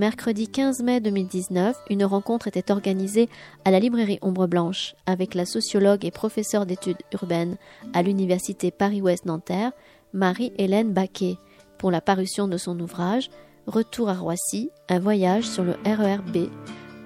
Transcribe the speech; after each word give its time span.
Mercredi 0.00 0.48
15 0.48 0.82
mai 0.82 1.00
2019, 1.00 1.76
une 1.90 2.06
rencontre 2.06 2.48
était 2.48 2.72
organisée 2.72 3.28
à 3.66 3.70
la 3.70 3.78
librairie 3.78 4.18
Ombre 4.22 4.46
Blanche 4.46 4.94
avec 5.04 5.34
la 5.34 5.44
sociologue 5.44 6.06
et 6.06 6.10
professeure 6.10 6.64
d'études 6.64 7.02
urbaines 7.12 7.58
à 7.92 8.00
l'université 8.00 8.70
Paris-Ouest 8.70 9.26
Nanterre, 9.26 9.72
Marie-Hélène 10.14 10.94
Baquet, 10.94 11.36
pour 11.76 11.90
la 11.90 12.00
parution 12.00 12.48
de 12.48 12.56
son 12.56 12.80
ouvrage 12.80 13.28
Retour 13.70 14.08
à 14.08 14.14
Roissy, 14.14 14.72
un 14.88 14.98
voyage 14.98 15.44
sur 15.44 15.62
le 15.62 15.76
RERB 15.84 16.50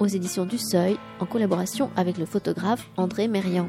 aux 0.01 0.07
éditions 0.07 0.47
du 0.47 0.57
Seuil 0.57 0.97
en 1.21 1.27
collaboration 1.27 1.91
avec 1.95 2.17
le 2.17 2.25
photographe 2.25 2.89
André 2.97 3.29
Mérian. 3.29 3.69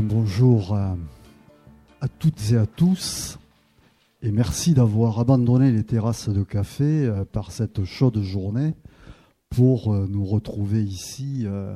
bonjour 0.00 0.74
à, 0.74 2.08
toutes 2.18 2.52
et 2.52 2.56
à 2.56 2.64
tous 2.64 3.39
et 4.22 4.32
merci 4.32 4.74
d'avoir 4.74 5.18
abandonné 5.18 5.72
les 5.72 5.84
terrasses 5.84 6.28
de 6.28 6.42
café 6.42 7.06
euh, 7.06 7.24
par 7.24 7.52
cette 7.52 7.84
chaude 7.84 8.20
journée 8.20 8.74
pour 9.48 9.94
euh, 9.94 10.06
nous 10.08 10.24
retrouver 10.26 10.82
ici 10.82 11.44
euh, 11.46 11.74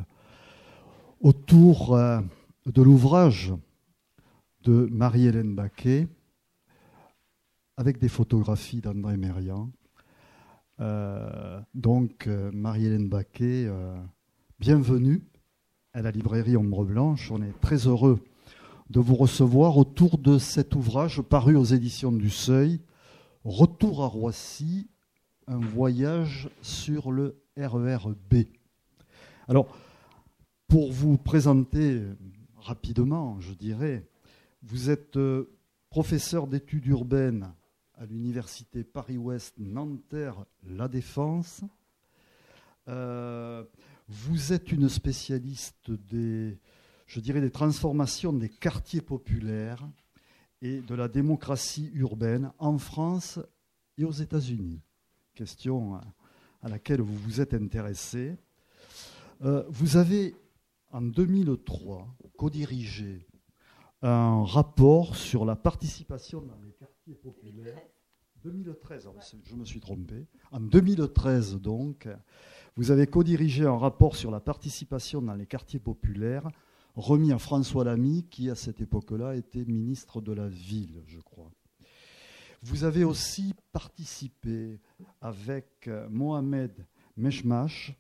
autour 1.20 1.98
de 2.66 2.82
l'ouvrage 2.82 3.54
de 4.62 4.88
Marie-Hélène 4.90 5.54
Baquet 5.54 6.06
avec 7.78 7.98
des 7.98 8.08
photographies 8.08 8.82
d'André 8.82 9.16
Mérian. 9.16 9.70
donc 11.74 12.26
Marie-Hélène 12.26 13.08
Baquet, 13.08 13.70
bienvenue 14.60 15.22
à 15.94 16.02
la 16.02 16.10
librairie 16.10 16.58
Ombre 16.58 16.84
Blanche. 16.84 17.30
On 17.30 17.40
est 17.40 17.58
très 17.62 17.86
heureux 17.86 18.20
de 18.90 19.00
vous 19.00 19.14
recevoir 19.14 19.78
autour 19.78 20.18
de 20.18 20.38
cet 20.38 20.74
ouvrage 20.74 21.22
paru 21.22 21.56
aux 21.56 21.64
éditions 21.64 22.12
du 22.12 22.30
Seuil, 22.30 22.80
Retour 23.44 24.02
à 24.02 24.06
Roissy, 24.06 24.88
un 25.46 25.58
voyage 25.58 26.48
sur 26.62 27.12
le 27.12 27.42
RERB. 27.56 28.44
Alors, 29.48 29.76
pour 30.68 30.92
vous 30.92 31.18
présenter 31.18 32.02
rapidement, 32.56 33.38
je 33.40 33.52
dirais, 33.52 34.06
vous 34.62 34.88
êtes 34.88 35.16
euh, 35.18 35.54
professeur 35.90 36.46
d'études 36.46 36.86
urbaines 36.86 37.52
à 37.96 38.06
l'université 38.06 38.82
Paris-Ouest 38.82 39.54
Nanterre-La 39.58 40.88
Défense. 40.88 41.62
Euh, 42.88 43.62
vous 44.08 44.52
êtes 44.52 44.72
une 44.72 44.88
spécialiste 44.88 45.90
des, 45.90 46.58
je 47.14 47.20
dirais, 47.20 47.40
des 47.40 47.52
transformations 47.52 48.32
des 48.32 48.48
quartiers 48.48 49.00
populaires 49.00 49.88
et 50.60 50.80
de 50.80 50.96
la 50.96 51.06
démocratie 51.06 51.92
urbaine 51.94 52.50
en 52.58 52.76
France 52.76 53.38
et 53.96 54.04
aux 54.04 54.10
États-Unis. 54.10 54.80
Question 55.32 55.94
à 56.60 56.68
laquelle 56.68 57.00
vous 57.00 57.16
vous 57.16 57.40
êtes 57.40 57.54
intéressé. 57.54 58.36
Euh, 59.42 59.62
vous 59.68 59.96
avez, 59.96 60.34
en 60.90 61.02
2003, 61.02 62.16
co-dirigé 62.36 63.28
un 64.02 64.44
rapport 64.44 65.14
sur 65.14 65.44
la 65.44 65.54
participation 65.54 66.40
dans 66.40 66.58
les 66.64 66.72
quartiers 66.72 67.14
populaires. 67.14 67.80
2013, 68.42 69.08
je 69.44 69.54
me 69.54 69.64
suis 69.64 69.78
trompé. 69.78 70.26
En 70.50 70.58
2013, 70.58 71.60
donc, 71.60 72.08
vous 72.74 72.90
avez 72.90 73.06
co-dirigé 73.06 73.66
un 73.66 73.78
rapport 73.78 74.16
sur 74.16 74.32
la 74.32 74.40
participation 74.40 75.22
dans 75.22 75.34
les 75.34 75.46
quartiers 75.46 75.78
populaires 75.78 76.50
remis 76.94 77.32
à 77.32 77.38
François 77.38 77.84
Lamy, 77.84 78.24
qui 78.30 78.50
à 78.50 78.54
cette 78.54 78.80
époque-là 78.80 79.36
était 79.36 79.64
ministre 79.64 80.20
de 80.20 80.32
la 80.32 80.48
Ville, 80.48 81.02
je 81.06 81.18
crois. 81.18 81.50
Vous 82.62 82.84
avez 82.84 83.04
aussi 83.04 83.54
participé 83.72 84.80
avec 85.20 85.86
euh, 85.86 86.08
Mohamed 86.10 86.72
Meshmash. 87.16 87.94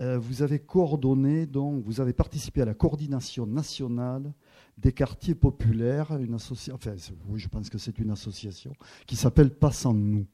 Euh, 0.00 0.18
vous 0.18 0.42
avez 0.42 0.58
coordonné, 0.58 1.46
donc, 1.46 1.84
vous 1.84 2.00
avez 2.00 2.12
participé 2.12 2.62
à 2.62 2.64
la 2.64 2.74
coordination 2.74 3.46
nationale 3.46 4.32
des 4.76 4.90
quartiers 4.90 5.36
populaires, 5.36 6.16
une 6.16 6.34
association, 6.34 6.74
enfin, 6.74 6.96
oui, 7.28 7.38
je 7.38 7.46
pense 7.46 7.70
que 7.70 7.78
c'est 7.78 8.00
une 8.00 8.10
association 8.10 8.72
qui 9.06 9.14
s'appelle 9.14 9.50
Passant 9.54 9.94
nous. 9.94 10.26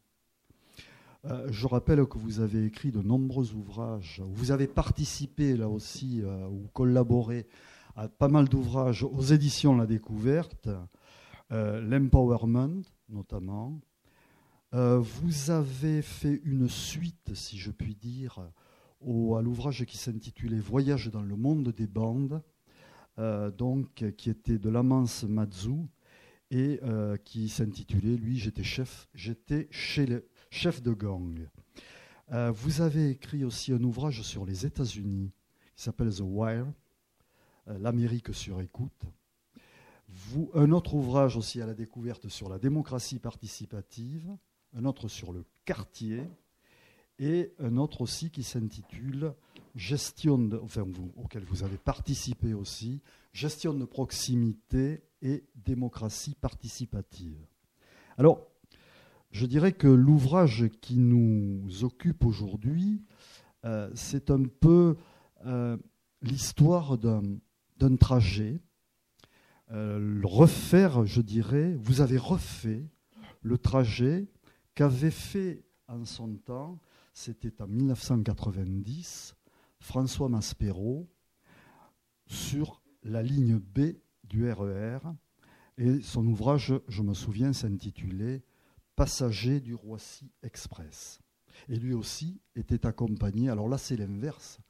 Euh, 1.27 1.47
je 1.51 1.67
rappelle 1.67 2.07
que 2.07 2.17
vous 2.17 2.41
avez 2.41 2.65
écrit 2.65 2.91
de 2.91 3.03
nombreux 3.03 3.53
ouvrages, 3.53 4.23
vous 4.27 4.53
avez 4.53 4.69
participé 4.69 5.55
là 5.55 5.69
aussi 5.69 6.23
ou 6.51 6.67
collaboré 6.73 7.47
pas 8.19 8.29
mal 8.29 8.49
d'ouvrages 8.49 9.03
aux 9.03 9.23
éditions 9.23 9.77
La 9.77 9.87
Découverte, 9.87 10.69
euh, 11.53 11.81
l'Empowerment 11.81 12.83
notamment. 13.09 13.81
Euh, 14.73 14.99
vous 14.99 15.51
avez 15.51 16.01
fait 16.01 16.41
une 16.45 16.69
suite, 16.69 17.35
si 17.35 17.59
je 17.59 17.73
puis 17.73 17.97
dire, 17.97 18.39
au, 19.01 19.35
à 19.35 19.43
l'ouvrage 19.43 19.85
qui 19.85 19.99
s'intitulait 19.99 20.61
Voyage 20.61 21.11
dans 21.11 21.23
le 21.23 21.35
monde 21.35 21.73
des 21.73 21.89
bandes, 21.89 22.41
euh, 23.19 23.51
donc, 23.51 24.05
qui 24.17 24.31
était 24.31 24.59
de 24.59 24.71
Lamance 24.71 25.25
Mazou 25.25 25.89
et 26.53 26.81
qui 27.25 27.49
s'intitulait, 27.49 28.17
lui, 28.17 28.37
j'étais 28.37 28.65
chef, 28.65 29.09
j'étais 29.15 29.69
chez 29.71 30.25
chef 30.51 30.83
de 30.83 30.93
gang. 30.93 31.47
vous 32.53 32.81
avez 32.81 33.11
écrit 33.11 33.45
aussi 33.45 33.73
un 33.73 33.83
ouvrage 33.85 34.23
sur 34.23 34.45
les 34.45 34.67
États-Unis 34.67 35.31
qui 35.77 35.83
s'appelle 35.85 36.13
The 36.13 36.23
Wire, 36.25 36.67
L'Amérique 37.79 38.35
sur 38.35 38.61
écoute. 38.61 39.05
Un 40.55 40.73
autre 40.73 40.95
ouvrage 40.95 41.37
aussi 41.37 41.63
à 41.63 41.67
la 41.67 41.75
découverte 41.75 42.29
sur 42.29 42.49
la 42.49 42.59
démocratie 42.59 43.19
participative, 43.19 44.29
un 44.75 44.85
autre 44.85 45.09
sur 45.09 45.33
le 45.33 45.45
quartier, 45.65 46.29
et 47.21 47.53
un 47.59 47.77
autre 47.77 48.01
aussi 48.01 48.31
qui 48.31 48.43
s'intitule 48.43 49.35
Gestion 49.77 50.39
de, 50.39 50.59
enfin 50.59 50.85
auquel 51.17 51.45
vous 51.45 51.63
avez 51.63 51.77
participé 51.77 52.55
aussi, 52.55 53.01
Gestion 53.33 53.75
de 53.75 53.85
proximité 53.85 55.05
et 55.23 55.45
démocratie 55.55 56.35
participative. 56.35 57.39
Alors, 58.19 58.49
je 59.31 59.47
dirais 59.47 59.73
que 59.73 59.87
l'ouvrage 59.87 60.67
qui 60.81 60.97
nous 60.97 61.85
occupe 61.85 62.25
aujourd'hui, 62.25 63.05
euh, 63.65 63.91
c'est 63.95 64.31
un 64.31 64.43
peu 64.43 64.97
euh, 65.47 65.77
l'histoire 66.23 66.99
d'un 66.99 67.23
d'un 67.81 67.97
trajet, 67.97 68.61
euh, 69.71 70.21
refaire, 70.23 71.07
je 71.07 71.23
dirais, 71.23 71.75
vous 71.81 72.03
avez 72.03 72.19
refait 72.19 72.85
le 73.41 73.57
trajet 73.57 74.29
qu'avait 74.75 75.11
fait 75.11 75.65
en 75.89 76.05
son 76.05 76.37
temps, 76.37 76.79
c'était 77.15 77.63
en 77.63 77.67
1990, 77.67 79.35
François 79.81 80.29
Maspero 80.29 81.09
sur 82.27 82.83
la 83.03 83.23
ligne 83.23 83.57
B 83.59 83.97
du 84.25 84.51
RER. 84.51 84.99
E 85.79 85.83
Et 85.83 86.03
son 86.03 86.27
ouvrage, 86.27 86.75
je 86.89 87.03
me 87.03 87.15
souviens, 87.15 87.55
s'intitulait 87.55 88.43
Passager 88.95 89.61
du 89.61 89.75
Roissy 89.75 90.31
Express. 90.43 91.21
Et 91.71 91.77
lui 91.77 91.95
aussi 91.95 92.43
était 92.55 92.85
accompagné, 92.85 93.49
alors 93.49 93.69
là 93.69 93.79
c'est 93.79 93.97
l'inverse, 93.97 94.61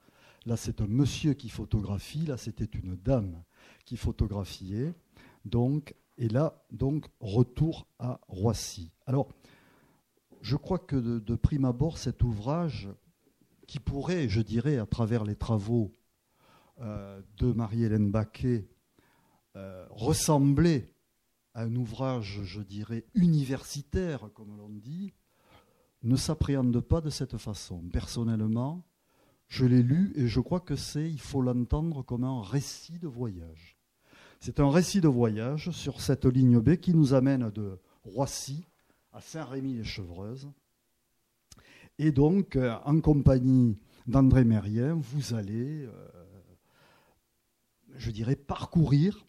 Là, 0.46 0.56
c'est 0.56 0.80
un 0.80 0.86
monsieur 0.86 1.34
qui 1.34 1.48
photographie. 1.48 2.26
Là, 2.26 2.36
c'était 2.36 2.78
une 2.78 2.96
dame 2.96 3.42
qui 3.84 3.96
photographiait. 3.96 4.94
Donc, 5.44 5.94
et 6.16 6.28
là, 6.28 6.64
donc, 6.70 7.06
retour 7.20 7.86
à 7.98 8.20
Roissy. 8.28 8.92
Alors, 9.06 9.28
je 10.40 10.56
crois 10.56 10.78
que 10.78 10.96
de, 10.96 11.34
prime 11.34 11.64
abord, 11.64 11.98
cet 11.98 12.22
ouvrage, 12.22 12.88
qui 13.66 13.78
pourrait, 13.78 14.28
je 14.28 14.40
dirais, 14.40 14.78
à 14.78 14.86
travers 14.86 15.24
les 15.24 15.36
travaux 15.36 15.94
euh, 16.80 17.20
de 17.36 17.52
Marie-Hélène 17.52 18.10
Baquet, 18.10 18.68
euh, 19.56 19.86
ressembler 19.90 20.92
à 21.54 21.62
un 21.62 21.74
ouvrage, 21.76 22.40
je 22.44 22.60
dirais, 22.62 23.04
universitaire, 23.14 24.30
comme 24.34 24.56
l'on 24.56 24.70
dit, 24.70 25.12
ne 26.02 26.16
s'appréhende 26.16 26.80
pas 26.80 27.00
de 27.00 27.10
cette 27.10 27.36
façon. 27.36 27.82
Personnellement, 27.92 28.84
je 29.50 29.66
l'ai 29.66 29.82
lu 29.82 30.12
et 30.14 30.28
je 30.28 30.40
crois 30.40 30.60
que 30.60 30.76
c'est, 30.76 31.10
il 31.10 31.20
faut 31.20 31.42
l'entendre 31.42 32.02
comme 32.02 32.22
un 32.22 32.40
récit 32.40 32.98
de 33.00 33.08
voyage. 33.08 33.76
C'est 34.38 34.60
un 34.60 34.70
récit 34.70 35.00
de 35.00 35.08
voyage 35.08 35.70
sur 35.72 36.00
cette 36.00 36.24
ligne 36.24 36.60
B 36.60 36.76
qui 36.76 36.94
nous 36.94 37.14
amène 37.14 37.50
de 37.50 37.78
Roissy 38.04 38.64
à 39.12 39.20
Saint-Rémy-les-Chevreuses. 39.20 40.48
Et 41.98 42.12
donc, 42.12 42.56
en 42.84 43.00
compagnie 43.00 43.76
d'André 44.06 44.44
Mérien, 44.44 44.94
vous 44.94 45.34
allez, 45.34 45.86
je 47.96 48.10
dirais, 48.12 48.36
parcourir 48.36 49.26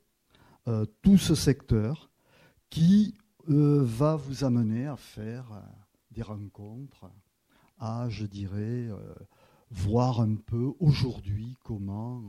tout 1.02 1.18
ce 1.18 1.34
secteur 1.34 2.12
qui 2.70 3.18
va 3.48 4.16
vous 4.16 4.44
amener 4.44 4.86
à 4.86 4.96
faire 4.96 5.64
des 6.12 6.22
rencontres, 6.22 7.10
à, 7.80 8.08
je 8.08 8.28
dirais, 8.28 8.88
voir 9.72 10.20
un 10.20 10.36
peu 10.36 10.74
aujourd'hui 10.80 11.58
comment 11.64 12.28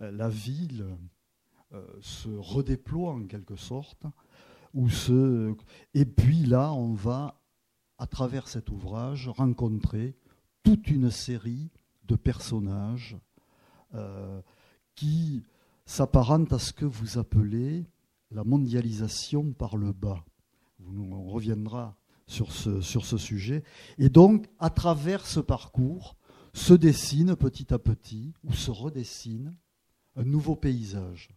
euh, 0.00 0.10
la 0.10 0.28
ville 0.28 0.86
euh, 1.72 1.86
se 2.00 2.28
redéploie 2.28 3.12
en 3.12 3.26
quelque 3.26 3.56
sorte. 3.56 4.06
Ou 4.74 4.88
se... 4.88 5.54
Et 5.94 6.04
puis 6.04 6.46
là, 6.46 6.72
on 6.72 6.94
va, 6.94 7.40
à 7.98 8.06
travers 8.06 8.48
cet 8.48 8.70
ouvrage, 8.70 9.28
rencontrer 9.28 10.16
toute 10.62 10.88
une 10.88 11.10
série 11.10 11.70
de 12.04 12.16
personnages 12.16 13.18
euh, 13.94 14.40
qui 14.94 15.42
s'apparentent 15.84 16.52
à 16.52 16.58
ce 16.58 16.72
que 16.72 16.84
vous 16.84 17.18
appelez 17.18 17.86
la 18.30 18.44
mondialisation 18.44 19.52
par 19.52 19.76
le 19.76 19.92
bas. 19.92 20.24
On 20.86 21.24
reviendra 21.24 21.96
sur 22.26 22.52
ce, 22.52 22.80
sur 22.80 23.04
ce 23.04 23.18
sujet. 23.18 23.64
Et 23.98 24.08
donc, 24.08 24.48
à 24.58 24.70
travers 24.70 25.26
ce 25.26 25.40
parcours, 25.40 26.16
se 26.52 26.74
dessine 26.74 27.36
petit 27.36 27.72
à 27.72 27.78
petit, 27.78 28.32
ou 28.44 28.52
se 28.52 28.70
redessine, 28.70 29.56
un 30.16 30.24
nouveau 30.24 30.56
paysage 30.56 31.30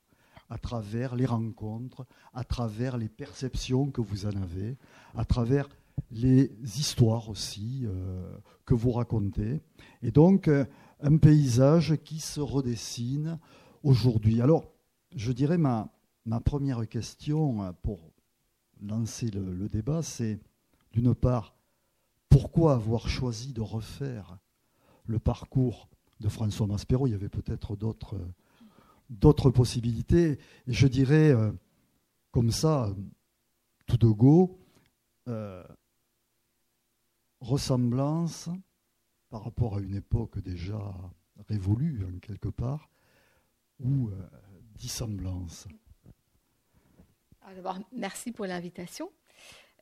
à 0.50 0.58
travers 0.58 1.16
les 1.16 1.26
rencontres, 1.26 2.06
à 2.34 2.44
travers 2.44 2.98
les 2.98 3.10
perceptions 3.10 3.90
que 3.90 4.02
vous 4.02 4.26
en 4.26 4.36
avez, 4.42 4.78
à 5.16 5.26
travers 5.26 5.68
les 6.12 6.52
histoires 6.64 7.30
aussi 7.30 7.84
euh, 7.86 8.38
que 8.66 8.74
vous 8.74 8.92
racontez. 8.92 9.62
Et 10.02 10.12
donc, 10.12 10.48
euh, 10.48 10.66
un 11.02 11.18
paysage 11.18 11.98
qui 12.04 12.20
se 12.20 12.40
redessine 12.40 13.40
aujourd'hui. 13.84 14.42
Alors, 14.42 14.72
je 15.16 15.32
dirais 15.32 15.58
ma, 15.58 15.92
première 16.46 16.88
question 16.88 17.64
euh, 17.64 17.72
pour 17.82 18.12
lancer 18.82 19.30
le 19.32 19.70
débat, 19.70 20.02
c'est 20.04 20.40
d'une 20.92 21.16
part, 21.16 21.56
pourquoi 22.30 22.74
avoir 22.74 23.08
choisi 23.08 23.54
de 23.54 23.62
refaire 23.62 24.38
le 25.06 25.20
parcours 25.20 25.90
de 26.20 26.30
François 26.30 26.68
Maspero, 26.68 27.08
il 27.08 27.12
y 27.12 27.16
avait 27.16 27.30
peut-être 27.30 27.76
d'autres, 27.76 29.50
possibilités. 29.52 30.40
Et 30.68 30.74
je 30.74 30.88
dirais, 30.88 31.32
euh, 31.32 31.52
comme 32.32 32.52
ça, 32.52 32.94
tout 33.86 33.98
de 33.98 34.08
go, 34.08 34.60
euh, 35.28 35.64
ressemblance 37.42 38.50
par 39.30 39.44
rapport 39.44 39.78
à 39.78 39.82
une 39.82 39.96
époque 39.96 40.40
déjà 40.40 40.94
révolue, 41.50 42.06
en 42.06 42.20
quelque 42.20 42.50
part, 42.50 42.90
ou 43.80 44.10
euh, 44.10 44.30
dissemblance. 44.76 45.68
Merci 47.92 48.32
pour 48.32 48.46
l'invitation. 48.46 49.12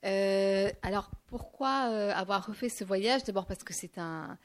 Euh, 0.04 0.72
alors 0.82 1.12
pourquoi 1.28 1.90
euh, 1.92 2.12
avoir 2.14 2.46
refait 2.48 2.70
ce 2.70 2.84
voyage? 2.84 3.24
D'abord 3.24 3.46
parce 3.46 3.64
que 3.64 3.74
c'est 3.74 3.98
un 3.98 4.38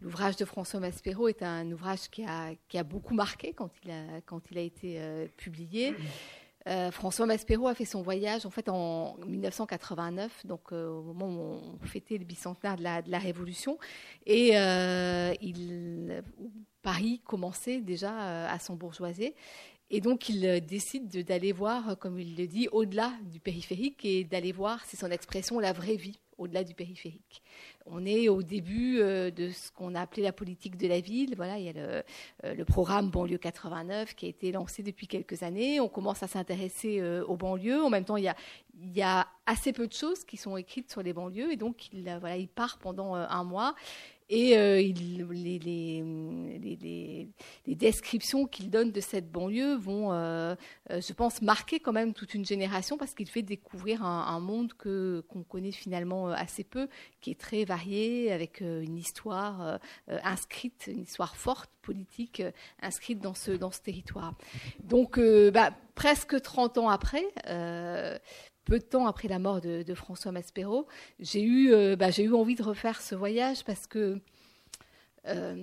l'ouvrage 0.00 0.36
de 0.36 0.44
François 0.44 0.80
Maspero 0.80 1.28
est 1.28 1.42
un 1.42 1.70
ouvrage 1.70 2.10
qui 2.10 2.24
a, 2.24 2.50
qui 2.68 2.78
a 2.78 2.82
beaucoup 2.82 3.14
marqué 3.14 3.52
quand 3.52 3.70
il 3.84 3.92
a, 3.92 4.20
quand 4.26 4.50
il 4.50 4.58
a 4.58 4.62
été 4.62 4.96
euh, 4.98 5.26
publié. 5.36 5.94
François 6.92 7.26
Maspero 7.26 7.68
a 7.68 7.74
fait 7.74 7.84
son 7.84 8.00
voyage 8.00 8.46
en 8.46 8.50
fait 8.50 8.70
en 8.70 9.18
1989, 9.26 10.46
donc 10.46 10.72
au 10.72 11.02
moment 11.02 11.26
où 11.28 11.60
on 11.82 11.86
fêtait 11.86 12.16
le 12.16 12.24
bicentenaire 12.24 12.76
de 12.76 13.10
la, 13.10 13.18
Révolution, 13.18 13.78
et 14.24 14.52
Paris 16.80 17.20
commençait 17.26 17.82
déjà 17.82 18.48
à 18.48 18.58
s'embourgeoiser. 18.58 19.34
Et 19.96 20.00
donc, 20.00 20.28
il 20.28 20.44
euh, 20.44 20.58
décide 20.58 21.08
d'aller 21.24 21.52
voir, 21.52 21.90
euh, 21.90 21.94
comme 21.94 22.18
il 22.18 22.36
le 22.36 22.48
dit, 22.48 22.66
au-delà 22.72 23.12
du 23.30 23.38
périphérique 23.38 24.04
et 24.04 24.24
d'aller 24.24 24.50
voir, 24.50 24.84
c'est 24.86 24.96
son 24.96 25.08
expression, 25.08 25.60
la 25.60 25.72
vraie 25.72 25.94
vie 25.94 26.18
au-delà 26.36 26.64
du 26.64 26.74
périphérique. 26.74 27.44
On 27.86 28.04
est 28.04 28.28
au 28.28 28.42
début 28.42 28.98
euh, 28.98 29.30
de 29.30 29.50
ce 29.50 29.70
qu'on 29.70 29.94
a 29.94 30.00
appelé 30.00 30.24
la 30.24 30.32
politique 30.32 30.76
de 30.76 30.88
la 30.88 30.98
ville. 30.98 31.34
Voilà, 31.36 31.60
il 31.60 31.66
y 31.66 31.68
a 31.68 32.02
le, 32.42 32.64
programme 32.64 33.08
Banlieue 33.08 33.38
89 33.38 34.16
qui 34.16 34.26
a 34.26 34.30
été 34.30 34.50
lancé 34.50 34.82
depuis 34.82 35.06
quelques 35.06 35.44
années. 35.44 35.78
On 35.78 35.88
commence 35.88 36.24
à 36.24 36.26
s'intéresser 36.26 37.00
aux 37.28 37.36
banlieues. 37.36 37.80
En 37.80 37.88
même 37.88 38.04
temps, 38.04 38.16
il 38.16 38.24
y, 38.24 39.02
a, 39.02 39.28
assez 39.46 39.72
peu 39.72 39.86
de 39.86 39.92
choses 39.92 40.24
qui 40.24 40.36
sont 40.36 40.56
écrites 40.56 40.90
sur 40.90 41.04
les 41.04 41.12
banlieues. 41.12 41.52
Et 41.52 41.56
donc, 41.56 41.92
il, 41.92 42.20
il 42.36 42.48
part 42.48 42.78
pendant 42.78 43.14
un 43.14 43.44
mois 43.44 43.76
et 44.30 44.56
euh, 44.56 44.80
il, 44.80 45.26
les, 45.66 47.28
descriptions 47.66 48.46
qu'il 48.46 48.70
donne 48.70 48.90
de 48.90 49.00
cette 49.00 49.30
banlieue 49.30 49.76
vont, 49.76 50.12
euh, 50.12 50.54
euh, 50.90 51.00
je 51.00 51.12
pense, 51.12 51.42
marquer 51.42 51.78
quand 51.78 51.92
même 51.92 52.14
toute 52.14 52.32
une 52.34 52.44
génération 52.44 52.96
parce 52.96 53.12
qu'il 53.14 53.28
fait 53.28 53.42
découvrir 53.42 54.02
un, 54.04 54.40
monde 54.40 54.72
qu'on 54.74 55.42
connaît 55.42 55.72
finalement 55.72 56.28
assez 56.28 56.64
peu, 56.64 56.88
qui 57.20 57.30
est 57.30 57.38
très 57.38 57.64
varié, 57.64 58.32
avec 58.32 58.60
une 58.60 58.96
histoire 58.96 59.78
inscrite, 60.08 60.88
une 60.88 61.02
histoire 61.02 61.36
forte, 61.36 61.70
politique, 61.82 62.42
inscrite 62.80 63.20
dans 63.20 63.34
ce, 63.34 63.50
dans 63.52 63.70
ce 63.70 63.80
territoire. 63.80 64.34
Donc, 64.82 65.18
bah, 65.52 65.70
presque 65.94 66.40
30 66.40 66.78
ans 66.78 66.88
après, 66.88 67.24
peu 68.64 68.78
de 68.78 68.84
temps 68.84 69.06
après 69.06 69.28
la 69.28 69.38
mort 69.38 69.60
de, 69.60 69.94
François 69.94 70.32
Maspero, 70.32 70.86
j'ai 71.20 71.42
eu, 71.42 71.72
euh, 71.72 71.96
bah, 71.96 72.10
j'ai 72.10 72.24
eu 72.24 72.34
envie 72.34 72.54
de 72.54 72.62
refaire 72.62 73.00
ce 73.00 73.14
voyage 73.14 73.64
parce 73.64 73.86
que 73.86 74.18
euh, 75.26 75.54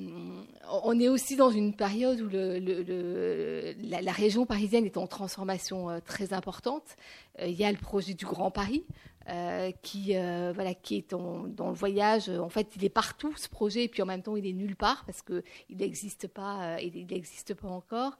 on 0.83 0.99
est 0.99 1.07
aussi 1.07 1.35
dans 1.35 1.51
une 1.51 1.75
période 1.75 2.19
où 2.21 2.29
la, 2.29 4.11
région 4.11 4.45
parisienne 4.45 4.85
est 4.85 4.97
en 4.97 5.07
transformation 5.07 5.89
euh, 5.89 5.99
très 6.03 6.33
importante. 6.33 6.95
il 7.39 7.53
y 7.53 7.63
a 7.63 7.71
le 7.71 7.77
projet 7.77 8.13
du 8.13 8.25
Grand 8.25 8.51
Paris, 8.51 8.83
euh, 9.29 9.71
qui, 9.83 10.17
euh, 10.17 10.51
voilà, 10.53 10.73
qui 10.73 10.95
est 10.95 11.11
dans 11.11 11.45
le 11.45 11.75
voyage. 11.75 12.27
En 12.27 12.49
fait, 12.49 12.69
il 12.75 12.83
est 12.83 12.89
partout 12.89 13.31
ce 13.37 13.47
projet, 13.47 13.83
et 13.83 13.87
puis 13.87 14.01
en 14.01 14.07
même 14.07 14.23
temps, 14.23 14.35
il 14.35 14.47
est 14.47 14.53
nulle 14.53 14.75
part 14.75 15.05
parce 15.05 15.21
qu'il 15.21 15.43
n'existe 15.77 16.27
pas, 16.27 16.63
euh, 16.63 16.81
il 16.81 17.05
n'existe 17.05 17.53
pas 17.53 17.67
encore. 17.67 18.17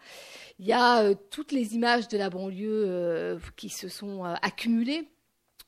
Il 0.60 0.68
y 0.68 0.74
a 0.74 1.16
toutes 1.32 1.54
les 1.54 1.74
images 1.74 2.08
de 2.08 2.20
la 2.20 2.30
banlieue 2.30 3.40
qui 3.56 3.70
se 3.70 3.88
sont 3.90 4.24
accumulées 4.24 5.10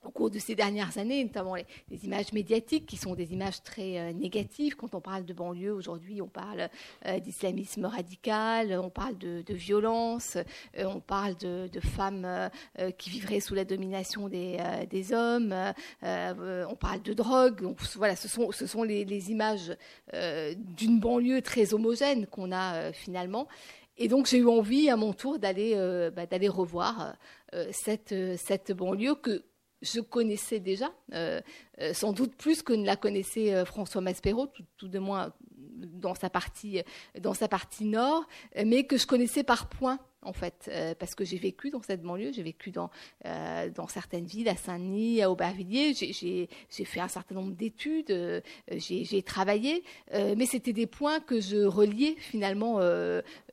au 0.03 0.11
cours 0.11 0.29
de 0.29 0.39
ces 0.39 0.55
dernières 0.55 0.97
années, 0.97 1.23
notamment 1.23 1.55
les, 1.55 1.65
images 2.03 2.33
médiatiques 2.33 2.85
qui 2.85 2.97
sont 2.97 3.15
des 3.15 3.33
images 3.33 3.61
très 3.63 3.97
euh, 3.97 4.13
négatives. 4.13 4.75
Quand 4.75 4.93
on 4.95 5.01
parle 5.01 5.25
de 5.25 5.33
banlieue 5.33 5.73
aujourd'hui, 5.73 6.21
on 6.21 6.27
parle 6.27 6.69
euh, 7.05 7.19
d'islamisme 7.19 7.85
radical, 7.85 8.79
on 8.83 8.89
parle 8.89 9.17
de, 9.17 9.43
violence, 9.53 10.37
euh, 10.77 10.85
on 10.85 10.99
parle 10.99 11.35
de, 11.37 11.69
femmes 11.79 12.49
qui 12.97 13.09
vivraient 13.09 13.39
sous 13.39 13.55
la 13.55 13.65
domination 13.65 14.29
des, 14.29 15.13
hommes, 15.13 15.53
on 16.01 16.75
parle 16.75 17.01
de 17.01 17.13
drogue. 17.13 17.75
Voilà, 17.95 18.15
ce 18.15 18.27
sont, 18.27 18.51
ce 18.51 18.65
sont 18.65 18.83
les, 18.83 19.05
les 19.05 19.31
images 19.31 19.75
d'une 20.57 20.99
banlieue 20.99 21.41
très 21.41 21.73
homogène 21.73 22.25
qu'on 22.27 22.51
a 22.51 22.91
finalement. 22.93 23.47
Et 23.97 24.07
donc 24.07 24.27
j'ai 24.27 24.37
eu 24.37 24.47
envie 24.47 24.89
à 24.89 24.95
mon 24.95 25.13
tour 25.13 25.39
d'aller 25.39 25.75
bah, 26.15 26.25
d'aller 26.25 26.47
revoir 26.47 27.15
cette, 27.71 28.15
cette 28.37 28.71
banlieue 28.71 29.15
que 29.15 29.43
je 29.83 29.99
connaissais 29.99 30.59
déjà, 30.59 30.91
euh, 31.13 31.41
euh, 31.81 31.93
sans 31.93 32.13
doute 32.13 32.35
plus 32.35 32.63
que 32.63 32.73
ne 32.73 32.85
la 32.85 32.95
connaissait 32.95 33.53
euh, 33.53 33.65
François 33.65 34.01
Maspero, 34.01 34.47
tout, 34.47 34.87
de 34.87 34.99
moins 34.99 35.33
dans 35.59 36.15
sa 36.15 36.29
partie, 36.29 36.81
dans 37.19 37.33
sa 37.33 37.47
partie 37.47 37.85
nord, 37.85 38.25
mais 38.65 38.85
que 38.85 38.97
je 38.97 39.05
connaissais 39.05 39.43
par 39.43 39.67
points 39.67 39.99
en 40.25 40.33
fait, 40.33 40.69
euh, 40.69 40.93
parce 40.97 41.15
que 41.15 41.25
j'ai 41.25 41.37
vécu 41.37 41.69
dans 41.69 41.81
cette 41.81 42.01
banlieue, 42.01 42.31
j'ai 42.33 42.43
vécu 42.43 42.71
dans, 42.71 42.89
euh, 43.25 43.69
dans 43.69 43.87
certaines 43.87 44.25
villes, 44.25 44.49
à 44.49 44.55
Saint-Denis, 44.55 45.21
à 45.21 45.29
Aubervilliers, 45.29 45.93
j'ai 45.93 46.85
fait 46.85 46.99
un 46.99 47.07
certain 47.07 47.35
nombre 47.35 47.53
d'études, 47.53 48.11
euh, 48.11 48.41
j'ai 48.71 49.23
travaillé, 49.23 49.83
mais 50.13 50.45
c'était 50.45 50.73
des 50.73 50.87
points 50.87 51.19
que 51.19 51.39
je 51.39 51.57
reliais 51.57 52.15
finalement 52.17 52.79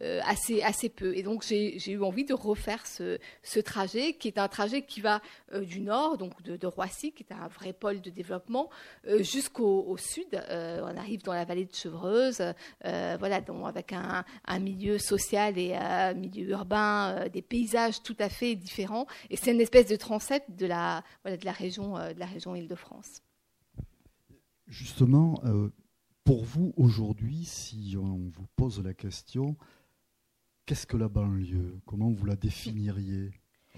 assez, 0.00 0.62
assez 0.62 0.88
peu. 0.88 1.16
Et 1.16 1.22
donc 1.22 1.44
j'ai 1.44 1.90
eu 1.90 2.02
envie 2.02 2.24
de 2.24 2.34
refaire 2.34 2.86
ce, 2.86 3.18
ce, 3.42 3.60
trajet, 3.60 4.14
qui 4.14 4.28
est 4.28 4.38
un 4.38 4.48
trajet 4.48 4.82
qui 4.82 5.00
va 5.00 5.20
du 5.62 5.80
nord, 5.80 6.18
donc 6.18 6.42
de, 6.42 6.66
Roissy, 6.66 7.12
qui 7.12 7.24
est 7.28 7.32
un 7.32 7.48
vrai 7.48 7.72
pôle 7.72 8.00
de 8.00 8.10
développement, 8.10 8.70
jusqu'au 9.20 9.96
sud. 9.98 10.42
on 10.50 10.96
arrive 10.96 11.22
dans 11.22 11.34
la 11.34 11.44
vallée 11.44 11.64
de 11.64 11.74
Chevreuse, 11.74 12.42
voilà, 12.82 13.40
donc 13.40 13.66
avec 13.66 13.92
un, 13.92 14.24
un, 14.46 14.58
milieu 14.58 14.98
social 14.98 15.58
et 15.58 15.74
un 15.74 16.14
milieu 16.14 16.54
euh, 16.64 17.28
des 17.28 17.42
paysages 17.42 18.02
tout 18.02 18.16
à 18.18 18.28
fait 18.28 18.56
différents. 18.56 19.06
Et 19.30 19.36
c'est 19.36 19.52
une 19.52 19.60
espèce 19.60 19.86
de 19.86 19.96
transept 19.96 20.56
de 20.56 20.66
la, 20.66 21.02
de 21.24 21.44
la 21.44 21.52
région, 21.52 21.96
euh, 21.96 22.12
de 22.12 22.18
la 22.20 22.26
région 22.26 22.54
Île-de-France. 22.54 23.22
Justement, 24.66 25.40
euh, 25.44 25.68
pour 26.24 26.44
vous 26.44 26.72
aujourd'hui, 26.76 27.44
si 27.44 27.96
on 27.98 28.30
vous 28.30 28.46
pose 28.56 28.82
la 28.82 28.94
question, 28.94 29.56
qu'est-ce 30.66 30.86
que 30.86 30.96
la 30.96 31.08
banlieue? 31.08 31.80
Comment 31.86 32.10
vous 32.10 32.26
la 32.26 32.36
définiriez? 32.36 33.30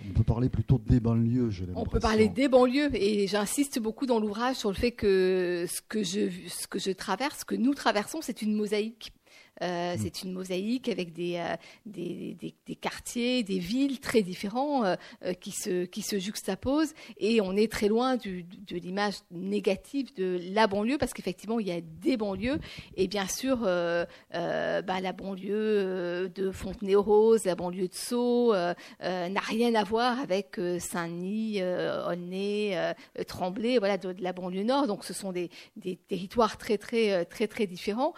On 0.09 0.12
peut 0.12 0.25
parler 0.25 0.49
plutôt 0.49 0.79
des 0.79 1.01
banlieues, 1.01 1.51
je 1.51 1.65
On 1.75 1.85
peut 1.85 2.01
parler 2.01 2.29
des 2.29 2.49
banlieues, 2.49 2.91
et 2.95 3.27
j'insiste 3.27 3.79
beaucoup 3.79 4.07
dans 4.07 4.19
l'ouvrage 4.19 4.57
sur 4.57 4.71
le 4.71 4.75
fait 4.75 4.93
que 4.93 5.67
ce 5.69 5.81
que 5.83 6.03
je, 6.03 6.31
ce 6.49 6.67
que 6.67 6.79
je 6.79 6.91
traverse, 6.91 7.41
ce 7.41 7.45
que 7.45 7.55
nous 7.55 7.75
traversons, 7.75 8.21
c'est 8.23 8.43
une 8.43 8.55
mosaïque. 8.55 9.12
Euh, 9.61 9.95
mm. 9.95 9.99
C'est 9.99 10.23
une 10.23 10.33
mosaïque 10.33 10.89
avec 10.89 11.11
euh, 11.19 11.57
des, 11.87 12.37
des, 12.67 12.75
quartiers, 12.75 13.43
des 13.43 13.59
villes 13.59 14.01
très 14.01 14.23
différents 14.23 14.85
euh, 14.85 14.97
qui, 15.41 15.51
se, 15.51 15.85
qui 15.85 16.03
se 16.03 16.19
juxtaposent. 16.19 16.95
Et 17.19 17.41
on 17.41 17.57
est 17.57 17.71
très 17.71 17.89
loin 17.89 18.17
de 18.17 18.45
l'image 18.71 19.15
négative 19.31 20.15
de 20.15 20.41
la 20.53 20.67
banlieue, 20.67 20.99
parce 20.99 21.13
qu'effectivement, 21.13 21.61
il 21.61 21.69
y 21.69 21.73
a 21.73 21.81
des 21.81 22.17
banlieues. 22.17 22.59
Et 22.97 23.09
bien 23.09 23.27
sûr, 23.27 23.59
bah, 23.59 24.07
la 24.31 25.13
banlieue 25.13 26.29
de 26.35 26.51
Fontenay-aux-Roses, 26.51 27.45
la 27.45 27.55
banlieue 27.55 27.89
de 27.89 27.95
Sceaux, 27.95 28.55
n'a 28.55 29.41
rien 29.41 29.75
à 29.75 29.85
voir 29.85 30.19
avec 30.21 30.59
Saint-Denis, 30.79 31.63
Aulnay, 31.63 32.95
Tremblay, 33.27 33.79
voilà, 33.79 33.99
de, 33.99 34.13
de, 34.13 34.23
la 34.23 34.33
banlieue 34.33 34.65
nord. 34.65 34.87
Donc, 34.87 35.05
ce 35.05 35.13
sont 35.13 35.33
des, 35.33 35.51
territoires 36.09 36.57
très, 36.57 36.79
très, 36.79 37.25
très, 37.27 37.47
très 37.47 37.67
différents. 37.67 38.15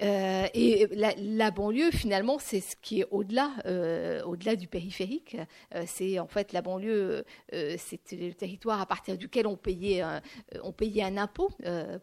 et 0.00 0.77
la, 0.86 1.50
banlieue, 1.50 1.90
finalement, 1.90 2.38
c'est 2.38 2.60
ce 2.60 2.76
qui 2.76 3.00
est 3.00 3.06
au-delà, 3.10 3.52
euh, 3.66 4.22
au-delà 4.24 4.56
du 4.56 4.68
périphérique. 4.68 5.36
Euh, 5.74 5.84
c'est 5.86 6.18
en 6.18 6.26
fait 6.26 6.52
la 6.52 6.62
banlieue, 6.62 7.24
euh, 7.54 7.76
c'est 7.78 8.00
le 8.12 8.32
territoire 8.32 8.80
à 8.80 8.86
partir 8.86 9.16
duquel 9.16 9.46
on 9.46 9.56
payait, 9.56 10.02
on 10.62 10.72
payait 10.72 11.02
un 11.02 11.16
impôt 11.16 11.50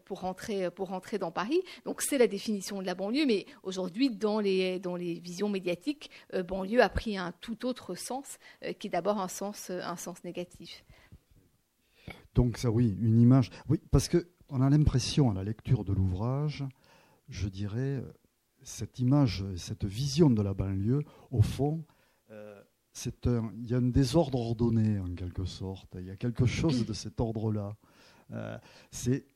pour 0.04 0.20
rentrer, 0.20 0.70
pour 0.70 0.90
dans 1.20 1.30
Paris. 1.30 1.60
Donc 1.84 2.02
c'est 2.02 2.18
la 2.18 2.26
définition 2.26 2.80
de 2.80 2.86
la 2.86 2.94
banlieue. 2.94 3.26
Mais 3.26 3.46
aujourd'hui, 3.62 4.10
dans 4.10 4.40
les, 4.40 4.78
dans 4.78 4.96
les 4.96 5.14
visions 5.20 5.48
médiatiques, 5.48 6.10
banlieue 6.46 6.82
a 6.82 6.88
pris 6.88 7.16
un 7.16 7.32
tout 7.40 7.66
autre 7.66 7.94
sens, 7.94 8.38
qui 8.78 8.88
est 8.88 8.90
d'abord 8.90 9.20
un 9.20 9.28
sens, 9.28 9.70
un 9.70 9.96
sens 9.96 10.22
négatif. 10.24 10.84
Donc 12.34 12.58
ça, 12.58 12.70
oui, 12.70 12.96
une 13.00 13.20
image. 13.20 13.50
Oui, 13.68 13.80
parce 13.90 14.08
que 14.08 14.28
on 14.48 14.60
a 14.60 14.70
l'impression 14.70 15.30
à 15.30 15.34
la 15.34 15.42
lecture 15.42 15.84
de 15.84 15.92
l'ouvrage, 15.92 16.64
je 17.28 17.48
dirais, 17.48 18.02
cette 18.66 18.98
image, 18.98 19.44
cette 19.56 19.84
vision 19.84 20.28
de 20.28 20.42
la 20.42 20.52
banlieue, 20.52 21.04
au 21.30 21.40
fond, 21.40 21.84
euh, 22.30 22.60
il 23.24 23.70
y 23.70 23.74
a 23.74 23.76
un 23.76 23.82
désordre 23.82 24.40
ordonné 24.40 24.98
en 24.98 25.14
quelque 25.14 25.44
sorte. 25.44 25.96
Il 26.00 26.06
y 26.06 26.10
a 26.10 26.16
quelque 26.16 26.46
chose 26.46 26.84
de 26.84 26.92
cet 26.92 27.20
ordre-là. 27.20 27.76
Euh, 28.32 28.58
c'est 28.90 29.26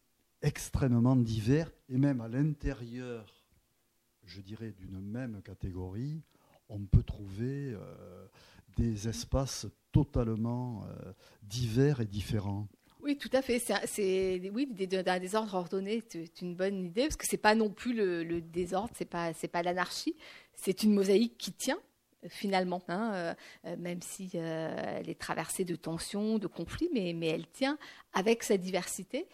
extrêmement 0.42 1.14
divers 1.14 1.70
et 1.88 1.96
même 1.96 2.20
à 2.20 2.26
l'intérieur, 2.26 3.46
je 4.24 4.40
dirais, 4.40 4.72
d'une 4.72 5.00
même 5.00 5.42
catégorie, 5.42 6.22
on 6.68 6.80
peut 6.80 7.04
trouver 7.04 7.72
euh, 7.72 8.26
des 8.76 9.08
espaces 9.08 9.68
totalement 9.92 10.86
divers 11.42 12.00
et 12.00 12.06
différents. 12.06 12.68
Oui, 13.02 13.16
tout 13.16 13.30
à 13.32 13.42
fait. 13.42 13.58
C'est 13.86 14.50
oui, 14.52 14.66
d'un 14.66 15.18
désordre 15.18 15.54
ordonné, 15.54 16.02
c'est 16.08 16.40
une 16.42 16.54
bonne 16.54 16.84
idée 16.86 17.04
parce 17.04 17.16
que 17.16 17.26
c'est 17.26 17.36
pas 17.36 17.54
non 17.54 17.70
plus 17.70 17.94
le, 17.94 18.40
désordre, 18.40 18.90
c'est 18.96 19.04
pas 19.04 19.32
c'est 19.32 19.48
pas 19.48 19.62
l'anarchie, 19.62 20.16
c'est 20.54 20.82
une 20.82 20.92
mosaïque 20.92 21.38
qui 21.38 21.52
tient 21.52 21.78
finalement, 22.28 22.82
hein, 22.88 23.12
euh, 23.14 23.34
euh, 23.66 23.76
même 23.78 24.02
si 24.02 24.30
euh, 24.34 24.98
elle 24.98 25.08
est 25.08 25.18
traversée 25.18 25.64
de 25.64 25.74
tensions, 25.74 26.38
de 26.38 26.46
conflits, 26.46 26.90
mais, 26.92 27.14
mais 27.14 27.28
elle 27.28 27.46
tient 27.46 27.78
avec 28.12 28.42
sa 28.42 28.56
diversité. 28.56 29.26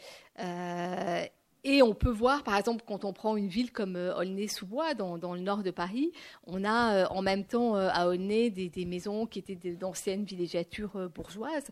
Et 1.69 1.83
on 1.83 1.95
peut 1.95 2.11
voir, 2.11 2.45
par 2.45 2.57
exemple, 2.57 2.85
quand 2.87 3.05
on 3.05 3.13
prend 3.13 3.37
une 3.37 3.49
ville 3.49 3.73
comme 3.73 3.97
euh, 3.97 4.15
Aulnay-sous-Bois, 4.17 4.95
dans, 4.95 5.17
le 5.17 5.41
nord 5.41 5.65
de 5.65 5.73
Paris, 5.73 6.13
on 6.47 6.63
a 6.63 6.95
euh, 6.95 7.07
en 7.11 7.23
même 7.23 7.45
temps 7.45 7.77
euh, 7.77 7.89
à 7.93 8.07
Aulnay 8.07 8.51
des, 8.51 8.85
maisons 8.85 9.27
qui 9.27 9.41
étaient 9.41 9.57
d'anciennes 9.75 10.23
villégiatures 10.23 11.11
bourgeoises, 11.13 11.67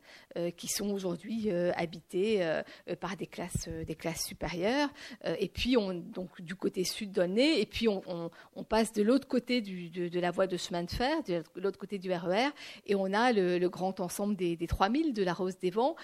qui 0.57 0.67
sont 0.67 0.91
aujourd'hui 0.91 1.51
habitées 1.77 2.45
par 2.99 3.17
des 3.17 3.27
classes, 3.27 3.69
des 3.69 3.95
classes 3.95 4.25
supérieures. 4.25 4.89
et 5.39 5.49
puis, 5.49 5.77
on, 5.77 5.95
donc, 5.95 6.41
du 6.41 6.57
côté 6.57 6.83
sud 6.83 7.13
d'Aulnay, 7.13 7.61
et 7.61 7.67
puis 7.67 7.87
on, 7.87 8.31
passe 8.69 8.93
de 8.93 9.03
l'autre 9.03 9.29
côté 9.29 9.61
de, 9.61 10.19
la 10.21 10.33
voie 10.33 10.49
de 10.49 10.57
chemin 10.57 10.83
de 10.83 10.91
fer, 10.91 11.23
de 11.23 11.45
l'autre 11.55 11.79
côté 11.79 11.99
du 11.99 12.13
RER, 12.13 12.49
e 12.49 12.53
et 12.87 12.97
on 12.97 13.13
a 13.13 13.33
le, 13.33 13.69
grand 13.69 14.01
ensemble 14.01 14.35
des, 14.35 14.57
des 14.57 14.67
3000 14.67 15.13
de 15.13 15.23
la 15.23 15.35
Rose 15.35 15.57
des 15.59 15.71
Vents, 15.71 15.95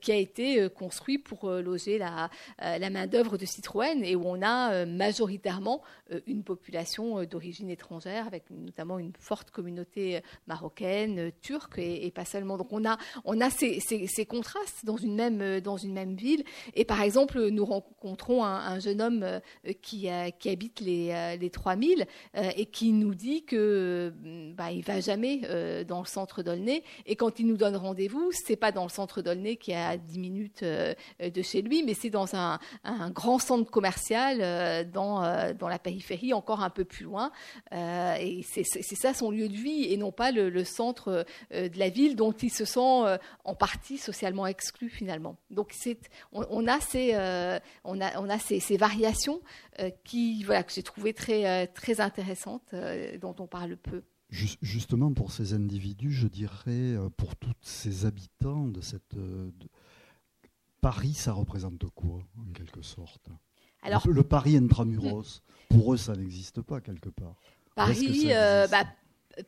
qui 0.00 0.12
a 0.12 0.16
été 0.16 0.68
construit 0.70 1.18
pour 1.18 1.50
loger 1.50 1.98
la, 1.98 2.30
la 2.60 2.90
main-d'œuvre 2.90 3.39
de 3.40 3.46
Citroën 3.46 4.04
et 4.04 4.14
où 4.14 4.22
on 4.24 4.42
a 4.42 4.72
euh, 4.72 4.86
majoritairement 4.86 5.82
euh, 6.12 6.20
une 6.26 6.44
population 6.44 7.18
euh, 7.18 7.26
d'origine 7.26 7.70
étrangère, 7.70 8.26
avec 8.26 8.44
notamment 8.50 8.98
une 8.98 9.12
forte 9.18 9.50
communauté 9.50 10.20
marocaine, 10.46 11.32
turque 11.40 11.78
et, 11.78 12.10
pas 12.10 12.24
seulement. 12.24 12.56
Donc 12.58 12.68
on 12.72 12.84
a, 12.84 12.98
on 13.24 13.40
a 13.40 13.50
ces, 13.50 13.80
ces, 13.80 14.26
contrastes 14.26 14.84
dans 14.84 14.96
une, 14.96 15.14
même, 15.14 15.60
dans 15.60 15.76
une 15.76 15.92
même 15.92 16.14
ville. 16.14 16.44
Et 16.74 16.84
par 16.84 17.00
exemple, 17.00 17.48
nous 17.48 17.64
rencontrons 17.64 18.44
un, 18.44 18.78
jeune 18.78 19.00
homme 19.00 19.40
qui, 19.80 20.08
qui 20.38 20.48
habite 20.48 20.80
les, 20.80 21.36
les 21.40 21.50
3000 21.50 22.06
et 22.34 22.66
qui 22.66 22.92
nous 22.92 23.14
dit 23.14 23.44
que 23.44 24.12
bah, 24.56 24.72
il 24.72 24.82
va 24.82 25.00
jamais 25.00 25.84
dans 25.84 26.00
le 26.00 26.06
centre 26.06 26.42
d'Aulnay. 26.42 26.82
Et 27.06 27.16
quand 27.16 27.38
il 27.38 27.46
nous 27.46 27.56
donne 27.56 27.76
rendez-vous, 27.76 28.30
c'est 28.32 28.56
pas 28.56 28.72
dans 28.72 28.84
le 28.84 28.90
centre 28.90 29.22
d'Aulnay 29.22 29.56
qui 29.56 29.70
est 29.70 29.76
à 29.76 29.96
10 29.96 30.18
minutes 30.18 30.64
de 30.64 31.42
chez 31.42 31.62
lui, 31.62 31.82
mais 31.84 31.94
c'est 31.94 32.10
dans 32.10 32.34
un, 32.34 32.58
un 32.84 33.10
grand 33.10 33.29
centre 33.38 33.70
commercial 33.70 34.38
euh, 34.40 34.84
dans, 34.84 35.22
euh, 35.22 35.52
dans 35.54 35.68
la 35.68 35.78
périphérie, 35.78 36.32
encore 36.32 36.62
un 36.62 36.70
peu 36.70 36.84
plus 36.84 37.04
loin. 37.04 37.30
Euh, 37.72 38.14
et 38.18 38.42
c'est 38.42 38.64
ça 38.64 39.14
son 39.14 39.30
lieu 39.30 39.48
de 39.48 39.56
vie 39.56 39.84
et 39.92 39.96
non 39.96 40.12
pas 40.12 40.30
le, 40.30 40.64
centre 40.64 41.24
de 41.52 41.78
la 41.78 41.88
ville 41.88 42.16
dont 42.16 42.32
il 42.32 42.50
se 42.50 42.64
sent 42.64 43.18
en 43.44 43.54
partie 43.54 43.98
socialement 43.98 44.46
exclu 44.46 44.88
finalement. 44.90 45.38
Donc 45.50 45.74
on, 46.32 46.44
on, 46.50 46.66
a 46.66 46.80
ces, 46.80 47.14
on 47.84 48.00
a, 48.00 48.20
on 48.20 48.28
a 48.28 48.38
ces, 48.38 48.60
ces 48.60 48.76
variations 48.76 49.40
qui, 50.04 50.44
voilà, 50.44 50.62
que 50.62 50.72
j'ai 50.72 50.82
trouvé 50.82 51.14
très, 51.14 51.66
très 51.68 52.00
intéressantes, 52.00 52.74
dont 53.20 53.34
on 53.38 53.46
parle 53.46 53.76
peu. 53.76 54.02
Justement, 54.30 55.12
pour 55.12 55.32
ces 55.32 55.54
individus, 55.54 56.12
je 56.12 56.28
dirais, 56.28 56.96
pour 57.16 57.36
tous 57.36 57.54
ces 57.62 58.04
habitants 58.04 58.66
de 58.68 58.80
cette, 58.80 59.16
Paris, 60.80 61.14
ça 61.14 61.32
représente 61.32 61.84
quoi, 61.94 62.20
en 62.38 62.52
quelque 62.52 62.82
sorte? 62.82 63.28
Alors, 63.82 64.06
le, 64.08 64.22
Paris 64.22 64.56
intramuros, 64.56 65.42
pour 65.68 65.94
eux, 65.94 65.96
ça 65.96 66.14
n'existe 66.14 66.60
pas 66.62 66.80
quelque 66.80 67.08
part. 67.08 67.36
Paris, 67.74 68.26
euh, 68.26 68.66
bah, 68.66 68.84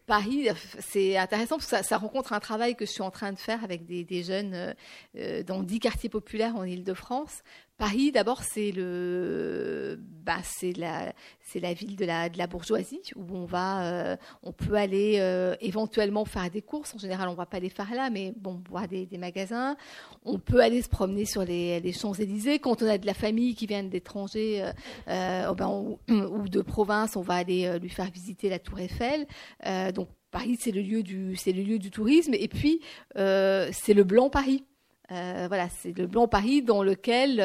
Paris, 0.06 0.48
c'est 0.78 1.16
intéressant 1.16 1.56
parce 1.56 1.70
que 1.70 1.84
ça, 1.84 1.98
rencontre 1.98 2.32
un 2.32 2.40
travail 2.40 2.76
que 2.76 2.86
je 2.86 2.90
suis 2.90 3.02
en 3.02 3.10
train 3.10 3.32
de 3.32 3.38
faire 3.38 3.62
avec 3.64 3.84
des, 3.84 4.22
jeunes 4.22 4.54
euh, 4.54 4.72
euh, 5.16 5.42
dans 5.42 5.62
dix 5.62 5.80
quartiers 5.80 6.08
populaires 6.08 6.56
en 6.56 6.64
Ile-de-France. 6.64 7.42
Paris, 7.82 8.12
d'abord, 8.12 8.44
c'est 8.44 8.70
le, 8.70 9.98
bah, 9.98 10.38
c'est 10.44 10.72
la, 10.78 11.12
c'est 11.40 11.58
la 11.58 11.74
ville 11.74 11.96
de 11.96 12.04
la, 12.04 12.28
de 12.28 12.38
la 12.38 12.46
bourgeoisie 12.46 13.00
où 13.16 13.24
on 13.34 13.44
va, 13.44 13.86
euh, 13.86 14.16
on 14.44 14.52
peut 14.52 14.74
aller 14.74 15.20
éventuellement 15.60 16.24
faire 16.24 16.48
des 16.48 16.62
courses. 16.62 16.94
En 16.94 16.98
général, 16.98 17.28
on 17.28 17.34
va 17.34 17.44
pas 17.44 17.58
les 17.58 17.70
faire 17.70 17.92
là, 17.92 18.08
mais 18.08 18.32
bon, 18.36 18.62
voir 18.70 18.86
des, 18.86 19.08
magasins. 19.18 19.76
On 20.24 20.38
peut 20.38 20.60
aller 20.60 20.80
se 20.80 20.88
promener 20.88 21.24
sur 21.24 21.44
les, 21.44 21.92
Champs 21.92 22.12
Élysées. 22.12 22.60
Quand 22.60 22.82
on 22.82 22.86
a 22.86 22.98
de 22.98 23.06
la 23.06 23.14
famille 23.14 23.56
qui 23.56 23.66
vient 23.66 23.82
d'étrangers 23.82 24.64
oh 25.08 25.54
ben, 25.56 25.96
ou, 26.08 26.48
de 26.48 26.60
province, 26.60 27.16
on 27.16 27.22
va 27.22 27.34
aller 27.34 27.78
lui 27.80 27.90
faire 27.90 28.10
visiter 28.12 28.48
la 28.48 28.60
Tour 28.60 28.78
Eiffel. 28.78 29.26
Euh, 29.66 29.92
donc 29.92 30.08
Paris, 30.30 30.56
c'est 30.58 30.70
le 30.70 30.80
lieu 30.80 31.02
du, 31.02 31.36
c'est 31.36 31.52
le 31.52 31.62
lieu 31.62 31.78
du 31.78 31.90
tourisme. 31.90 32.34
Et 32.34 32.48
puis, 32.48 32.80
euh, 33.16 33.68
c'est 33.72 33.94
le 33.94 34.04
blanc 34.04 34.30
Paris. 34.30 34.64
Euh, 35.10 35.46
voilà, 35.48 35.68
c'est 35.68 35.96
le 35.96 36.06
blanc 36.06 36.28
Paris 36.28 36.62
dans 36.62 36.82
lequel 36.82 37.40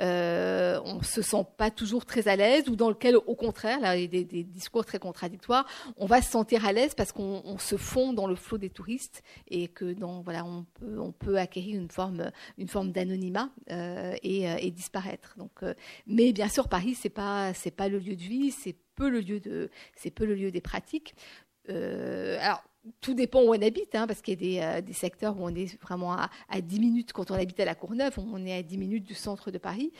euh, 0.00 0.80
on 0.84 1.02
se 1.02 1.20
sent 1.20 1.44
pas 1.56 1.70
toujours 1.70 2.06
très 2.06 2.28
à 2.28 2.36
l'aise 2.36 2.68
ou 2.68 2.76
dans 2.76 2.88
lequel, 2.88 3.16
au 3.16 3.34
contraire, 3.34 3.80
là, 3.80 3.96
il 3.96 4.02
y 4.02 4.04
a 4.04 4.24
des, 4.24 4.44
discours 4.44 4.84
très 4.84 4.98
contradictoires, 4.98 5.66
on 5.96 6.06
va 6.06 6.22
se 6.22 6.30
sentir 6.30 6.64
à 6.64 6.72
l'aise 6.72 6.94
parce 6.94 7.12
qu'on 7.12 7.58
se 7.58 7.76
fond 7.76 8.12
dans 8.12 8.26
le 8.26 8.36
flot 8.36 8.58
des 8.58 8.70
touristes 8.70 9.22
et 9.48 9.68
que 9.68 9.94
voilà, 10.22 10.44
on 10.44 11.12
peut, 11.12 11.36
acquérir 11.38 11.80
une 11.80 11.90
forme, 11.90 12.30
une 12.58 12.68
forme 12.68 12.92
d'anonymat 12.92 13.50
et, 13.68 14.70
disparaître. 14.70 15.34
Donc, 15.36 15.60
mais 16.06 16.32
bien 16.32 16.48
sûr, 16.48 16.68
Paris, 16.68 16.94
c'est 16.94 17.10
pas, 17.10 17.52
c'est 17.54 17.70
pas 17.70 17.88
le 17.88 17.98
lieu 17.98 18.16
de 18.16 18.22
vie, 18.22 18.50
c'est 18.50 18.76
peu 18.94 19.08
le 19.08 19.20
lieu 19.20 19.40
de, 19.40 19.70
peu 20.14 20.24
le 20.24 20.34
lieu 20.34 20.50
des 20.50 20.60
pratiques. 20.60 21.14
Euh, 21.68 22.38
alors, 22.40 22.62
tout 23.00 23.14
dépend 23.14 23.42
où 23.42 23.48
on 23.48 23.62
habite, 23.62 23.94
hein, 23.94 24.06
parce 24.06 24.22
qu'il 24.22 24.42
y 24.42 24.60
a 24.60 24.80
des, 24.80 24.90
euh, 24.90 24.92
secteurs 24.92 25.38
où 25.38 25.44
on 25.44 25.54
est 25.54 25.80
vraiment 25.80 26.12
à, 26.12 26.60
10 26.60 26.80
minutes. 26.80 27.12
Quand 27.12 27.30
on 27.30 27.34
habite 27.34 27.60
à 27.60 27.64
la 27.64 27.74
Courneuve, 27.74 28.18
on 28.18 28.44
est 28.44 28.54
à 28.54 28.62
10 28.62 28.78
minutes 28.78 29.04
du 29.04 29.14
centre 29.14 29.50
de 29.50 29.58
Paris. 29.58 29.92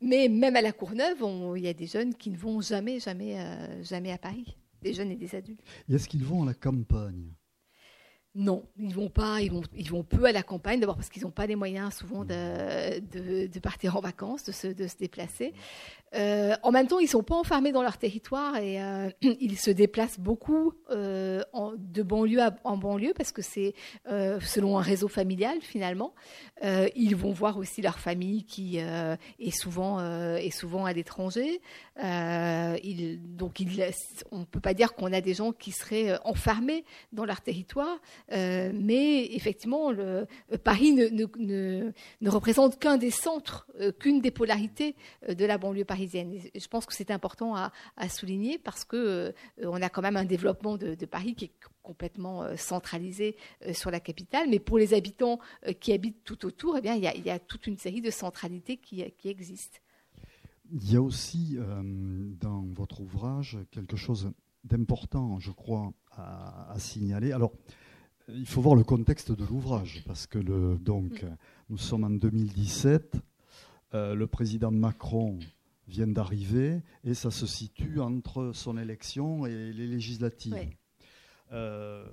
Mais 0.00 0.28
même 0.28 0.56
à 0.56 0.62
la 0.62 0.72
Courneuve, 0.72 1.24
il 1.56 1.62
y 1.62 1.68
a 1.68 1.72
des 1.72 1.86
jeunes 1.86 2.14
qui 2.14 2.30
ne 2.30 2.36
vont 2.36 2.60
jamais, 2.60 3.00
jamais, 3.00 3.38
euh, 3.38 3.82
jamais 3.82 4.12
à 4.12 4.18
Paris. 4.18 4.56
Des 4.82 4.92
jeunes 4.92 5.12
et 5.12 5.16
des 5.16 5.34
adultes. 5.34 5.62
est-ce 5.88 6.08
qu'ils 6.08 6.24
vont 6.24 6.42
à 6.42 6.46
la 6.46 6.54
campagne 6.54 7.32
non, 8.36 8.64
ils 8.78 8.94
vont 8.94 9.08
pas, 9.08 9.40
ils 9.40 9.52
vont, 9.52 9.62
ils 9.76 9.92
peu 10.02 10.24
à 10.24 10.32
la 10.32 10.42
campagne, 10.42 10.80
d'abord 10.80 10.96
parce 10.96 11.08
qu'ils 11.08 11.22
n'ont 11.22 11.30
pas 11.30 11.46
les 11.46 11.54
moyens 11.54 11.94
souvent 11.94 12.24
de, 12.24 13.58
partir 13.60 13.96
en 13.96 14.00
vacances, 14.00 14.44
de 14.44 14.52
se, 14.52 14.66
déplacer. 14.98 15.54
Euh, 16.14 16.54
en 16.62 16.70
même 16.70 16.86
temps, 16.86 16.98
ils 16.98 17.08
sont 17.08 17.22
pas 17.22 17.34
enfermés 17.34 17.72
dans 17.72 17.82
leur 17.82 17.98
territoire 17.98 18.56
et 18.56 18.80
euh, 18.80 19.10
ils 19.22 19.58
se 19.58 19.70
déplacent 19.70 20.18
beaucoup 20.18 20.72
euh, 20.90 21.42
de 21.76 22.02
banlieue 22.02 22.40
en 22.62 22.76
banlieue 22.76 23.14
parce 23.16 23.32
que 23.32 23.42
c'est 23.42 23.74
selon 24.04 24.78
un 24.78 24.82
réseau 24.82 25.08
familial 25.08 25.58
finalement. 25.60 26.14
ils 26.62 27.16
vont 27.16 27.32
voir 27.32 27.58
aussi 27.58 27.82
leur 27.82 27.98
famille 27.98 28.44
qui 28.44 28.78
est 28.78 29.50
souvent 29.50 29.98
à 29.98 30.92
l'étranger. 30.92 31.60
donc, 31.96 33.60
il, 33.60 33.84
on 34.30 34.44
peut 34.44 34.60
pas 34.60 34.74
dire 34.74 34.94
qu'on 34.94 35.12
a 35.12 35.20
des 35.20 35.34
gens 35.34 35.52
qui 35.52 35.72
seraient 35.72 36.18
enfermés 36.24 36.84
dans 37.12 37.24
leur 37.24 37.40
territoire, 37.40 37.98
mais 38.30 39.26
effectivement, 39.34 39.90
le, 39.90 40.26
Paris 40.62 40.92
ne, 40.92 41.92
représente 42.28 42.78
qu'un 42.78 42.96
des 42.96 43.10
centres, 43.10 43.66
qu'une 43.98 44.20
des 44.20 44.30
polarités 44.30 44.96
de 45.28 45.44
la 45.44 45.58
banlieue 45.58 45.84
parisienne 45.84 46.04
je 46.54 46.68
pense 46.68 46.86
que 46.86 46.94
c'est 46.94 47.10
important 47.10 47.54
à, 47.56 47.72
souligner 48.08 48.58
parce 48.58 48.84
que 48.84 48.96
euh, 48.96 49.32
on 49.62 49.80
a 49.82 49.88
quand 49.88 50.02
même 50.02 50.16
un 50.16 50.24
développement 50.24 50.76
de, 50.76 50.94
Paris 51.06 51.34
qui 51.34 51.46
est 51.46 51.52
complètement 51.82 52.42
euh, 52.42 52.56
centralisé 52.56 53.36
euh, 53.66 53.72
sur 53.72 53.90
la 53.90 54.00
capitale, 54.00 54.48
mais 54.48 54.58
pour 54.58 54.78
les 54.78 54.94
habitants 54.94 55.38
qui 55.80 55.92
habitent 55.92 56.24
tout 56.24 56.46
autour, 56.46 56.76
eh 56.76 56.80
bien, 56.80 56.94
il, 56.94 57.02
y 57.02 57.30
a, 57.30 57.38
toute 57.38 57.66
une 57.66 57.76
série 57.76 58.00
de 58.00 58.10
centralités 58.10 58.76
qui, 58.76 59.04
qui 59.18 59.28
existent. 59.28 59.78
Il 60.70 60.90
y 60.90 60.96
a 60.96 61.02
aussi 61.02 61.58
dans 62.40 62.64
votre 62.72 63.00
ouvrage 63.00 63.58
quelque 63.70 63.96
chose 63.96 64.32
d'important, 64.64 65.38
je 65.38 65.50
crois, 65.50 65.92
à, 66.12 66.74
signaler. 66.78 67.32
Alors, 67.32 67.52
il 68.28 68.46
faut 68.46 68.60
voir 68.60 68.74
le 68.74 68.84
contexte 68.84 69.32
de 69.32 69.44
l'ouvrage, 69.44 70.02
parce 70.06 70.26
que 70.26 70.38
le, 70.38 70.78
donc, 70.78 71.22
mm. 71.22 71.36
nous 71.70 71.78
sommes 71.78 72.04
en 72.04 72.10
2017. 72.10 73.16
le 73.92 74.24
président 74.26 74.70
Macron 74.70 75.38
viennent 75.88 76.14
d'arriver 76.14 76.82
et 77.04 77.14
ça 77.14 77.30
se 77.30 77.46
situe 77.46 78.00
entre 78.00 78.52
son 78.54 78.78
élection 78.78 79.46
et 79.46 79.72
les 79.72 79.86
législatives. 79.86 80.70
Euh, 81.52 82.06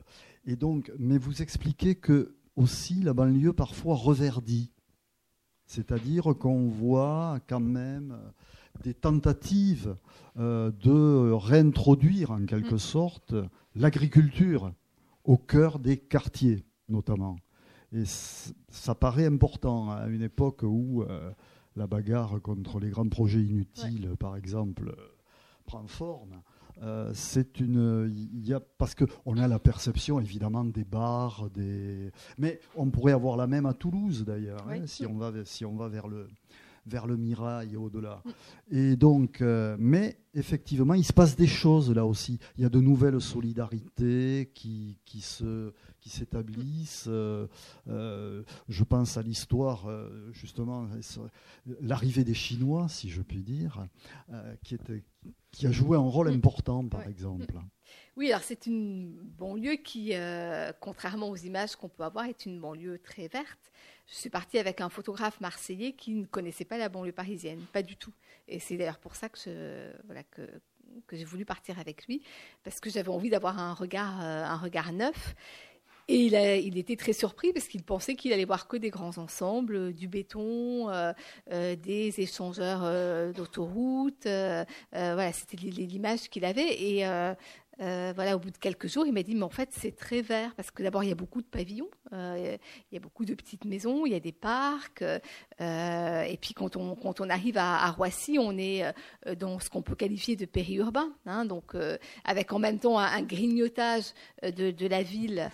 et 0.45 0.55
donc, 0.55 0.91
mais 0.99 1.17
vous 1.17 1.41
expliquez 1.41 1.95
que 1.95 2.35
aussi 2.55 2.95
la 3.01 3.13
banlieue 3.13 3.53
parfois 3.53 3.95
reverdit, 3.95 4.71
c'est-à-dire 5.65 6.35
qu'on 6.37 6.67
voit 6.67 7.39
quand 7.47 7.61
même 7.61 8.17
des 8.83 8.93
tentatives 8.93 9.95
euh, 10.37 10.71
de 10.83 11.31
réintroduire 11.31 12.31
en 12.31 12.45
quelque 12.45 12.75
mm. 12.75 12.79
sorte 12.79 13.35
l'agriculture 13.75 14.73
au 15.23 15.37
cœur 15.37 15.79
des 15.79 15.97
quartiers 15.97 16.65
notamment. 16.91 17.37
Et 17.93 18.03
ça 18.05 18.95
paraît 18.95 19.25
important 19.25 19.91
à 19.91 20.07
une 20.07 20.21
époque 20.21 20.61
où 20.63 21.03
euh, 21.03 21.31
la 21.75 21.87
bagarre 21.87 22.41
contre 22.41 22.79
les 22.79 22.89
grands 22.89 23.07
projets 23.07 23.41
inutiles, 23.41 24.15
par 24.19 24.37
exemple, 24.37 24.89
euh, 24.89 25.07
prend 25.65 25.85
forme. 25.87 26.41
Euh, 26.83 27.11
c'est 27.13 27.59
une, 27.59 28.11
y 28.33 28.53
a 28.53 28.59
parce 28.59 28.95
que 28.95 29.03
on 29.25 29.37
a 29.37 29.47
la 29.47 29.59
perception 29.59 30.19
évidemment 30.19 30.63
des 30.63 30.85
bars, 30.85 31.49
des, 31.51 32.11
mais 32.37 32.59
on 32.75 32.89
pourrait 32.89 33.11
avoir 33.11 33.35
la 33.35 33.45
même 33.45 33.65
à 33.65 33.73
Toulouse 33.73 34.23
d'ailleurs, 34.25 34.67
hein, 34.69 34.87
si 34.87 35.05
on 35.05 35.17
va 35.17 35.31
si 35.43 35.65
on 35.65 35.75
va 35.75 35.89
vers 35.89 36.07
le 36.07 36.27
vers 36.85 37.07
le 37.07 37.17
Mirail 37.17 37.73
et 37.73 37.77
au-delà. 37.77 38.23
Et 38.69 38.95
donc, 38.95 39.41
euh, 39.41 39.75
mais 39.79 40.17
effectivement, 40.33 40.93
il 40.93 41.05
se 41.05 41.13
passe 41.13 41.35
des 41.35 41.47
choses 41.47 41.93
là 41.93 42.05
aussi. 42.05 42.39
Il 42.57 42.63
y 42.63 42.65
a 42.65 42.69
de 42.69 42.79
nouvelles 42.79 43.19
solidarités 43.21 44.51
qui, 44.53 44.97
qui 45.05 45.21
se 45.21 45.73
qui 45.99 46.09
s'établissent. 46.09 47.05
Euh, 47.07 47.47
euh, 47.87 48.43
je 48.67 48.83
pense 48.83 49.17
à 49.17 49.21
l'histoire, 49.21 49.87
justement, 50.31 50.87
l'arrivée 51.79 52.23
des 52.23 52.33
Chinois, 52.33 52.87
si 52.89 53.09
je 53.09 53.21
puis 53.21 53.43
dire, 53.43 53.85
qui, 54.63 54.73
était, 54.73 55.03
qui 55.51 55.67
a 55.67 55.71
joué 55.71 55.95
un 55.95 56.01
rôle 56.01 56.29
important, 56.29 56.87
par 56.87 57.07
exemple. 57.07 57.53
Oui, 58.17 58.31
alors 58.31 58.43
c'est 58.43 58.65
une 58.65 59.13
banlieue 59.37 59.75
qui, 59.75 60.13
contrairement 60.79 61.29
aux 61.29 61.35
images 61.35 61.75
qu'on 61.75 61.89
peut 61.89 62.03
avoir, 62.03 62.25
est 62.25 62.47
une 62.47 62.59
banlieue 62.59 62.97
très 62.97 63.27
verte 63.27 63.70
je 64.11 64.17
suis 64.17 64.29
partie 64.29 64.59
avec 64.59 64.81
un 64.81 64.89
photographe 64.89 65.39
marseillais 65.39 65.93
qui 65.93 66.11
ne 66.11 66.25
connaissait 66.25 66.65
pas 66.65 66.77
la 66.77 66.89
banlieue 66.89 67.13
parisienne, 67.13 67.61
pas 67.71 67.81
du 67.81 67.95
tout. 67.95 68.11
Et 68.49 68.59
c'est 68.59 68.75
d'ailleurs 68.75 68.99
pour 68.99 69.15
ça 69.15 69.29
que, 69.29 69.93
que, 71.07 71.15
j'ai 71.15 71.23
voulu 71.23 71.45
partir 71.45 71.79
avec 71.79 72.05
lui, 72.07 72.21
parce 72.63 72.81
que 72.81 72.89
j'avais 72.89 73.09
envie 73.09 73.29
d'avoir 73.29 73.57
un 73.57 73.73
regard, 73.73 74.21
euh, 74.21 74.43
un 74.43 74.57
regard 74.57 74.91
neuf. 74.91 75.33
Et 76.09 76.25
il, 76.25 76.77
était 76.77 76.97
très 76.97 77.13
surpris 77.13 77.53
parce 77.53 77.69
qu'il 77.69 77.83
pensait 77.83 78.15
qu'il 78.15 78.33
allait 78.33 78.43
voir 78.43 78.67
que 78.67 78.75
des 78.75 78.89
grands 78.89 79.17
ensembles, 79.17 79.75
euh, 79.77 79.93
du 79.93 80.09
béton, 80.09 80.89
euh, 80.89 81.13
des 81.47 82.13
échangeurs 82.19 83.33
d'autoroutes. 83.33 84.25
voilà, 84.25 85.31
c'était 85.31 85.55
l'image 85.55 86.27
qu'il 86.29 86.43
avait. 86.43 86.81
Et 86.81 87.05
euh, 87.79 88.11
voilà, 88.15 88.35
au 88.35 88.39
bout 88.39 88.51
de 88.51 88.57
quelques 88.57 88.87
jours, 88.87 89.05
il 89.07 89.13
m'a 89.13 89.23
dit, 89.23 89.33
mais 89.33 89.43
en 89.43 89.49
fait, 89.49 89.69
c'est 89.71 89.95
très 89.95 90.21
vert, 90.21 90.53
parce 90.55 90.69
que 90.71 90.83
d'abord, 90.83 91.03
il 91.03 91.09
y 91.09 91.11
a 91.11 91.15
beaucoup 91.15 91.41
de 91.41 91.47
pavillons, 91.47 91.89
euh, 92.13 92.57
il 92.91 92.95
y 92.95 92.97
a 92.97 92.99
beaucoup 92.99 93.25
de 93.25 93.33
petites 93.33 93.65
maisons, 93.65 94.05
il 94.05 94.11
y 94.11 94.15
a 94.15 94.19
des 94.19 94.31
parcs, 94.31 95.01
euh, 95.01 96.21
et 96.21 96.37
puis 96.37 96.53
quand 96.53 96.75
on, 96.75 96.95
quand 96.95 97.21
on 97.21 97.29
arrive 97.29 97.57
à, 97.57 97.89
Roissy, 97.91 98.37
on 98.39 98.57
est 98.57 98.83
dans 99.37 99.59
ce 99.59 99.69
qu'on 99.69 99.81
peut 99.81 99.95
qualifier 99.95 100.35
de 100.35 100.45
périurbain, 100.45 101.11
hein, 101.25 101.45
donc 101.45 101.75
avec 102.23 102.53
en 102.53 102.59
même 102.59 102.79
temps 102.79 102.99
un, 102.99 103.21
grignotage 103.21 104.13
de, 104.43 104.87
la 104.87 105.03
ville 105.03 105.49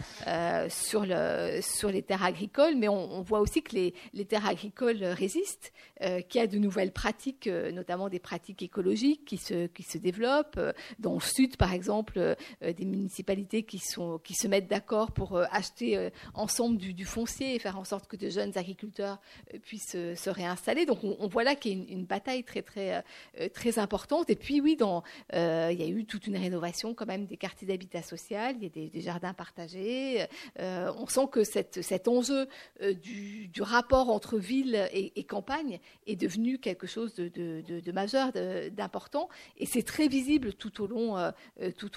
sur, 0.70 1.06
le, 1.06 1.60
sur 1.62 1.90
les 1.90 2.02
terres 2.02 2.24
agricoles, 2.24 2.76
mais 2.76 2.88
on, 2.88 3.22
voit 3.22 3.40
aussi 3.40 3.62
que 3.62 3.76
les 3.76 4.26
terres 4.26 4.48
agricoles 4.48 5.04
résistent, 5.04 5.72
qu'il 6.00 6.42
y 6.42 6.44
a 6.44 6.48
de 6.48 6.58
nouvelles 6.58 6.92
pratiques, 6.92 7.48
notamment 7.48 8.10
des 8.10 8.20
pratiques 8.20 8.62
écologiques 8.62 9.26
qui 9.26 9.38
se, 9.38 9.68
qui 9.68 9.84
se 9.84 9.98
développent. 9.98 10.60
Dans 11.00 11.14
le 11.14 11.20
sud, 11.20 11.58
par 11.58 11.74
exemple, 11.74 12.36
euh, 12.64 12.74
des 12.74 12.86
municipalités 12.86 13.64
qui, 13.64 13.80
sont, 13.80 14.20
qui 14.24 14.34
se 14.34 14.48
mettent 14.48 14.68
d'accord 14.68 15.12
pour 15.12 15.36
euh, 15.36 15.46
acheter 15.52 15.98
euh, 15.98 16.10
ensemble 16.34 16.78
du, 16.78 17.06
foncier 17.06 17.56
et 17.56 17.60
faire 17.60 17.80
en 17.80 17.84
sorte 17.84 18.08
que 18.08 18.16
de 18.16 18.30
jeunes 18.30 18.58
agriculteurs 18.58 19.20
puissent 19.64 19.92
se 19.92 20.30
réinstaller. 20.30 20.86
Donc 20.86 21.00
on, 21.04 21.28
voit 21.28 21.44
là 21.44 21.56
qu'il 21.56 21.72
y 21.72 21.82
a 21.82 21.94
une, 21.94 22.06
bataille 22.06 22.44
très 22.44 22.62
très 22.62 23.04
très 23.54 23.80
importante. 23.80 24.30
Et 24.30 24.36
puis 24.36 24.60
oui, 24.60 24.76
dans, 24.76 25.04
il 25.34 25.38
y 25.38 25.84
a 25.84 25.88
eu 25.88 26.06
toute 26.06 26.28
une 26.28 26.36
rénovation 26.36 26.94
quand 26.94 27.06
même 27.06 27.26
des 27.26 27.38
quartiers 27.38 27.68
d'habitat 27.68 28.02
social. 28.02 28.56
Il 28.60 28.64
y 28.64 28.66
a 28.66 28.90
des, 28.90 29.02
jardins 29.02 29.34
partagés. 29.34 30.26
on 30.60 31.08
sent 31.08 31.28
que 31.32 31.44
cette, 31.44 31.82
cet 31.82 32.08
enjeu 32.08 32.48
du, 32.82 33.50
rapport 33.62 34.10
entre 34.10 34.38
ville 34.38 34.90
et, 34.92 35.24
campagne 35.24 35.80
est 36.06 36.16
devenu 36.16 36.58
quelque 36.58 36.88
chose 36.88 37.16
de, 37.16 37.92
majeur, 37.92 38.32
d'important. 38.72 39.30
Et 39.58 39.66
c'est 39.66 39.84
très 39.84 40.08
visible 40.08 40.54
tout 40.54 40.82
au 40.82 40.88
long 40.88 41.18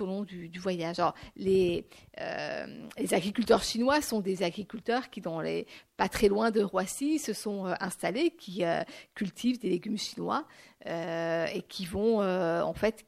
au 0.01 0.07
long 0.07 0.23
du, 0.23 0.59
voyage. 0.59 1.01
les, 1.37 1.87
euh, 2.21 2.67
les, 2.99 3.15
agriculteurs 3.15 3.63
chinois 3.63 4.01
sont 4.01 4.21
des 4.21 4.43
agriculteurs 4.43 5.11
qui, 5.11 5.21
pas 5.21 6.09
très 6.09 6.29
loin 6.29 6.51
de 6.51 6.63
Roissy, 6.63 7.19
se 7.19 7.33
sont 7.33 7.67
euh, 7.67 7.75
installés, 7.81 8.31
qui 8.31 8.65
euh, 8.65 8.83
cultivent 9.15 9.59
des 9.59 9.71
légumes 9.71 9.99
chinois 9.99 10.47
et 10.87 11.61
qui 11.69 11.85
vont, 11.85 12.21
en 12.23 12.73
fait, 12.73 13.05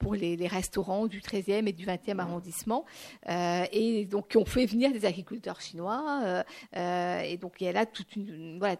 pour 0.00 0.16
les, 0.16 0.48
restaurants 0.48 1.06
du 1.06 1.20
13e 1.20 1.68
et 1.68 1.72
du 1.72 1.86
20e 1.86 2.18
arrondissement, 2.18 2.84
et 3.28 4.06
donc 4.06 4.30
qui 4.30 4.38
ont 4.38 4.44
fait 4.44 4.66
venir 4.66 4.90
des 4.90 5.04
agriculteurs 5.04 5.60
chinois. 5.60 6.42
et 6.74 7.36
donc 7.36 7.60
il 7.60 7.64
y 7.66 7.68
a 7.68 7.72
là 7.72 7.86
toute 7.86 8.16
une, 8.16 8.58
voilà, 8.58 8.74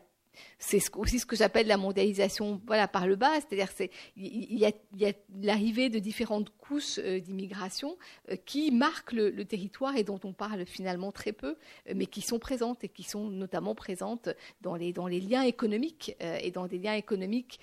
c'est 0.59 0.81
aussi 0.96 1.18
ce 1.18 1.26
que 1.26 1.37
j'appelle 1.37 1.66
la 1.66 1.76
mondialisation 1.76 2.61
voilà, 2.66 2.87
par 2.87 3.07
le 3.07 3.16
bas, 3.16 3.33
c'est-à-dire 3.40 3.74
qu'il 3.74 3.90
y 4.16 4.66
a, 4.66 5.12
l'arrivée 5.42 5.88
de 5.88 5.98
différentes 5.98 6.50
couches 6.59 6.98
euh, 6.98 7.20
d'immigration 7.20 7.96
euh, 8.31 8.37
qui 8.37 8.70
marquent 8.70 9.12
le, 9.12 9.44
territoire 9.44 9.96
et 9.96 10.05
dont 10.05 10.20
on 10.24 10.33
parle 10.33 10.66
finalement 10.66 11.12
très 11.12 11.33
peu, 11.33 11.57
euh, 11.88 11.94
mais 11.96 12.07
qui 12.07 12.20
sont 12.20 12.38
présentes 12.38 12.85
et 12.85 12.88
qui 12.88 13.03
sont 13.03 13.31
notamment 13.31 13.74
présentes 13.74 14.29
dans 14.61 14.76
les, 14.76 14.92
dans 14.92 15.07
les 15.07 15.20
liens 15.20 15.42
économiques 15.42 16.16
et 16.20 16.50
dans 16.50 16.66
des 16.66 16.79
liens 16.79 16.94
économiques 16.94 17.59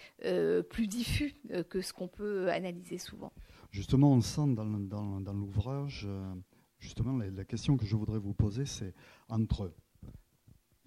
plus 0.70 0.88
diffus 0.88 1.36
que 1.70 1.82
ce 1.82 1.94
qu'on 1.94 2.08
peut 2.08 2.50
analyser 2.50 2.98
souvent. 2.98 3.32
Justement, 3.72 4.12
on 4.12 4.22
sent 4.22 4.48
dans, 4.56 4.66
dans 4.66 5.34
l'ouvrage, 5.34 6.08
justement, 6.80 7.18
la 7.18 7.46
question 7.46 7.78
que 7.78 7.86
je 7.86 7.96
voudrais 7.96 8.20
vous 8.20 8.34
poser, 8.34 8.66
c'est 8.66 8.94
entre 9.30 9.72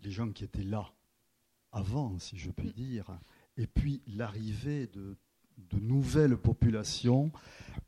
les 0.03 0.11
gens 0.11 0.31
qui 0.31 0.45
étaient 0.45 0.63
là 0.63 0.93
avant, 1.73 2.19
si 2.19 2.37
je 2.39 2.51
puis 2.51 2.73
dire, 2.73 3.19
et 3.57 3.67
puis 3.67 4.03
l'arrivée 4.07 4.87
de, 4.87 5.17
nouvelles 5.81 6.37
populations, 6.37 7.31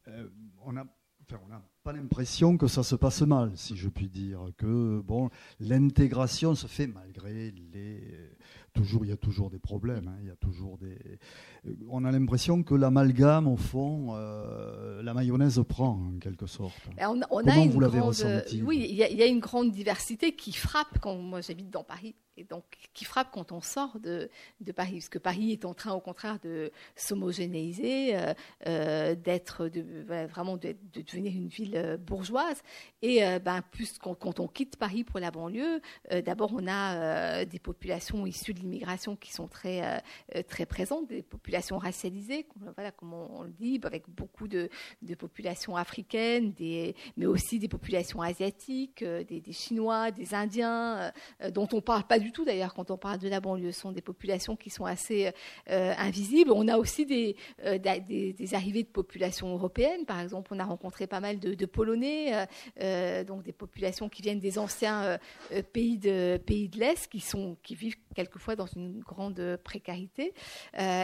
euh, 0.09 0.29
on 0.65 0.73
n'a 0.73 0.87
pas 1.83 1.93
l'impression 1.93 2.57
que 2.57 2.67
ça 2.67 2.83
se 2.83 2.95
passe 2.95 3.23
mal, 3.23 3.57
si 3.57 3.77
je 3.77 3.89
puis 3.89 4.09
dire, 4.09 4.51
que 4.57 5.01
bon, 5.01 5.31
l'intégration 5.59 6.55
se 6.55 6.67
fait 6.67 6.87
malgré 6.87 7.51
les, 7.73 8.01
toujours, 8.73 9.05
il 9.05 9.09
y 9.09 9.13
a 9.13 9.17
toujours 9.17 9.51
des 9.51 9.59
problèmes. 9.59 10.09
Hein. 10.09 10.19
il 10.21 10.29
y 10.29 10.31
a 10.31 10.37
toujours 10.37 10.79
des. 10.79 11.19
On 11.89 12.05
a 12.05 12.11
l'impression 12.11 12.63
que 12.65 12.75
l'amalgame, 12.75 13.47
au 13.47 13.57
fond, 13.57 14.15
la 15.03 15.15
mayonnaise 15.15 15.63
prend 15.69 16.01
en 16.15 16.19
quelque 16.19 16.47
sorte. 16.47 16.75
On, 17.01 17.21
Comment 17.43 17.67
vous 17.67 17.81
l'avez 17.81 18.01
ressenti 18.01 18.63
Oui, 18.63 18.85
il 18.89 18.97
y, 18.97 19.17
y, 19.17 19.23
a 19.23 19.27
une 19.27 19.41
grande 19.41 19.71
diversité 19.71 20.35
qui 20.35 20.53
frappe 20.53 20.99
quand 21.01 21.17
moi 21.17 21.41
j'habite 21.41 21.71
dans 21.71 21.85
Paris 21.85 22.15
et 22.37 22.45
donc 22.45 22.65
qui 22.95 23.05
frappe 23.05 23.29
quand 23.33 23.53
on 23.53 23.61
sort 23.61 23.99
de, 24.01 24.31
de, 24.61 24.73
Paris, 24.73 24.95
parce 24.95 25.09
que 25.09 25.19
Paris 25.19 25.53
est 25.53 25.65
en 25.65 25.75
train, 25.75 25.93
au 25.93 26.01
contraire, 26.01 26.39
de 26.43 26.71
s'homogénéiser, 26.97 28.17
euh, 28.17 28.35
euh, 28.67 29.15
d'être 29.15 29.69
de, 29.69 30.05
vraiment 30.27 30.57
de, 30.57 30.75
devenir 30.95 31.33
une 31.33 31.49
ville 31.49 31.77
euh, 31.77 31.97
bourgeoise. 31.97 32.63
Et 33.03 33.21
ben, 33.41 33.63
plus 33.71 33.99
quand, 33.99 34.41
on 34.41 34.47
quitte 34.47 34.77
Paris 34.77 35.05
pour 35.05 35.19
la 35.19 35.31
banlieue, 35.31 35.81
d'abord 36.25 36.53
on 36.55 36.67
a 36.69 37.45
des 37.45 37.59
populations 37.59 38.27
issues 38.27 38.55
de 38.55 38.61
l'immigration 38.61 39.17
qui 39.17 39.33
sont 39.33 39.49
très 39.49 40.03
très 40.49 40.67
présentes, 40.67 41.09
des 41.09 41.23
populations 41.23 41.52
racialisées, 41.79 42.47
voilà, 42.75 42.91
comme 42.91 43.13
on, 43.13 43.43
le 43.43 43.51
dit, 43.51 43.81
avec 43.83 44.09
beaucoup 44.09 44.49
de, 44.49 44.69
de 45.03 45.15
populations 45.15 45.77
africaines, 45.77 46.53
mais 47.17 47.27
aussi 47.27 47.59
des 47.59 47.69
populations 47.69 48.23
asiatiques, 48.23 49.05
des, 49.05 49.41
des 49.41 49.53
Chinois, 49.53 50.11
des 50.11 50.35
Indiens, 50.35 51.13
dont 51.53 51.69
on 51.73 51.81
parle 51.81 52.05
pas 52.05 52.19
du 52.19 52.33
tout 52.33 52.45
d'ailleurs 52.45 52.75
quand 52.75 52.91
on 52.91 52.97
parle 52.97 53.19
de 53.19 53.29
la 53.29 53.41
banlieue. 53.41 53.73
Ce 53.73 53.81
sont 53.81 53.93
des 53.93 54.03
populations 54.03 54.57
qui 54.57 54.71
sont 54.71 54.85
assez 54.85 55.31
euh, 55.71 55.95
invisibles. 55.99 56.53
On 56.53 56.69
a 56.69 56.77
aussi 56.77 57.37
euh, 57.65 57.79
des, 57.79 58.55
arrivées 58.55 58.83
de 58.83 58.89
populations 58.89 59.53
européennes. 59.53 60.05
Par 60.07 60.21
exemple, 60.21 60.53
on 60.55 60.59
a 60.59 60.65
rencontré 60.65 61.07
pas 61.07 61.21
mal 61.21 61.39
de, 61.39 61.67
Polonais, 61.67 62.47
euh, 62.81 63.25
donc 63.25 63.43
des 63.45 63.53
populations 63.53 64.09
qui 64.09 64.21
viennent 64.21 64.41
des 64.41 64.59
anciens 64.59 65.19
pays 65.73 65.97
de, 65.97 66.37
pays 66.37 66.69
de 66.69 66.79
l'Est, 66.79 67.11
qui, 67.11 67.25
qui 67.63 67.75
vivent 67.75 67.97
quelquefois 68.15 68.57
dans 68.57 68.67
une 68.67 69.01
grande 69.01 69.59
précarité. 69.63 70.35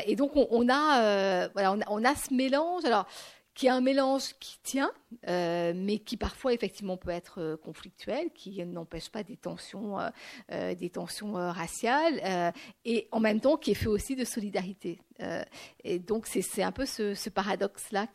et 0.06 0.16
donc, 0.16 0.32
on, 0.50 0.68
a, 0.68 1.48
voilà, 1.48 1.76
on, 1.88 2.04
a, 2.04 2.14
ce 2.14 2.32
mélange. 2.34 2.84
Alors, 2.84 3.06
qui 3.58 3.66
est 3.66 3.70
un 3.70 3.80
mélange 3.80 4.34
qui 4.38 4.60
tient, 4.62 4.92
euh, 5.26 5.72
mais 5.74 5.98
qui 5.98 6.16
parfois 6.16 6.52
effectivement 6.52 6.96
peut 6.96 7.10
être 7.10 7.40
euh, 7.40 7.56
conflictuel, 7.56 8.30
qui 8.32 8.64
n'empêche 8.64 9.08
pas 9.08 9.24
des 9.24 9.36
tensions, 9.36 9.98
euh, 10.52 10.76
des 10.76 10.90
tensions 10.90 11.32
raciales, 11.32 12.54
et 12.84 13.08
en 13.10 13.18
même 13.18 13.40
temps 13.40 13.56
qui 13.56 13.72
est 13.72 13.74
fait 13.74 13.88
aussi 13.88 14.14
de 14.14 14.24
solidarité. 14.24 15.00
et 15.82 15.98
donc 15.98 16.28
c'est 16.28 16.62
un 16.62 16.70
peu 16.70 16.86
ce, 16.86 17.28
paradoxe-là 17.28 18.06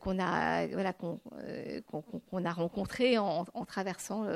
qu'on 0.00 0.18
a, 0.18 0.66
voilà, 0.66 0.92
qu'on 0.92 2.44
a 2.44 2.52
rencontré 2.52 3.18
en, 3.18 3.44
traversant, 3.68 4.26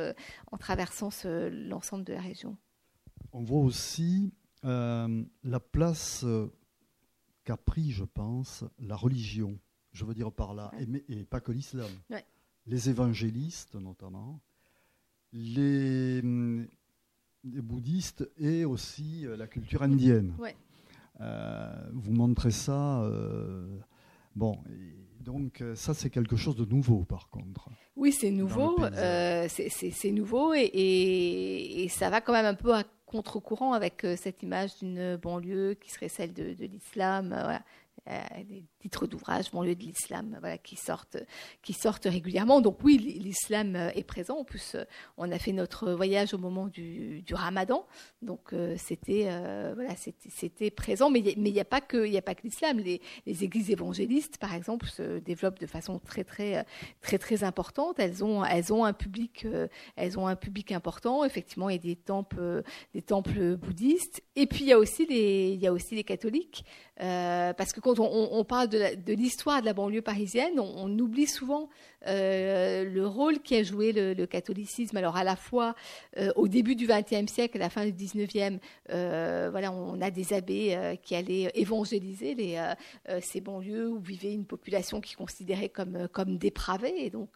en 0.53 0.57
traversant 0.59 1.09
l'ensemble 1.25 2.05
de 2.05 2.13
la 2.13 2.21
région. 2.21 2.57
On 3.33 3.43
voit 3.43 3.63
aussi 3.63 4.33
la 4.63 5.61
place 5.73 6.25
qu'a 7.51 7.57
pris, 7.57 7.91
je 7.91 8.05
pense, 8.05 8.65
la 8.79 8.95
religion 8.95 9.59
je 9.93 10.05
veux 10.05 10.15
dire 10.15 10.31
par 10.31 10.55
là, 10.55 10.71
et, 11.09 11.25
pas 11.25 11.41
que 11.41 11.53
l'islam. 11.53 11.91
Les 12.67 12.91
évangélistes 12.91 13.75
notamment, 13.75 14.41
les, 15.33 16.23
bouddhistes 17.43 18.31
et 18.39 18.65
aussi 18.65 19.27
euh, 19.27 19.37
la 19.37 19.49
culture 19.49 19.83
indienne. 19.83 20.33
Euh, 21.21 21.91
vous 21.93 22.13
montrez 22.13 22.53
ça. 22.53 23.03
Euh, 23.03 23.81
bon, 24.37 24.59
donc 25.21 25.65
ça 25.75 25.93
c'est 25.93 26.11
quelque 26.11 26.37
chose 26.37 26.55
de 26.55 26.65
nouveau 26.65 27.05
par 27.05 27.29
contre. 27.29 27.69
Oui, 27.97 28.13
c'est 28.13 28.31
nouveau. 28.31 28.79
c'est 29.49 30.13
nouveau 30.13 30.55
et, 30.55 30.71
et, 31.83 31.89
ça 31.89 32.11
va 32.11 32.21
quand 32.21 32.33
même 32.33 32.47
un 32.47 32.55
peu 32.55 32.73
à 32.73 32.85
contre-courant 33.11 33.73
avec 33.73 34.07
cette 34.17 34.43
image 34.43 34.79
d'une 34.79 35.17
banlieue 35.17 35.75
qui 35.75 35.91
serait 35.91 36.09
celle 36.09 36.33
de, 36.33 36.55
l'islam. 36.59 37.29
Voilà. 37.29 37.63
Euh, 38.09 38.19
des 38.49 38.65
titres 38.79 39.07
d'ouvrages, 39.07 39.53
lieu 39.53 39.75
de 39.75 39.83
l'islam, 39.83 40.37
voilà, 40.41 40.57
qui 40.57 40.75
sortent, 40.75 41.19
qui 41.63 41.75
sortent 41.75 42.07
régulièrement. 42.07 42.63
Donc 42.63 42.79
oui, 42.83 42.97
l'islam 42.97 43.77
euh, 43.77 43.91
est 43.95 44.05
présent. 44.05 44.39
En 44.39 44.45
plus, 44.45 44.75
euh, 44.75 44.85
on 45.19 45.31
a 45.31 45.39
fait 45.39 45.53
notre 45.53 45.93
voyage 45.93 46.33
au 46.33 46.39
moment 46.39 46.67
du, 46.67 47.23
Ramadan, 47.31 47.87
donc 48.23 48.55
c'était, 48.77 49.25
voilà, 49.75 49.95
c'était 49.97 50.71
présent. 50.71 51.11
Mais 51.11 51.21
il 51.21 51.43
n'y 51.43 51.61
a 51.61 51.65
pas 51.65 51.81
que, 51.81 52.17
a 52.17 52.23
pas 52.23 52.35
que 52.35 52.43
l'islam. 52.43 52.79
Les, 52.79 53.01
les, 53.27 53.45
églises 53.45 53.71
évangélistes, 53.71 54.39
par 54.39 54.55
exemple, 54.55 54.87
se 54.87 55.19
développent 55.19 55.61
de 55.61 55.67
façon 55.67 55.99
très, 55.99 56.25
très, 56.25 56.65
très, 57.01 57.19
très 57.19 57.45
importante. 57.45 57.99
Elles 57.99 58.25
ont, 58.25 58.45
elles 58.45 58.73
ont 58.73 58.85
un 58.85 58.93
public, 58.93 59.47
elles 59.97 60.19
ont 60.19 60.27
un 60.27 60.37
public 60.37 60.73
important. 60.73 61.25
Effectivement, 61.25 61.69
il 61.69 61.77
y 61.77 61.79
a 61.79 61.83
des 61.83 61.97
temples, 61.97 62.63
des 62.95 63.03
temples 63.03 63.57
bouddhistes. 63.57 64.23
Et 64.35 64.47
puis 64.47 64.65
il 64.65 64.69
y 64.69 64.73
a 64.73 64.79
aussi 64.79 65.07
les, 65.07 65.53
il 65.53 65.61
y 65.61 65.67
a 65.67 65.73
aussi 65.73 65.95
les 65.95 66.05
catholiques, 66.05 66.65
parce 67.01 67.73
que 67.73 67.81
quand 67.81 67.99
on, 67.99 68.45
parle 68.45 68.69
de 68.69 69.13
l'histoire 69.13 69.61
de, 69.61 69.67
la 69.67 69.73
banlieue 69.73 70.03
parisienne, 70.03 70.61
on, 70.61 70.99
oublie 70.99 71.27
souvent 71.27 71.69
euh, 72.07 72.85
le 72.85 73.07
rôle 73.07 73.41
qui 73.41 73.57
a 73.57 73.63
joué 73.63 73.93
le, 73.93 74.27
catholicisme. 74.27 74.97
Alors 74.97 75.17
à 75.17 75.25
la 75.25 75.37
fois 75.37 75.75
euh, 76.19 76.33
au 76.37 76.49
début 76.49 76.77
du 76.77 76.87
XXe 76.87 77.31
siècle, 77.31 77.57
à 77.59 77.61
la 77.61 77.71
fin 77.71 77.85
du 77.85 77.93
XIXe, 77.93 78.59
euh, 78.91 79.49
voilà, 79.51 79.73
on 79.73 80.01
a 80.01 80.11
des 80.11 80.33
abbés 80.33 80.99
qui 81.03 81.15
allaient 81.15 81.51
évangéliser 81.55 82.37
ces 83.21 83.41
banlieues 83.41 83.89
où 83.89 83.99
vivait 83.99 84.33
une 84.33 84.45
population 84.45 85.01
qui 85.01 85.15
considérait 85.15 85.69
comme, 85.69 86.39
dépravée. 86.39 86.95
Et 86.99 87.11
donc 87.11 87.31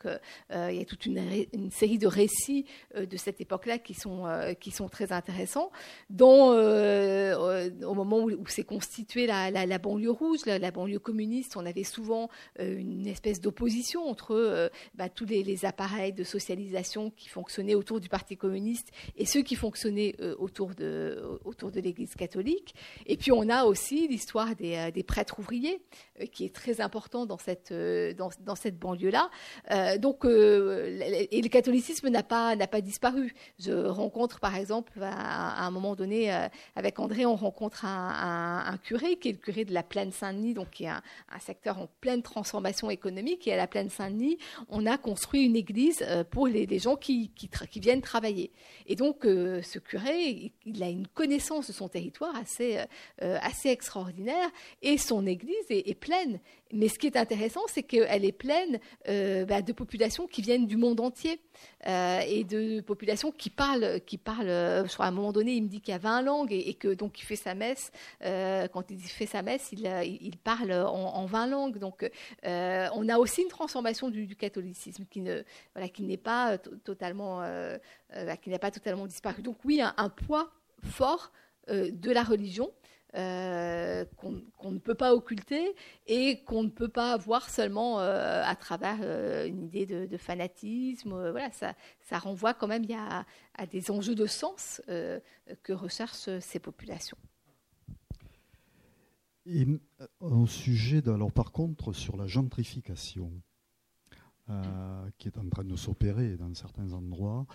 il 0.51 0.75
y 0.75 0.81
a 0.81 0.85
toute 0.85 1.07
une, 1.07 1.71
série 1.71 1.99
de 1.99 2.07
récits 2.07 2.67
de 2.97 3.17
cette 3.17 3.41
époque-là 3.41 3.79
qui 3.79 3.95
sont 3.95 4.89
très 4.91 5.13
intéressants, 5.13 5.71
dont 6.11 6.51
au 6.53 7.95
moment 7.95 8.25
où, 8.25 8.47
s'est 8.47 8.65
constituée 8.65 9.27
la, 9.27 9.51
la 9.55 9.79
banlieue 9.79 10.11
rouge, 10.11 10.41
la, 10.47 10.71
banlieue 10.71 10.99
communiste, 10.99 11.57
on 11.57 11.65
avait 11.65 11.85
souvent 11.85 12.29
euh, 12.59 12.77
une 12.77 13.07
espèce 13.07 13.41
d'opposition 13.41 14.09
entre 14.09 14.33
euh, 14.33 14.69
bah, 14.95 15.09
tous 15.09 15.25
les, 15.25 15.65
appareils 15.65 16.13
de 16.13 16.25
socialisation 16.25 17.11
qui 17.11 17.29
fonctionnaient 17.29 17.77
autour 17.77 18.01
du 18.01 18.09
Parti 18.09 18.37
communiste 18.37 18.91
et 19.17 19.25
ceux 19.25 19.43
qui 19.43 19.55
fonctionnaient 19.55 20.17
euh, 20.21 20.35
autour 20.39 20.75
de, 20.75 21.39
autour 21.45 21.71
de 21.71 21.81
l'Église 21.81 22.15
catholique. 22.17 22.75
Et 23.07 23.17
puis 23.17 23.31
on 23.31 23.49
a 23.49 23.65
aussi 23.65 24.09
l'histoire 24.09 24.57
des, 24.57 25.05
prêtres 25.07 25.39
ouvriers, 25.39 25.81
qui 26.33 26.45
est 26.45 26.55
très 26.55 26.81
important 26.81 27.27
dans 27.27 27.39
cette, 27.39 27.73
dans, 27.73 28.55
cette 28.57 28.79
banlieue-là. 28.79 29.31
donc, 29.99 30.25
et 30.25 31.41
le 31.43 31.49
catholicisme 31.49 32.09
n'a 32.09 32.23
pas, 32.23 32.57
pas 32.57 32.81
disparu. 32.81 33.35
Je 33.59 33.73
rencontre 33.73 34.41
par 34.41 34.57
exemple, 34.57 34.99
à, 35.03 35.65
un 35.65 35.71
moment 35.71 35.95
donné, 35.95 36.33
avec 36.75 36.99
André, 36.99 37.27
on 37.27 37.37
rencontre 37.37 37.85
un, 37.85 38.65
un 38.67 38.77
curé 38.79 39.17
qui 39.17 39.29
est 39.29 39.33
le 39.33 39.39
curé 39.45 39.65
de 39.65 39.75
la 39.75 39.83
Plaine 39.83 40.11
Saint-Denis, 40.11 40.55
donc 40.55 40.71
qui 40.71 40.85
est 40.85 40.89
un, 40.89 41.03
secteur 41.39 41.79
en 41.79 41.89
pleine 42.01 42.23
transformation 42.23 42.89
économique. 42.89 43.47
Et 43.47 43.53
à 43.53 43.57
la 43.57 43.67
Plaine 43.67 43.91
Saint-Denis, 43.91 44.39
on 44.69 44.87
a 44.87 44.97
construit 44.97 45.45
une 45.45 45.57
église 45.57 46.03
euh, 46.03 46.25
pour 46.25 46.47
les, 46.49 46.79
gens 46.79 46.97
qui, 46.97 47.31
viennent 47.77 48.01
travailler. 48.01 48.51
Et 48.87 48.97
donc, 48.97 49.27
euh, 49.27 49.61
ce 49.63 49.79
curé, 49.79 50.53
il 50.65 50.83
a 50.83 50.89
une 50.89 51.07
connaissance 51.07 51.67
de 51.67 51.73
son 51.73 51.89
territoire 51.89 52.35
assez, 52.37 52.79
euh, 53.23 53.39
assez 53.43 53.69
extraordinaire. 53.69 54.49
Et 54.81 54.97
son 54.97 55.27
église 55.27 55.67
est 55.69 55.99
pleine. 55.99 56.41
Mais 56.75 56.89
ce 56.89 56.99
qui 56.99 57.07
est 57.07 57.17
intéressant, 57.17 57.61
c'est 57.69 57.85
qu'elle 57.85 58.25
est 58.25 58.33
pleine 58.33 58.81
euh, 59.09 59.45
bah, 59.45 59.63
de 59.63 59.73
populations 59.73 60.27
qui 60.27 60.43
viennent 60.43 60.67
du 60.67 60.77
monde 60.77 60.99
entier 60.99 61.41
euh, 61.87 62.19
et 62.27 62.43
de 62.43 62.81
populations 62.81 63.31
qui 63.31 63.49
parlent, 63.49 64.01
qui 64.05 64.19
parlent. 64.19 64.49
Euh, 64.49 64.85
je 64.85 64.93
crois 64.93 65.07
à 65.07 65.09
un 65.09 65.13
moment 65.13 65.31
donné, 65.31 65.53
il 65.55 65.63
me 65.63 65.69
dit 65.69 65.81
qu'il 65.81 65.93
y 65.93 65.95
a 65.95 65.99
20 65.99 66.23
langues 66.23 66.53
et, 66.53 66.75
que 66.75 66.93
donc 66.93 67.21
il 67.21 67.23
fait 67.23 67.37
sa 67.37 67.55
messe. 67.55 67.93
quand 68.21 68.91
il 68.91 68.99
fait 68.99 69.27
sa 69.27 69.43
messe, 69.43 69.71
il, 69.71 70.37
parle 70.43 70.73
en, 70.73 71.27
20 71.27 71.47
langues. 71.47 71.79
Donc, 71.79 72.11
on 72.43 73.09
a 73.09 73.19
aussi 73.19 73.43
une 73.43 73.49
transformation 73.49 74.11
du, 74.11 74.35
catholicisme 74.35 75.05
qui 75.09 75.21
ne, 75.21 75.43
voilà, 75.75 75.89
qui 75.89 76.03
n'est 76.03 76.17
pas 76.17 76.59
totalement, 76.59 77.43
qui 78.43 78.51
n'est 78.51 78.59
pas 78.59 78.73
totalement 78.73 79.07
disparu. 79.07 79.43
Donc 79.43 79.59
oui, 79.65 79.81
un 79.81 80.09
poids 80.09 80.51
fort 80.83 81.31
de 81.69 82.11
la 82.11 82.25
religion. 82.25 82.73
Euh, 83.17 84.05
qu'on 84.17 84.73
ne 84.73 84.79
peut 84.79 84.97
pas 84.97 85.15
occulter 85.15 85.77
et 86.09 86.43
qu'on 86.43 86.65
ne 86.65 86.69
peut 86.69 86.89
pas 86.89 87.17
voir 87.17 87.49
seulement 87.49 88.01
euh, 88.01 88.43
à 88.45 88.57
travers 88.57 88.99
euh, 89.03 89.47
une 89.47 89.63
idée 89.63 89.87
de, 89.87 90.17
fanatisme. 90.17 91.11
voilà, 91.31 91.53
ça, 91.53 91.75
ça, 92.01 92.19
renvoie 92.19 92.55
quand 92.55 92.67
même 92.67 92.85
à, 92.91 93.67
des 93.67 93.93
enjeux 93.93 94.17
de 94.17 94.27
sens 94.27 94.83
que 94.89 95.73
recherchent 95.73 96.41
ces 96.41 96.59
populations. 96.59 97.17
Et 99.47 99.67
au 100.19 100.47
sujet, 100.49 101.09
alors 101.09 101.31
par 101.31 101.53
contre, 101.53 101.93
sur 101.93 102.17
la 102.17 102.27
gentrification 102.27 103.31
qui 105.19 105.29
est 105.29 105.39
en 105.39 105.49
train 105.51 105.65
de 105.65 105.77
s'opérer 105.77 106.37
dans 106.37 106.53
certains 106.55 106.93
endroits, 106.93 107.47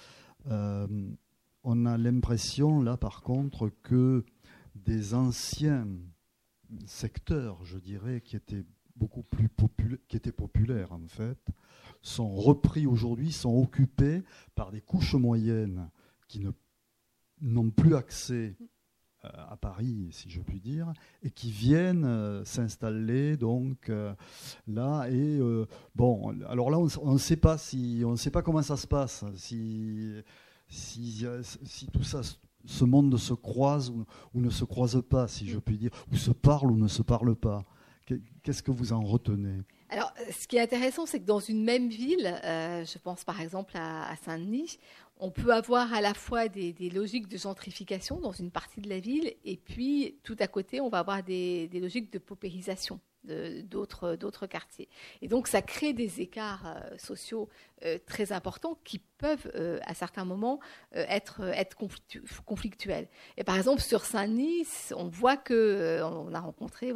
on 0.46 1.86
a 1.86 1.98
l'impression 1.98 2.82
là 2.82 2.96
par 2.96 3.22
contre 3.24 3.70
que 3.84 4.24
des 4.76 5.14
anciens 5.14 5.88
secteurs, 6.86 7.64
je 7.66 7.78
dirais, 7.78 8.22
qui 8.22 8.36
étaient 8.36 8.66
beaucoup 8.96 9.24
plus 9.24 9.50
populaires, 9.50 10.00
qui 10.08 10.18
étaient 10.18 10.32
populaires 10.32 10.92
en 10.92 11.08
fait, 11.08 11.40
sont 12.02 12.36
repris 12.36 12.86
aujourd'hui, 12.86 13.32
sont 13.32 13.56
occupés 13.56 14.24
par 14.56 14.72
des 14.72 14.82
couches 14.82 15.16
moyennes 15.16 15.90
qui 16.28 16.46
n'ont 17.42 17.72
plus 17.72 17.96
accès 17.96 18.56
à 19.22 19.58
Paris, 19.58 20.08
si 20.12 20.30
je 20.30 20.42
puis 20.42 20.62
dire, 20.62 20.94
et 21.24 21.32
qui 21.32 21.52
viennent 21.52 22.44
s'installer 22.46 23.36
donc 23.36 23.92
là. 24.68 25.08
Et 25.10 25.40
bon, 25.96 26.30
alors 26.48 26.70
là, 26.70 26.78
on 26.78 27.14
ne 27.14 27.18
sait 27.18 27.36
pas 27.38 27.58
si, 27.58 28.04
on 28.06 28.16
sait 28.16 28.32
pas 28.32 28.42
comment 28.42 28.62
ça 28.62 28.78
se 28.78 28.88
passe, 28.88 29.26
si, 29.36 30.14
si, 30.68 31.26
si 31.64 31.88
tout 31.88 32.04
ça 32.04 32.22
ce 32.66 32.84
monde 32.84 33.18
se 33.18 33.34
croise 33.34 33.92
ou, 33.92 34.06
ne 34.40 34.50
se 34.50 34.64
croise 34.64 35.02
pas, 35.08 35.28
si 35.28 35.48
je 35.48 35.58
puis 35.60 35.78
dire, 35.78 35.92
ou 36.12 36.16
se 36.16 36.32
parle 36.32 36.72
ou 36.72 36.78
ne 36.78 36.88
se 36.88 37.02
parle 37.02 37.36
pas. 37.36 37.64
Qu'est-ce 38.44 38.64
que 38.64 38.72
vous 38.72 38.92
en 38.92 39.02
retenez? 39.02 39.62
Alors, 39.90 40.12
ce 40.32 40.48
qui 40.48 40.58
est 40.58 40.62
intéressant, 40.62 41.06
c'est 41.06 41.20
que 41.20 41.26
dans 41.26 41.40
une 41.40 41.64
même 41.64 41.90
ville, 41.90 42.40
euh, 42.44 42.84
je 42.84 42.98
pense 42.98 43.24
par 43.24 43.40
exemple 43.40 43.74
à, 43.76 44.16
Saint-Denis, 44.24 44.80
on 45.18 45.32
peut 45.32 45.54
avoir 45.54 45.94
à 45.94 46.02
la 46.02 46.14
fois 46.14 46.48
des, 46.48 46.74
logiques 46.94 47.28
de 47.28 47.38
gentrification 47.38 48.20
dans 48.20 48.32
une 48.32 48.52
partie 48.52 48.82
de 48.82 48.90
la 48.90 49.00
ville, 49.00 49.34
et 49.46 49.58
puis 49.58 50.18
tout 50.24 50.38
à 50.40 50.48
côté, 50.48 50.82
on 50.82 50.90
va 50.90 51.00
avoir 51.00 51.24
des, 51.24 51.68
des 51.68 51.80
logiques 51.80 52.12
de 52.12 52.20
paupérisation 52.20 53.00
d'autres 53.24 54.48
quartiers. 54.48 54.88
Et 55.22 55.28
donc 55.28 55.48
ça 55.48 55.62
crée 55.62 55.94
des 55.94 56.22
écarts 56.22 56.66
euh, 56.66 56.98
sociaux 56.98 57.50
très 58.06 58.32
importants 58.32 58.78
qui 58.84 59.00
peuvent 59.18 59.52
euh, 59.56 59.80
à 59.86 59.94
certains 59.94 60.26
moments 60.26 60.60
être 60.94 61.42
être 61.54 61.78
conflictuels. 62.46 63.08
Et 63.38 63.44
par 63.44 63.56
exemple 63.56 63.82
sur 63.82 64.06
Saint-Denis, 64.06 64.68
on 64.96 65.08
voit 65.08 65.38
que 65.38 66.02
on 66.04 66.34
a 66.34 66.40
rencontré 66.40 66.94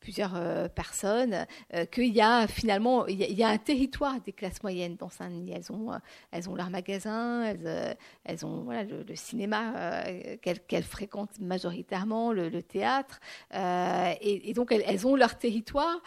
plusieurs 0.00 0.70
personnes 0.70 1.46
qu'il 1.90 2.12
y 2.12 2.20
a 2.20 2.46
finalement 2.46 3.06
il 3.06 3.20
y 3.20 3.42
a, 3.42 3.48
un 3.48 3.58
territoire 3.58 4.20
des 4.20 4.32
classes 4.32 4.62
moyennes 4.62 4.96
dans 4.96 5.08
Saint-Denis. 5.08 5.52
Elles 5.52 5.72
ont 5.72 5.92
elles 6.30 6.50
ont 6.50 6.54
leur 6.54 6.70
magasin, 6.70 7.44
elles, 7.44 7.96
elles 8.24 8.44
ont 8.44 8.62
voilà 8.62 8.84
le, 8.84 9.14
cinéma 9.14 10.04
qu'elles 10.42 10.84
fréquentent 10.84 11.38
majoritairement, 11.40 12.32
le, 12.32 12.62
théâtre, 12.62 13.20
et, 13.52 14.52
donc 14.54 14.72
elles, 14.72 15.06
ont 15.06 15.16
leur 15.16 15.38
territoire 15.38 16.00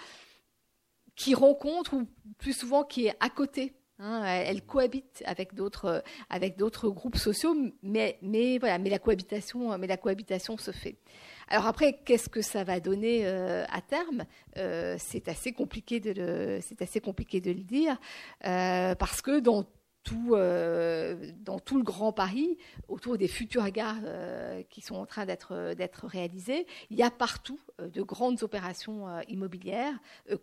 qui 1.16 1.34
rencontre, 1.34 1.94
ou 1.94 2.08
plus 2.38 2.54
souvent 2.54 2.84
qui 2.84 3.08
est 3.08 3.16
à 3.20 3.30
côté. 3.30 3.74
Hein, 3.98 4.24
elle, 4.26 4.62
cohabite 4.62 5.24
avec 5.26 5.54
d'autres 5.54 6.04
d'autres 6.58 6.90
groupes 6.90 7.16
sociaux, 7.16 7.56
mais 7.82 8.18
mais 8.22 8.60
la 9.88 9.98
cohabitation 9.98 10.58
se 10.58 10.72
fait. 10.72 10.98
Alors 11.48 11.68
après, 11.68 12.00
qu'est-ce 12.04 12.28
que 12.28 12.42
ça 12.42 12.66
va 12.66 12.82
donner 12.82 13.26
euh, 13.26 13.64
à 13.70 13.82
terme? 13.82 14.26
Euh, 14.58 14.98
C'est 15.00 15.30
assez 15.30 15.54
compliqué 15.54 16.00
de 16.02 17.52
le 17.52 17.64
dire 17.64 17.98
euh, 18.46 18.96
parce 18.96 19.22
que 19.22 19.40
dans 19.40 19.66
euh, 20.32 21.16
dans 21.44 21.60
tout 21.60 21.78
le 21.78 21.84
Grand 21.84 22.12
Paris, 22.12 22.58
autour 22.88 23.18
des 23.18 23.28
futures 23.28 23.70
gares 23.70 23.96
euh, 24.04 24.62
qui 24.70 24.82
sont 24.82 24.96
en 24.96 25.06
train 25.06 25.26
d'être, 25.26 25.74
d'être 25.74 26.08
réalisées, 26.08 26.66
il 26.90 26.98
y 26.98 27.04
a 27.04 27.12
partout 27.12 27.60
euh, 27.80 27.90
de 27.90 28.02
grandes 28.02 28.44
opérations 28.44 29.08
immobilières 29.28 29.94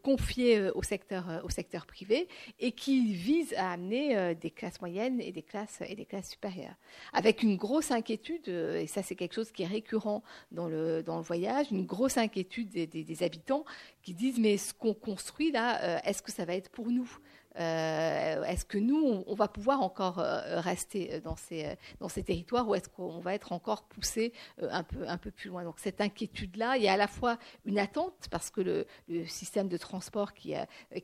confiées 0.03 0.71
au 0.75 0.83
secteur, 0.83 1.87
privé 1.87 2.29
et 2.61 2.73
qui 2.73 3.13
visent 3.13 3.55
à 3.55 3.73
amener 3.73 4.35
des 4.35 4.51
classes 4.51 4.81
moyennes 4.81 5.21
et 5.21 5.33
des 5.33 5.43
classes, 5.43 5.81
et 5.87 5.95
des 5.95 6.05
classes 6.05 6.31
supérieures. 6.31 6.75
Avec 7.13 7.43
une 7.43 7.57
grosse 7.57 7.91
inquiétude, 7.91 8.49
et 8.49 8.87
ça 8.87 9.03
c'est 9.03 9.15
quelque 9.15 9.35
chose 9.35 9.51
qui 9.53 9.63
est 9.63 9.67
récurrent 9.67 10.23
dans 10.51 10.69
le, 10.69 11.03
voyage, 11.23 11.67
une 11.71 11.87
grosse 11.87 12.17
inquiétude 12.17 12.71
des, 12.71 13.23
habitants 13.23 13.65
qui 14.03 14.15
disent 14.15 14.39
mais 14.39 14.57
ce 14.57 14.73
qu'on 14.75 14.95
construit 14.95 15.53
là, 15.53 16.03
est-ce 16.07 16.23
que 16.23 16.33
ça 16.33 16.45
va 16.45 16.55
être 16.55 16.71
pour 16.71 16.91
nous? 16.91 17.09
euh, 17.09 17.32
est-ce 17.57 18.65
que 18.65 18.79
nous, 18.79 19.25
on, 19.27 19.35
va 19.35 19.49
pouvoir 19.49 19.83
encore 19.83 20.19
euh, 20.19 20.61
rester 20.61 21.21
dans 21.21 21.37
ces, 21.37 21.77
dans 22.01 22.09
ces 22.09 22.23
territoires 22.23 22.69
ou 22.69 22.75
est-ce 22.75 22.89
qu'on 22.89 23.21
va 23.21 23.35
être 23.35 23.53
encore 23.53 23.85
poussé 23.85 24.33
euh, 24.61 24.69
un, 24.71 24.83
peu, 24.83 25.07
un 25.09 25.19
peu 25.19 25.31
plus 25.31 25.51
loin? 25.51 25.65
Donc 25.65 25.79
cette 25.79 26.01
inquiétude-là, 26.01 26.77
il 26.77 26.83
y 26.83 26.89
a 26.89 26.95
à 26.95 26.97
la 26.97 27.09
fois 27.09 27.39
une 27.65 27.79
attente 27.79 28.29
parce 28.31 28.51
que 28.51 28.61
le, 28.61 28.87
système 29.27 29.69
de 29.69 29.77
transport 29.77 30.33
qui, 30.33 30.55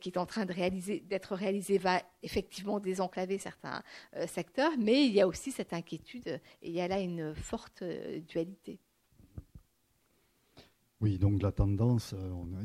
qui 0.01 0.09
est 0.09 0.17
en 0.17 0.25
train 0.25 0.45
d'être 0.45 1.35
réalisé 1.35 1.77
va 1.77 2.01
effectivement 2.23 2.79
désenclaver 2.79 3.37
certains 3.37 3.83
secteurs, 4.27 4.71
mais 4.77 5.05
il 5.05 5.13
y 5.13 5.21
a 5.21 5.27
aussi 5.27 5.51
cette 5.51 5.73
inquiétude 5.73 6.27
et 6.27 6.69
il 6.69 6.71
y 6.71 6.81
a 6.81 6.87
là 6.87 6.99
une 6.99 7.33
forte 7.35 7.83
dualité. 8.27 8.79
Oui, 11.01 11.17
donc 11.17 11.41
la 11.41 11.51
tendance, 11.51 12.13
on 12.13 12.53
a, 12.53 12.63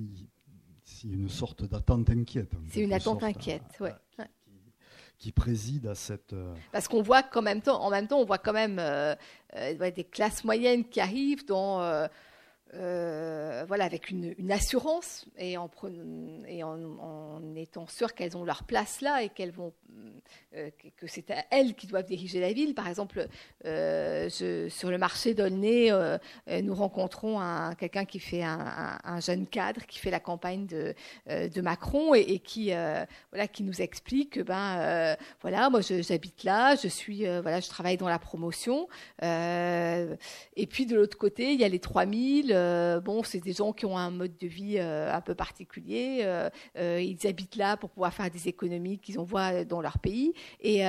c'est 1.05 1.15
une 1.15 1.29
sorte 1.29 1.65
d'attente 1.65 2.09
inquiète. 2.11 2.51
C'est 2.71 2.81
une 2.81 2.93
attente 2.93 3.23
inquiète, 3.23 3.63
oui. 3.81 3.91
Qui, 5.19 5.33
préside 5.33 5.87
à 5.87 5.95
cette. 5.95 6.33
Euh, 6.33 6.55
Parce 6.73 6.89
qu'on 6.89 7.01
voit 7.01 7.23
qu'en 7.23 7.41
même 7.41 7.63
temps, 7.63 7.81
en 7.83 7.89
même 7.89 8.09
temps, 8.09 8.19
on 8.19 8.25
voit 8.25 8.39
quand 8.39 8.53
même 8.53 8.79
euh, 8.79 9.15
euh, 9.57 9.91
des 9.91 10.05
classes 10.05 10.45
moyennes 10.45 10.85
qui 10.85 11.01
arrivent 11.01 11.47
dans 11.47 11.81
euh, 12.77 13.65
voilà, 13.69 13.85
avec 13.85 14.11
une, 14.11 14.35
assurance 14.51 15.27
et, 15.39 15.57
en, 15.57 15.71
étant 17.57 17.87
sûr 17.87 18.15
qu'elles 18.15 18.37
ont 18.37 18.45
leur 18.45 18.65
place 18.65 19.01
là 19.01 19.23
et 19.23 19.29
qu'elles 19.29 19.53
vont, 19.53 19.73
euh, 20.57 20.71
que 20.97 21.07
c'est 21.07 21.33
elles 21.51 21.75
qui 21.75 21.87
doivent 21.87 22.07
diriger 22.07 22.41
la 22.41 22.53
ville. 22.53 22.75
Par 22.75 22.89
exemple, 22.89 23.29
euh, 23.65 24.29
sur 24.29 24.91
le 24.91 24.99
marché 24.99 25.35
d'Aulnay, 25.35 25.91
nous 26.63 26.75
rencontrons 26.75 27.39
quelqu'un 27.79 28.05
qui 28.05 28.19
fait 28.19 28.43
un, 28.43 29.21
jeune 29.21 29.47
cadre 29.47 29.87
qui 29.87 29.99
fait 29.99 30.11
la 30.11 30.21
campagne 30.21 30.67
de, 30.67 30.95
de 31.29 31.61
Macron 31.61 32.15
et, 32.15 32.41
qui, 32.41 32.73
voilà, 33.31 33.47
qui 33.49 33.63
nous 33.63 33.83
explique 33.83 34.35
que 34.35 34.41
ben, 34.41 35.17
voilà, 35.41 35.71
moi 35.71 35.81
j'habite 35.81 36.43
là, 36.45 36.75
je 36.77 36.89
suis, 36.89 37.25
voilà, 37.25 37.61
je 37.61 37.69
travaille 37.69 37.97
dans 37.97 38.09
la 38.09 38.19
promotion. 38.19 38.89
et 39.23 40.67
puis 40.69 40.87
de 40.87 40.97
l'autre 40.97 41.19
côté, 41.19 41.53
il 41.53 41.61
y 41.61 41.65
a 41.65 41.69
les 41.69 41.79
3000 41.79 42.64
euh, 42.65 43.01
bon, 43.01 43.23
c'est 43.23 43.41
des 43.41 43.53
gens 43.53 43.73
qui 43.73 43.87
ont 43.87 43.97
un 43.97 44.11
mode 44.11 44.37
de 44.39 44.47
vie 44.47 44.77
euh, 44.79 45.13
un 45.13 45.21
peu 45.21 45.35
particulier. 45.35 46.21
Euh, 46.23 46.51
ils 47.01 47.27
habitent 47.27 47.57
là 47.57 47.77
pour 47.77 47.91
pouvoir 47.91 48.13
faire 48.13 48.31
des 48.31 48.49
économies 48.49 48.99
qu'ils 48.99 49.19
envoient 49.19 49.65
dans 49.65 49.81
leur 49.81 49.99
pays. 49.99 50.33
Et, 50.61 50.83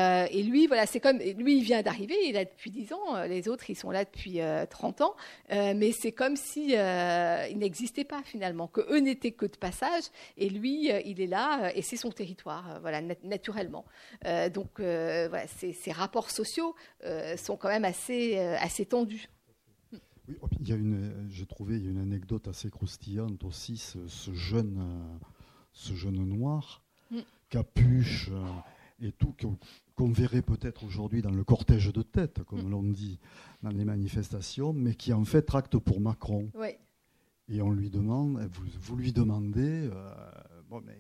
lui, 0.44 0.68
voilà, 0.68 0.86
c'est 0.86 1.00
comme 1.00 1.20
lui, 1.20 1.58
il 1.58 1.64
vient 1.64 1.82
d'arriver, 1.82 2.16
il 2.24 2.30
est 2.30 2.34
là 2.34 2.46
depuis 2.46 2.72
10 2.72 2.94
ans. 2.94 3.24
Les 3.28 3.48
autres, 3.48 3.70
ils 3.70 3.76
sont 3.76 3.92
là 3.92 4.06
depuis 4.06 4.40
30 4.70 5.02
ans. 5.02 5.16
mais 5.50 5.92
c'est 5.92 6.12
comme 6.12 6.36
si 6.36 6.74
il 6.74 7.58
n'existait 7.58 8.04
pas 8.04 8.22
finalement, 8.24 8.68
que 8.68 8.82
eux 8.92 9.00
n'étaient 9.00 9.32
que 9.32 9.46
de 9.46 9.58
passage. 9.58 10.04
Et 10.38 10.50
lui, 10.50 10.90
il 11.06 11.22
est 11.22 11.28
là 11.28 11.72
et 11.76 11.82
c'est 11.82 11.98
son 11.98 12.12
territoire, 12.12 12.80
voilà, 12.82 13.02
naturellement. 13.24 13.86
donc, 14.54 14.80
ces, 14.80 15.92
rapports 15.92 16.30
sociaux 16.30 16.76
sont 17.38 17.58
quand 17.58 17.70
même 17.70 17.86
assez, 17.86 18.38
assez 18.38 18.86
tendus. 18.86 19.30
Oui, 20.28 20.38
oh, 20.42 20.48
il 20.60 20.68
y 20.68 20.74
a 20.74 20.76
une, 20.76 21.28
j'ai 21.30 21.46
trouvé 21.46 21.78
une 21.78 21.98
anecdote 21.98 22.48
assez 22.48 22.70
croustillante 22.70 23.44
aussi, 23.44 23.78
ce, 23.78 24.34
jeune, 24.34 24.78
euh, 24.80 25.18
ce 25.72 25.94
jeune 25.94 26.24
noir, 26.24 26.82
mm. 27.12 27.20
capuche 27.50 28.30
euh, 28.32 28.46
et 29.02 29.12
tout, 29.12 29.36
qu'on 29.96 30.12
verrait 30.12 30.42
peut-être 30.42 30.84
aujourd'hui 30.84 31.22
dans 31.22 31.32
le 31.32 31.44
cortège 31.44 31.94
de 31.94 32.02
tête, 32.02 32.44
comme 32.44 32.68
mm. 32.68 32.70
l'on 32.72 32.84
dit 32.84 33.20
dans 33.62 33.70
les 33.70 33.86
manifestations, 33.86 34.74
mais 34.74 34.96
qui 34.96 35.14
en 35.14 35.26
fait 35.26 35.44
tracte 35.44 35.78
pour 35.78 36.02
Macron. 36.02 36.50
Et 37.48 37.62
on 37.62 37.72
lui 37.72 37.92
demande, 37.92 38.40
vous, 38.52 38.66
vous 38.80 38.96
lui 38.96 39.14
demandez, 39.14 39.90
euh, 39.92 40.14
bon, 40.68 40.82
mais 40.84 41.00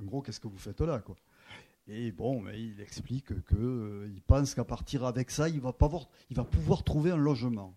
en 0.00 0.04
gros, 0.04 0.22
qu'est-ce 0.22 0.38
que 0.38 0.46
vous 0.46 0.58
faites 0.58 0.80
là, 0.80 1.00
quoi? 1.00 1.16
Et 1.88 2.12
bon, 2.12 2.42
mais 2.42 2.62
il 2.62 2.80
explique 2.80 3.32
qu'il 3.46 4.22
pense 4.26 4.54
qu'à 4.54 4.64
partir 4.64 5.04
avec 5.04 5.30
ça, 5.30 5.48
il 5.48 5.60
va, 5.60 5.72
pas 5.72 5.90
il 6.30 6.36
va 6.36 6.44
pouvoir 6.44 6.84
trouver 6.84 7.10
un 7.10 7.16
logement. 7.16 7.74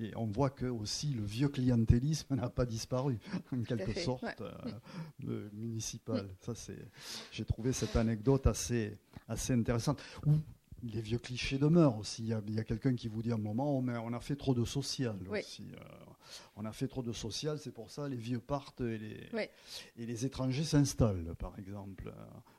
Et 0.00 0.16
on 0.16 0.26
voit 0.26 0.50
que 0.50 0.66
aussi 0.66 1.08
le 1.08 1.24
vieux 1.24 1.48
clientélisme 1.48 2.34
n'a 2.34 2.48
pas 2.48 2.66
disparu, 2.66 3.18
en 3.52 3.62
quelque 3.62 3.98
sorte, 3.98 4.42
euh, 5.26 5.48
municipal. 5.52 6.24
Mm. 6.24 6.30
Ça, 6.40 6.54
c'est, 6.54 6.78
j'ai 7.32 7.44
trouvé 7.44 7.72
cette 7.72 7.96
anecdote 7.96 8.46
assez, 8.46 8.98
assez 9.28 9.52
intéressante. 9.52 10.00
Où 10.26 10.32
les 10.82 11.00
vieux 11.00 11.18
clichés 11.18 11.58
demeurent 11.58 11.98
aussi. 11.98 12.22
Il 12.22 12.54
y 12.54 12.60
a, 12.60 12.64
quelqu'un 12.64 12.94
qui 12.94 13.08
vous 13.08 13.22
dit 13.22 13.32
à 13.32 13.34
un 13.34 13.38
moment, 13.38 13.78
oh, 13.78 13.84
on 13.84 14.12
a 14.12 14.20
fait 14.20 14.36
trop 14.36 14.54
de 14.54 14.64
social 14.64 15.16
aussi. 15.28 15.72
Euh, 15.74 15.84
on 16.56 16.64
a 16.64 16.72
fait 16.72 16.88
trop 16.88 17.02
de 17.02 17.12
social, 17.12 17.58
c'est 17.58 17.72
pour 17.72 17.90
ça 17.90 18.08
les 18.08 18.16
vieux 18.16 18.38
partent 18.38 18.82
et 18.82 18.98
les, 18.98 19.28
et 19.96 20.06
les 20.06 20.26
étrangers 20.26 20.64
s'installent, 20.64 21.34
par 21.38 21.58
exemple. 21.58 22.12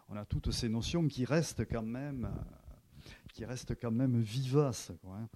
On 0.10 0.16
a 0.16 0.26
toutes 0.26 0.52
ces 0.52 0.70
notions 0.70 1.08
qui 1.08 1.24
restent 1.24 1.66
quand 1.70 1.84
même, 1.84 2.30
qui 3.34 3.46
restent 3.46 3.80
quand 3.80 3.92
même 3.92 4.20
vivaces. 4.20 4.92
Quoi, 5.02 5.16
hein 5.16 5.30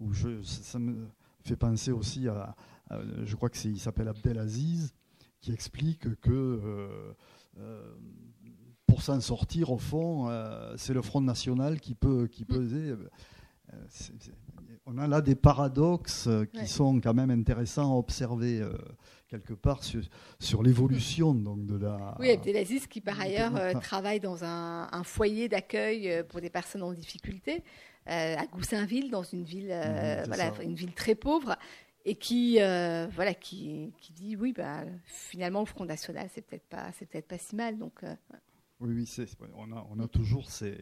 où 0.00 0.12
je, 0.12 0.42
ça 0.42 0.78
me 0.78 1.08
fait 1.42 1.56
penser 1.56 1.92
aussi 1.92 2.28
à, 2.28 2.54
je 3.24 3.36
crois 3.36 3.48
que 3.48 3.56
c'est, 3.56 3.68
il 3.68 3.80
s'appelle 3.80 4.08
Abdelaziz, 4.08 4.94
qui 5.40 5.52
explique 5.52 6.20
que 6.20 6.30
euh, 6.30 7.14
euh, 7.58 7.94
pour 8.86 9.02
s'en 9.02 9.20
sortir, 9.20 9.70
au 9.70 9.78
fond, 9.78 10.28
euh, 10.28 10.74
c'est 10.76 10.94
le 10.94 11.02
Front 11.02 11.20
National 11.20 11.80
qui 11.80 11.94
peut, 11.94 12.26
qui 12.26 12.44
peut 12.44 12.98
on 14.86 14.98
a 14.98 15.08
là 15.08 15.20
des 15.20 15.34
paradoxes 15.34 16.28
qui 16.52 16.66
sont 16.66 17.00
quand 17.00 17.14
même 17.14 17.30
intéressants 17.30 17.92
à 17.92 17.96
observer 17.96 18.62
quelque 19.26 19.54
part 19.54 19.82
sur, 19.82 20.02
sur 20.38 20.62
l'évolution 20.62 21.34
donc 21.34 21.66
de 21.66 21.76
la. 21.78 22.14
Oui, 22.20 22.30
Abdelaziz 22.30 22.86
qui 22.86 23.00
par 23.00 23.18
ailleurs 23.20 23.80
travaille 23.80 24.20
dans 24.20 24.44
un, 24.44 24.88
un 24.92 25.02
foyer 25.02 25.48
d'accueil 25.48 26.22
pour 26.28 26.40
des 26.40 26.50
personnes 26.50 26.82
en 26.82 26.92
difficulté. 26.92 27.64
À 28.06 28.46
Goussainville, 28.46 29.10
dans 29.10 29.22
une 29.22 29.44
ville, 29.44 29.68
mmh, 29.68 30.26
voilà, 30.26 30.52
une 30.62 30.74
ville 30.74 30.92
très 30.92 31.14
pauvre, 31.14 31.56
et 32.04 32.16
qui, 32.16 32.58
voilà, 32.58 33.34
qui, 33.34 33.92
qui, 33.98 34.12
dit 34.12 34.36
oui, 34.36 34.52
bah, 34.52 34.84
finalement, 35.04 35.60
le 35.60 35.66
Front 35.66 35.84
National, 35.84 36.28
c'est 36.32 36.42
peut-être 36.42 36.68
pas, 36.68 36.90
c'est 36.98 37.06
peut-être 37.06 37.28
pas 37.28 37.38
si 37.38 37.56
mal. 37.56 37.78
Donc, 37.78 38.04
oui, 38.80 38.92
oui, 38.94 39.26
on 39.54 39.72
a, 39.72 39.86
on 39.90 40.00
a 40.00 40.08
toujours 40.08 40.50
ces 40.50 40.78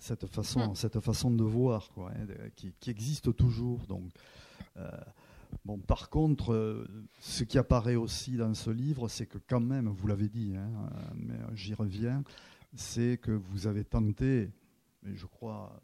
cette 0.00 0.26
façon, 0.26 0.70
mmh. 0.70 0.74
cette 0.76 1.00
façon 1.00 1.30
de 1.30 1.42
voir 1.42 1.90
quoi, 1.92 2.12
hein, 2.12 2.26
qui, 2.54 2.72
qui, 2.78 2.90
existe 2.90 3.34
toujours. 3.34 3.80
Donc, 3.88 4.12
Bon, 5.64 5.78
par 5.78 6.10
contre, 6.10 6.52
euh, 6.52 6.86
ce 7.20 7.44
qui 7.44 7.58
apparaît 7.58 7.96
aussi 7.96 8.36
dans 8.36 8.54
ce 8.54 8.70
livre, 8.70 9.08
c'est 9.08 9.26
que 9.26 9.38
quand 9.38 9.60
même, 9.60 9.88
vous 9.88 10.06
l'avez 10.06 10.28
dit, 10.28 10.54
hein, 10.56 10.70
euh, 10.92 11.14
mais 11.16 11.38
j'y 11.54 11.74
reviens, 11.74 12.22
c'est 12.74 13.18
que 13.20 13.32
vous 13.32 13.66
avez 13.66 13.84
tenté, 13.84 14.50
et 15.06 15.14
je 15.14 15.26
crois 15.26 15.80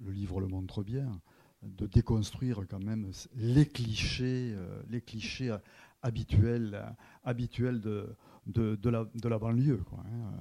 le 0.00 0.12
livre 0.12 0.40
le 0.40 0.46
montre 0.46 0.82
bien, 0.82 1.20
de 1.62 1.86
déconstruire 1.86 2.62
quand 2.68 2.82
même 2.82 3.10
les 3.34 3.66
clichés, 3.66 4.52
euh, 4.54 4.82
les 4.88 5.00
clichés 5.00 5.56
habituels, 6.02 6.94
habituels 7.24 7.80
de, 7.80 8.16
de, 8.46 8.88
la, 8.88 9.06
de 9.12 9.28
la 9.28 9.38
banlieue. 9.38 9.82
Hein, 9.98 10.32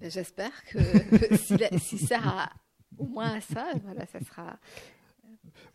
J'espère 0.00 0.64
que 0.64 0.78
si, 1.78 1.98
ça 1.98 2.20
a 2.24 2.52
au 2.96 3.06
moins 3.06 3.34
à 3.34 3.40
ça, 3.40 3.72
voilà, 3.82 4.06
ça 4.06 4.20
sera 4.20 4.58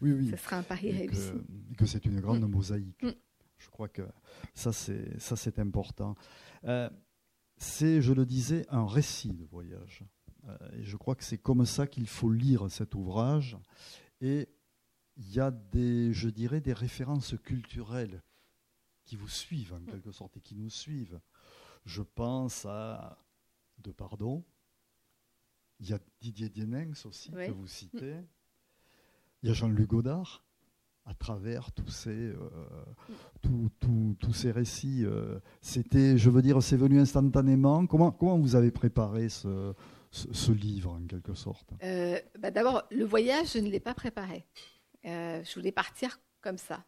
oui, 0.01 0.11
oui. 0.11 0.29
Ce 0.31 0.37
sera 0.37 0.57
un 0.57 0.63
pari 0.63 0.91
réussi. 0.91 1.31
Que, 1.77 1.85
c'est 1.85 2.05
une 2.05 2.19
grande 2.19 2.41
mm. 2.41 2.51
mosaïque. 2.51 3.03
Mm. 3.03 3.11
Je 3.57 3.69
crois 3.69 3.87
que 3.87 4.03
ça, 4.53 4.73
c'est, 4.73 5.19
ça, 5.19 5.35
c'est 5.35 5.59
important. 5.59 6.15
Euh, 6.65 6.89
c'est, 7.57 8.01
je 8.01 8.13
le 8.13 8.25
disais, 8.25 8.65
un 8.69 8.87
récit 8.87 9.33
de 9.33 9.45
voyage. 9.45 10.03
Euh, 10.47 10.57
et 10.73 10.83
je 10.83 10.97
crois 10.97 11.15
que 11.15 11.23
c'est 11.23 11.37
comme 11.37 11.65
ça 11.65 11.87
qu'il 11.87 12.07
faut 12.07 12.31
lire 12.31 12.69
cet 12.69 12.95
ouvrage. 12.95 13.57
Et 14.21 14.49
il 15.17 15.33
y 15.33 15.39
a 15.39 15.51
des, 15.51 16.13
je 16.13 16.29
dirais, 16.29 16.61
des 16.61 16.73
références 16.73 17.35
culturelles 17.43 18.21
qui 19.05 19.15
vous 19.15 19.27
suivent 19.27 19.73
en 19.73 19.81
quelque 19.81 20.11
sorte 20.11 20.37
et 20.37 20.41
qui 20.41 20.55
nous 20.55 20.69
suivent. 20.69 21.19
Je 21.85 22.01
pense 22.01 22.65
à 22.65 23.17
De 23.79 23.91
Pardon. 23.91 24.43
Il 25.79 25.89
y 25.89 25.93
a 25.93 25.99
Didier 26.21 26.49
Dienens 26.49 27.05
aussi 27.05 27.31
que 27.31 27.51
vous 27.51 27.67
citez. 27.67 28.15
Il 29.41 29.49
y 29.49 29.51
a 29.51 29.53
Jean-Luc 29.53 29.89
Godard 29.89 30.45
à 31.05 31.15
travers 31.15 31.71
tous 31.71 31.89
ces, 31.89 32.09
euh, 32.11 32.49
tous 33.41 34.33
ces 34.33 34.51
récits. 34.51 35.03
Euh, 35.03 35.39
c'était, 35.59 36.17
je 36.17 36.29
veux 36.29 36.43
dire, 36.43 36.61
c'est 36.61 36.77
venu 36.77 36.99
instantanément. 36.99 37.87
Comment, 37.87 38.11
comment 38.11 38.37
vous 38.37 38.55
avez 38.55 38.69
préparé 38.69 39.29
ce, 39.29 39.73
ce, 40.11 40.51
livre, 40.51 40.91
en 40.91 41.05
quelque 41.07 41.33
sorte 41.33 41.69
euh, 41.83 42.19
bah 42.37 42.51
D'abord, 42.51 42.83
le 42.91 43.05
voyage, 43.05 43.53
je 43.53 43.59
ne 43.59 43.69
l'ai 43.69 43.79
pas 43.79 43.93
préparé. 43.93 44.45
je 45.03 45.55
voulais 45.55 45.71
partir 45.71 46.19
comme 46.41 46.57
ça, 46.57 46.83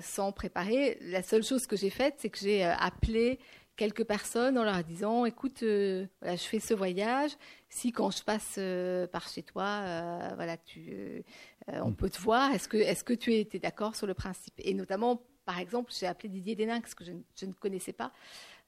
sans 0.00 0.32
préparer. 0.32 0.98
La 1.00 1.22
seule 1.22 1.42
chose 1.42 1.66
que 1.66 1.76
j'ai 1.76 1.90
faite, 1.90 2.16
c'est 2.18 2.30
que 2.30 2.38
j'ai 2.38 2.64
appelé 2.64 3.38
quelques 3.76 4.04
personnes 4.04 4.58
en 4.58 4.64
leur 4.64 4.82
disant 4.82 5.24
écoute 5.24 5.62
euh, 5.62 6.06
voilà, 6.20 6.36
je 6.36 6.42
fais 6.42 6.60
ce 6.60 6.74
voyage 6.74 7.32
si 7.68 7.92
quand 7.92 8.10
je 8.10 8.22
passe 8.22 8.56
euh, 8.58 9.06
par 9.06 9.28
chez 9.28 9.42
toi 9.42 9.82
euh, 9.84 10.30
voilà 10.34 10.56
tu 10.56 11.22
on 11.68 11.90
mm. 11.90 11.96
peut 11.96 12.10
te 12.10 12.20
voir 12.20 12.52
est-ce 12.52 12.68
que 12.68 12.78
est-ce 12.78 13.04
que 13.04 13.12
tu 13.12 13.34
étais 13.34 13.58
d'accord 13.58 13.94
sur 13.94 14.06
le 14.06 14.14
principe? 14.14 14.54
Et 14.58 14.74
notamment 14.74 15.22
par 15.44 15.58
exemple 15.58 15.92
j'ai 15.96 16.06
appelé 16.06 16.28
Didier 16.28 16.56
Deninx 16.56 16.94
que 16.94 17.04
je, 17.04 17.12
je, 17.38 17.46
ne 17.46 17.52
connaissais 17.52 17.92
pas 17.92 18.12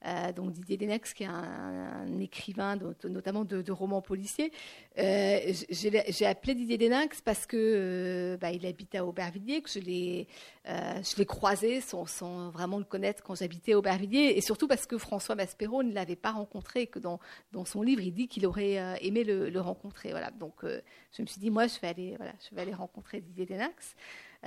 euh, 0.07 0.33
donc 0.33 0.53
Didier 0.53 0.77
Denex, 0.77 1.13
qui 1.13 1.25
est 1.25 1.27
un, 1.27 2.21
écrivain 2.21 2.79
notamment 3.05 3.45
de, 3.45 3.73
romans 3.73 4.01
policiers. 4.01 4.53
Euh, 4.99 5.41
j'ai 5.71 6.27
appelé 6.27 6.55
Didier 6.55 6.79
Denex 6.79 7.21
parce 7.21 7.47
que 7.47 7.57
euh, 7.57 8.37
bah, 8.37 8.53
il 8.53 8.65
habite 8.65 8.95
à 8.95 9.05
Aubervilliers, 9.05 9.61
que 9.63 9.71
je 9.71 9.81
l'ai 9.81 10.29
je 10.67 11.23
croisé 11.23 11.81
sans, 11.81 12.51
vraiment 12.51 12.79
le 12.79 12.85
connaître 12.85 13.23
quand 13.23 13.35
j'habitais 13.35 13.73
à 13.73 13.79
Aubervilliers, 13.79 14.35
et 14.37 14.41
surtout 14.41 14.69
parce 14.69 14.87
que 14.87 14.99
François 14.99 15.35
Maspero 15.35 15.83
ne 15.83 15.93
l'avait 15.93 16.17
pas 16.17 16.33
rencontré, 16.33 16.87
que 16.87 16.99
dans, 16.99 17.19
son 17.65 17.83
livre 17.83 18.03
il 18.03 18.13
dit 18.13 18.29
qu'il 18.29 18.47
aurait 18.47 18.99
aimé 19.05 19.25
le, 19.25 19.61
rencontrer. 19.61 20.11
Voilà. 20.11 20.31
Donc 20.31 20.63
je 20.63 21.23
me 21.23 21.27
suis 21.27 21.41
dit 21.41 21.51
moi 21.51 21.67
je 21.67 21.81
vais 21.81 21.89
aller 21.89 22.15
voilà, 22.17 22.33
je 22.49 22.55
vais 22.55 22.63
aller 22.63 22.75
rencontrer 22.75 23.21
Didier 23.21 23.47
Denex. 23.47 23.97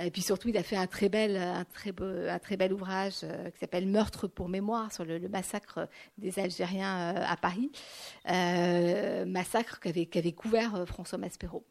Et 0.00 0.10
puis 0.10 0.22
surtout, 0.22 0.48
il 0.48 0.56
a 0.56 0.62
fait 0.62 0.76
un 0.76 0.86
très 0.86 1.10
bel, 1.10 1.36
un 1.36 1.64
très 1.64 1.92
beau, 1.92 2.04
un 2.04 2.38
très 2.38 2.56
bel 2.56 2.72
ouvrage 2.72 3.20
euh, 3.24 3.50
qui 3.50 3.58
s'appelle 3.58 3.86
Meurtre 3.86 4.26
pour 4.26 4.48
mémoire 4.48 4.90
sur 4.92 5.04
le, 5.04 5.20
massacre 5.28 5.86
des 6.16 6.38
Algériens 6.38 7.14
euh, 7.14 7.24
à 7.26 7.36
Paris, 7.36 7.70
euh, 8.30 9.26
massacre 9.26 9.80
qu'avait 9.80 10.06
qu'avait 10.06 10.32
couvert 10.32 10.84
François 10.86 11.18
Maspero. 11.18 11.64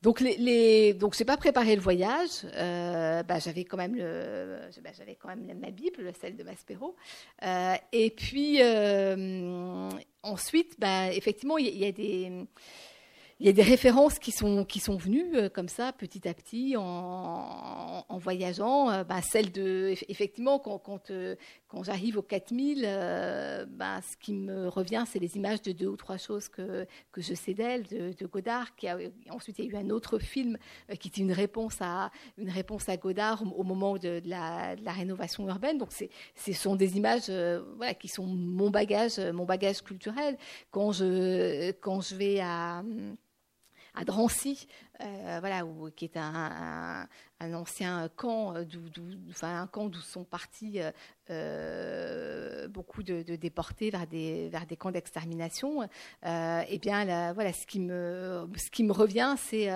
Donc, 0.00 0.20
les, 0.20 0.36
les 0.36 0.94
donc 0.94 1.16
pas 1.24 1.36
préparé 1.36 1.74
le 1.74 1.82
voyage. 1.82 2.44
bah, 2.54 3.38
j'avais 3.38 3.64
quand 3.64 3.76
même 3.76 3.96
bah, 3.96 4.90
quand 5.20 5.28
même 5.28 5.58
ma 5.58 5.70
Bible, 5.70 6.12
celle 6.20 6.36
de 6.36 6.44
Maspero. 6.44 6.96
et 7.92 8.10
puis 8.10 8.60
ensuite, 10.22 10.76
bah, 10.78 11.12
effectivement, 11.12 11.58
il 11.58 11.76
y, 11.76 11.84
a 11.84 11.92
des 11.92 12.46
il 13.40 13.46
y 13.46 13.48
a 13.48 13.52
des 13.52 13.62
références 13.62 14.18
qui 14.18 14.32
sont, 14.32 14.64
qui 14.64 14.80
sont 14.80 14.96
venues 14.96 15.36
euh, 15.36 15.48
comme 15.48 15.68
ça, 15.68 15.92
petit 15.92 16.26
à 16.26 16.34
petit, 16.34 16.74
en, 16.76 18.04
voyageant. 18.18 18.90
Euh, 18.90 19.04
bah, 19.04 19.22
celle 19.22 19.52
de, 19.52 19.94
effectivement, 20.08 20.58
quand, 20.58 20.78
quand, 20.78 21.12
euh, 21.12 21.36
quand 21.68 21.84
j'arrive 21.84 22.18
aux 22.18 22.22
4000, 22.22 22.82
bah, 23.70 24.00
ce 24.02 24.16
qui 24.16 24.34
me 24.34 24.66
revient, 24.66 25.04
c'est 25.06 25.20
les 25.20 25.36
images 25.36 25.62
de 25.62 25.70
deux 25.70 25.86
ou 25.86 25.96
trois 25.96 26.16
choses 26.16 26.48
que, 26.48 26.84
que 27.12 27.20
je 27.20 27.34
sais 27.34 27.54
d'elle, 27.54 27.84
de, 27.84 28.26
Godard. 28.26 28.74
Qui 28.74 28.88
ensuite, 29.30 29.58
il 29.60 29.66
y 29.66 29.68
a 29.68 29.78
eu 29.78 29.84
un 29.84 29.90
autre 29.90 30.18
film 30.18 30.58
qui 30.98 31.08
était 31.08 31.20
une 31.20 31.32
réponse 31.32 31.76
à, 31.80 32.10
une 32.38 32.50
réponse 32.50 32.88
à 32.88 32.96
Godard 32.96 33.44
au, 33.56 33.62
moment 33.62 33.98
de, 33.98 34.20
la, 34.24 34.74
rénovation 34.86 35.46
urbaine. 35.46 35.78
Donc, 35.78 35.90
ce 35.92 36.52
sont 36.52 36.74
des 36.74 36.96
images 36.96 37.30
qui 38.00 38.08
sont 38.08 38.26
mon 38.26 38.70
bagage, 38.70 39.20
mon 39.20 39.44
bagage 39.44 39.82
culturel. 39.82 40.36
Quand 40.72 40.90
je, 40.90 41.70
quand 41.80 42.00
je 42.00 42.16
vais 42.16 42.40
à 42.40 42.82
à 43.98 44.04
Drancy, 44.04 44.68
euh, 45.00 45.38
voilà, 45.40 45.64
qui 45.96 46.04
est 46.04 46.16
un, 46.16 47.08
ancien 47.40 48.08
camp, 48.14 48.54
euh, 48.54 48.64
un 49.42 49.66
camp 49.66 49.88
d'où 49.88 50.00
sont 50.00 50.24
partis 50.24 50.78
euh, 51.30 52.38
euh, 52.58 52.68
beaucoup 52.68 53.02
de, 53.02 53.22
déportés 53.36 53.90
vers 53.90 54.06
des 54.06 54.76
camps 54.78 54.90
d'extermination. 54.90 55.88
Euh, 56.26 56.62
eh 56.68 56.78
bien, 56.78 57.32
voilà, 57.32 57.52
ce 57.52 57.66
qui 57.66 57.80
me 57.80 58.92
revient, 58.92 59.34
c'est 59.38 59.68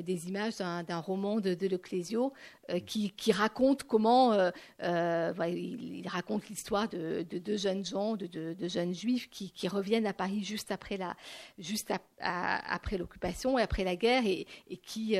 des 0.00 0.28
images 0.28 0.56
d'un, 0.58 0.98
roman 0.98 1.40
de, 1.40 1.54
de 1.54 1.66
Leclésio 1.66 2.32
qui, 2.86 3.32
raconte 3.32 3.84
comment 3.84 4.34
il, 4.82 6.08
raconte 6.08 6.48
l'histoire 6.48 6.88
de, 6.88 7.22
deux 7.22 7.56
jeunes 7.56 7.84
gens, 7.84 8.16
de, 8.16 8.68
jeunes 8.68 8.94
juifs 8.94 9.28
qui, 9.30 9.68
reviennent 9.68 10.06
à 10.06 10.12
Paris 10.12 10.42
juste 10.42 10.72
après 10.72 10.98
l'occupation 12.98 13.58
et 13.58 13.62
après 13.62 13.84
la 13.84 13.96
guerre 13.96 14.24
et, 14.26 14.46
qui 14.82 15.16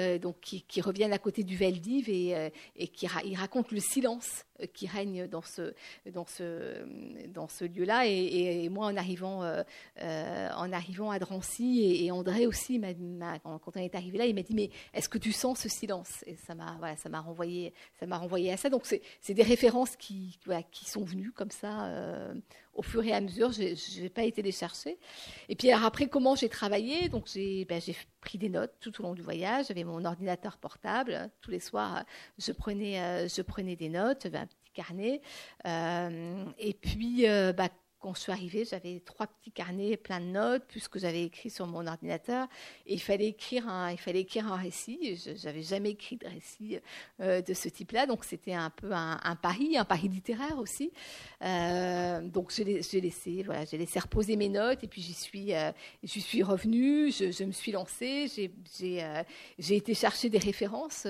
reviennent 0.80 1.12
à 1.12 1.18
côté 1.18 1.44
du 1.44 1.56
Vel 1.56 1.80
et, 1.86 2.36
euh, 2.36 2.50
et 2.76 2.88
qui 2.88 3.06
il 3.24 3.36
raconte 3.36 3.72
le 3.72 3.80
silence 3.80 4.26
euh, 4.26 4.49
qui 4.66 4.86
règne 4.86 5.26
dans 5.26 5.42
ce, 5.42 5.74
dans 6.12 6.26
ce, 6.26 6.84
dans 7.28 7.48
ce 7.48 7.64
lieu-là. 7.64 8.06
Et, 8.06 8.68
moi, 8.68 8.86
en 8.86 8.96
arrivant, 8.96 9.42
euh, 9.42 9.62
en 9.96 10.72
arrivant 10.72 11.10
à 11.10 11.18
Drancy, 11.18 12.04
et, 12.04 12.10
André 12.10 12.46
aussi, 12.46 12.80
quand 13.42 13.60
on 13.74 13.80
est 13.80 13.94
arrivé 13.94 14.18
là, 14.18 14.26
il 14.26 14.34
m'a 14.34 14.42
dit 14.42 14.54
Mais 14.54 14.70
est-ce 14.94 15.08
que 15.08 15.18
tu 15.18 15.32
sens 15.32 15.60
ce 15.60 15.68
silence? 15.68 16.24
Et 16.26 16.36
ça 16.36 16.54
m'a 16.54 16.76
voilà, 16.78 16.96
ça 16.96 17.08
renvoyé, 17.20 17.72
ça 17.98 18.06
renvoyé 18.16 18.52
à 18.52 18.56
ça. 18.56 18.70
Donc, 18.70 18.86
c'est 18.86 19.34
des 19.34 19.42
références 19.42 19.96
qui, 19.96 20.38
qui 20.70 20.84
sont 20.84 21.04
venues 21.04 21.32
comme 21.32 21.50
ça 21.50 21.90
au 22.74 22.82
fur 22.82 23.04
et 23.04 23.12
à 23.12 23.20
mesure. 23.20 23.52
Je 23.52 24.00
n'ai 24.00 24.08
pas 24.08 24.24
été 24.24 24.42
les 24.42 24.52
chercher. 24.52 24.98
Et 25.48 25.56
puis 25.56 25.70
après, 25.70 26.08
comment 26.08 26.34
j'ai 26.34 26.48
travaillé? 26.48 27.08
Donc 27.08 27.26
j'ai 27.32 27.64
ben, 27.64 27.80
pris 28.20 28.38
des 28.38 28.48
notes 28.48 28.74
tout 28.80 29.00
au 29.00 29.02
long 29.02 29.14
du 29.14 29.22
voyage. 29.22 29.66
J'avais 29.68 29.84
mon 29.84 30.04
ordinateur 30.04 30.58
portable. 30.58 31.30
Tous 31.40 31.50
les 31.50 31.60
soirs, 31.60 32.04
je 32.38 32.52
prenais, 32.52 33.00
euh, 33.00 33.28
je 33.28 33.42
prenais 33.42 33.76
des 33.76 33.88
notes, 33.88 34.26
un 34.26 34.46
petit 34.46 34.72
carnet. 34.72 35.20
Euh, 35.66 36.44
et 36.58 36.74
puis, 36.74 37.28
euh, 37.28 37.52
bah, 37.52 37.68
quand 38.00 38.14
je 38.14 38.20
suis 38.20 38.32
arrivée, 38.32 38.64
j'avais 38.64 39.00
trois 39.00 39.26
petits 39.26 39.52
carnets 39.52 39.96
pleins 39.96 40.20
de 40.20 40.26
notes, 40.26 40.64
plus 40.64 40.88
que 40.88 40.98
j'avais 40.98 41.22
écrit 41.22 41.50
sur 41.50 41.66
mon 41.66 41.86
ordinateur. 41.86 42.48
Et 42.86 42.94
il 42.94 43.00
fallait 43.00 43.28
écrire 43.28 43.68
un, 43.68 43.90
il 43.90 43.98
fallait 43.98 44.20
écrire 44.20 44.50
un 44.50 44.56
récit. 44.56 45.16
Je 45.16 45.46
n'avais 45.46 45.62
jamais 45.62 45.90
écrit 45.90 46.16
de 46.16 46.26
récit 46.26 46.78
euh, 47.20 47.42
de 47.42 47.54
ce 47.54 47.68
type-là, 47.68 48.06
donc 48.06 48.24
c'était 48.24 48.54
un 48.54 48.70
peu 48.70 48.92
un, 48.92 49.36
pari, 49.36 49.76
un 49.76 49.84
pari 49.84 50.08
littéraire 50.08 50.58
aussi. 50.58 50.92
Euh, 51.42 52.20
donc 52.22 52.52
j'ai 52.52 53.00
laissé, 53.00 53.42
voilà, 53.44 53.64
laissé 53.72 53.98
reposer 53.98 54.36
mes 54.36 54.48
notes 54.48 54.82
et 54.82 54.88
puis 54.88 55.02
j'y 55.02 55.14
suis, 55.14 55.54
euh, 55.54 55.70
suis 56.06 56.42
revenue. 56.42 57.12
Je, 57.12 57.30
je, 57.30 57.44
me 57.44 57.52
suis 57.52 57.72
lancée. 57.72 58.26
J'ai 58.78 59.04
euh, 59.04 59.22
été 59.58 59.94
chercher 59.94 60.30
des 60.30 60.38
références 60.38 61.06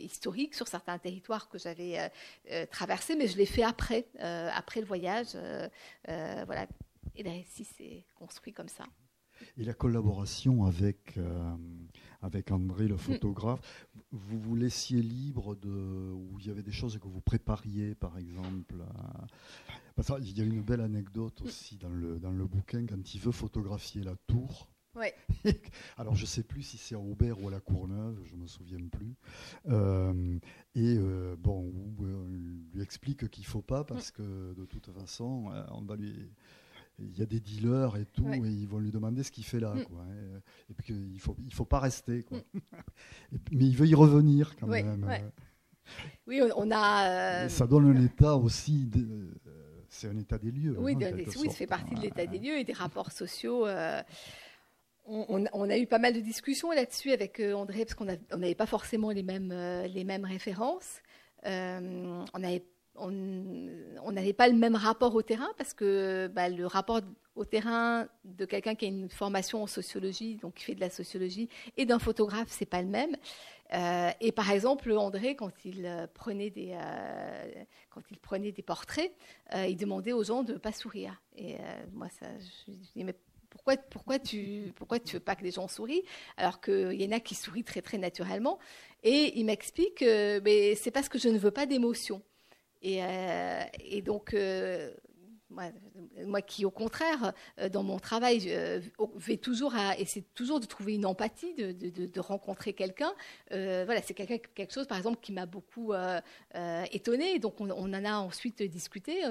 historiques 0.00 0.54
sur 0.54 0.68
certains 0.68 0.98
territoires 0.98 1.48
que 1.48 1.58
j'avais 1.58 2.10
traversés, 2.70 3.16
mais 3.16 3.26
je 3.26 3.36
l'ai 3.36 3.46
fait 3.46 3.62
après, 3.62 4.06
après 4.18 4.80
le 4.80 4.86
voyage. 4.86 5.36
Euh, 6.08 6.42
voilà. 6.46 6.66
Et 7.14 7.22
le 7.22 7.30
récit 7.30 7.64
s'est 7.64 8.06
construit 8.14 8.52
comme 8.52 8.68
ça. 8.68 8.84
Et 9.56 9.64
la 9.64 9.74
collaboration 9.74 10.64
avec, 10.64 11.16
euh, 11.18 11.56
avec 12.20 12.50
André, 12.52 12.86
le 12.86 12.96
photographe, 12.96 13.88
vous 14.12 14.38
vous 14.38 14.54
laissiez 14.54 15.02
libre 15.02 15.56
de. 15.56 15.68
où 15.68 16.38
il 16.38 16.46
y 16.46 16.50
avait 16.50 16.62
des 16.62 16.72
choses 16.72 16.98
que 16.98 17.08
vous 17.08 17.20
prépariez, 17.20 17.94
par 17.94 18.18
exemple. 18.18 18.76
Il 20.20 20.38
y 20.38 20.40
a 20.40 20.44
une 20.44 20.62
belle 20.62 20.80
anecdote 20.80 21.42
aussi 21.42 21.76
dans 21.76 21.90
le, 21.90 22.18
dans 22.18 22.30
le 22.30 22.46
bouquin, 22.46 22.86
quand 22.86 23.14
il 23.14 23.20
veut 23.20 23.32
photographier 23.32 24.02
la 24.02 24.16
tour. 24.26 24.71
Ouais. 24.94 25.14
Alors 25.96 26.14
je 26.14 26.22
ne 26.22 26.26
sais 26.26 26.42
plus 26.42 26.62
si 26.62 26.76
c'est 26.76 26.94
à 26.94 26.98
Aubert 26.98 27.42
ou 27.42 27.48
à 27.48 27.50
la 27.50 27.60
Courneuve, 27.60 28.20
je 28.24 28.34
ne 28.34 28.42
me 28.42 28.46
souviens 28.46 28.86
plus. 28.90 29.14
Euh, 29.68 30.38
et 30.74 30.96
euh, 30.98 31.34
bon, 31.38 31.72
on 31.98 32.26
lui 32.74 32.82
explique 32.82 33.28
qu'il 33.30 33.44
ne 33.44 33.48
faut 33.48 33.62
pas 33.62 33.84
parce 33.84 34.10
que 34.10 34.52
de 34.54 34.64
toute 34.66 34.90
façon, 34.92 35.50
on 35.70 35.82
va 35.82 35.96
lui 35.96 36.30
il 36.98 37.18
y 37.18 37.22
a 37.22 37.26
des 37.26 37.40
dealers 37.40 37.96
et 37.96 38.04
tout, 38.06 38.26
et 38.32 38.38
ils 38.38 38.68
vont 38.68 38.78
lui 38.78 38.90
demander 38.90 39.22
ce 39.22 39.30
qu'il 39.30 39.44
fait 39.44 39.60
là. 39.60 39.74
Mm. 39.74 39.84
Quoi, 39.84 40.04
et, 40.70 40.74
puis 40.74 40.86
qu'il 40.86 41.12
ne 41.12 41.18
faut, 41.18 41.36
il 41.44 41.52
faut 41.52 41.64
pas 41.64 41.80
rester. 41.80 42.22
Quoi. 42.22 42.38
Mm. 42.38 42.60
mais 43.52 43.64
il 43.64 43.76
veut 43.76 43.86
y 43.86 43.94
revenir 43.94 44.56
quand 44.56 44.66
même. 44.66 45.04
Euh. 45.08 45.18
Oui, 46.26 46.40
on 46.56 46.70
a. 46.70 47.48
Ça 47.48 47.66
donne 47.66 47.96
un 47.96 48.04
état 48.04 48.36
aussi. 48.36 48.86
De, 48.86 49.30
c'est 49.88 50.08
un 50.08 50.16
état 50.16 50.38
des 50.38 50.50
lieux. 50.50 50.76
Oui, 50.78 50.96
hein, 51.02 51.10
oui 51.14 51.50
ça 51.50 51.56
fait 51.56 51.66
partie 51.66 51.94
de 51.94 52.00
l'état 52.00 52.24
des 52.24 52.38
lieux 52.38 52.58
et 52.58 52.64
des 52.64 52.72
rapports 52.72 53.12
sociaux. 53.12 53.66
On, 55.04 55.68
a 55.68 55.78
eu 55.78 55.86
pas 55.86 55.98
mal 55.98 56.12
de 56.14 56.20
discussions 56.20 56.70
là-dessus 56.70 57.10
avec 57.10 57.40
euh, 57.40 57.54
André, 57.54 57.84
parce 57.84 57.94
qu'on 57.94 58.04
n'avait 58.04 58.54
pas 58.54 58.66
forcément 58.66 59.10
les 59.10 59.24
mêmes, 59.24 59.50
euh, 59.52 59.86
les 59.88 60.04
mêmes 60.04 60.24
références. 60.24 61.00
Euh, 61.44 62.24
on 62.34 62.38
n'avait 64.12 64.32
pas 64.32 64.48
le 64.48 64.54
même 64.54 64.76
rapport 64.76 65.14
au 65.14 65.22
terrain, 65.22 65.50
parce 65.58 65.74
que 65.74 66.28
bah, 66.28 66.48
le 66.48 66.66
rapport 66.66 67.00
au 67.34 67.44
terrain 67.44 68.06
de 68.24 68.44
quelqu'un 68.44 68.76
qui 68.76 68.84
a 68.84 68.88
une 68.88 69.08
formation 69.08 69.62
en 69.64 69.66
sociologie, 69.66 70.36
donc 70.36 70.54
qui 70.54 70.64
fait 70.64 70.74
de 70.76 70.80
la 70.80 70.90
sociologie, 70.90 71.48
et 71.76 71.84
d'un 71.84 71.98
photographe, 71.98 72.48
c'est 72.50 72.66
pas 72.66 72.82
le 72.82 72.88
même. 72.88 73.16
et 74.20 74.30
par 74.30 74.50
exemple, 74.52 74.92
André, 74.92 75.34
quand 75.34 75.64
il 75.64 76.08
prenait 76.14 76.50
des, 76.50 76.78
quand 77.90 78.02
il 78.10 78.18
prenait 78.18 78.52
des 78.52 78.62
portraits, 78.62 79.12
il 79.54 79.76
demandait 79.76 80.12
aux 80.12 80.22
gens 80.22 80.44
de 80.44 80.52
ne 80.52 80.58
pas 80.58 80.72
sourire. 80.72 81.20
Et 81.34 81.56
moi, 81.92 82.08
ça, 82.10 82.26
je, 82.38 82.72
pourquoi, 83.90 84.18
tu 84.18 84.72
pourquoi 84.76 84.98
veux 85.12 85.20
pas 85.20 85.36
que 85.36 85.44
les 85.44 85.52
gens 85.52 85.68
sourient 85.68 86.02
alors 86.36 86.60
qu'il 86.60 87.00
y 87.00 87.06
en 87.06 87.12
a 87.12 87.20
qui 87.20 87.34
sourient 87.34 87.64
très 87.64 87.82
très 87.82 87.98
naturellement. 87.98 88.58
Et 89.02 89.38
il 89.38 89.44
m'explique 89.44 89.96
que 89.96 90.40
mais 90.40 90.74
c'est 90.74 90.90
parce 90.90 91.08
que 91.08 91.18
je 91.18 91.28
ne 91.28 91.38
veux 91.38 91.50
pas 91.50 91.66
d'émotion. 91.66 92.22
Et, 92.82 93.02
euh, 93.02 93.62
et, 93.84 94.02
donc 94.02 94.34
euh, 95.58 96.26
moi, 96.26 96.42
qui, 96.42 96.64
au 96.64 96.70
contraire, 96.70 97.32
euh, 97.58 97.68
dans 97.68 97.82
mon 97.82 97.98
travail, 97.98 98.52
vais 99.16 99.36
toujours 99.36 99.74
à 99.74 99.98
essayer 99.98 100.24
toujours 100.34 100.60
de 100.60 100.66
trouver 100.66 100.94
une 100.94 101.06
empathie, 101.06 101.54
de, 101.54 102.20
rencontrer 102.20 102.72
quelqu'un. 102.72 103.12
Euh, 103.52 103.82
voilà, 103.84 104.00
c'est 104.02 104.14
quelque, 104.14 104.72
chose, 104.72 104.86
par 104.86 104.98
exemple, 104.98 105.18
qui 105.20 105.32
m'a 105.32 105.46
beaucoup 105.46 105.92
euh, 105.92 106.20
étonnée. 106.92 107.38
Donc, 107.38 107.60
on, 107.60 107.70
on, 107.70 107.92
en 107.92 108.04
a 108.04 108.14
ensuite 108.18 108.62
discuté 108.62 109.22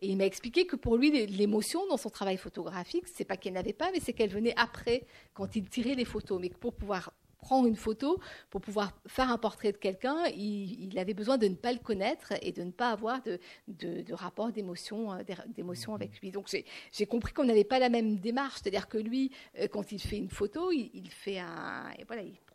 et 0.00 0.08
il 0.08 0.16
m'a 0.16 0.24
expliqué 0.26 0.66
que 0.66 0.76
pour 0.76 0.96
lui, 0.96 1.26
l'émotion 1.26 1.86
dans 1.88 1.96
son 1.96 2.10
travail 2.10 2.36
photographique, 2.36 3.04
c'est 3.06 3.24
pas 3.24 3.36
qu'elle 3.36 3.54
n'avait 3.54 3.72
pas, 3.72 3.90
mais 3.92 4.00
c'est 4.00 4.12
qu'elle 4.12 4.30
venait 4.30 4.54
après, 4.56 5.04
quand 5.34 5.56
il 5.56 5.68
tirait 5.68 5.94
les 5.94 6.04
photos. 6.04 6.40
Mais 6.40 6.50
pour 6.50 6.74
pouvoir 6.74 7.12
prendre 7.40 7.66
une 7.66 7.76
photo, 7.76 8.18
pour 8.50 8.60
pouvoir 8.60 8.92
faire 9.06 9.30
un 9.30 9.38
portrait 9.38 9.72
de 9.72 9.76
quelqu'un, 9.76 10.24
il, 10.36 10.98
avait 10.98 11.14
besoin 11.14 11.38
de 11.38 11.48
ne 11.48 11.54
pas 11.54 11.72
le 11.72 11.78
connaître 11.78 12.32
et 12.42 12.52
de 12.52 12.62
ne 12.62 12.70
pas 12.70 12.90
avoir 12.90 13.20
de, 13.22 14.12
rapport 14.12 14.52
d'émotion, 14.52 15.12
euh, 15.12 15.22
d'émotion 15.48 15.94
avec 15.94 16.20
lui. 16.20 16.30
Donc 16.30 16.48
j'ai 16.92 17.06
compris 17.06 17.32
qu'on 17.32 17.44
n'avait 17.44 17.64
pas 17.64 17.78
la 17.78 17.88
même 17.88 18.16
démarche, 18.16 18.60
c'est-à-dire 18.62 18.88
que 18.88 18.98
lui, 18.98 19.30
euh, 19.58 19.68
quand 19.68 19.92
il 19.92 20.00
fait 20.00 20.18
une 20.18 20.30
photo, 20.30 20.70
il, 20.72 21.10
fait 21.10 21.38
un, 21.38 21.90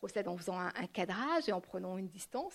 procède 0.06 0.28
en 0.28 0.38
faisant 0.38 0.60
un, 0.60 0.88
cadrage 0.94 1.50
et 1.50 1.52
en 1.52 1.62
prenant 1.62 1.98
une 1.98 2.08
distance. 2.08 2.54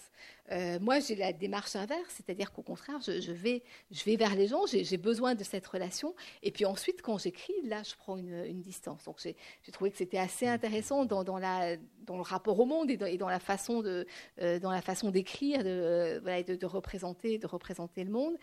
Euh, 0.53 0.79
moi, 0.81 1.01
j'ai 1.01 1.17
la 1.17 1.33
démarche 1.33 1.75
inverse, 1.75 2.15
c'est-à-dire 2.17 2.53
qu'au 2.53 2.63
contraire, 2.63 3.01
je, 3.05 3.33
vais, 3.33 3.65
je 3.91 4.05
vais 4.05 4.15
vers 4.15 4.37
les 4.37 4.47
gens, 4.47 4.67
j'ai 4.67 4.97
besoin 4.97 5.35
de 5.35 5.43
cette 5.43 5.67
relation. 5.67 6.15
Et 6.45 6.53
puis 6.53 6.65
ensuite, 6.65 7.03
quand 7.03 7.19
j'écris, 7.19 7.61
là, 7.65 7.83
je 7.83 7.97
prends 7.97 8.17
une, 8.17 8.61
distance. 8.61 9.05
Donc 9.05 9.17
j'ai 9.21 9.73
trouvé 9.73 9.91
que 9.91 9.97
c'était 9.97 10.19
assez 10.19 10.47
intéressant 10.47 11.05
dans, 11.07 11.25
dans, 11.25 11.39
la, 11.39 11.77
dans, 12.07 12.17
le 12.17 12.23
rapport 12.23 12.61
au 12.61 12.67
monde 12.67 12.89
et 12.89 12.97
dans, 12.97 13.07
et 13.07 13.19
dans 13.19 13.29
la 13.29 13.41
façon 13.41 13.81
de, 13.83 14.07
euh, 14.41 14.61
dans 14.61 14.71
la 14.71 14.83
façon 14.83 15.11
d'écrire, 15.11 15.65
de, 15.65 16.21
voilà, 16.23 16.45
de, 16.45 16.55
de, 16.55 16.67
représenter, 16.67 17.39
de 17.39 17.49
représenter 17.49 18.05
le 18.05 18.11
monde 18.11 18.37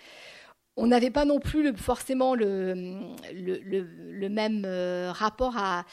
on 0.77 0.85
n'avait 0.85 1.09
pas 1.09 1.25
non 1.25 1.39
plus 1.39 1.63
le, 1.63 1.75
forcément 1.75 2.35
le, 2.35 2.73
le, 3.33 3.59
le, 3.61 4.29
même 4.29 4.63
euh, 4.63 5.11
rapport 5.11 5.57
à, 5.57 5.85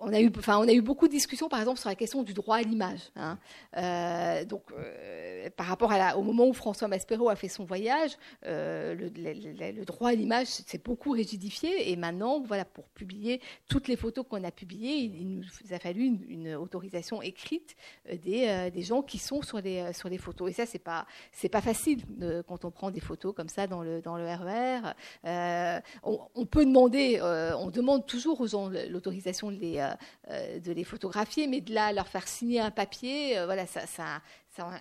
on 0.00 0.12
a 0.12 0.20
eu, 0.20 0.30
enfin, 0.38 0.58
on 0.58 0.68
a 0.68 0.72
eu 0.72 0.80
beaucoup 0.80 1.06
de 1.06 1.12
discussions, 1.12 1.48
par 1.48 1.60
exemple, 1.60 1.78
sur 1.78 1.88
la 1.88 1.94
question 1.94 2.22
du 2.22 2.34
droit 2.34 2.56
à 2.56 2.62
l'image. 2.62 3.10
Hein. 3.16 3.38
Euh, 3.76 4.44
donc, 4.44 4.62
euh, 4.72 5.48
par 5.56 5.66
rapport 5.66 5.92
au 6.16 6.22
moment 6.22 6.46
où 6.46 6.52
François 6.52 6.88
Maspero 6.88 7.28
a 7.28 7.36
fait 7.36 7.48
son 7.48 7.64
voyage, 7.64 8.16
euh, 8.46 8.94
le, 8.94 9.84
droit 9.84 10.10
à 10.10 10.14
l'image 10.14 10.46
s'est 10.46 10.80
beaucoup 10.82 11.10
rigidifié. 11.10 11.90
Et 11.90 11.96
maintenant, 11.96 12.40
voilà, 12.40 12.64
pour 12.64 12.84
publier 12.88 13.40
toutes 13.68 13.88
les 13.88 13.96
photos 13.96 14.24
qu'on 14.28 14.44
a 14.44 14.50
publiées, 14.50 14.96
il, 14.96 15.28
nous 15.28 15.44
a 15.70 15.78
fallu 15.78 16.18
une, 16.28 16.54
autorisation 16.54 17.22
écrite 17.22 17.76
des, 18.24 18.82
gens 18.82 19.02
qui 19.02 19.18
sont 19.18 19.42
sur 19.42 19.60
les, 19.60 19.92
sur 19.92 20.08
les 20.08 20.18
photos. 20.18 20.50
Et 20.50 20.52
ça, 20.52 20.66
c'est 20.66 20.78
pas, 20.78 21.06
pas 21.50 21.60
facile 21.60 22.02
quand 22.46 22.64
on 22.64 22.70
prend 22.70 22.90
des 22.90 23.00
photos 23.00 23.34
comme 23.34 23.48
ça 23.48 23.66
dans 23.66 23.82
le, 23.82 24.00
dans 24.00 24.16
le 24.16 24.24
RER. 24.24 24.92
E 25.26 25.80
on, 26.02 26.20
on, 26.34 26.46
peut 26.46 26.64
demander, 26.64 27.20
on 27.58 27.70
demande 27.70 28.06
toujours 28.06 28.40
aux 28.40 28.46
gens 28.46 28.68
l'autorisation 28.88 29.50
de 29.50 29.56
les 29.56 29.87
de 30.28 30.72
les 30.72 30.84
photographier, 30.84 31.46
mais 31.46 31.60
de 31.60 31.72
là 31.72 31.92
leur 31.92 32.08
faire 32.08 32.26
signer 32.26 32.60
un 32.60 32.70
papier, 32.70 33.38
euh, 33.38 33.46
voilà, 33.46 33.66
ça, 33.66 33.84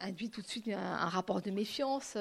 induit 0.01 0.31
tout 0.31 0.41
de 0.41 0.47
suite 0.47 0.67
un, 0.69 1.05
rapport 1.07 1.39
de 1.41 1.51
méfiance. 1.51 2.17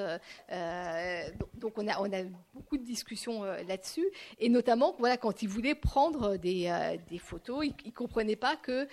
Euh, 0.51 1.29
donc 1.55 1.73
on 1.77 1.87
a, 1.87 1.93
a 1.93 2.23
beaucoup 2.53 2.77
de 2.77 2.83
discussions 2.83 3.43
là-dessus, 3.43 4.07
et 4.39 4.47
notamment 4.49 4.95
voilà, 4.99 5.17
quand 5.17 5.41
ils 5.41 5.49
voulaient 5.49 5.73
prendre 5.73 6.37
des, 6.37 6.69
photos, 7.19 7.65
ils 7.65 7.87
ne 7.87 7.91
comprenaient 7.91 8.35
pas 8.35 8.57
que, 8.57 8.87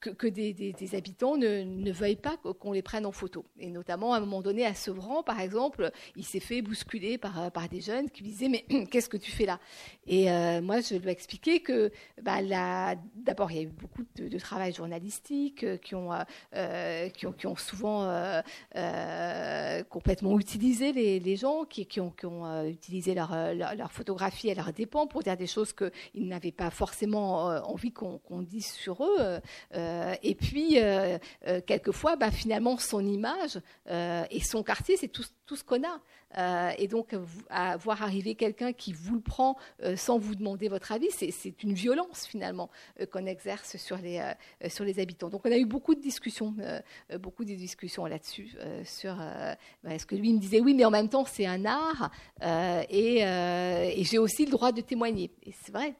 que, 0.00 0.26
des, 0.26 0.94
habitants 0.94 1.36
ne, 1.36 1.92
veuillent 1.92 2.16
pas 2.16 2.36
qu'on 2.36 2.72
les 2.72 2.82
prenne 2.82 3.06
en 3.06 3.12
photo. 3.12 3.44
Et 3.58 3.70
notamment, 3.70 4.14
à 4.14 4.18
un 4.18 4.20
moment 4.20 4.42
donné, 4.42 4.64
à 4.64 4.74
Sevran, 4.74 5.22
par 5.22 5.40
exemple, 5.40 5.90
il 6.16 6.24
s'est 6.24 6.40
fait 6.40 6.62
bousculer 6.62 7.18
par, 7.18 7.50
par 7.52 7.68
des 7.68 7.80
jeunes 7.80 8.10
qui 8.10 8.22
lui 8.22 8.30
disaient 8.30 8.48
Mais 8.48 8.64
qu'est-ce 8.90 9.08
que 9.08 9.16
tu 9.16 9.30
fais 9.30 9.46
là? 9.46 9.58
Et 10.06 10.30
euh, 10.30 10.62
moi, 10.62 10.80
je 10.80 10.94
lui 10.94 11.08
ai 11.08 11.12
expliqué 11.12 11.60
que, 11.60 11.90
bah, 12.22 12.38
d'abord, 13.14 13.50
il 13.50 13.56
y 13.56 13.60
a 13.60 13.62
eu 13.62 13.68
beaucoup 13.68 14.02
de, 14.16 14.38
travail 14.38 14.72
journalistique 14.72 15.64
euh, 15.64 15.76
qui, 15.76 15.94
ont, 15.94 16.10
euh, 16.54 17.08
souvent 17.56 18.08
complètement 19.90 20.38
utilisé 20.38 20.92
les, 20.92 21.36
gens, 21.36 21.64
qui, 21.64 21.86
ont, 22.00 22.64
utilisé 22.64 23.14
leur, 23.14 23.92
photographie 23.92 24.50
à 24.50 24.54
leur 24.54 24.72
dépens 24.72 25.06
pour 25.06 25.22
dire 25.22 25.36
des 25.36 25.46
choses 25.46 25.72
qu'ils 25.72 26.28
n'avaient 26.28 26.52
pas 26.52 26.70
forcément 26.70 27.44
envie 27.68 27.92
qu'on 27.92 28.42
dise 28.42 28.66
sur 28.66 29.04
eux. 29.04 29.40
Euh, 29.88 30.14
et 30.22 30.34
puis, 30.34 30.78
euh, 30.78 31.18
euh, 31.46 31.60
quelquefois, 31.64 32.16
bah, 32.16 32.30
finalement, 32.30 32.78
son 32.78 33.04
image 33.04 33.60
et 34.30 34.40
son 34.40 34.62
quartier, 34.62 34.96
c'est 34.96 35.08
tout, 35.08 35.24
ce 35.54 35.64
qu'on 35.64 35.82
a. 35.82 36.74
et 36.76 36.88
donc, 36.88 37.14
à 37.48 37.76
voir 37.76 38.02
arriver 38.02 38.34
quelqu'un 38.34 38.72
qui 38.72 38.92
vous 38.92 39.14
le 39.14 39.20
prend 39.20 39.56
sans 39.96 40.18
vous 40.18 40.34
demander 40.34 40.68
votre 40.68 40.92
avis, 40.92 41.08
c'est 41.10 41.62
une 41.62 41.72
violence 41.72 42.26
finalement 42.26 42.70
qu'on 43.10 43.26
exerce 43.26 43.76
sur 43.76 43.96
les, 43.96 45.00
habitants. 45.00 45.28
Donc, 45.28 45.46
on 45.46 45.52
a 45.52 45.56
eu 45.56 45.64
beaucoup 45.64 45.94
de 45.94 46.00
discussions, 46.00 46.54
beaucoup 47.18 47.44
de 47.44 47.54
discussions 47.54 48.04
là-dessus, 48.04 48.56
sur 48.84 49.16
bah, 49.82 49.98
ce 49.98 50.04
que 50.04 50.16
lui 50.16 50.32
me 50.34 50.38
disait, 50.38 50.60
oui, 50.60 50.74
mais 50.74 50.84
en 50.84 50.90
même 50.90 51.08
temps, 51.08 51.24
c'est 51.24 51.46
un 51.46 51.64
art 51.64 52.10
et 52.90 54.04
j'ai 54.04 54.18
aussi 54.18 54.44
le 54.44 54.50
droit 54.50 54.72
de 54.72 54.82
témoigner. 54.82 55.30
Et 55.44 55.52
c'est 55.52 55.72
vrai. 55.72 55.94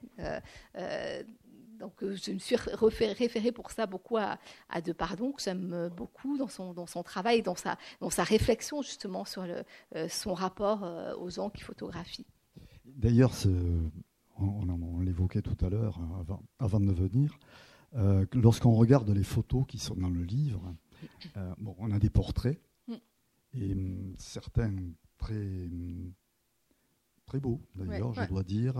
Donc, 1.78 2.02
euh, 2.02 2.16
je 2.16 2.32
me 2.32 2.38
suis 2.38 2.56
référée 2.56 3.52
pour 3.52 3.70
ça 3.70 3.86
beaucoup 3.86 4.16
à, 4.16 4.38
à 4.68 4.80
Pardon, 4.96 5.32
que 5.32 5.42
j'aime 5.42 5.90
beaucoup 5.96 6.36
dans 6.38 6.48
son, 6.48 6.72
dans 6.72 6.86
son 6.86 7.02
travail, 7.02 7.42
dans 7.42 7.54
sa, 7.54 7.78
dans 8.00 8.10
sa 8.10 8.24
réflexion 8.24 8.82
justement 8.82 9.24
sur 9.24 9.46
le, 9.46 9.62
euh, 9.94 10.08
son 10.08 10.34
rapport 10.34 10.82
euh, 10.82 11.14
aux 11.16 11.30
gens 11.30 11.50
qui 11.50 11.62
photographient. 11.62 12.26
D'ailleurs, 12.84 13.32
on, 14.38 14.68
on 14.68 15.00
l'évoquait 15.00 15.42
tout 15.42 15.56
à 15.64 15.68
l'heure, 15.68 15.98
hein, 16.00 16.18
avant, 16.20 16.42
avant, 16.58 16.80
de 16.80 16.92
venir, 16.92 17.38
lorsqu'on 18.34 18.72
regarde 18.72 19.08
les 19.10 19.24
photos 19.24 19.64
qui 19.66 19.78
sont 19.78 19.94
dans 19.94 20.10
le 20.10 20.22
livre, 20.22 20.74
bon, 21.58 21.76
on 21.78 21.92
a 21.92 21.98
des 21.98 22.10
portraits, 22.10 22.60
mm. 22.88 22.94
et 23.54 23.72
hum, 23.72 24.14
certains 24.16 24.74
très, 25.18 25.68
très 27.26 27.40
beaux, 27.40 27.60
d'ailleurs, 27.76 28.14
je 28.14 28.24
dois 28.24 28.42
dire. 28.42 28.74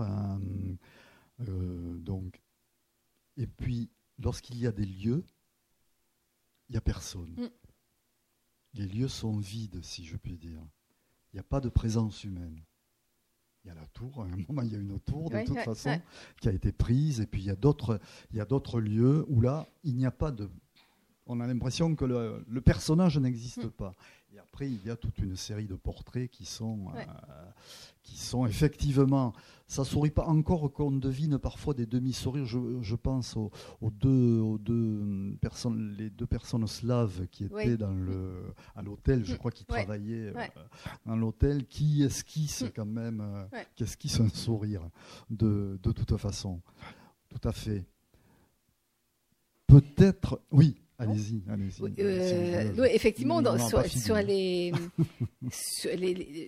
donc, 1.39 2.41
et 3.39 3.47
puis, 3.47 3.89
lorsqu'il 4.19 4.59
y 4.59 4.67
a 4.67 4.71
des 4.71 4.85
lieux, 4.85 5.23
il 6.67 6.73
n'y 6.73 6.77
a 6.77 6.81
personne. 6.81 7.31
Mm. 7.37 7.49
Les 8.73 8.85
lieux 8.85 9.07
sont 9.07 9.37
vides, 9.37 9.81
si 9.81 10.05
je 10.05 10.17
puis 10.17 10.37
dire. 10.37 10.61
Il 11.31 11.37
n'y 11.37 11.39
a 11.39 11.43
pas 11.43 11.61
de 11.61 11.69
présence 11.69 12.25
humaine. 12.25 12.61
Il 13.63 13.69
y 13.69 13.71
a 13.71 13.75
la 13.75 13.87
tour, 13.87 14.21
à 14.21 14.25
un 14.25 14.35
moment 14.47 14.61
il 14.61 14.73
y 14.73 14.75
a 14.75 14.79
une 14.79 14.99
tour 14.99 15.29
de 15.29 15.41
toute 15.45 15.59
façon 15.59 16.01
qui 16.41 16.49
a 16.49 16.51
été 16.51 16.73
prise, 16.73 17.21
et 17.21 17.27
puis 17.27 17.41
il 17.41 17.45
y 17.45 17.49
a 17.49 17.55
d'autres 17.55 18.79
lieux 18.79 19.25
où 19.29 19.39
là 19.39 19.67
il 19.83 19.95
n'y 19.95 20.05
a 20.05 20.11
pas 20.11 20.31
de, 20.31 20.49
on 21.29 21.39
a 21.39 21.47
l'impression 21.47 21.95
que 21.95 22.05
le, 22.05 22.43
le 22.49 22.59
personnage 22.59 23.17
n'existe 23.17 23.65
mm. 23.65 23.69
pas. 23.69 23.93
Et 24.33 24.39
après, 24.39 24.67
il 24.67 24.83
y 24.83 24.89
a 24.89 24.95
toute 24.95 25.17
une 25.19 25.35
série 25.35 25.67
de 25.67 25.75
portraits 25.75 26.29
qui 26.29 26.45
sont, 26.45 26.87
euh, 26.95 27.03
qui 28.03 28.17
sont 28.17 28.45
effectivement. 28.45 29.33
Ça 29.67 29.85
sourit 29.85 30.09
pas 30.09 30.25
encore 30.25 30.71
qu'on 30.73 30.91
devine 30.91 31.37
parfois 31.37 31.75
des 31.75 31.85
demi-sourires. 31.85 32.45
Je, 32.45 32.95
pense 32.95 33.37
aux, 33.37 33.51
deux, 33.91 34.39
aux 34.39 34.57
deux 34.57 35.37
personnes, 35.39 35.95
les 35.97 36.09
deux 36.09 36.25
personnes 36.25 36.65
slaves 36.65 37.27
qui 37.27 37.45
étaient 37.45 37.77
dans 37.77 37.93
le, 37.93 38.53
à 38.75 38.81
l'hôtel. 38.81 39.23
Je 39.23 39.33
mm. 39.33 39.37
crois 39.37 39.51
qu'ils 39.51 39.67
travaillaient 39.67 40.33
euh, 40.35 40.47
dans 41.05 41.15
l'hôtel, 41.15 41.65
qui 41.67 42.01
esquissent 42.01 42.63
mm. 42.63 42.71
quand 42.75 42.85
même, 42.85 43.21
euh, 43.21 43.63
qui 43.75 43.83
esquissent 43.83 44.19
un 44.19 44.29
sourire 44.29 44.89
de, 45.29 45.79
de 45.83 45.91
toute 45.91 46.17
façon? 46.17 46.59
Tout 47.29 47.47
à 47.47 47.51
fait. 47.51 47.85
Peut-être, 49.67 50.41
oui. 50.51 50.75
Allez-y, 50.99 51.41
allez-y. 51.49 52.01
Euh, 52.01 52.83
effectivement, 52.91 53.41
sur, 53.57 54.15
les, 54.21 54.73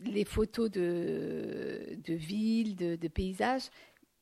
les, 0.05 0.25
photos 0.25 0.69
de, 0.69 1.97
de 2.05 2.13
villes, 2.13 2.75
de, 2.75 2.97
de 2.97 3.07
paysages, 3.07 3.69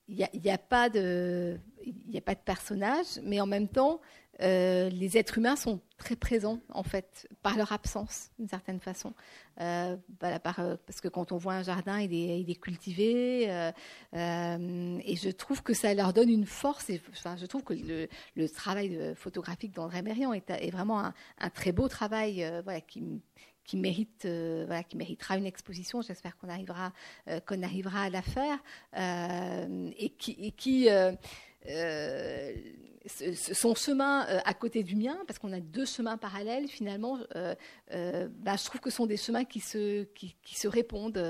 il 0.08 0.18
n'y 0.18 0.24
a, 0.24 0.30
y 0.34 0.50
a, 0.52 0.60
pas 0.60 0.90
de, 0.90 1.58
il 1.84 2.16
a 2.16 2.22
pas 2.22 2.36
de 2.36 2.42
personnage, 2.46 3.20
mais 3.24 3.42
en 3.42 3.48
même 3.48 3.68
temps, 3.68 4.02
euh, 4.42 4.90
les 4.90 5.18
êtres 5.18 5.38
humains 5.38 5.56
sont 5.56 5.82
très 5.98 6.16
présents, 6.16 6.60
en 6.70 6.84
fait, 6.84 7.28
par 7.42 7.58
leur 7.58 7.72
absence, 7.74 8.30
d'une 8.40 8.48
certaine 8.48 8.80
façon. 8.80 9.14
Euh, 9.60 9.98
euh, 10.24 10.40
parce 10.86 11.02
que 11.02 11.10
quand 11.10 11.32
on 11.32 11.38
voit 11.38 11.56
un 11.56 11.64
jardin, 11.64 12.00
il 12.00 12.14
est, 12.14 12.40
il 12.40 12.50
est 12.50 12.60
cultivé, 12.60 13.44
et 13.44 13.76
je 14.14 15.30
trouve 15.30 15.62
que 15.62 15.74
ça 15.74 15.94
leur 15.94 16.14
donne 16.14 16.30
une 16.30 16.46
force. 16.46 16.90
Et, 16.90 17.02
enfin, 17.12 17.36
je 17.36 17.46
trouve 17.46 17.64
que 17.64 17.74
le, 17.74 18.50
travail 18.50 19.14
photographique 19.16 19.74
d'André 19.74 20.02
Mérian 20.02 20.34
est, 20.34 20.72
vraiment 20.72 21.00
un, 21.04 21.50
très 21.50 21.72
beau 21.72 21.88
travail 21.88 22.46
qui, 22.88 23.78
mérite, 23.78 24.28
qui 24.88 24.98
méritera 24.98 25.38
une 25.38 25.46
exposition. 25.46 26.02
J'espère 26.02 26.38
qu'on 26.38 26.50
arrivera, 26.50 26.94
arrivera 27.28 28.04
à 28.04 28.10
la 28.10 28.22
faire 28.22 28.58
et 28.96 30.10
qui 30.18 30.90
son 33.10 33.76
chemin 33.76 34.28
euh, 34.28 34.40
à 34.46 34.54
côté 34.54 34.84
du 34.84 34.96
mien, 34.96 35.18
parce 35.28 35.40
qu'on 35.40 35.52
a 35.52 35.60
deux 35.60 35.86
chemins 35.86 36.18
parallèles, 36.18 36.68
finalement, 36.68 37.18
euh, 37.36 37.56
euh, 37.92 38.28
bah, 38.40 38.56
je 38.58 38.66
trouve 38.66 38.82
que 38.82 38.90
ce 38.90 38.98
sont 38.98 39.06
des 39.06 39.18
chemins 39.18 39.46
qui 39.46 39.60
se, 39.60 40.04
qui, 40.04 40.36
se 40.46 40.68
répondent, 40.68 41.22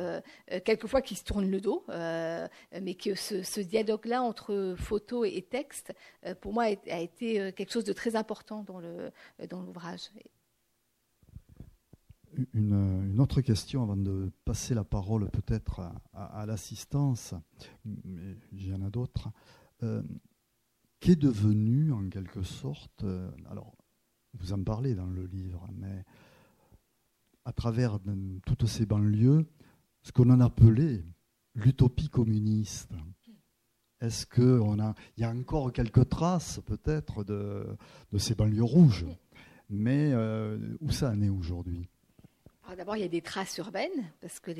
quelquefois 0.65 1.01
qui 1.01 1.15
se 1.15 1.23
tournent 1.23 1.49
le 1.49 1.61
dos, 1.61 1.83
mais 1.87 2.95
que 2.95 3.15
ce, 3.15 3.59
dialogue-là 3.59 4.21
entre 4.21 4.75
photo 4.77 5.25
et, 5.25 5.41
texte, 5.41 5.93
pour 6.41 6.53
moi, 6.53 6.63
a, 6.63 6.99
été 6.99 7.53
quelque 7.53 7.71
chose 7.71 7.83
de 7.83 7.93
très 7.93 8.15
important 8.15 8.63
dans 8.63 9.61
l'ouvrage. 9.61 10.09
Dans 12.33 12.43
une, 12.53 13.11
une, 13.11 13.19
autre 13.19 13.41
question 13.41 13.83
avant 13.83 13.97
de 13.97 14.31
passer 14.45 14.73
la 14.73 14.83
parole 14.83 15.29
peut-être 15.29 15.81
à 16.13 16.45
l'assistance, 16.45 17.33
mais 17.85 18.37
il 18.51 18.67
y 18.67 18.73
en 18.73 18.81
a 18.81 18.89
d'autres 18.89 19.29
qu'est 20.99 21.15
devenu 21.15 21.91
en 21.91 22.09
quelque 22.09 22.43
sorte, 22.43 23.03
euh, 23.03 23.29
alors 23.49 23.75
vous 24.33 24.53
en 24.53 24.63
parlez 24.63 24.95
dans 24.95 25.07
le 25.07 25.25
livre, 25.25 25.67
mais 25.73 26.05
à 27.45 27.53
travers 27.53 27.99
toutes 28.45 28.67
ces 28.67 28.85
banlieues, 28.85 29.45
ce 30.03 30.11
qu'on 30.11 30.29
en 30.29 30.39
appelait 30.39 31.03
l'utopie 31.55 32.09
communiste. 32.09 32.91
Est-ce 34.01 34.25
qu'il 34.25 34.93
y 35.17 35.23
a 35.23 35.29
encore 35.29 35.73
quelques 35.73 36.07
traces 36.07 36.61
peut-être 36.65 37.23
de, 37.23 37.77
ces 38.17 38.35
banlieues 38.35 38.63
rouges? 38.63 39.07
Mais 39.69 40.11
euh, 40.13 40.77
où 40.79 40.91
ça 40.91 41.11
en 41.11 41.21
est 41.21 41.29
aujourd'hui? 41.29 41.89
D'abord, 42.77 42.95
il 42.95 43.01
y 43.01 43.05
a 43.05 43.09
des 43.09 43.21
traces 43.21 43.57
urbaines, 43.57 44.11
parce 44.21 44.39
que 44.39 44.51
euh, 44.51 44.53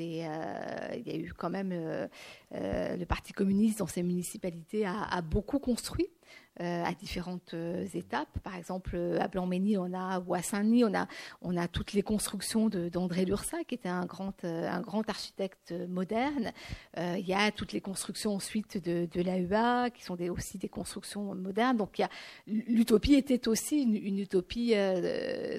y 1.06 1.10
a 1.10 1.16
eu 1.16 1.32
quand 1.36 1.50
même 1.50 2.08
le 2.52 3.04
Parti 3.04 3.32
communiste 3.32 3.78
dans 3.78 3.86
ces 3.86 4.02
municipalités 4.02 4.86
a 4.86 5.22
beaucoup 5.22 5.58
construit. 5.58 6.10
Euh, 6.60 6.84
à 6.84 6.92
différentes 6.92 7.54
euh, 7.54 7.86
étapes. 7.94 8.38
Par 8.40 8.54
exemple, 8.54 8.94
à 9.18 9.28
Blanc-Ménil, 9.28 9.78
on 9.78 9.94
a, 9.94 10.18
ou 10.18 10.34
à 10.34 10.42
Saint-Denis, 10.42 10.84
on 10.84 10.92
a, 10.92 11.06
on 11.40 11.56
a 11.56 11.68
toutes 11.68 11.94
les 11.94 12.02
constructions 12.02 12.68
d'André 12.68 13.24
Lursa, 13.24 13.64
qui 13.64 13.76
était 13.76 13.88
un 13.88 14.04
grand, 14.04 14.44
euh, 14.44 14.68
un 14.68 14.82
grand 14.82 15.08
architecte 15.08 15.72
moderne. 15.88 16.52
il 16.98 17.26
y 17.26 17.32
a 17.32 17.50
toutes 17.50 17.72
les 17.72 17.80
constructions 17.80 18.34
ensuite 18.34 18.76
de, 18.76 19.08
de 19.10 19.22
l'AUA, 19.22 19.88
qui 19.88 20.02
sont 20.02 20.20
aussi 20.28 20.58
des 20.58 20.68
constructions 20.68 21.34
modernes. 21.34 21.78
Donc, 21.78 22.02
l'utopie 22.46 23.14
était 23.14 23.48
aussi 23.48 23.82
une, 23.82 24.18
utopie 24.18 24.74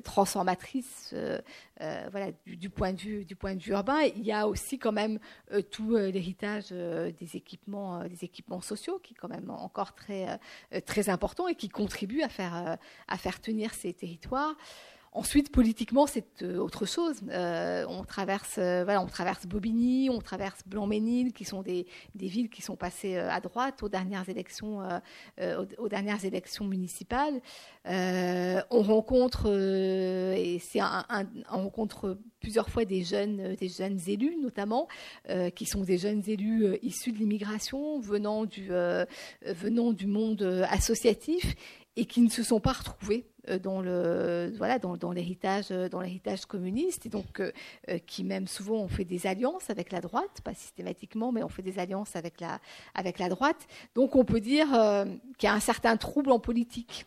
transformatrice, 0.03 1.15
voilà, 1.79 2.31
du, 2.45 2.69
point 2.69 2.93
de 2.93 2.99
vue, 2.99 3.25
du 3.25 3.35
point 3.35 3.55
de 3.55 3.61
vue 3.61 3.71
urbain. 3.71 4.01
Il 4.15 4.23
y 4.23 4.31
a 4.31 4.47
aussi 4.47 4.77
quand 4.77 4.91
même 4.91 5.19
tout 5.71 5.95
l'héritage 5.95 6.69
des 6.69 7.35
équipements, 7.35 8.03
des 8.07 8.23
équipements 8.23 8.61
sociaux, 8.61 8.99
qui 8.99 9.13
est 9.13 9.17
quand 9.17 9.29
même 9.29 9.49
encore 9.49 9.95
très 9.95 10.39
très 10.85 11.09
important 11.09 11.47
et 11.47 11.55
qui 11.55 11.69
contribue 11.69 12.21
à 12.21 12.29
faire, 12.29 12.55
euh, 12.55 13.31
tenir 13.41 13.73
ces 13.73 13.93
territoires. 13.93 14.55
Ensuite, 15.13 15.51
politiquement, 15.51 16.07
c'est 16.07 16.41
euh, 16.41 16.57
autre 16.57 16.85
chose. 16.85 17.17
Euh, 17.29 17.85
on 17.89 18.05
traverse, 18.05 18.55
voilà, 18.55 19.01
on 19.01 19.07
traverse 19.07 19.45
Bobigny, 19.45 20.09
on 20.09 20.19
traverse 20.19 20.61
Blanc-Ménil, 20.65 21.33
qui 21.33 21.43
sont 21.43 21.61
des, 21.61 21.85
villes 22.15 22.49
qui 22.49 22.61
sont 22.61 22.77
passées 22.77 23.17
à 23.17 23.41
droite 23.41 23.83
aux 23.83 23.89
dernières 23.89 24.29
élections, 24.29 24.79
municipales. 26.61 27.41
on 27.85 28.81
rencontre, 28.83 29.43
c'est 30.61 30.79
un, 30.79 31.05
on 31.51 31.63
rencontre 31.63 32.17
plusieurs 32.39 32.69
fois 32.69 32.85
des 32.85 33.03
jeunes, 33.03 33.55
des 33.55 33.67
jeunes 33.67 33.99
élus, 34.07 34.37
notamment, 34.41 34.87
qui 35.55 35.65
sont 35.65 35.81
des 35.81 35.97
jeunes 35.97 36.23
élus 36.27 36.77
issus 36.83 37.11
de 37.11 37.17
l'immigration, 37.17 37.99
venant 37.99 38.45
du, 38.45 38.69
venant 39.41 39.91
du 39.91 40.07
monde 40.07 40.65
associatif 40.69 41.55
et 41.95 42.05
qui 42.05 42.21
ne 42.21 42.29
se 42.29 42.43
sont 42.43 42.59
pas 42.59 42.71
retrouvés 42.71 43.25
euh, 43.25 43.30
dans 43.61 43.81
le 43.81 44.53
voilà 44.57 44.79
dans, 44.79 45.11
l'héritage 45.11 45.67
euh, 45.71 45.89
dans 45.89 46.01
l'héritage 46.01 46.45
communiste. 46.45 47.05
Et 47.05 47.09
donc 47.09 47.39
euh, 47.39 47.51
qui 48.05 48.23
même 48.23 48.47
souvent 48.47 48.77
ont 48.77 48.87
fait 48.87 49.05
des 49.05 49.27
alliances 49.27 49.69
avec 49.69 49.91
la 49.91 50.01
droite 50.01 50.41
pas 50.43 50.53
systématiquement 50.53 51.31
mais 51.31 51.43
ont 51.43 51.49
fait 51.49 51.61
des 51.61 51.79
alliances 51.79 52.15
avec 52.15 52.39
la 52.39 52.59
avec 52.93 53.19
la 53.19 53.29
droite. 53.29 53.67
Donc 53.95 54.15
on 54.15 54.23
peut 54.23 54.39
dire 54.39 54.67
qu'il 55.37 55.47
y 55.47 55.49
a 55.49 55.53
un 55.53 55.59
certain 55.59 55.97
trouble 55.97 56.31
en 56.31 56.39
politique. 56.39 57.05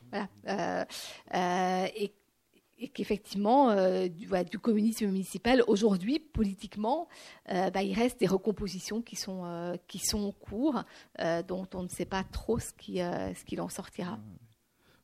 Et 2.77 2.89
qu'effectivement, 2.89 3.75
du, 4.09 4.59
communisme 4.59 5.07
municipal, 5.07 5.63
aujourd'hui, 5.69 6.19
politiquement, 6.19 7.09
bah, 7.49 7.83
il 7.83 7.95
reste 7.95 8.21
des 8.21 8.27
recompositions 8.27 9.01
qui 9.01 9.17
sont, 9.17 9.79
qui 9.87 9.99
sont 10.01 10.25
en 10.25 10.33
cours, 10.33 10.83
dont 11.47 11.67
on 11.73 11.83
ne 11.85 11.89
sait 11.89 12.05
pas 12.05 12.25
trop 12.25 12.59
ce 12.59 12.73
qui, 12.73 12.97
ce 12.97 13.45
qu'il 13.45 13.61
en 13.61 13.69
sortira. 13.69 14.19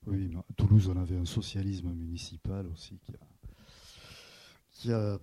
Oui, 0.06 0.30
à 0.36 0.52
Toulouse, 0.54 0.88
on 0.88 0.96
avait 0.96 1.16
un 1.16 1.26
socialisme 1.26 1.92
municipal 1.92 2.66
aussi 2.68 2.98
qui 2.98 3.12
a, 4.90 5.18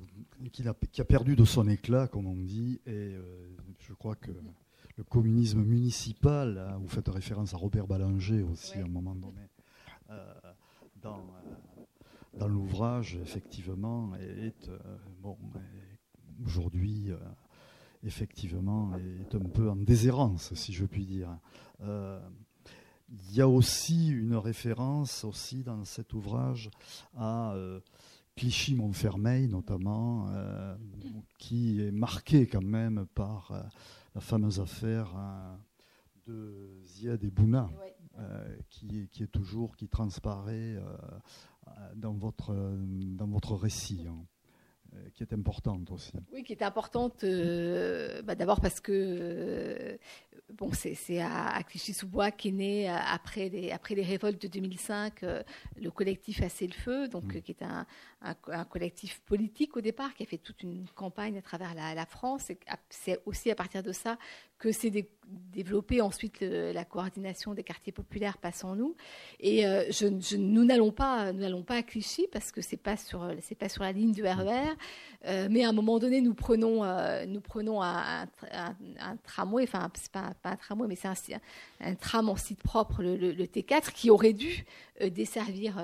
qui 0.51 0.67
a, 0.67 0.75
qui 0.91 1.01
a, 1.01 1.05
perdu 1.05 1.35
de 1.35 1.45
son 1.45 1.67
éclat, 1.67 2.07
comme 2.07 2.27
on 2.27 2.35
dit, 2.35 2.79
et 2.85 3.15
euh, 3.15 3.55
je 3.79 3.93
crois 3.93 4.15
que 4.15 4.31
le 4.97 5.03
communisme 5.03 5.63
municipal, 5.63 6.59
hein, 6.59 6.77
vous 6.77 6.87
faites 6.87 7.07
référence 7.07 7.55
à 7.55 7.57
Robert 7.57 7.87
Ballanger 7.87 8.43
aussi 8.43 8.77
à 8.77 8.83
un 8.83 8.87
moment 8.87 9.15
donné, 9.15 9.49
euh, 10.11 10.33
dans, 11.01 11.17
euh, 11.17 11.81
dans 12.37 12.47
l'ouvrage, 12.47 13.15
effectivement, 13.15 14.15
est, 14.15 14.69
bon, 15.19 15.37
aujourd'hui, 16.45 17.09
effectivement, 18.03 18.95
est 18.95 19.33
un 19.33 19.49
peu 19.49 19.71
en 19.71 19.75
déshérence, 19.75 20.53
si 20.53 20.71
je 20.71 20.85
puis 20.85 21.07
dire. 21.07 21.35
Il 21.79 21.87
y 23.37 23.41
a 23.41 23.47
aussi 23.47 24.07
une 24.07 24.35
référence 24.35 25.23
aussi 25.23 25.63
dans 25.63 25.85
cet 25.85 26.13
ouvrage 26.13 26.71
à 27.15 27.53
euh, 27.53 27.79
Clichy-Montfermeil 28.35 29.47
notamment, 29.47 30.27
euh, 30.29 30.75
qui 31.37 31.81
est 31.81 31.91
marqué 31.91 32.47
quand 32.47 32.63
même 32.63 33.05
par 33.13 33.51
euh, 33.51 33.61
la 34.15 34.21
fameuse 34.21 34.59
affaire 34.59 35.13
de 36.25 36.81
Ziad 36.83 37.23
et 37.23 37.29
Bouna, 37.29 37.69
qui, 38.69 39.07
qui, 39.09 39.21
est 39.21 39.31
toujours, 39.31 39.75
qui 39.75 39.87
transparaît 39.87 40.75
dans, 41.95 42.13
votre, 42.13 42.55
dans 43.15 43.27
votre 43.27 43.55
récit. 43.55 44.07
Hein. 44.09 44.25
Euh, 44.97 45.09
qui 45.13 45.23
est 45.23 45.33
importante 45.33 45.91
aussi. 45.91 46.13
Oui, 46.31 46.43
qui 46.43 46.53
est 46.53 46.61
importante 46.61 47.23
euh, 47.23 48.21
bah, 48.21 48.35
d'abord 48.35 48.61
parce 48.61 48.79
que 48.79 48.91
euh, 48.93 49.97
bon, 50.53 50.71
c'est 50.73 51.19
à, 51.19 51.61
Clichy-sous-Bois 51.63 52.31
qu'est 52.31 52.51
né 52.51 52.87
après 52.87 53.49
les, 53.49 53.71
après 53.71 53.95
les 53.95 54.03
révoltes 54.03 54.41
de 54.41 54.47
2005 54.47 55.21
le 55.81 55.91
collectif 55.91 56.41
Assez 56.41 56.67
le 56.67 56.73
Feu, 56.73 57.07
donc 57.07 57.23
mmh. 57.23 57.41
qui 57.41 57.51
est 57.51 57.63
un, 57.63 57.85
un, 58.21 58.65
collectif 58.65 59.19
politique 59.21 59.75
au 59.75 59.81
départ 59.81 60.13
qui 60.13 60.23
a 60.23 60.25
fait 60.25 60.37
toute 60.37 60.61
une 60.63 60.85
campagne 60.95 61.37
à 61.37 61.41
travers 61.41 61.73
la, 61.73 61.95
la 61.95 62.05
France. 62.05 62.51
C'est 62.89 63.19
aussi 63.25 63.49
à 63.51 63.55
partir 63.55 63.83
de 63.83 63.91
ça 63.91 64.17
que 64.59 64.71
s'est 64.71 65.07
développée 65.25 66.01
ensuite 66.01 66.41
la 66.41 66.85
coordination 66.85 67.53
des 67.53 67.63
quartiers 67.63 67.91
populaires 67.91 68.37
passant 68.37 68.75
nous. 68.75 68.95
Et 69.39 69.63
je, 69.63 70.35
nous 70.35 70.63
n'allons 70.63 70.91
pas, 70.91 71.33
nous 71.33 71.41
n'allons 71.41 71.63
pas 71.63 71.75
à 71.75 71.83
Clichy 71.83 72.27
parce 72.31 72.51
que 72.51 72.61
c'est 72.61 72.77
pas 72.77 72.97
sur, 72.97 73.29
c'est 73.41 73.55
pas 73.55 73.69
sur 73.69 73.83
la 73.83 73.91
ligne 73.91 74.13
du 74.13 74.23
RER. 74.23 74.73
Euh, 75.25 75.47
mais 75.49 75.63
à 75.63 75.69
un 75.69 75.73
moment 75.73 75.97
donné, 75.97 76.21
nous 76.21 76.33
prenons, 76.33 76.83
euh, 76.83 77.25
nous 77.25 77.41
prenons 77.41 77.81
un, 77.81 78.27
tramway, 79.23 79.63
enfin 79.63 79.89
c'est 79.95 80.11
pas, 80.11 80.33
pas, 80.41 80.51
un 80.51 80.55
tramway, 80.55 80.87
mais 80.87 80.95
c'est 80.95 81.09
un, 81.79 81.95
tram 81.95 82.29
en 82.29 82.35
site 82.35 82.61
propre, 82.61 83.01
le, 83.01 83.15
le, 83.15 83.45
T4, 83.45 83.91
qui 83.91 84.09
aurait 84.09 84.33
dû 84.33 84.65
desservir 85.01 85.75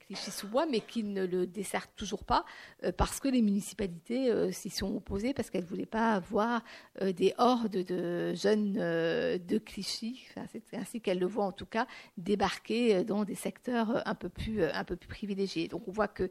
Clichy-sous-Bois, 0.00 0.66
mais 0.66 0.80
qui 0.80 1.04
ne 1.04 1.24
le 1.24 1.46
dessert 1.46 1.86
toujours 1.94 2.24
pas 2.24 2.44
parce 2.96 3.20
que 3.20 3.28
les 3.28 3.42
municipalités 3.42 4.52
s'y 4.52 4.70
sont 4.70 4.96
opposées 4.96 5.34
parce 5.34 5.50
qu'elles 5.50 5.64
voulaient 5.64 5.86
pas 5.86 6.14
avoir 6.14 6.62
des 7.00 7.32
hordes 7.38 7.84
de 7.84 8.34
jeunes 8.34 8.76
euh, 8.78 9.38
de 9.38 9.58
Clichy, 9.58 10.26
c'est 10.52 10.76
ainsi 10.76 11.00
qu'elle 11.00 11.18
le 11.18 11.26
voit 11.26 11.44
en 11.44 11.52
tout 11.52 11.66
cas, 11.66 11.86
débarquer 12.16 12.96
euh, 12.96 13.04
dans 13.04 13.24
des 13.24 13.34
secteurs 13.34 13.90
euh, 13.90 14.00
un 14.04 14.14
peu 14.14 14.28
plus, 14.28 14.64
un 14.64 14.84
peu 14.84 14.96
plus 14.96 15.08
privilégiés. 15.08 15.68
Donc 15.68 15.86
on 15.86 15.90
voit 15.90 16.08
que 16.08 16.30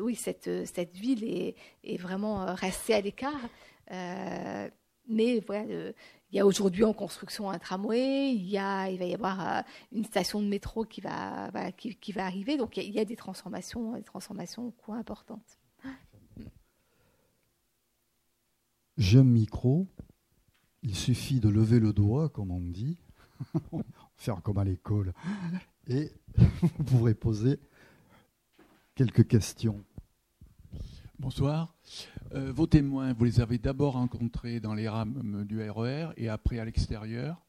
oui, 0.00 0.14
cette, 0.14 0.50
cette 0.66 0.96
ville 0.96 1.24
est, 1.24 1.55
est 1.84 1.96
vraiment 1.96 2.54
restée 2.54 2.94
à 2.94 3.00
l'écart. 3.00 3.48
mais 5.08 5.40
voilà, 5.46 5.64
il 6.32 6.36
y 6.36 6.40
a 6.40 6.46
aujourd'hui 6.46 6.84
en 6.84 6.92
construction 6.92 7.50
un 7.50 7.58
tramway, 7.58 8.32
il, 8.34 8.48
y 8.48 8.58
a, 8.58 8.84
va 8.96 9.04
y 9.04 9.14
avoir 9.14 9.64
une 9.92 10.04
station 10.04 10.40
de 10.40 10.46
métro 10.46 10.84
qui 10.84 11.00
va, 11.00 11.50
qui, 11.72 12.12
va 12.12 12.26
arriver. 12.26 12.56
Donc 12.56 12.76
il 12.76 12.90
y, 12.90 12.98
a, 12.98 13.04
des 13.04 13.16
transformations, 13.16 13.94
des 13.94 14.02
transformations 14.02 14.72
importantes. 14.88 15.58
Un 18.98 19.22
micro. 19.24 19.86
Il 20.82 20.94
suffit 20.94 21.40
de 21.40 21.48
lever 21.48 21.80
le 21.80 21.92
doigt, 21.92 22.28
comme 22.28 22.50
on 22.50 22.60
dit, 22.60 22.98
faire 24.16 24.42
comme 24.42 24.58
à 24.58 24.64
l'école, 24.64 25.12
et 25.88 26.12
vous 26.78 26.84
pourrez 26.84 27.14
poser 27.14 27.58
quelques 28.94 29.26
questions. 29.26 29.82
Bonsoir. 31.18 31.74
Euh, 32.34 32.52
vos 32.52 32.66
témoins, 32.66 33.12
vous 33.14 33.24
les 33.24 33.40
avez 33.40 33.58
d'abord 33.58 33.94
rencontrés 33.94 34.60
dans 34.60 34.74
les 34.74 34.88
rames 34.88 35.44
du 35.46 35.60
RER 35.60 36.08
e 36.08 36.12
et 36.16 36.28
après 36.28 36.58
à 36.58 36.64
l'extérieur? 36.64 37.42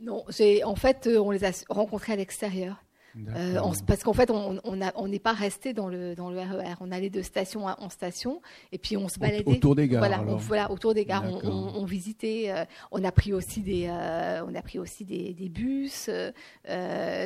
Non, 0.00 0.24
en 0.64 0.74
fait, 0.76 1.06
euh, 1.06 1.18
on 1.18 1.30
les 1.30 1.44
a 1.44 1.50
rencontrés 1.68 2.14
à 2.14 2.16
l'extérieur. 2.16 2.84
Euh, 3.16 3.60
parce 3.86 4.02
qu'en 4.02 4.12
fait, 4.12 4.30
on 4.30 5.08
n'est 5.08 5.18
pas 5.18 5.32
resté 5.32 5.72
dans 5.72 5.88
le, 5.88 6.14
dans 6.14 6.30
le 6.30 6.38
RER. 6.38 6.72
E 6.72 6.76
on 6.80 6.90
allait 6.90 7.10
de 7.10 7.22
station 7.22 7.66
en 7.66 7.88
station 7.88 8.40
et 8.72 8.78
puis 8.78 8.96
on 8.96 9.08
se 9.08 9.18
baladait. 9.18 9.44
Autour 9.46 9.76
des 9.76 9.88
gares. 9.88 10.00
Voilà, 10.00 10.18
voilà 10.36 10.70
autour 10.70 10.94
des 10.94 11.04
gares. 11.04 11.24
On, 11.44 11.84
visitait. 11.84 12.46
Euh, 12.48 12.64
on 12.90 13.04
a 13.04 13.12
pris 13.12 13.32
aussi 13.32 13.60
des, 13.60 13.86
euh, 13.88 14.44
on 14.46 14.54
a 14.54 14.62
pris 14.62 14.78
aussi 14.78 15.04
des, 15.04 15.32
des 15.32 15.48
bus. 15.48 16.10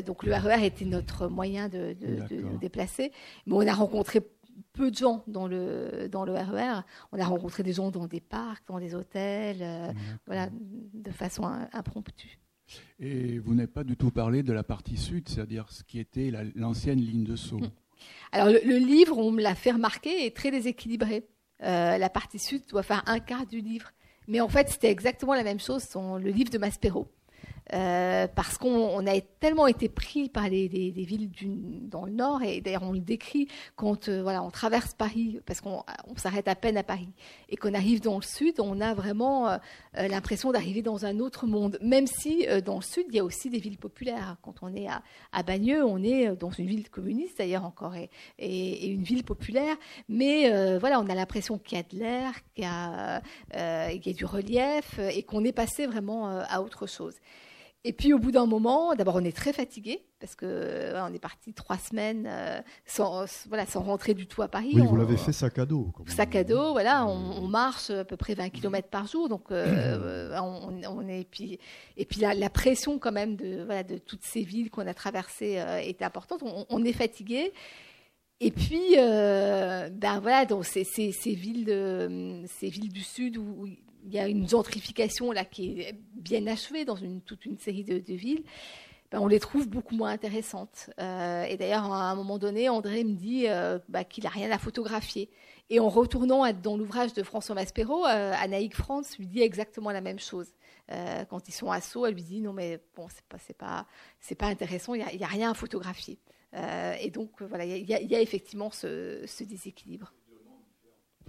donc 0.06 0.24
le 0.24 0.34
RER 0.34 0.62
e 0.62 0.64
était 0.64 0.84
notre 0.84 1.28
moyen 1.28 1.68
de, 1.68 1.94
de, 1.98 2.40
nous 2.42 2.58
déplacer. 2.58 3.12
Mais 3.46 3.54
on 3.54 3.66
a 3.66 3.72
rencontré 3.72 4.20
peu 4.78 4.90
de 4.92 4.96
gens 4.96 5.24
dans 5.26 5.48
le, 5.48 6.08
dans 6.08 6.24
le 6.24 6.32
RER. 6.32 6.80
E 6.80 6.82
on 7.10 7.18
a 7.18 7.24
rencontré 7.24 7.64
des 7.64 7.72
gens 7.72 7.90
dans 7.90 8.06
des 8.06 8.20
parcs, 8.20 8.62
dans 8.68 8.78
des 8.78 8.94
hôtels, 8.94 9.94
voilà, 10.26 10.48
de 10.94 11.10
façon 11.10 11.44
impromptue. 11.72 12.38
Et 13.00 13.38
vous 13.38 13.54
n'avez 13.54 13.66
pas 13.66 13.84
du 13.84 13.96
tout 13.96 14.10
parlé 14.10 14.42
de 14.42 14.52
la 14.52 14.62
partie 14.62 14.96
sud, 14.96 15.28
c'est-à-dire 15.28 15.70
ce 15.70 15.82
qui 15.82 15.98
était 15.98 16.32
l'ancienne 16.54 17.00
ligne 17.00 17.24
de 17.24 17.36
saut. 17.36 17.58
Hmm. 17.58 17.70
Alors 18.32 18.48
le, 18.48 18.78
livre, 18.78 19.18
on 19.18 19.32
me 19.32 19.42
l'a 19.42 19.54
fait 19.54 19.72
remarquer, 19.72 20.26
est 20.26 20.36
très 20.36 20.50
déséquilibré. 20.50 21.26
Euh, 21.64 21.98
la 21.98 22.08
partie 22.08 22.38
sud 22.38 22.62
doit 22.68 22.84
faire 22.84 23.02
un 23.06 23.18
quart 23.18 23.46
du 23.46 23.60
livre. 23.60 23.90
Mais 24.28 24.40
en 24.40 24.48
fait, 24.48 24.68
c'était 24.68 24.90
exactement 24.90 25.34
la 25.34 25.42
même 25.42 25.58
chose 25.58 25.88
dans 25.90 26.18
le 26.18 26.30
livre 26.30 26.50
de 26.50 26.58
Maspero. 26.58 27.08
Euh, 27.74 28.26
parce 28.34 28.56
qu'on 28.56 29.06
a 29.06 29.20
tellement 29.40 29.66
été 29.66 29.88
pris 29.88 30.28
par 30.28 30.48
les, 30.48 30.68
villes 30.68 31.30
dans 31.88 32.06
le 32.06 32.12
nord, 32.12 32.42
et 32.42 32.60
d'ailleurs 32.60 32.82
on 32.82 32.92
le 32.92 33.00
décrit 33.00 33.48
quand 33.76 34.08
euh, 34.08 34.24
on 34.24 34.50
traverse 34.50 34.94
Paris, 34.94 35.40
parce 35.44 35.60
qu'on 35.60 35.84
s'arrête 36.16 36.48
à 36.48 36.54
peine 36.54 36.78
à 36.78 36.82
Paris, 36.82 37.10
et 37.50 37.56
qu'on 37.56 37.74
arrive 37.74 38.00
dans 38.00 38.16
le 38.16 38.22
sud, 38.22 38.58
on 38.58 38.80
a 38.80 38.94
vraiment 38.94 39.48
euh, 39.48 39.58
l'impression 39.94 40.50
d'arriver 40.50 40.80
dans 40.80 41.04
un 41.04 41.18
autre 41.18 41.46
monde, 41.46 41.78
même 41.82 42.06
si 42.06 42.46
dans 42.64 42.76
le 42.76 42.82
sud, 42.82 43.04
il 43.10 43.16
y 43.16 43.18
a 43.18 43.24
aussi 43.24 43.50
des 43.50 43.58
villes 43.58 43.78
populaires. 43.78 44.36
Quand 44.42 44.54
on 44.62 44.74
est 44.74 44.86
à, 45.32 45.42
Bagneux, 45.42 45.84
on 45.84 46.02
est 46.02 46.36
dans 46.36 46.50
une 46.50 46.66
ville 46.66 46.88
communiste 46.88 47.38
d'ailleurs 47.38 47.64
encore, 47.64 47.94
et, 48.38 48.86
une 48.86 49.02
ville 49.02 49.24
populaire, 49.24 49.76
mais 50.08 50.78
voilà, 50.78 51.00
on 51.00 51.08
a 51.08 51.14
l'impression 51.14 51.58
qu'il 51.58 51.78
y 51.78 51.80
a 51.80 51.84
de 51.84 51.98
l'air, 51.98 52.32
qu'il 52.54 52.64
y, 52.64 54.10
a 54.10 54.12
du 54.14 54.24
relief, 54.24 54.98
et 54.98 55.22
qu'on 55.22 55.44
est 55.44 55.52
passé 55.52 55.86
vraiment 55.86 56.28
à 56.28 56.60
autre 56.60 56.86
chose. 56.86 57.14
Et 57.84 57.92
puis 57.92 58.12
au 58.12 58.18
bout 58.18 58.32
d'un 58.32 58.46
moment, 58.46 58.94
d'abord 58.96 59.14
on 59.16 59.24
est 59.24 59.36
très 59.36 59.52
fatigué 59.52 60.04
parce 60.18 60.34
que 60.34 60.94
on 60.96 61.14
est 61.14 61.20
parti 61.20 61.54
trois 61.54 61.78
semaines 61.78 62.26
euh, 62.28 62.60
sans 62.86 63.24
voilà 63.48 63.66
sans 63.66 63.82
rentrer 63.82 64.14
du 64.14 64.26
tout 64.26 64.42
à 64.42 64.48
Paris. 64.48 64.72
Oui, 64.74 64.82
vous 64.84 64.96
l'avez 64.96 65.16
fait 65.16 65.32
sac 65.32 65.58
à 65.58 65.64
dos. 65.64 65.92
Sac 66.06 66.34
à 66.34 66.42
dos, 66.42 66.72
voilà, 66.72 67.06
on, 67.06 67.46
marche 67.46 67.90
à 67.90 68.04
peu 68.04 68.16
près 68.16 68.34
20 68.34 68.50
km 68.50 68.88
par 68.88 69.06
jour, 69.06 69.28
donc 69.28 69.52
euh, 69.52 70.36
on, 70.40 71.08
est 71.08 71.20
et 71.20 71.24
puis 71.24 71.60
et 71.96 72.04
puis 72.04 72.20
la, 72.20 72.50
pression 72.50 72.98
quand 72.98 73.12
même 73.12 73.36
de 73.36 73.62
voilà 73.64 73.84
de 73.84 73.96
toutes 73.96 74.24
ces 74.24 74.42
villes 74.42 74.70
qu'on 74.70 74.86
a 74.86 74.94
traversées 74.94 75.58
euh, 75.58 75.78
est 75.78 76.02
importante. 76.02 76.42
On, 76.68 76.84
est 76.84 76.92
fatigué. 76.92 77.52
Et 78.40 78.50
puis, 78.50 78.94
ben 78.96 80.20
voilà, 80.20 80.44
donc 80.44 80.64
ces, 80.64 80.84
ces, 80.84 81.10
ces 81.12 81.34
villes, 81.34 81.64
de, 81.64 82.44
ces 82.46 82.68
villes 82.68 82.92
du 82.92 83.02
sud 83.02 83.36
où 83.36 83.66
il 84.04 84.12
y 84.12 84.18
a 84.18 84.28
une 84.28 84.48
gentrification 84.48 85.32
là 85.32 85.44
qui 85.44 85.80
est 85.80 85.94
bien 86.14 86.46
achevée 86.46 86.84
dans 86.84 86.96
toute 87.24 87.46
une 87.46 87.58
série 87.58 87.84
de, 87.84 88.14
villes. 88.14 88.44
Ben, 89.10 89.20
on 89.20 89.26
les 89.26 89.40
trouve 89.40 89.68
beaucoup 89.68 89.96
moins 89.96 90.10
intéressantes. 90.10 90.90
Euh, 91.00 91.44
et 91.44 91.56
d'ailleurs, 91.56 91.90
à 91.92 92.10
un 92.10 92.14
moment 92.14 92.38
donné, 92.38 92.68
André 92.68 93.04
me 93.04 93.14
dit 93.14 93.48
euh, 93.48 93.78
bah, 93.88 94.04
qu'il 94.04 94.24
n'a 94.24 94.30
rien 94.30 94.50
à 94.50 94.58
photographier. 94.58 95.30
Et 95.70 95.80
en 95.80 95.88
retournant 95.88 96.50
dans 96.52 96.76
l'ouvrage 96.76 97.12
de 97.12 97.22
François 97.22 97.54
Maspero, 97.54 98.06
euh, 98.06 98.34
France 98.72 99.18
lui 99.18 99.26
dit 99.26 99.42
exactement 99.42 99.90
la 99.90 100.00
même 100.00 100.18
chose. 100.18 100.52
quand 101.28 101.48
ils 101.48 101.52
sont 101.52 101.70
à 101.70 101.80
Sceaux, 101.80 102.06
elle 102.06 102.14
lui 102.14 102.22
dit 102.22 102.40
non 102.40 102.54
mais 102.54 102.80
bon 102.96 103.06
c'est 103.10 103.24
pas 103.26 103.36
c'est 103.38 103.56
pas 103.56 103.86
c'est 104.18 104.34
pas 104.34 104.46
intéressant, 104.46 104.94
il 104.94 105.04
n'y 105.04 105.24
a, 105.24 105.26
rien 105.26 105.50
à 105.50 105.54
photographier. 105.54 106.18
et 106.54 107.10
donc 107.10 107.42
voilà, 107.42 107.66
il 107.66 107.84
y, 107.84 108.14
a 108.14 108.20
effectivement 108.22 108.70
ce 108.70 109.44
déséquilibre 109.44 110.14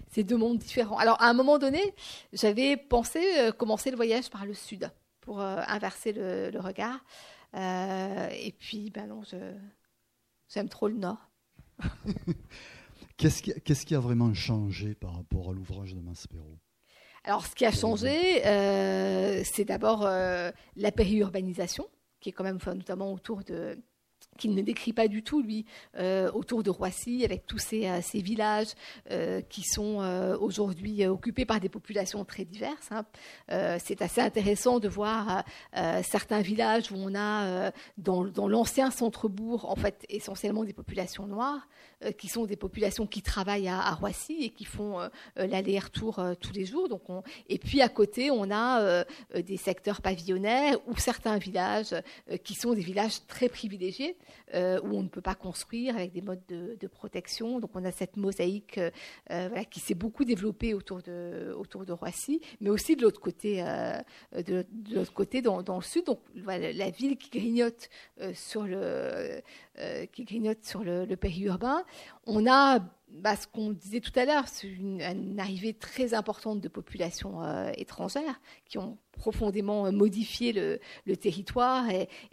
c'est 0.10 0.24
deux 0.24 0.38
mondes 0.38 0.58
différents. 0.58 0.98
Alors, 0.98 1.22
à 1.22 1.30
un 1.30 1.34
moment 1.34 1.58
donné, 1.58 1.94
j'avais 2.34 2.78
pensé 2.78 3.20
euh, 3.38 3.52
commencer 3.52 3.92
le 3.92 3.96
voyage 3.96 4.30
par 4.30 4.46
le 4.46 4.54
sud 4.54 4.92
pour 5.22 5.42
euh, 5.42 5.62
inverser 5.68 6.14
le, 6.14 6.60
regard. 6.60 7.04
Euh, 7.56 8.30
et 8.32 8.52
puis, 8.52 8.90
ben 8.92 9.08
non, 9.08 9.22
j'aime 10.50 10.70
trop 10.70 10.88
le 10.88 10.96
nord. 10.96 11.30
Qu'est-ce 13.18 13.42
qui, 13.44 13.54
qui, 13.86 13.96
a 13.96 14.00
vraiment 14.00 14.34
changé 14.34 14.96
par 14.96 15.16
rapport 15.16 15.50
à 15.50 15.54
l'ouvrage 15.54 15.94
de 15.94 16.00
Maspero? 16.00 16.58
Alors, 17.26 17.46
ce 17.46 17.54
qui 17.54 17.66
a 17.66 17.72
changé, 17.72 18.42
c'est 19.44 19.66
d'abord 19.66 20.04
la 20.04 20.92
périurbanisation, 20.92 21.86
qui 22.22 22.30
est 22.30 22.32
quand 22.32 22.46
même, 22.46 22.60
notamment 22.66 23.12
autour 23.12 23.44
de, 23.44 23.78
qu'il 24.40 24.56
ne 24.56 24.62
décrit 24.62 24.94
pas 24.94 25.08
du 25.08 25.22
tout, 25.22 25.42
lui, 25.42 25.66
euh, 25.98 26.32
autour 26.32 26.64
de 26.64 26.70
Roissy, 26.70 27.24
avec 27.24 27.46
tous 27.46 27.60
ces, 27.60 27.88
euh, 27.88 28.00
villages 28.14 28.74
euh, 29.12 29.42
qui 29.42 29.64
sont 29.64 30.00
aujourd'hui 30.40 31.06
occupés 31.06 31.46
par 31.46 31.60
des 31.60 31.70
populations 31.70 32.24
très 32.26 32.46
diverses. 32.46 32.90
Hein. 32.92 33.06
c'est 33.80 34.02
assez 34.02 34.22
intéressant 34.22 34.80
de 34.80 34.88
voir 34.88 35.44
certains 36.04 36.42
villages 36.42 36.92
où 36.92 36.96
on 36.96 37.14
a, 37.16 37.72
dans, 37.98 38.24
l'ancien 38.48 38.92
centre-bourg, 38.92 39.70
en 39.70 39.76
fait, 39.76 40.06
essentiellement 40.10 40.64
des 40.64 40.74
populations 40.74 41.28
noires, 41.28 41.68
qui 42.18 42.30
sont 42.30 42.46
des 42.46 42.56
populations 42.56 43.06
qui 43.06 43.22
travaillent 43.22 43.68
à, 43.68 43.92
Roissy 43.92 44.38
et 44.42 44.50
qui 44.52 44.64
font 44.64 44.98
l'aller-retour 45.36 46.22
tous 46.40 46.54
les 46.54 46.66
jours. 46.66 46.88
Donc 46.88 47.10
on... 47.10 47.24
Et 47.50 47.58
puis 47.58 47.82
à 47.82 47.90
côté, 47.90 48.32
on 48.32 48.50
a 48.52 49.04
des 49.36 49.58
secteurs 49.58 50.02
pavillonnaires 50.02 50.78
ou 50.88 50.98
certains 50.98 51.38
villages 51.38 51.96
qui 52.44 52.54
sont 52.54 52.74
des 52.74 52.82
villages 52.82 53.26
très 53.28 53.50
privilégiés. 53.50 54.16
Euh, 54.56 54.80
où 54.82 54.98
on 54.98 55.04
ne 55.04 55.08
peut 55.08 55.22
pas 55.22 55.36
construire 55.36 55.96
avec 55.96 56.12
des 56.12 56.22
modes 56.22 56.42
de, 56.48 56.88
protection. 56.88 57.60
Donc 57.60 57.70
on 57.76 57.86
a 57.86 57.92
cette 57.92 58.18
mosaïque 58.18 58.80
euh, 58.80 58.90
voilà, 59.30 59.64
qui 59.64 59.80
s'est 59.80 59.94
beaucoup 59.94 60.26
développée 60.26 60.74
autour 60.74 61.04
de, 61.04 61.54
autour 61.56 61.86
de 61.86 61.94
Roissy, 61.94 62.42
mais 62.60 62.72
aussi 62.72 62.96
de 62.96 63.04
l'autre 63.04 63.22
côté, 63.22 63.62
euh, 63.62 64.02
de, 64.34 64.66
côté 65.14 65.44
dans, 65.44 65.60
le 65.60 65.82
sud. 65.84 66.06
Donc 66.06 66.20
la 66.34 66.90
ville 66.90 67.16
qui 67.18 67.30
grignote 67.30 67.90
sur 68.34 68.64
le 68.64 69.42
qui 70.12 70.24
grignote 70.24 70.64
sur 70.66 70.84
le, 70.84 71.06
le 71.06 71.16
périurbain. 71.16 71.84
On 72.30 72.48
a 72.48 72.80
bah, 73.10 73.36
ce 73.36 73.48
qu'on 73.48 73.72
disait 73.72 74.00
tout 74.00 74.12
à 74.16 74.26
l'heure, 74.26 74.46
une, 74.64 75.40
arrivée 75.40 75.74
très 75.74 76.14
importante 76.14 76.62
de 76.62 76.68
populations 76.68 77.42
étrangères 77.74 78.40
qui 78.66 78.78
ont 78.78 78.98
profondément 79.20 79.86
euh, 79.86 79.92
modifié 79.92 80.54
le, 80.54 80.80
territoire 81.18 81.86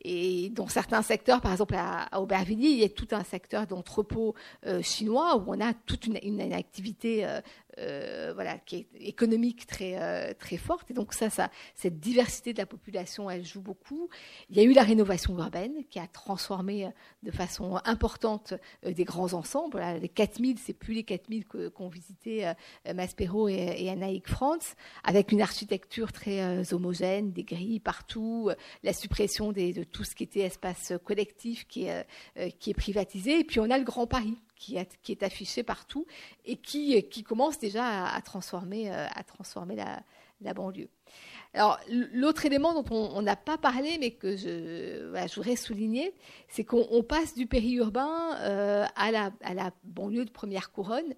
et, 0.05 0.49
dans 0.51 0.69
certains 0.69 1.03
secteurs, 1.03 1.41
par 1.41 1.53
exemple 1.53 1.75
à, 1.77 2.09
Aubervilliers, 2.21 2.69
il 2.69 2.79
y 2.79 2.85
a 2.85 2.89
tout 2.89 3.09
un 3.11 3.25
secteur 3.25 3.67
d'entrepôt 3.67 4.35
euh, 4.67 4.81
chinois 4.81 5.37
où 5.37 5.45
on 5.49 5.61
a 5.61 5.75
toute 5.75 6.07
une, 6.07 6.41
activité 6.53 7.27
euh, 7.27 7.41
voilà, 7.77 8.59
qui 8.59 8.77
est 8.77 8.87
économique 9.01 9.67
très, 9.67 10.35
très 10.35 10.57
forte. 10.57 10.91
Et 10.91 10.95
donc 10.95 11.13
ça, 11.13 11.31
ça, 11.31 11.51
cette 11.75 12.01
diversité 12.01 12.53
de 12.53 12.59
la 12.59 12.67
population, 12.67 13.31
elle 13.31 13.45
joue 13.45 13.61
beaucoup. 13.61 14.09
Il 14.51 14.57
y 14.57 14.61
a 14.61 14.63
eu 14.63 14.73
la 14.73 14.83
rénovation 14.83 15.39
urbaine 15.39 15.85
qui 15.91 15.99
a 15.99 16.07
transformé 16.07 16.89
de 17.23 17.31
façon 17.31 17.79
importante 17.85 18.55
des 18.85 19.05
grands 19.05 19.33
ensembles. 19.35 19.83
les 20.01 20.09
4000, 20.09 20.59
c'est 20.59 20.73
plus 20.73 20.95
les 20.95 21.05
4000 21.05 21.45
qu'ont 21.47 21.89
visité 21.89 22.53
Maspero 22.95 23.49
et, 23.49 23.75
et 23.79 23.91
Anaïk 23.91 24.29
France, 24.29 24.75
avec 25.05 25.33
une 25.33 25.43
architecture 25.43 26.13
très 26.13 26.73
homogène, 26.73 27.33
des 27.33 27.45
grilles 27.45 27.81
partout, 27.81 28.49
euh, 28.51 28.55
la 28.83 28.93
suppression 28.93 29.53
de 29.53 29.85
tout 29.85 30.05
ce 30.05 30.15
qui 30.15 30.25
était 30.25 30.41
espace 30.41 30.93
collectif 31.05 31.67
qui 31.67 31.85
est, 31.85 32.07
euh, 32.39 32.51
qui 32.59 32.71
est 32.71 32.75
privatisé. 32.75 33.41
Et 33.41 33.45
puis 33.45 33.61
on 33.61 33.71
a 33.71 33.79
le 33.79 33.85
Grand 33.85 34.07
Paris 34.07 34.37
qui, 34.57 34.77
qui 35.03 35.13
est 35.13 35.23
affiché 35.23 35.63
partout 35.63 36.07
et 36.45 36.57
qui, 36.57 37.03
qui 37.09 37.23
commence 37.23 37.59
déjà 37.59 38.07
à, 38.07 38.21
transformer, 38.23 38.91
euh, 38.91 39.07
à 39.15 39.23
transformer 39.23 39.77
la, 39.77 40.55
banlieue. 40.55 40.89
Alors, 41.55 41.79
l'autre 42.13 42.45
élément 42.45 42.75
dont 42.75 42.85
on 42.93 43.23
n'a 43.23 43.37
pas 43.37 43.57
parlé, 43.57 43.97
mais 43.99 44.11
que 44.11 44.37
je, 44.37 45.11
voudrais 45.35 45.57
souligner, 45.57 46.13
c'est 46.49 46.65
qu'on 46.65 47.03
passe 47.03 47.35
du 47.35 47.47
périurbain 47.47 48.33
à, 48.95 49.11
la, 49.11 49.31
à 49.43 49.55
la 49.55 49.71
banlieue 49.85 50.27
de 50.27 50.31
première 50.31 50.73
couronne 50.73 51.15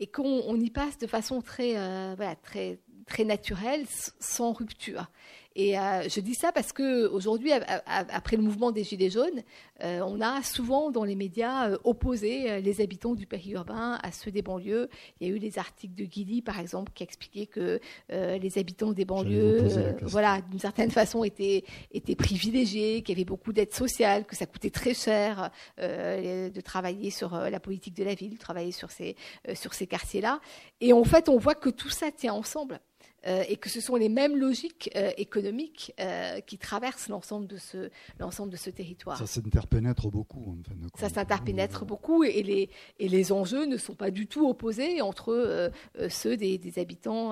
et 0.00 0.06
qu'on 0.06 0.54
y 0.56 0.70
passe 0.70 0.98
de 0.98 1.06
façon 1.06 1.40
très, 1.40 1.72
voilà, 2.16 2.36
très, 2.36 2.78
très 3.06 3.24
naturel, 3.24 3.86
sans 4.20 4.52
rupture. 4.52 5.10
Et 5.58 5.76
euh, 5.76 6.08
je 6.08 6.20
dis 6.20 6.34
ça 6.36 6.52
parce 6.52 6.72
que 6.72 7.08
aujourd'hui, 7.08 7.50
après 7.84 8.36
le 8.36 8.44
mouvement 8.44 8.70
des 8.70 8.84
Gilets 8.84 9.10
jaunes, 9.10 9.42
euh, 9.82 10.00
on 10.06 10.20
a 10.20 10.40
souvent 10.44 10.92
dans 10.92 11.02
les 11.02 11.16
médias 11.16 11.70
euh, 11.70 11.78
opposé 11.82 12.60
les 12.60 12.80
habitants 12.80 13.14
du 13.14 13.26
périurbain 13.26 13.98
à 14.00 14.12
ceux 14.12 14.30
des 14.30 14.40
banlieues. 14.40 14.88
Il 15.20 15.26
y 15.26 15.30
a 15.32 15.34
eu 15.34 15.38
les 15.40 15.58
articles 15.58 15.96
de 15.96 16.04
Guilly, 16.04 16.42
par 16.42 16.60
exemple, 16.60 16.92
qui 16.94 17.02
expliquaient 17.02 17.46
que 17.46 17.80
les 18.08 18.58
habitants 18.58 18.92
des 18.92 19.04
banlieues, 19.04 19.96
voilà, 20.02 20.40
d'une 20.42 20.60
certaine 20.60 20.92
façon, 20.92 21.24
étaient, 21.24 21.64
étaient 21.90 22.14
privilégiés, 22.14 23.02
qu'il 23.02 23.16
y 23.16 23.18
avait 23.18 23.24
beaucoup 23.24 23.52
d'aide 23.52 23.74
sociale, 23.74 24.26
que 24.26 24.36
ça 24.36 24.46
coûtait 24.46 24.70
très 24.70 24.94
cher 24.94 25.50
de 25.78 26.60
travailler 26.60 27.10
sur 27.10 27.36
la 27.36 27.58
politique 27.58 27.96
de 27.96 28.04
la 28.04 28.14
ville, 28.14 28.34
de 28.34 28.38
travailler 28.38 28.72
sur 28.72 28.92
ces, 28.92 29.16
sur 29.54 29.74
ces 29.74 29.88
quartiers-là. 29.88 30.40
Et 30.80 30.92
en 30.92 31.04
fait, 31.04 31.28
on 31.28 31.38
voit 31.38 31.56
que 31.56 31.70
tout 31.70 31.90
ça 31.90 32.12
tient 32.12 32.34
ensemble. 32.34 32.80
Euh, 33.26 33.42
et 33.48 33.56
que 33.56 33.68
ce 33.68 33.80
sont 33.80 33.96
les 33.96 34.08
mêmes 34.08 34.36
logiques 34.36 34.90
euh, 34.94 35.10
économiques 35.16 35.92
euh, 35.98 36.38
qui 36.40 36.56
traversent 36.56 37.08
l'ensemble 37.08 37.48
de 37.48 37.56
ce 37.56 37.90
l'ensemble 38.20 38.52
de 38.52 38.56
ce 38.56 38.70
territoire. 38.70 39.18
Ça 39.18 39.26
s'interpénètre 39.26 40.08
beaucoup. 40.08 40.56
En 40.56 40.96
fait, 40.96 41.00
ça 41.00 41.08
s'interpénètre 41.08 41.84
beaucoup 41.84 42.22
et 42.22 42.44
les 42.44 42.70
et 43.00 43.08
les 43.08 43.32
enjeux 43.32 43.66
ne 43.66 43.76
sont 43.76 43.96
pas 43.96 44.12
du 44.12 44.28
tout 44.28 44.48
opposés 44.48 45.02
entre 45.02 45.72
ceux 46.08 46.36
des, 46.36 46.58
des 46.58 46.78
habitants 46.78 47.30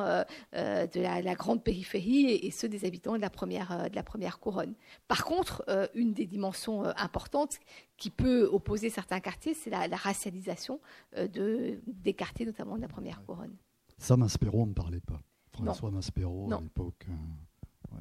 de 0.52 1.00
la, 1.00 1.34
grande 1.34 1.62
périphérie 1.62 2.30
et, 2.32 2.50
ceux 2.50 2.68
des 2.68 2.84
habitants 2.84 3.14
de 3.14 3.20
la 3.20 3.30
première 3.30 3.88
de 3.88 3.94
la 3.94 4.02
première 4.02 4.40
couronne. 4.40 4.74
Par 5.06 5.24
contre, 5.24 5.64
une 5.94 6.12
des 6.12 6.26
dimensions 6.26 6.84
importantes 6.96 7.58
qui 7.96 8.10
peut 8.10 8.48
opposer 8.50 8.90
certains 8.90 9.20
quartiers, 9.20 9.54
c'est 9.54 9.70
la, 9.70 9.86
racialisation 9.96 10.80
de, 11.16 11.78
des 11.86 12.14
quartiers, 12.14 12.44
notamment 12.44 12.76
de 12.76 12.82
la 12.82 12.88
première 12.88 13.24
couronne. 13.24 13.54
Ça, 13.98 14.16
Maspero 14.16 14.66
ne 14.66 14.74
parlait 14.74 15.00
pas. 15.00 15.22
François 15.56 15.90
Maspero 15.90 16.52
à 16.52 16.60
l'époque. 16.60 17.06
Euh, 17.08 17.96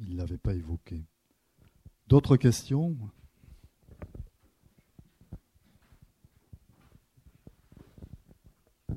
il 0.00 0.14
ne 0.14 0.18
l'avait 0.18 0.38
pas 0.38 0.54
évoqué. 0.54 1.04
D'autres 2.08 2.36
questions? 2.36 2.96
Euh, 8.90 8.94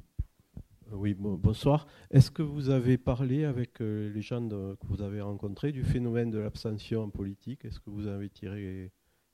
Oui, 0.91 1.13
bonsoir. 1.13 1.88
Est-ce 2.11 2.32
que 2.32 2.41
vous 2.41 2.69
avez 2.69 2.97
parlé 2.97 3.43
avec 3.43 3.82
euh, 3.82 4.09
les 4.13 4.21
gens 4.21 4.47
que 4.47 4.88
vous 4.88 5.01
avez 5.01 5.21
rencontrés 5.21 5.71
du 5.71 5.84
phénomène 5.84 6.32
de 6.32 6.39
l'abstention 6.39 7.03
en 7.03 7.09
politique? 7.09 7.65
Est-ce 7.65 7.80
que 7.80 7.89
vous 7.89 8.07
avez 8.07 8.30
tiré 8.30 8.91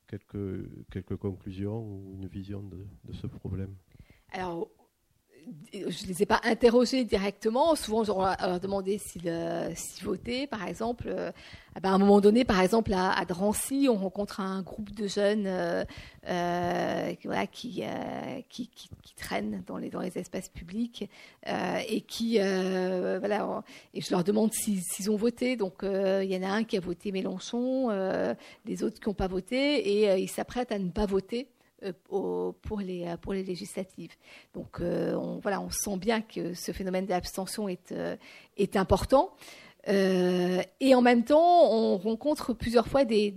quelques, 0.08 0.68
quelques 0.90 1.16
conclusions 1.16 1.80
ou 1.80 2.14
une 2.14 2.26
vision 2.26 2.62
de, 2.62 2.86
de 3.04 3.12
ce 3.12 3.26
problème? 3.26 3.74
Alors, 4.32 4.68
je 5.72 5.78
ne 5.78 6.08
les 6.08 6.22
ai 6.22 6.26
pas 6.26 6.40
interrogés 6.44 7.04
directement. 7.04 7.74
Souvent, 7.74 8.04
je 8.04 8.12
leur 8.12 8.60
demandé 8.60 8.98
s'ils 8.98 10.04
votaient, 10.04 10.46
par 10.46 10.66
exemple. 10.66 11.06
Euh, 11.08 11.30
ben, 11.82 11.90
à 11.90 11.94
un 11.94 11.98
moment 11.98 12.20
donné, 12.20 12.44
par 12.44 12.60
exemple, 12.60 12.92
à, 12.92 13.24
Drancy, 13.24 13.88
on 13.90 13.96
rencontre 13.96 14.40
un 14.40 14.60
groupe 14.62 14.94
de 14.94 15.06
jeunes 15.06 15.46
euh, 15.46 15.84
euh, 16.28 17.14
qui, 17.50 17.82
traînent 19.16 19.62
dans 19.66 19.78
les, 19.78 20.18
espaces 20.18 20.48
publics 20.48 21.08
et 21.46 22.04
et 23.94 24.00
je 24.00 24.10
leur 24.10 24.24
demande 24.24 24.52
s'ils 24.52 25.10
ont 25.10 25.16
voté. 25.16 25.56
Donc, 25.56 25.82
il 25.82 26.30
y 26.30 26.36
en 26.36 26.42
a 26.42 26.50
un 26.50 26.64
qui 26.64 26.76
a 26.76 26.80
voté 26.80 27.12
Mélenchon, 27.12 27.88
les 28.66 28.82
autres 28.82 29.00
qui 29.00 29.08
n'ont 29.08 29.14
pas 29.14 29.28
voté, 29.28 30.02
et 30.02 30.20
ils 30.20 30.28
s'apprêtent 30.28 30.72
à 30.72 30.78
ne 30.78 30.90
pas 30.90 31.06
voter. 31.06 31.48
Euh, 31.84 32.52
pour, 32.62 32.80
les, 32.80 33.06
euh, 33.06 33.16
pour 33.16 33.32
les 33.32 33.42
législatives. 33.42 34.12
Donc 34.54 34.80
euh, 34.80 35.14
on, 35.14 35.40
voilà, 35.40 35.60
on 35.60 35.70
sent 35.70 35.96
bien 35.96 36.20
que 36.20 36.54
ce 36.54 36.70
phénomène 36.70 37.06
d'abstention 37.06 37.68
est, 37.68 38.76
important. 38.76 39.34
et 39.88 40.94
en 40.94 41.02
même 41.02 41.24
temps, 41.24 41.72
on 41.72 41.96
rencontre 41.98 42.52
plusieurs 42.52 42.86
fois 42.86 43.04
des, 43.04 43.34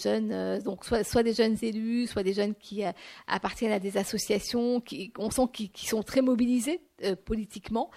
jeunes, 0.00 0.60
donc 0.60 0.84
soit, 0.84 1.22
des 1.24 1.32
jeunes 1.32 1.56
élus, 1.60 2.06
soit 2.06 2.22
des 2.22 2.34
jeunes 2.34 2.54
qui 2.54 2.82
appartiennent 3.26 3.72
à 3.72 3.80
des 3.80 3.96
associations, 3.96 4.80
qui, 4.80 5.12
on 5.18 5.30
sent 5.30 5.48
qu'ils 5.52 5.88
sont 5.88 6.04
très 6.04 6.22
mobilisés 6.22 6.80
politiquement, 7.24 7.90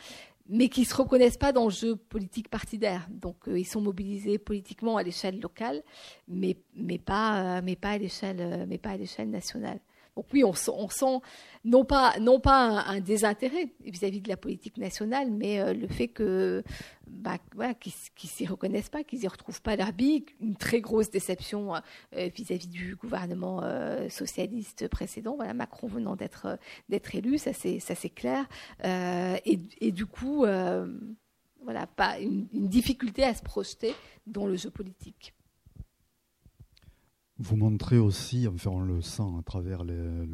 mais 0.49 0.67
qui 0.67 0.85
se 0.85 0.95
reconnaissent 0.95 1.37
pas 1.37 1.51
dans 1.51 1.65
le 1.65 1.71
jeu 1.71 1.95
politique 1.95 2.49
partidaire. 2.49 3.07
Donc 3.11 3.35
ils 3.45 3.67
sont 3.67 3.81
mobilisés 3.81 4.39
politiquement 4.39 4.97
à 4.97 5.03
l'échelle 5.03 5.39
locale, 5.39 5.83
mais 6.27 6.57
pas 6.97 7.61
à 7.83 7.97
l'échelle 7.99 9.29
nationale. 9.29 9.79
Donc 10.21 10.27
oui, 10.33 10.43
on, 10.43 10.53
sent 10.53 11.19
non 11.65 11.83
pas, 11.83 12.13
un, 12.15 12.99
désintérêt 12.99 13.69
vis-à-vis 13.83 14.21
de 14.21 14.29
la 14.29 14.37
politique 14.37 14.77
nationale, 14.77 15.31
mais 15.31 15.59
euh, 15.59 15.73
le 15.73 15.87
fait 15.87 16.09
que 16.09 16.63
bah, 17.07 17.39
qu'ils 17.73 17.91
ne 18.23 18.29
s'y 18.29 18.45
reconnaissent 18.45 18.89
pas, 18.89 19.03
qu'ils 19.03 19.21
n'y 19.21 19.27
retrouvent 19.27 19.63
pas 19.63 19.75
leur 19.75 19.89
une 19.99 20.55
très 20.59 20.79
grosse 20.79 21.09
déception 21.09 21.73
euh, 21.73 22.29
vis-à-vis 22.35 22.67
du 22.67 22.95
gouvernement 22.95 23.61
euh, 23.63 24.09
socialiste 24.09 24.87
précédent. 24.89 25.35
Voilà, 25.37 25.55
Macron 25.55 25.87
venant 25.87 26.15
d'être 26.15 26.59
élu, 27.15 27.39
ça 27.39 27.51
c'est 27.51 28.09
clair. 28.13 28.47
Et, 28.83 29.59
et, 29.79 29.91
du 29.91 30.05
coup, 30.05 30.45
voilà, 31.63 31.87
pas 31.95 32.19
une 32.19 32.47
difficulté 32.53 33.23
à 33.23 33.33
se 33.33 33.41
projeter 33.41 33.95
dans 34.27 34.45
le 34.45 34.55
jeu 34.55 34.69
politique 34.69 35.33
vous 37.41 37.55
montrez 37.55 37.97
aussi, 37.97 38.47
enfin 38.47 38.69
on 38.69 38.81
le 38.81 39.01
sent 39.01 39.23
à 39.39 39.41
travers 39.43 39.83
le, 39.83 40.27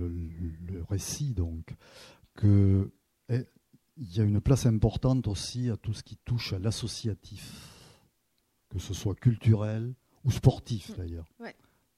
récit, 0.89 1.33
donc, 1.33 1.75
qu'il 2.39 2.89
eh, 3.29 3.45
y 3.97 4.19
a 4.19 4.23
une 4.23 4.41
place 4.41 4.65
importante 4.65 5.27
aussi 5.27 5.69
à 5.69 5.77
tout 5.77 5.93
ce 5.93 6.03
qui 6.03 6.17
touche 6.17 6.53
à 6.53 6.59
l'associatif, 6.59 7.53
que 8.69 8.79
ce 8.79 8.93
soit 8.93 9.15
culturel 9.15 9.93
ou 10.23 10.31
sportif 10.31 10.89
mm. 10.89 10.95
d'ailleurs. 10.95 11.27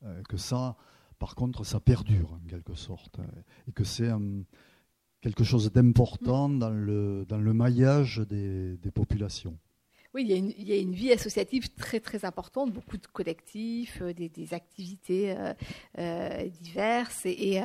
Euh, 0.03 0.21
que 0.29 0.37
ça, 0.37 0.77
par 1.17 1.35
contre, 1.35 1.65
ça 1.65 1.79
perdure 1.79 2.33
en 2.33 2.47
quelque 2.47 2.75
sorte, 2.75 3.19
et 3.67 3.71
que 3.71 3.83
c'est 3.83 4.11
quelque 5.21 5.43
chose 5.43 5.71
d'important 5.71 6.49
mm. 6.49 6.59
dans, 6.59 6.69
le, 6.69 7.25
dans 7.27 7.39
le 7.39 7.53
maillage 7.53 8.19
des 8.19 8.91
populations. 8.93 9.57
Oui, 10.15 10.23
il 10.27 10.67
y, 10.67 10.73
a 10.73 10.77
une, 10.77 10.93
vie 10.93 11.11
associative 11.11 11.69
très 11.75 11.99
très 11.99 12.25
importante, 12.25 12.73
beaucoup 12.73 12.97
de 12.97 13.05
collectifs, 13.05 14.01
euh, 14.01 14.11
des, 14.11 14.53
activités 14.55 15.35
euh, 15.37 15.53
euh, 15.99 16.47
diverses. 16.61 17.27
Et, 17.27 17.61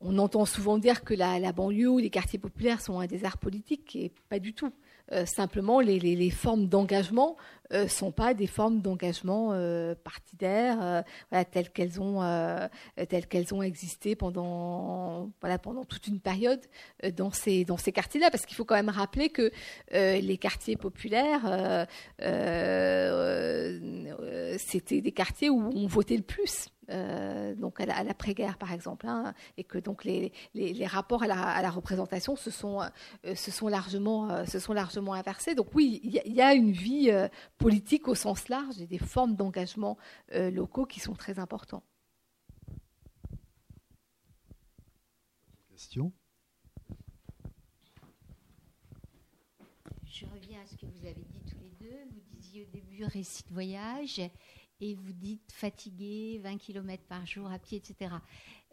on 0.00 0.16
entend 0.18 0.44
souvent 0.44 0.78
dire 0.78 1.02
que 1.02 1.12
la, 1.12 1.52
banlieue 1.52 1.90
ou 1.90 1.98
les 1.98 2.08
quartiers 2.08 2.38
populaires 2.38 2.80
sont 2.80 3.00
un 3.00 3.06
désert 3.06 3.36
politique, 3.36 3.96
et 3.96 4.12
pas 4.30 4.38
du 4.38 4.54
tout. 4.54 4.72
Simplement, 5.24 5.80
les, 5.80 6.30
formes 6.30 6.68
d'engagement 6.68 7.36
ne 7.72 7.86
sont 7.86 8.12
pas 8.12 8.34
des 8.34 8.46
formes 8.46 8.80
d'engagement 8.80 9.50
partidaire 10.04 11.04
telles 11.50 11.70
qu'elles 11.70 12.00
ont, 12.00 12.20
qu'elles 13.28 13.54
ont 13.54 13.62
existé 13.62 14.16
pendant, 14.16 15.30
toute 15.88 16.06
une 16.06 16.20
période 16.20 16.60
dans 17.16 17.30
ces, 17.30 17.64
dans 17.64 17.76
ces 17.76 17.92
quartiers-là. 17.92 18.30
Parce 18.30 18.46
qu'il 18.46 18.56
faut 18.56 18.64
quand 18.64 18.74
même 18.74 18.88
rappeler 18.88 19.30
que 19.30 19.50
les 19.92 20.38
quartiers 20.38 20.76
populaires, 20.76 21.86
c'était 24.58 25.00
des 25.00 25.12
quartiers 25.12 25.50
où 25.50 25.70
on 25.74 25.86
votait 25.86 26.16
le 26.16 26.22
plus. 26.22 26.68
Euh, 26.90 27.54
donc 27.54 27.80
à 27.80 28.02
l'après-guerre 28.02 28.56
par 28.56 28.72
exemple, 28.72 29.06
hein, 29.06 29.34
et 29.58 29.64
que 29.64 29.76
donc 29.76 30.04
les, 30.04 30.32
les, 30.54 30.86
rapports 30.86 31.22
à 31.22 31.26
la, 31.26 31.42
à 31.42 31.60
la, 31.60 31.70
représentation 31.70 32.34
se 32.34 32.50
sont, 32.50 32.80
euh, 33.26 33.34
se 33.34 33.50
sont, 33.50 33.68
largement, 33.68 34.30
euh, 34.30 34.46
se 34.46 34.58
sont 34.58 34.72
largement 34.72 35.12
inversés. 35.12 35.54
Donc 35.54 35.74
oui, 35.74 36.00
il 36.02 36.14
y, 36.14 36.34
y, 36.36 36.40
a 36.40 36.54
une 36.54 36.72
vie 36.72 37.10
politique 37.58 38.08
au 38.08 38.14
sens 38.14 38.48
large 38.48 38.80
et 38.80 38.86
des 38.86 38.98
formes 38.98 39.36
d'engagement 39.36 39.98
locaux 40.32 40.86
qui 40.86 41.00
sont 41.00 41.14
très 41.14 41.38
importants. 41.38 41.82
Question? 45.70 46.12
Je 50.06 50.24
reviens 50.26 50.60
à 50.62 50.66
ce 50.66 50.74
que 50.76 50.86
vous 50.86 51.06
avez 51.06 51.24
dit 51.30 51.42
tous 51.48 51.58
les 51.60 51.70
deux. 51.78 51.96
Vous 52.10 52.20
disiez 52.36 52.62
au 52.62 52.66
début 52.72 53.04
récit 53.04 53.44
de 53.48 53.52
voyage 53.52 54.20
et 54.80 54.94
vous 54.94 55.12
dites 55.12 55.52
fatigué, 55.52 56.40
20 56.42 56.58
km 56.58 57.02
par 57.08 57.26
jour 57.26 57.50
à 57.50 57.58
pied, 57.58 57.78
etc. 57.78 58.14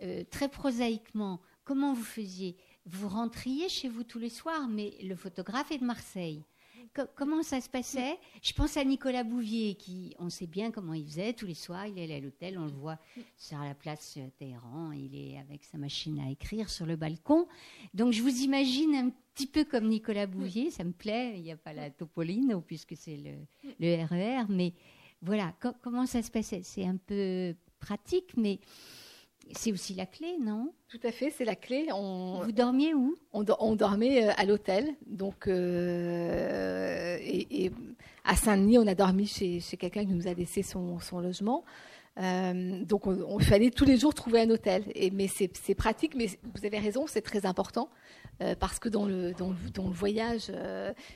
Euh, 0.01 0.23
très 0.29 0.49
prosaïquement, 0.49 1.41
comment 1.63 1.93
vous 1.93 2.03
faisiez? 2.03 2.55
Vous 2.85 3.09
rentriez 3.09 3.69
chez 3.69 3.89
vous 3.89 4.03
tous 4.03 4.19
les 4.19 4.29
soirs, 4.29 4.67
mais 4.67 4.93
le 5.03 5.15
photographe 5.15 5.71
est 5.71 5.79
de 5.79 5.85
Marseille. 5.85 6.43
comment 7.15 7.41
ça 7.41 7.59
se 7.59 7.69
passait? 7.69 8.19
Je 8.43 8.53
pense 8.53 8.77
à 8.77 8.83
Nicolas 8.83 9.23
Bouvier, 9.23 9.73
qui, 9.75 10.15
on 10.19 10.29
sait 10.29 10.45
bien 10.45 10.69
comment 10.69 10.93
il 10.93 11.05
faisait. 11.05 11.33
Tous 11.33 11.47
les 11.47 11.55
soirs, 11.55 11.87
il 11.87 11.99
allait 11.99 12.17
à 12.17 12.19
l'hôtel, 12.19 12.59
on 12.59 12.65
le 12.65 12.71
voit 12.71 12.99
sur 13.35 13.57
la 13.57 13.73
place 13.73 14.19
Téhéran, 14.37 14.91
il 14.91 15.15
est 15.15 15.39
avec 15.39 15.63
sa 15.63 15.79
machine 15.79 16.19
à 16.19 16.29
écrire 16.29 16.69
sur 16.69 16.85
le 16.85 16.95
balcon. 16.95 17.47
Donc 17.95 18.13
je 18.13 18.21
vous 18.21 18.43
imagine 18.43 18.93
un 18.95 19.09
petit 19.33 19.47
peu 19.47 19.65
comme 19.65 19.87
Nicolas 19.87 20.27
Bouvier, 20.27 20.69
ça 20.69 20.83
me 20.83 20.93
plaît, 20.93 21.33
il 21.35 21.41
n'y 21.41 21.51
a 21.51 21.57
pas 21.57 21.73
la 21.73 21.89
topoline, 21.89 22.61
puisque 22.67 22.95
c'est 22.95 23.17
le, 23.17 23.33
le 23.79 24.05
RER, 24.05 24.43
e 24.43 24.45
mais 24.49 24.73
voilà, 25.25 25.53
comment 25.81 26.05
ça 26.05 26.21
se 26.21 26.31
passait 26.31 26.61
C'est 26.63 26.85
un 26.85 26.97
peu 26.97 27.55
pratique, 27.79 28.37
mais 28.37 28.59
c'est 29.53 29.71
aussi 29.71 29.93
la 29.93 30.05
clé, 30.05 30.37
non? 30.41 30.73
Tout 30.87 30.99
à 31.03 31.11
fait, 31.11 31.29
c'est 31.29 31.45
la 31.45 31.55
clé. 31.55 31.87
Vous 31.91 32.51
dormiez 32.51 32.93
où? 32.93 33.15
On, 33.33 33.43
dormait 33.75 34.27
euh, 34.27 34.31
à 34.37 34.45
l'hôtel. 34.45 34.95
Donc, 35.05 35.47
euh, 35.47 37.17
et, 37.21 37.71
à 38.23 38.35
Saint-Denis, 38.35 38.79
on 38.79 38.87
a 38.87 38.95
dormi 38.95 39.27
chez, 39.27 39.59
quelqu'un 39.77 40.05
qui 40.05 40.13
nous 40.13 40.27
a 40.27 40.33
laissé 40.33 40.63
son, 40.63 40.99
logement. 41.21 41.63
Euh, 42.17 42.83
donc, 42.85 43.07
on, 43.07 43.39
fallait 43.39 43.71
tous 43.71 43.85
les 43.85 43.97
jours 43.97 44.13
trouver 44.13 44.41
un 44.41 44.49
hôtel. 44.49 44.83
Et, 44.95 45.11
mais 45.11 45.27
c'est 45.27 45.75
pratique, 45.75 46.15
mais 46.15 46.27
vous 46.55 46.65
avez 46.65 46.79
raison, 46.79 47.05
c'est 47.07 47.21
très 47.21 47.45
important. 47.45 47.89
parce 48.59 48.79
que 48.79 48.89
dans 48.89 49.05
le, 49.05 49.33
dans 49.33 49.49
le, 49.87 49.93
voyage, 49.93 50.51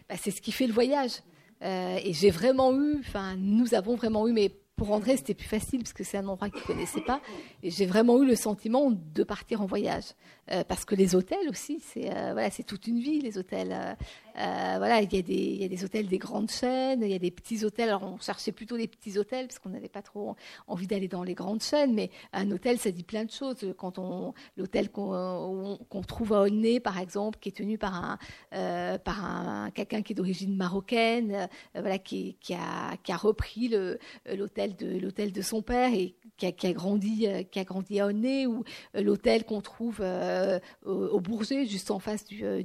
bah, 0.08 0.16
c'est 0.18 0.32
ce 0.32 0.42
qui 0.42 0.52
fait 0.52 0.68
le 0.68 0.74
voyage. 0.74 1.22
Euh, 1.62 2.00
et 2.04 2.14
j'ai 2.14 2.30
vraiment 2.30 2.74
eu, 2.74 3.00
enfin, 3.00 3.36
nous 3.38 3.74
avons 3.74 3.96
vraiment 3.96 4.28
eu, 4.28 4.32
mais 4.32 4.52
pour 4.76 4.92
André, 4.92 5.18
c'était 5.18 5.34
plus 5.34 5.48
facile 5.48 5.80
parce 5.80 5.92
que 5.92 6.06
c'est 6.06 6.18
un 6.18 6.28
endroit 6.28 6.50
qu'il 6.50 6.62
ne 6.62 6.66
connaissait 6.66 7.02
pas. 7.02 7.22
Et 7.64 7.70
j'ai 7.70 7.86
vraiment 7.86 8.22
eu 8.24 8.26
le 8.26 8.36
sentiment 8.36 8.92
de 8.92 9.24
partir 9.24 9.62
en 9.62 9.66
voyage. 9.66 10.06
Euh, 10.52 10.64
parce 10.64 10.86
que 10.86 10.96
les 10.96 11.16
hôtels 11.16 11.50
aussi, 11.50 11.82
c'est 11.82 12.10
euh, 12.10 12.32
voilà, 12.32 12.50
c'est 12.50 12.64
toute 12.64 12.88
une 12.88 13.00
vie, 13.00 13.20
les 13.20 13.38
hôtels. 13.38 13.98
Euh, 14.40 14.76
voilà, 14.78 15.02
il 15.02 15.14
y, 15.14 15.18
a 15.18 15.22
des, 15.22 15.34
il 15.34 15.62
y 15.62 15.66
a 15.66 15.68
des 15.68 15.84
hôtels 15.84 16.08
des 16.08 16.18
grandes 16.18 16.50
chaînes, 16.50 17.02
il 17.02 17.10
y 17.10 17.14
a 17.14 17.20
des 17.20 17.32
petits 17.32 17.66
hôtels. 17.66 17.90
Alors, 17.90 18.04
on 18.04 18.18
cherchait 18.20 18.52
plutôt 18.52 18.78
des 18.78 18.88
petits 18.88 19.18
hôtels 19.18 19.48
parce 19.48 19.60
qu'on 19.60 19.70
n'avait 19.70 19.90
pas 19.90 20.02
trop 20.02 20.36
envie 20.68 20.88
d'aller 20.88 21.08
dans 21.08 21.24
les 21.24 21.34
grandes 21.34 21.62
chaînes. 21.62 21.94
Mais 21.94 22.10
un 22.32 22.50
hôtel, 22.52 22.80
ça 22.80 22.92
dit 22.92 23.04
plein 23.04 23.26
de 23.26 23.32
choses. 23.32 23.74
Quand 23.78 24.00
on, 24.00 24.34
l'hôtel 24.56 24.90
qu'on, 24.92 25.78
trouve 26.08 26.34
à 26.34 26.42
Aulnay, 26.42 26.80
par 26.80 27.00
exemple, 27.00 27.38
qui 27.40 27.50
est 27.50 27.54
tenu 27.54 27.78
par 27.78 28.18
un, 28.52 28.98
par 29.00 29.26
un, 29.26 29.72
quelqu'un 29.72 30.02
qui 30.02 30.14
est 30.14 30.16
d'origine 30.16 30.56
marocaine, 30.56 31.50
voilà, 31.74 32.00
qui, 32.00 32.38
qui, 32.40 32.54
a, 32.54 32.96
qui 33.04 33.12
a 33.12 33.18
repris 33.18 33.68
le, 33.68 34.00
l'hôtel 34.34 34.76
de, 34.76 34.98
l'hôtel 34.98 35.34
de 35.34 35.42
son 35.42 35.62
père 35.62 35.94
et 35.94 36.16
qui 36.38 36.46
a, 36.46 36.74
grandi, 36.74 37.28
qui 37.52 37.60
a 37.60 37.64
grandi 37.66 38.00
à 38.00 38.08
Aulnay, 38.08 38.48
ou 38.48 38.64
l'hôtel 38.94 39.44
qu'on 39.44 39.62
trouve 39.62 40.00
euh, 40.00 40.60
au, 40.86 41.20
Bourget, 41.20 41.66
juste 41.66 41.92
en 41.92 42.00
face 42.00 42.26
du, 42.26 42.46
euh, 42.46 42.64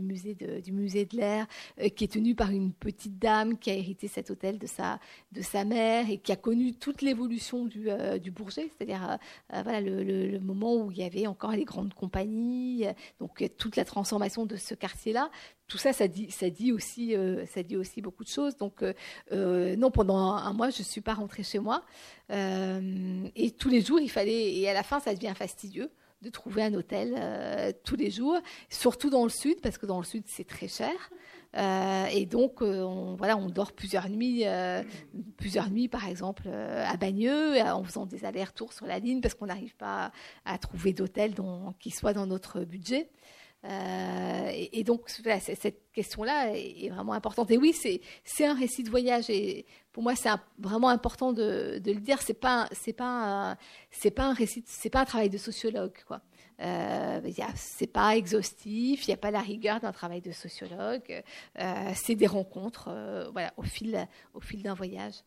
musée 0.00 0.34
de, 0.34 0.60
du 0.60 0.72
musée 0.72 1.03
l'air, 1.12 1.46
euh, 1.80 1.88
qui 1.88 2.04
est 2.04 2.12
tenu 2.12 2.34
par 2.34 2.50
une 2.50 2.72
petite 2.72 3.18
dame 3.18 3.58
qui 3.58 3.70
a 3.70 3.74
hérité 3.74 4.08
cet 4.08 4.30
hôtel 4.30 4.58
de 4.58 4.66
sa, 4.66 4.98
de 5.32 5.42
sa 5.42 5.64
mère 5.64 6.10
et 6.10 6.18
qui 6.18 6.32
a 6.32 6.36
connu 6.36 6.74
toute 6.74 7.02
l'évolution 7.02 7.64
du, 7.64 7.88
du 8.20 8.30
Bourget, 8.30 8.70
c'est-à-dire 8.76 9.18
voilà, 9.50 9.80
le, 9.80 10.38
moment 10.40 10.76
où 10.76 10.90
il 10.90 10.98
y 10.98 11.02
avait 11.02 11.26
encore 11.26 11.52
les 11.52 11.64
grandes 11.64 11.94
compagnies, 11.94 12.84
donc 13.20 13.44
toute 13.56 13.76
la 13.76 13.84
transformation 13.84 14.46
de 14.46 14.56
ce 14.56 14.74
quartier-là 14.74 15.30
tout 15.66 15.78
ça, 15.78 15.94
ça 15.94 16.08
dit, 16.08 16.30
ça 16.30 16.50
dit 16.50 16.72
aussi, 16.72 17.16
ça 17.46 17.62
dit 17.62 17.78
aussi 17.78 18.02
beaucoup 18.02 18.22
de 18.22 18.28
choses. 18.28 18.54
Donc, 18.58 18.84
non, 19.32 19.90
pendant 19.90 20.18
un, 20.18 20.52
mois, 20.52 20.68
je 20.68 20.80
ne 20.80 20.84
suis 20.84 21.00
pas 21.00 21.14
rentrée 21.14 21.42
chez 21.42 21.58
moi. 21.58 21.82
et 22.30 23.50
tous 23.58 23.70
les 23.70 23.80
jours, 23.80 23.98
il 23.98 24.10
fallait, 24.10 24.56
et 24.56 24.68
à 24.68 24.74
la 24.74 24.82
fin, 24.82 25.00
ça 25.00 25.14
devient 25.14 25.32
fastidieux 25.34 25.90
de 26.24 26.30
trouver 26.30 26.62
un 26.62 26.74
hôtel 26.74 27.14
euh, 27.16 27.72
tous 27.84 27.96
les 27.96 28.10
jours, 28.10 28.38
surtout 28.70 29.10
dans 29.10 29.24
le 29.24 29.30
sud, 29.30 29.60
parce 29.60 29.78
que 29.78 29.86
dans 29.86 29.98
le 29.98 30.04
sud, 30.04 30.24
c'est 30.26 30.46
très 30.46 30.68
cher. 30.68 30.94
Euh, 31.56 32.06
et 32.06 32.26
donc, 32.26 32.62
euh, 32.62 32.82
on, 32.82 33.14
voilà, 33.14 33.36
on 33.36 33.48
dort 33.48 33.72
plusieurs 33.72 34.08
nuits, 34.08 34.44
plusieurs 35.36 35.70
nuits, 35.70 35.88
par 35.88 36.08
exemple, 36.08 36.48
à 36.48 36.96
Bagneux, 36.96 37.60
en 37.60 37.84
faisant 37.84 38.06
des 38.06 38.24
allers-retours 38.24 38.72
sur 38.72 38.86
la 38.86 38.98
ligne, 38.98 39.20
parce 39.20 39.34
qu'on 39.34 39.46
n'arrive 39.46 39.76
pas 39.76 40.10
à, 40.44 40.58
trouver 40.58 40.92
d'hôtel 40.92 41.34
qui 41.78 41.90
soit 41.90 42.14
dans 42.14 42.26
notre 42.26 42.64
budget. 42.64 43.08
et, 43.64 44.82
donc, 44.84 45.08
cette 45.08 45.92
question-là 45.92 46.56
est, 46.56 46.88
vraiment 46.88 47.12
importante. 47.12 47.50
Et 47.50 47.58
oui, 47.58 47.72
c'est 48.24 48.46
un 48.46 48.54
récit 48.54 48.82
de 48.82 48.90
voyage. 48.90 49.30
Et 49.30 49.66
pour 49.94 50.02
moi, 50.02 50.16
c'est 50.16 50.28
vraiment 50.58 50.88
important 50.88 51.32
de, 51.32 51.80
le 51.84 52.00
dire. 52.00 52.20
C'est 52.20 52.34
pas, 52.34 52.68
c'est 52.72 52.92
pas, 52.92 53.56
c'est 53.92 54.10
pas 54.10 54.24
un 54.24 54.34
récit, 54.34 54.64
c'est 54.66 54.90
pas 54.90 55.02
un 55.02 55.04
travail 55.04 55.30
de 55.30 55.38
sociologue, 55.38 55.96
quoi. 56.08 56.20
Euh, 56.60 57.20
c'est 57.54 57.86
pas 57.86 58.16
exhaustif, 58.16 59.06
il 59.06 59.10
n'y 59.10 59.14
a 59.14 59.16
pas 59.16 59.30
la 59.30 59.40
rigueur 59.40 59.78
d'un 59.78 59.92
travail 59.92 60.20
de 60.20 60.32
sociologue. 60.32 61.22
Euh, 61.60 61.92
c'est 61.94 62.16
des 62.16 62.26
rencontres, 62.26 62.88
euh, 62.88 63.30
voilà, 63.30 63.54
au 63.56 63.62
fil, 63.62 64.08
au 64.34 64.40
fil 64.40 64.64
d'un 64.64 64.74
voyage. 64.74 65.22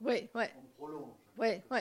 Oui, 0.00 0.28
oui. 0.34 0.44
On 0.58 0.78
prolonge. 0.78 1.14
Oui, 1.38 1.48
oui. 1.70 1.80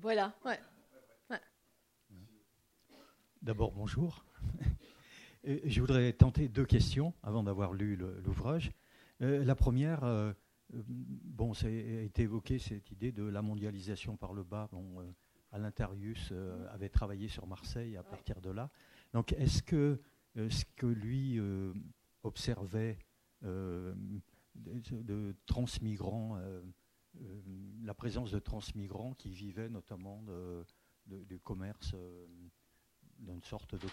Voilà, 0.00 0.34
ouais. 0.44 0.58
D'abord, 3.42 3.72
bonjour. 3.72 4.24
Je 5.44 5.80
voudrais 5.80 6.12
tenter 6.12 6.48
deux 6.48 6.64
questions 6.64 7.14
avant 7.22 7.42
d'avoir 7.42 7.72
lu 7.72 7.96
l'ouvrage. 7.96 8.72
Euh, 9.22 9.44
la 9.44 9.54
première, 9.54 10.04
euh, 10.04 10.32
bon, 10.70 11.54
ça 11.54 11.68
a 11.68 11.70
été 11.70 12.22
évoqué 12.22 12.58
cette 12.58 12.90
idée 12.90 13.12
de 13.12 13.22
la 13.22 13.42
mondialisation 13.42 14.16
par 14.16 14.32
le 14.32 14.42
bas. 14.42 14.68
Bon, 14.72 15.00
euh, 15.00 15.04
Alain 15.52 15.70
Tarius 15.70 16.32
avait 16.70 16.88
travaillé 16.88 17.28
sur 17.28 17.46
Marseille 17.46 17.96
à 17.96 18.02
partir 18.02 18.40
de 18.40 18.50
là. 18.50 18.70
Donc, 19.12 19.32
est-ce 19.34 19.62
que 19.62 20.00
ce 20.36 20.64
que 20.76 20.86
lui 20.86 21.40
observait 22.22 22.98
de, 24.56 25.02
de, 25.02 25.34
transmigrants 25.46 26.36
euh, 26.38 26.62
la 27.82 27.94
présence 27.94 28.30
de 28.30 28.38
transmigrants 28.38 29.14
qui 29.14 29.30
vivaient 29.30 29.68
notamment 29.68 30.22
du 31.06 31.38
commerce, 31.38 31.92
euh, 31.94 32.26
d'une 33.18 33.42
sorte 33.42 33.74
de, 33.74 33.88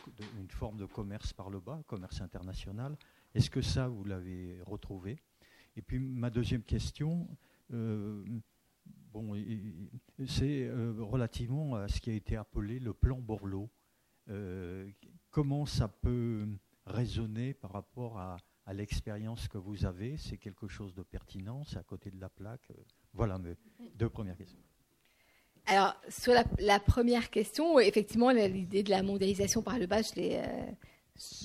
forme 0.50 0.78
de 0.78 0.86
commerce 0.86 1.32
par 1.34 1.50
le 1.50 1.60
bas, 1.60 1.82
commerce 1.88 2.22
international. 2.22 2.98
Est-ce 3.34 3.50
que 3.50 3.62
ça, 3.62 3.88
vous 3.88 4.04
l'avez 4.04 4.62
retrouvé? 4.64 5.20
Et 5.76 5.82
puis 5.82 6.00
ma 6.00 6.30
deuxième 6.30 6.64
question, 6.64 7.28
euh, 7.72 8.24
c'est 10.28 10.70
relativement 10.98 11.76
à 11.76 11.88
ce 11.88 12.02
qui 12.02 12.10
a 12.10 12.14
été 12.14 12.36
appelé 12.36 12.80
le 12.80 12.94
plan 12.94 13.20
Borloo. 13.20 13.70
comment 15.30 15.66
ça 15.66 15.88
peut 15.88 16.48
résonner 16.86 17.54
par 17.54 17.72
rapport 17.72 18.18
à 18.20 18.74
l'expérience 18.74 19.48
que 19.48 19.60
vous 19.60 19.86
avez? 19.86 20.18
C'est 20.18 20.38
quelque 20.38 20.68
chose 20.68 20.94
de 20.96 21.04
pertinent 21.04 21.64
C'est 21.64 21.78
à 21.78 21.84
côté 21.84 22.10
de 22.10 22.20
la 22.20 22.30
plaque? 22.30 22.72
Voilà 23.14 23.38
mes 23.38 23.56
deux 23.96 24.10
premières 24.10 24.38
questions. 24.38 24.60
Alors, 25.66 25.96
sur 26.10 26.34
la, 26.60 26.80
première 26.80 27.30
question, 27.30 27.80
effectivement, 27.80 28.32
l'idée 28.32 28.84
de 28.84 28.90
la 28.90 29.02
mondialisation 29.02 29.62
par 29.62 29.80
le 29.80 29.88
bas, 29.88 30.02
je 30.02 30.16
l'ai, 30.16 30.42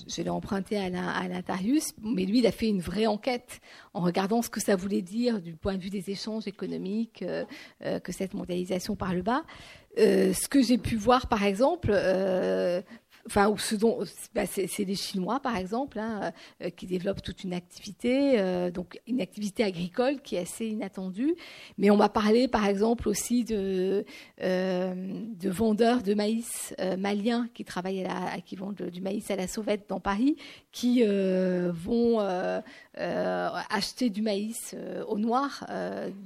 je 0.07 0.23
l'ai 0.23 0.31
emprunté 0.31 0.79
à 0.79 1.29
l'Intarius, 1.29 1.93
mais 2.03 2.25
lui, 2.25 2.39
il 2.39 2.47
a 2.47 2.53
fait 2.53 2.69
une 2.69 2.81
vraie 2.81 3.07
enquête 3.07 3.61
en 3.93 4.01
regardant 4.01 4.41
ce 4.41 4.49
que 4.49 4.61
ça 4.61 4.77
voulait 4.77 5.03
dire 5.03 5.41
du 5.41 5.55
point 5.55 5.77
de 5.77 5.83
vue 5.83 5.91
des 5.91 6.11
échanges 6.11 6.47
économiques 6.47 7.23
euh, 7.23 7.45
euh, 7.83 8.01
que 8.01 8.13
cette 8.13 8.35
mondialisation 8.35 8.97
par 8.97 9.15
le 9.15 9.23
bas. 9.23 9.45
Euh, 9.99 10.33
ce 10.33 10.49
que 10.49 10.63
j'ai 10.63 10.79
pu 10.79 10.97
voir, 10.97 11.29
par 11.29 11.45
exemple, 11.45 11.91
enfin, 13.29 13.55
dont, 13.79 14.01
bah, 14.35 14.47
c'est 14.47 14.85
les 14.85 14.95
Chinois, 14.95 15.41
par 15.41 15.57
exemple, 15.57 15.99
hein, 15.99 16.33
euh, 16.63 16.71
qui 16.71 16.87
développent 16.87 17.23
toute 17.23 17.45
une 17.45 17.53
activité, 17.53 18.39
euh, 18.39 18.71
donc 18.71 19.01
une 19.07 19.21
activité 19.21 19.63
agricole 19.63 20.21
qui 20.21 20.37
est 20.37 20.41
assez 20.41 20.67
inattendue. 20.67 21.37
Mais 21.77 21.91
on 21.91 21.97
m'a 21.97 22.09
parlé, 22.09 22.49
par 22.49 22.67
exemple, 22.67 23.09
aussi 23.09 23.45
de, 23.45 24.05
euh, 24.43 24.95
de 25.39 25.51
vendeurs 25.51 26.03
de 26.03 26.15
maïs 26.15 26.75
maliens 26.99 27.49
qui 27.55 27.65
travaillent 27.65 28.05
à 28.05 28.41
qui 28.41 28.57
vendent 28.57 28.91
du 28.91 29.01
maïs 29.01 29.31
à 29.31 29.37
la 29.37 29.47
sauvette 29.47 29.89
dans 29.89 30.01
Paris, 30.01 30.37
qui 30.73 31.03
vont 31.05 32.21
acheter 32.99 34.11
du 34.11 34.23
maïs 34.23 34.75
au 35.07 35.19
noir 35.19 35.67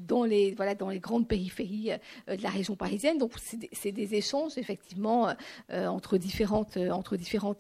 dans 0.09 0.25
les 0.25 0.55
voilà 0.55 0.75
dans 0.75 0.89
les 0.89 1.01
grandes 1.01 1.29
périphéries 1.29 1.91
de 2.29 2.43
la 2.43 2.51
région 2.51 2.77
parisienne. 2.77 3.19
Donc 3.19 3.33
c'est 3.73 3.93
des, 3.93 4.15
échanges 4.15 4.59
effectivement 4.59 5.35
entre 5.71 6.19
différentes 6.19 6.77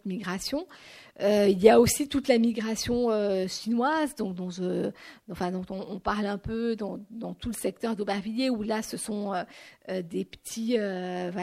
migrations. 0.04 0.66
Euh, 1.20 1.46
il 1.48 1.62
y 1.62 1.68
a 1.68 1.78
aussi 1.78 2.08
toute 2.08 2.26
la 2.28 2.38
migration 2.38 3.10
euh, 3.10 3.46
chinoise, 3.46 4.14
dont, 4.14 4.34
on, 4.38 6.00
parle 6.00 6.26
un 6.26 6.38
peu 6.38 6.74
dans, 6.74 6.98
tout 7.34 7.50
le 7.50 7.54
secteur 7.54 7.96
d'Aubervilliers, 7.96 8.48
où 8.48 8.62
là, 8.62 8.82
ce 8.82 8.96
sont 8.96 9.32
euh, 9.34 10.02
des 10.02 10.24
petits, 10.24 10.78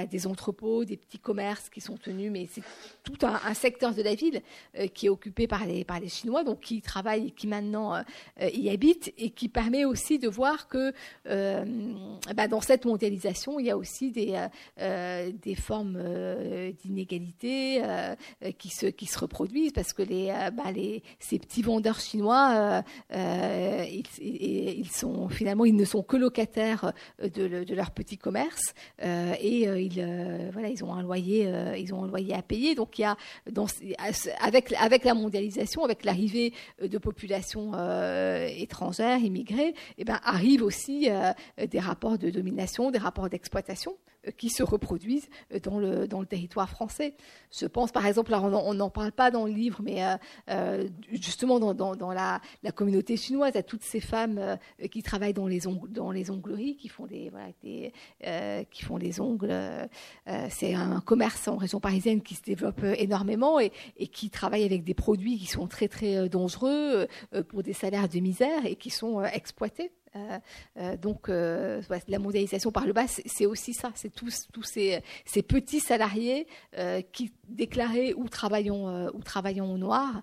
des 0.10 0.28
entrepôts, 0.28 0.86
des 0.86 0.98
petits 0.98 1.20
commerces 1.20 1.70
qui 1.70 1.82
sont 1.82 1.98
tenus, 1.98 2.32
mais 2.32 2.48
c'est 2.52 2.64
tout 3.04 3.18
un, 3.26 3.54
secteur 3.54 3.94
de 3.94 4.02
la 4.02 4.16
ville 4.16 4.42
qui 4.94 5.08
est 5.08 5.10
occupé 5.10 5.48
par 5.48 5.66
les, 5.66 5.84
par 5.84 6.00
les 6.00 6.08
Chinois, 6.08 6.44
donc 6.44 6.62
qui 6.62 6.82
travaillent 6.82 7.28
et 7.28 7.32
qui 7.32 7.48
maintenant 7.48 8.02
y 8.42 8.70
habitent, 8.70 9.14
et 9.18 9.30
qui 9.32 9.50
permet 9.50 9.86
aussi 9.86 10.20
de 10.20 10.30
voir 10.30 10.68
que 10.68 10.94
bah, 11.26 12.48
dans 12.48 12.62
cette 12.62 12.86
mondialisation, 12.86 13.60
il 13.60 13.68
y 13.68 13.72
a 13.72 13.78
aussi 13.78 14.12
des, 14.12 14.48
des 14.78 15.56
formes 15.56 16.02
d'inégalité 16.82 17.82
qui, 18.58 18.70
se, 18.70 18.88
qui 18.88 19.06
se 19.06 19.20
reproduisent 19.20 19.69
parce 19.74 19.94
que 19.94 20.04
euh, 20.04 20.52
bah, 20.52 20.64
ces 21.20 21.40
petits 21.40 21.62
vendeurs 21.62 22.00
chinois, 22.00 22.52
euh, 22.56 22.82
euh, 23.16 23.86
ils, 24.22 24.90
sont 24.90 25.30
finalement 25.30 25.66
ils 25.66 25.76
ne 25.76 25.86
sont 25.86 26.04
que 26.04 26.18
locataires 26.18 26.94
de, 27.22 27.64
de 27.64 27.76
leur 27.76 27.92
petit 27.92 28.18
commerce 28.18 28.74
et 29.02 29.64
ils 29.64 30.84
ont 30.84 30.94
un 30.94 31.04
loyer 31.04 31.48
à 32.34 32.42
payer. 32.42 32.76
Donc 32.76 33.00
il 33.00 33.02
y 33.02 33.06
a 33.06 33.18
avec 34.42 35.04
la 35.04 35.14
mondialisation, 35.14 35.84
avec 35.84 36.04
l'arrivée 36.04 36.54
de 36.82 36.98
populations 36.98 37.72
étrangères, 38.48 39.20
immigrées, 39.20 39.74
eh 39.98 40.04
ben 40.04 40.20
arrivent 40.24 40.64
aussi 40.64 41.10
des 41.58 41.80
rapports 41.80 42.18
de 42.18 42.30
domination, 42.30 42.92
des 42.92 43.00
rapports 43.00 43.30
d'exploitation 43.30 43.96
qui 44.38 44.50
se 44.50 44.64
reproduisent 44.64 45.30
dans 45.64 45.80
le, 45.80 46.08
dans 46.08 46.20
le 46.20 46.26
territoire 46.26 46.70
français. 46.70 47.16
Je 47.52 47.66
pense 47.66 47.92
par 47.92 48.06
exemple, 48.06 48.34
on 48.34 48.74
n'en 48.74 48.90
parle 48.90 49.12
pas 49.12 49.32
dans 49.32 49.46
le 49.46 49.52
livre, 49.52 49.82
mais 49.84 50.04
euh, 50.04 50.16
euh, 50.50 50.88
justement 51.12 51.60
dans, 51.60 51.74
dans, 51.74 52.12
la, 52.12 52.42
communauté 52.76 53.18
chinoise, 53.18 53.56
à 53.56 53.64
toutes 53.64 53.84
ces 53.84 54.00
femmes 54.00 54.38
euh, 54.38 54.56
qui 54.88 55.04
travaillent 55.04 55.34
dans 55.34 55.48
les, 55.48 55.68
ongles, 55.68 55.92
dans 55.92 56.12
les 56.12 56.32
ongleries, 56.32 56.76
qui 56.76 56.88
font 56.88 57.06
des, 57.06 57.30
voilà, 57.30 57.48
des 57.64 57.92
qui 58.70 58.84
font 58.84 58.98
les 58.98 59.20
ongles. 59.20 59.54
C'est 60.50 60.74
un 60.74 61.02
commerce 61.02 61.48
en 61.48 61.58
région 61.58 61.80
parisienne 61.80 62.22
qui 62.22 62.36
se 62.36 62.44
développe 62.44 62.84
énormément 62.84 63.60
et, 63.60 63.72
et, 63.98 64.08
qui 64.08 64.30
travaille 64.30 64.64
avec 64.64 64.84
des 64.84 64.94
produits 64.94 65.38
qui 65.38 65.46
sont 65.46 65.68
très 65.68 65.88
très 65.88 66.30
dangereux 66.30 67.08
pour 67.48 67.64
des 67.64 67.74
salaires 67.74 68.10
de 68.10 68.20
misère 68.20 68.66
et 68.66 68.76
qui 68.76 68.90
sont 68.90 69.24
exploités. 69.24 69.92
Euh, 70.16 70.40
euh, 70.78 70.98
donc, 70.98 71.30
euh, 71.30 71.82
la 72.08 72.20
mondialisation 72.20 72.72
par 72.72 72.86
le 72.86 72.94
bas, 72.94 73.08
c'est 73.08 73.46
aussi 73.46 73.74
ça. 73.74 73.92
C'est 73.96 74.14
tous, 74.14 74.48
ces, 74.64 75.02
petits 75.44 75.80
salariés 75.80 76.48
qui 77.12 77.34
déclarés 77.48 78.14
ou 78.14 78.28
travaillons, 78.28 79.08
ou 79.14 79.24
travaillons 79.24 79.74
au 79.74 79.78
noir, 79.78 80.22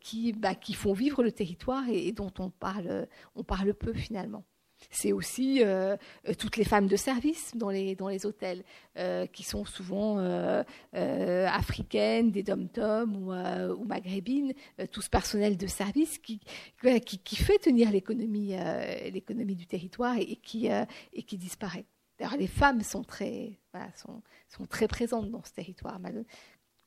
qui, 0.00 0.32
bah, 0.32 0.54
qui 0.54 0.74
font 0.74 0.92
vivre 0.92 1.22
le 1.22 1.32
territoire 1.32 1.88
et, 1.88 2.08
et 2.08 2.12
dont 2.12 2.32
on 2.38 2.50
parle, 2.50 3.06
on 3.34 3.44
parle 3.44 3.74
peu 3.74 3.92
finalement. 3.92 4.44
C'est 4.90 5.12
aussi 5.12 5.62
euh, 5.62 5.96
euh, 6.28 6.34
toutes 6.34 6.56
les 6.56 6.64
femmes 6.64 6.86
de 6.86 6.96
service 6.96 7.52
dans 7.54 7.68
les, 7.68 7.94
dans 7.94 8.08
les 8.08 8.24
hôtels, 8.24 8.64
euh, 8.96 9.26
qui 9.26 9.42
sont 9.42 9.64
souvent 9.64 10.18
africaines, 10.92 12.30
des 12.30 12.42
dom-toms 12.42 13.14
ou, 13.78 13.84
maghrébines, 13.84 14.52
tout 14.90 15.02
ce 15.02 15.10
personnel 15.10 15.56
de 15.56 15.66
service 15.66 16.18
qui, 16.18 16.40
qui, 17.24 17.36
fait 17.36 17.58
tenir 17.58 17.90
l'économie 17.90 18.54
l'économie 19.12 19.54
du 19.54 19.66
territoire 19.66 20.16
et, 20.18 20.36
qui, 20.36 20.68
et 20.68 21.22
qui 21.22 21.36
disparaît. 21.36 21.84
Les 22.38 22.46
femmes 22.46 22.82
sont 22.82 23.04
très, 23.04 23.58
sont, 23.94 24.22
sont, 24.48 24.66
très 24.66 24.88
présentes 24.88 25.30
dans 25.30 25.44
ce 25.44 25.52
territoire 25.52 26.00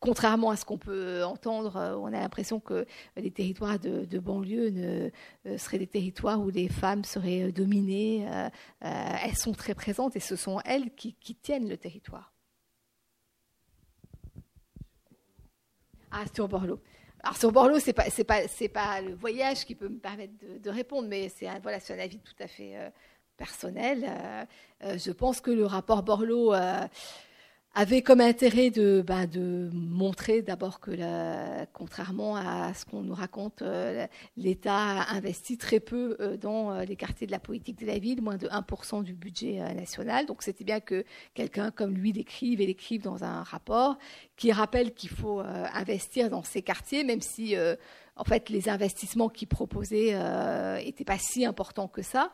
contrairement 0.02 0.50
à 0.50 0.58
ce 0.58 0.66
qu'on 0.66 0.80
peut 0.80 1.24
entendre, 1.24 1.78
euh, 1.78 1.96
on 1.96 2.08
a 2.08 2.20
l'impression 2.20 2.60
que 2.60 2.86
les 3.16 3.32
territoires 3.32 3.80
de, 3.80 4.20
banlieue 4.20 4.74
euh, 5.46 5.58
seraient 5.58 5.78
des 5.78 5.88
territoires 5.88 6.42
où 6.42 6.50
les 6.50 6.68
femmes 6.68 7.06
seraient 7.06 7.44
euh, 7.44 7.52
dominées. 7.52 8.28
elles 8.82 9.38
sont 9.38 9.54
très 9.54 9.76
présentes 9.76 10.16
et 10.16 10.20
ce 10.20 10.36
sont 10.36 10.60
elles 10.66 10.94
qui, 10.96 11.16
tiennent 11.42 11.70
le 11.70 11.78
territoire. 11.78 12.34
Ah, 16.12 16.26
sur 16.36 16.48
Borloo. 16.50 16.80
Alors 17.24 17.38
sur 17.38 17.52
Borloo, 17.52 17.80
c'est 17.80 17.94
pas 17.94 18.10
pas 18.74 19.02
le 19.02 19.14
voyage 19.14 19.66
qui 19.66 19.76
peut 19.76 19.88
me 19.88 20.00
permettre 20.00 20.34
de, 20.60 20.70
répondre, 20.70 21.08
mais 21.08 21.30
c'est 21.30 21.48
un, 21.48 21.60
voilà 21.60 21.80
c'est 21.80 21.94
un 21.94 22.00
avis 22.00 22.18
tout 22.18 22.34
à 22.40 22.48
fait 22.48 22.74
personnel. 23.38 24.10
je 24.82 25.12
pense 25.12 25.42
que 25.42 25.52
le 25.52 25.66
rapport 25.66 26.02
Borloo 26.02 26.54
avait 27.74 28.02
comme 28.02 28.20
intérêt 28.20 28.70
de, 28.70 29.02
bah, 29.06 29.26
montrer 29.72 30.42
d'abord 30.42 30.82
que, 30.82 30.92
contrairement 31.72 32.36
à 32.36 32.74
ce 32.74 32.84
qu'on 32.86 33.02
nous 33.02 33.14
raconte, 33.14 33.62
euh, 33.62 34.06
l'État 34.36 35.08
investit 35.10 35.58
très 35.58 35.80
peu 35.80 36.18
euh, 36.20 36.36
dans 36.36 36.72
euh, 36.72 36.84
les 36.84 36.98
quartiers 36.98 37.28
de 37.28 37.32
la 37.32 37.40
politique 37.40 37.80
de 37.80 37.86
la 37.86 37.98
ville, 37.98 38.22
moins 38.22 38.36
de 38.36 38.48
1% 38.48 39.04
du 39.04 39.14
budget 39.14 39.60
national. 39.74 40.26
Donc 40.26 40.44
c'était 40.44 40.66
bien 40.66 40.82
que 40.82 41.06
quelqu'un 41.34 41.72
comme 41.72 41.94
lui 41.94 42.12
l'écrive 42.12 42.60
et 42.60 42.66
l'écrive 42.66 43.02
dans 43.02 43.24
un 43.24 43.44
rapport 43.44 43.98
qui 44.36 44.52
rappelle 44.52 44.94
qu'il 44.94 45.10
faut 45.10 45.40
investir 45.40 46.30
dans 46.30 46.44
ces 46.44 46.62
quartiers, 46.62 47.04
même 47.04 47.22
si 47.22 47.56
en 48.16 48.24
fait 48.24 48.50
les 48.50 48.70
investissements 48.70 49.30
qu'il 49.30 49.48
proposait 49.48 50.14
n'étaient 50.84 51.06
pas 51.06 51.20
si 51.20 51.46
importants 51.46 51.88
que 51.88 52.02
ça. 52.02 52.32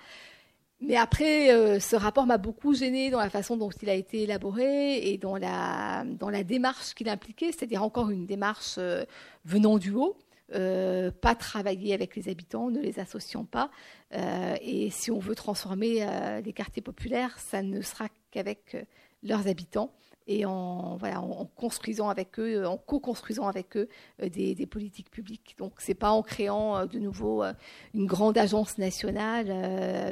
Mais 0.80 0.96
après, 0.96 1.52
euh, 1.52 1.80
ce 1.80 1.96
rapport 1.96 2.28
m'a 2.28 2.38
beaucoup 2.38 2.76
gêné 2.76 3.10
dans 3.10 3.20
la 3.20 3.32
façon 3.32 3.58
dont 3.58 3.70
il 3.82 3.90
a 3.90 3.96
été 3.96 4.24
élaboré 4.24 5.10
et 5.12 5.18
dans 5.18 5.36
la, 5.36 6.04
démarche 6.44 6.94
qu'il 6.94 7.10
impliquait, 7.10 7.52
c'est-à-dire 7.52 7.82
encore 7.82 8.12
une 8.12 8.28
démarche 8.28 8.76
euh, 8.78 9.04
venant 9.44 9.80
du 9.80 9.92
haut, 9.94 10.16
euh, 10.54 11.10
pas 11.10 11.34
travailler 11.34 11.96
avec 11.96 12.16
les 12.16 12.30
habitants, 12.30 12.70
ne 12.70 12.80
les 12.80 13.00
associant 13.00 13.44
pas. 13.44 13.72
et 14.12 14.90
si 14.92 15.10
on 15.10 15.20
veut 15.20 15.36
transformer 15.36 16.06
les 16.46 16.54
quartiers 16.54 16.84
populaires, 16.84 17.38
ça 17.40 17.62
ne 17.64 17.82
sera 17.82 18.08
qu'avec 18.32 18.78
leurs 19.24 19.48
habitants 19.48 19.92
et 20.28 20.46
en, 20.46 20.98
voilà, 20.98 21.22
en 21.22 21.46
construisant 21.46 22.10
avec 22.10 22.38
eux, 22.40 22.68
en 22.68 22.78
co-construisant 22.78 23.48
avec 23.48 23.78
eux 23.78 23.88
euh, 24.22 24.30
des, 24.30 24.68
politiques 24.68 25.10
publiques. 25.10 25.56
Donc, 25.58 25.74
c'est 25.80 25.96
pas 25.96 26.12
en 26.12 26.22
créant 26.22 26.78
euh, 26.78 26.86
de 26.86 27.00
nouveau 27.00 27.44
euh, 27.44 27.54
une 27.94 28.06
grande 28.06 28.38
agence 28.38 28.78
nationale, 28.78 29.48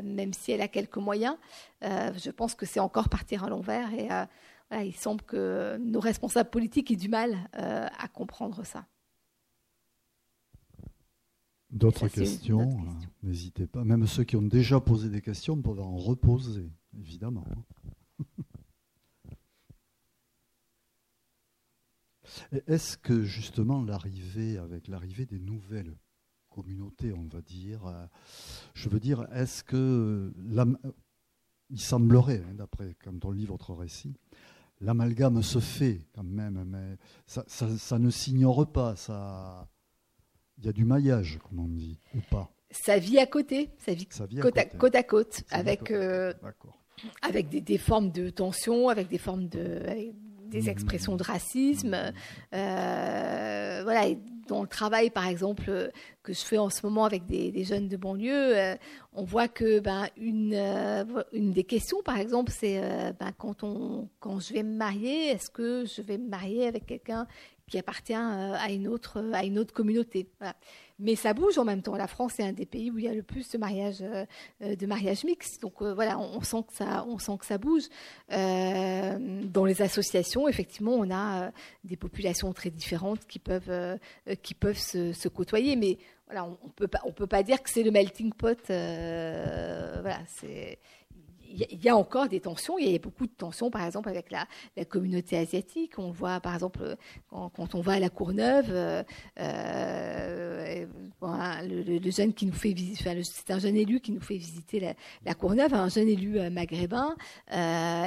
même 0.03 0.34
si 0.34 0.51
elle 0.51 0.61
a 0.61 0.68
quelques 0.68 0.97
moyens. 0.97 1.36
je 1.82 2.30
pense 2.32 2.55
que 2.55 2.66
c'est 2.66 2.80
encore 2.80 3.09
partir 3.09 3.43
à 3.43 3.49
l'envers 3.49 3.93
et 3.93 4.07
il 4.86 4.95
semble 4.95 5.22
que 5.22 5.78
nos 5.78 5.99
responsables 5.99 6.49
politiques 6.49 6.91
aient 6.91 6.95
du 6.95 7.09
mal 7.09 7.38
à 7.53 8.07
comprendre 8.07 8.63
ça. 8.66 8.86
D'autres 11.70 12.07
questions, 12.07 12.86
n'hésitez 13.22 13.68
pas. 13.68 13.84
Même 13.84 14.07
ceux 14.07 14.24
qui 14.24 14.36
ont 14.38 14.41
déjà 14.41 14.80
posé 14.80 15.09
des 15.09 15.22
questions 15.22 15.61
peuvent 15.61 15.82
en 15.82 15.97
reposer, 15.97 16.70
évidemment. 16.97 17.45
Est-ce 22.68 22.98
que 22.98 23.24
justement 23.24 23.84
l'arrivée, 23.84 24.58
avec 24.58 24.88
l'arrivée 24.88 25.26
des 25.26 25.40
nouvelles 25.40 25.96
communautés, 26.50 27.14
on 27.14 27.28
va 27.28 27.42
dire, 27.42 27.86
euh, 27.86 28.06
je 28.74 28.88
veux 28.90 29.00
dire, 29.00 29.28
est-ce 29.34 29.64
que, 29.64 30.34
il 31.70 31.80
semblerait, 31.80 32.44
hein, 32.48 32.54
d'après 32.54 32.96
quand 33.04 33.26
on 33.26 33.32
lit 33.32 33.46
votre 33.46 33.74
récit, 33.74 34.16
l'amalgame 34.80 35.42
se 35.42 35.60
fait 35.60 36.08
quand 36.14 36.24
même, 36.24 36.64
mais 36.66 36.98
ça, 37.26 38.00
ne 38.00 38.10
s'ignore 38.10 38.72
pas, 38.72 38.96
ça, 38.96 39.68
il 40.58 40.66
y 40.66 40.70
a 40.70 40.72
du 40.72 40.86
maillage, 40.86 41.40
comme 41.44 41.60
on 41.60 41.68
dit, 41.68 42.00
ou 42.16 42.20
pas? 42.32 42.52
Ça 42.72 43.00
vit 43.00 43.20
à 43.20 43.26
côté, 43.26 43.72
ça 43.78 43.94
vit, 43.94 44.08
côte, 44.08 44.58
à, 44.58 45.04
côte, 45.04 45.44
avec, 45.50 45.92
euh, 45.92 46.34
avec 47.22 47.50
des, 47.50 47.78
formes 47.78 48.12
de 48.12 48.30
tension, 48.30 48.90
avec 48.90 49.08
des 49.08 49.18
formes 49.18 49.48
de, 49.48 49.82
des 50.50 50.70
expressions 50.70 51.16
de 51.16 51.24
racisme. 51.24 51.96
voilà, 52.52 54.08
et 54.08 54.18
dans 54.48 54.62
le 54.62 54.68
travail, 54.68 55.10
par 55.10 55.28
exemple, 55.28 55.91
que 56.22 56.34
je 56.34 56.41
fais 56.41 56.60
en 56.60 56.70
ce 56.70 56.86
moment 56.86 57.06
avec 57.06 57.26
des, 57.26 57.64
jeunes 57.64 57.88
de 57.88 57.98
banlieue, 57.98 58.78
on 59.14 59.24
voit 59.24 59.48
que 59.48 59.80
ben, 59.80 60.08
une, 60.18 60.54
une 61.34 61.52
des 61.52 61.64
questions, 61.64 62.02
par 62.04 62.20
exemple, 62.20 62.52
c'est 62.52 62.80
ben, 63.20 63.32
quand, 63.38 63.64
on, 63.64 64.08
quand 64.20 64.39
je 64.39 64.54
vais 64.54 64.64
me 64.64 64.76
marier, 64.76 65.30
est-ce 65.30 65.50
que 65.50 65.86
je 65.86 66.02
vais 66.02 66.18
me 66.18 66.30
marier 66.30 66.68
avec 66.68 66.86
quelqu'un 66.86 67.28
qui 67.68 67.78
appartient 67.78 68.13
à 68.13 68.72
une 68.72 68.88
autre, 68.88 69.24
à 69.34 69.43
une 69.43 69.57
autre 69.59 69.74
communauté. 69.74 70.28
Mais 70.97 71.16
ça 71.16 71.34
bouge 71.34 71.57
en 71.57 71.66
même 71.66 71.82
temps. 71.82 71.95
La 71.95 72.07
France 72.07 72.39
est 72.39 72.43
un 72.43 72.53
des 72.53 72.66
pays 72.66 72.89
où 72.89 72.97
il 72.97 73.05
y 73.05 73.09
a 73.09 73.13
le 73.13 73.24
plus 73.24 73.49
de 73.49 73.57
mariages, 73.57 74.01
euh, 74.01 74.76
de 74.76 74.86
mariages 74.86 75.26
mixtes. 75.26 75.61
Donc 75.61 75.82
euh, 75.82 75.93
voilà, 75.93 76.18
on, 76.18 76.41
sent 76.41 76.63
que 76.68 76.74
ça, 76.74 77.05
on 77.07 77.18
sent 77.18 77.38
que 77.39 77.45
ça 77.45 77.57
bouge. 77.57 77.84
Euh, 78.32 79.43
dans 79.43 79.66
les 79.66 79.82
associations, 79.82 80.47
effectivement, 80.47 80.93
on 80.93 81.11
a 81.11 81.51
des 81.84 81.97
populations 81.97 82.53
très 82.53 82.70
différentes 82.70 83.26
qui 83.28 83.39
peuvent, 83.39 83.99
qui 84.41 84.53
peuvent 84.53 84.78
se, 84.78 85.28
côtoyer. 85.28 85.76
Mais 85.76 85.97
voilà, 86.28 86.45
on, 86.45 86.51
ne 86.51 86.72
peut 86.72 86.88
pas, 86.88 87.01
on 87.03 87.11
peut 87.11 87.28
pas 87.28 87.43
dire 87.43 87.61
que 87.61 87.70
c'est 87.70 87.84
le 87.84 87.91
melting 87.91 88.32
pot. 88.32 88.57
voilà, 88.68 90.20
c'est 90.28 90.80
il 91.56 91.84
y, 91.84 91.89
a 91.89 91.95
encore 91.95 92.28
des 92.28 92.39
tensions. 92.39 92.78
Il 92.78 92.89
y 92.89 92.95
a 92.95 92.99
beaucoup 92.99 93.26
de 93.26 93.32
tensions, 93.32 93.72
par 93.72 93.86
exemple, 93.86 94.10
avec 94.10 94.32
la, 94.32 94.47
communauté 94.86 95.38
asiatique. 95.38 95.97
On 95.97 96.12
voit, 96.12 96.39
par 96.39 96.53
exemple, 96.53 96.95
quand, 97.30 97.76
on 97.76 97.82
va 97.82 97.93
à 97.93 97.99
la 97.99 98.10
Courneuve, 98.10 98.68
euh, 98.70 99.03
euh 99.39 100.86
le, 101.22 102.12
jeune 102.12 102.34
qui 102.34 102.45
nous 102.45 102.53
fait 102.53 102.74
visiter, 102.74 103.24
c'est 103.24 103.51
un 103.51 103.60
jeune 103.60 103.76
élu 103.76 103.99
qui 103.99 104.12
nous 104.12 104.22
fait 104.22 104.38
visiter 104.38 104.95
la, 105.26 105.34
Courneuve, 105.34 105.74
un 105.74 105.89
jeune 105.89 106.08
élu 106.08 106.39
euh, 106.39 106.49
maghrébin, 106.49 107.16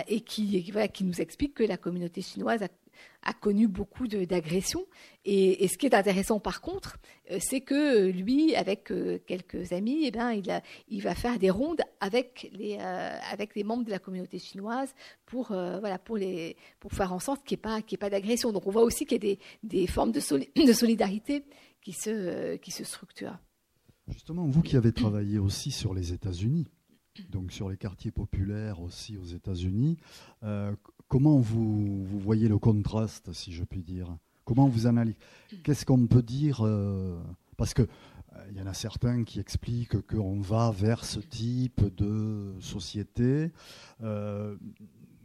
et 0.06 0.20
qui, 0.20 0.72
qui 0.92 1.04
nous 1.04 1.20
explique 1.20 1.54
que 1.54 1.64
la 1.64 1.76
communauté 1.76 2.22
chinoise 2.22 2.62
a 2.62 2.68
a 3.22 3.32
connu 3.32 3.68
beaucoup 3.68 4.06
d'agressions. 4.06 4.86
Et, 5.24 5.68
ce 5.68 5.76
qui 5.76 5.86
est 5.86 5.94
intéressant 5.94 6.40
par 6.40 6.60
contre, 6.60 6.98
euh, 7.30 7.38
c'est 7.40 7.60
que 7.60 8.08
euh, 8.08 8.12
lui, 8.12 8.54
avec 8.54 8.90
euh, 8.90 9.18
quelques 9.26 9.72
amis, 9.72 10.04
eh 10.04 10.10
ben, 10.10 10.40
il, 10.88 11.02
va 11.02 11.14
faire 11.14 11.38
des 11.38 11.50
rondes 11.50 11.82
avec 12.00 12.50
les, 12.52 12.78
avec 12.78 13.54
les 13.54 13.64
membres 13.64 13.84
de 13.84 13.90
la 13.90 13.98
communauté 13.98 14.38
chinoise 14.38 14.94
pour, 15.26 15.48
voilà, 15.48 15.98
pour, 15.98 16.16
les, 16.16 16.56
pour 16.80 16.92
faire 16.92 17.12
en 17.12 17.18
sorte 17.18 17.44
qu'il 17.44 17.56
n'y 17.56 17.60
ait 17.60 17.80
pas, 17.80 17.96
pas 17.98 18.10
d'agression. 18.10 18.52
Donc 18.52 18.66
on 18.66 18.70
voit 18.70 18.84
aussi 18.84 19.04
qu'il 19.04 19.22
y 19.24 19.32
a 19.32 19.34
des, 19.34 19.38
des 19.62 19.86
formes 19.86 20.12
de, 20.12 20.20
de, 20.20 20.72
solidarité 20.72 21.44
qui 21.82 21.92
se, 21.92 22.56
qui 22.56 22.70
se 22.70 22.84
structurent. 22.84 23.38
Justement, 24.08 24.46
vous 24.46 24.62
qui 24.62 24.76
avez 24.76 24.92
travaillé 24.92 25.38
aussi 25.38 25.70
sur 25.70 25.92
les 25.92 26.14
États-Unis, 26.14 26.66
donc 27.28 27.52
sur 27.52 27.68
les 27.68 27.76
quartiers 27.76 28.10
populaires 28.10 28.80
aussi 28.80 29.18
aux 29.18 29.24
États-Unis, 29.24 29.98
Comment 31.08 31.38
vous, 31.38 32.04
voyez 32.20 32.48
le 32.48 32.58
contraste, 32.58 33.32
si 33.32 33.52
je 33.52 33.64
puis 33.64 33.82
dire? 33.82 34.14
Comment 34.44 34.68
vous 34.68 34.86
analysez? 34.86 35.16
Qu'est-ce 35.62 35.86
qu'on 35.86 36.06
peut 36.06 36.22
dire 36.22 36.60
euh, 36.62 37.18
Parce 37.56 37.72
que 37.72 37.82
il 38.50 38.58
euh, 38.58 38.60
y 38.60 38.62
en 38.62 38.66
a 38.66 38.74
certains 38.74 39.24
qui 39.24 39.40
expliquent 39.40 40.06
qu'on 40.06 40.40
va 40.40 40.70
vers 40.70 41.06
ce 41.06 41.18
type 41.18 41.82
de 41.96 42.54
société. 42.60 43.52
Euh, 44.02 44.56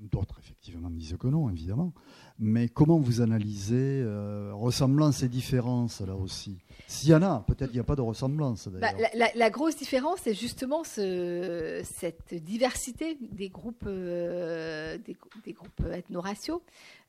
d'autres, 0.09 0.39
effectivement, 0.39 0.89
disent 0.89 1.17
que 1.19 1.27
non, 1.27 1.49
évidemment. 1.49 1.93
Mais 2.39 2.67
comment 2.67 2.97
vous 2.97 3.21
analysez 3.21 4.01
euh, 4.01 4.51
ressemblances 4.53 5.21
et 5.21 5.27
différences 5.27 6.01
là 6.01 6.15
aussi? 6.15 6.57
S'il 6.87 7.09
y 7.09 7.15
en 7.15 7.21
a, 7.21 7.43
peut-être 7.47 7.69
qu'il 7.69 7.77
n'y 7.77 7.79
a 7.79 7.85
pas 7.85 7.95
de 7.95 8.01
ressemblance 8.01 8.67
bah, 8.67 8.89
la, 9.35 9.49
grosse 9.49 9.75
différence, 9.77 10.19
c'est 10.23 10.33
justement 10.33 10.83
ce, 10.83 11.81
cette 11.83 12.33
diversité 12.33 13.17
des 13.21 13.49
groupes, 13.49 13.85
euh, 13.87 14.97
des, 14.97 15.53
groupes 15.53 15.81
ethno-raciaux 15.91 16.61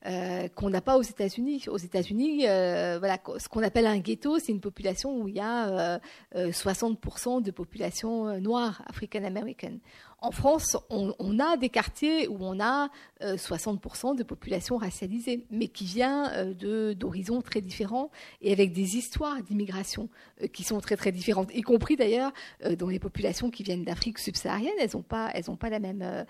euh, 0.05 0.47
qu'on 0.49 0.69
n'a 0.69 0.81
pas 0.81 0.97
aux 0.97 1.03
États-Unis. 1.03 1.65
Aux 1.69 1.77
États-Unis, 1.77 2.45
voilà, 2.45 3.19
ce 3.37 3.49
qu'on 3.49 3.63
appelle 3.63 3.87
un 3.87 3.97
ghetto, 3.97 4.39
c'est 4.39 4.51
une 4.51 4.61
population 4.61 5.19
où 5.19 5.27
il 5.27 5.35
y 5.35 5.39
a 5.39 5.99
60% 6.35 7.41
de 7.41 7.51
population 7.51 8.39
noire, 8.39 8.83
africaine-américaine. 8.87 9.79
En 10.19 10.31
France, 10.31 10.77
on, 10.89 11.39
a 11.39 11.57
des 11.57 11.69
quartiers 11.69 12.27
où 12.27 12.37
on 12.39 12.59
a 12.59 12.89
60% 13.21 14.15
de 14.15 14.23
population 14.23 14.77
racialisée 14.77 15.24
mais 15.49 15.67
qui 15.67 15.85
vient 15.85 16.31
euh, 16.33 16.93
d'horizons 16.93 17.41
très 17.41 17.61
différents 17.61 18.11
et 18.41 18.51
avec 18.51 18.73
des 18.73 18.97
histoires 18.97 19.41
d'immigration 19.43 20.09
euh, 20.41 20.47
qui 20.47 20.63
sont 20.63 20.79
très 20.79 20.95
très 20.95 21.11
différentes, 21.11 21.49
y 21.53 21.61
compris 21.61 21.95
d'ailleurs 21.95 22.31
euh, 22.63 22.75
dans 22.75 22.87
les 22.87 22.99
populations 22.99 23.49
qui 23.49 23.63
viennent 23.63 23.83
d'Afrique 23.83 24.19
subsaharienne. 24.19 24.73
Elles 24.79 24.91
n'ont 24.93 25.01
pas, 25.01 25.31
pas 25.59 25.69
la 25.69 25.79
même, 25.79 26.25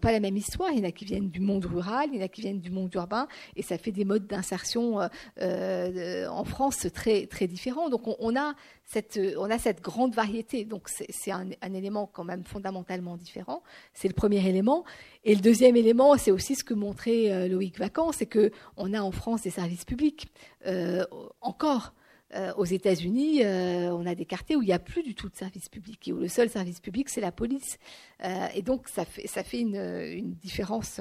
pas 0.00 0.12
la 0.12 0.20
même 0.20 0.36
histoire. 0.36 0.70
Il 0.72 0.78
y 0.78 0.82
en 0.82 0.88
a 0.88 0.92
qui 0.92 1.04
viennent 1.04 1.30
du 1.30 1.40
monde 1.40 1.64
rural, 1.64 2.08
il 2.12 2.18
y 2.18 2.22
en 2.22 2.24
a 2.24 2.28
qui 2.28 2.40
viennent 2.40 2.60
du 2.60 2.70
monde 2.70 2.92
urbain, 2.94 3.28
et 3.56 3.62
ça 3.62 3.78
fait 3.78 3.92
des 3.92 4.04
modes 4.04 4.26
d'insertion 4.26 4.98
en 5.38 6.44
France 6.44 6.86
très 6.92 7.26
très 7.26 7.46
différents. 7.46 7.88
Donc 7.88 8.02
on, 8.06 8.36
a 8.36 8.54
cette, 8.84 9.20
on 9.36 9.50
a 9.50 9.58
cette 9.58 9.82
grande 9.82 10.14
variété. 10.14 10.64
Donc 10.64 10.88
c'est 10.88 11.30
un, 11.30 11.50
élément 11.74 12.08
quand 12.12 12.24
même 12.24 12.44
fondamentalement 12.44 13.16
différent. 13.16 13.62
C'est 13.92 14.08
le 14.08 14.14
premier 14.14 14.46
élément. 14.48 14.84
Et 15.28 15.34
le 15.34 15.40
deuxième 15.40 15.74
élément, 15.74 16.16
c'est 16.16 16.30
aussi 16.30 16.54
ce 16.54 16.62
que 16.62 16.72
montrait 16.72 17.48
Loïc 17.48 17.80
Vacan, 17.80 18.12
c'est 18.12 18.26
qu'on 18.26 18.94
a 18.94 19.00
en 19.00 19.10
France 19.10 19.42
des 19.42 19.50
services 19.50 19.84
publics 19.84 20.28
euh, 20.68 21.04
encore. 21.40 21.94
Euh, 22.36 22.52
aux 22.56 22.64
États-Unis, 22.64 23.42
euh, 23.44 23.90
on 23.92 24.04
a 24.04 24.14
des 24.14 24.26
quartiers 24.26 24.56
où 24.56 24.62
il 24.62 24.66
n'y 24.66 24.72
a 24.72 24.78
plus 24.78 25.02
du 25.02 25.14
tout 25.14 25.28
de 25.28 25.36
service 25.36 25.68
public 25.68 26.06
et 26.08 26.12
où 26.12 26.18
le 26.18 26.28
seul 26.28 26.50
service 26.50 26.80
public 26.80 27.08
c'est 27.08 27.20
la 27.20 27.32
police. 27.32 27.78
Euh, 28.24 28.48
et 28.54 28.62
donc 28.62 28.88
ça 28.88 29.04
fait 29.04 29.60
une, 29.60 30.34
différence 30.42 31.00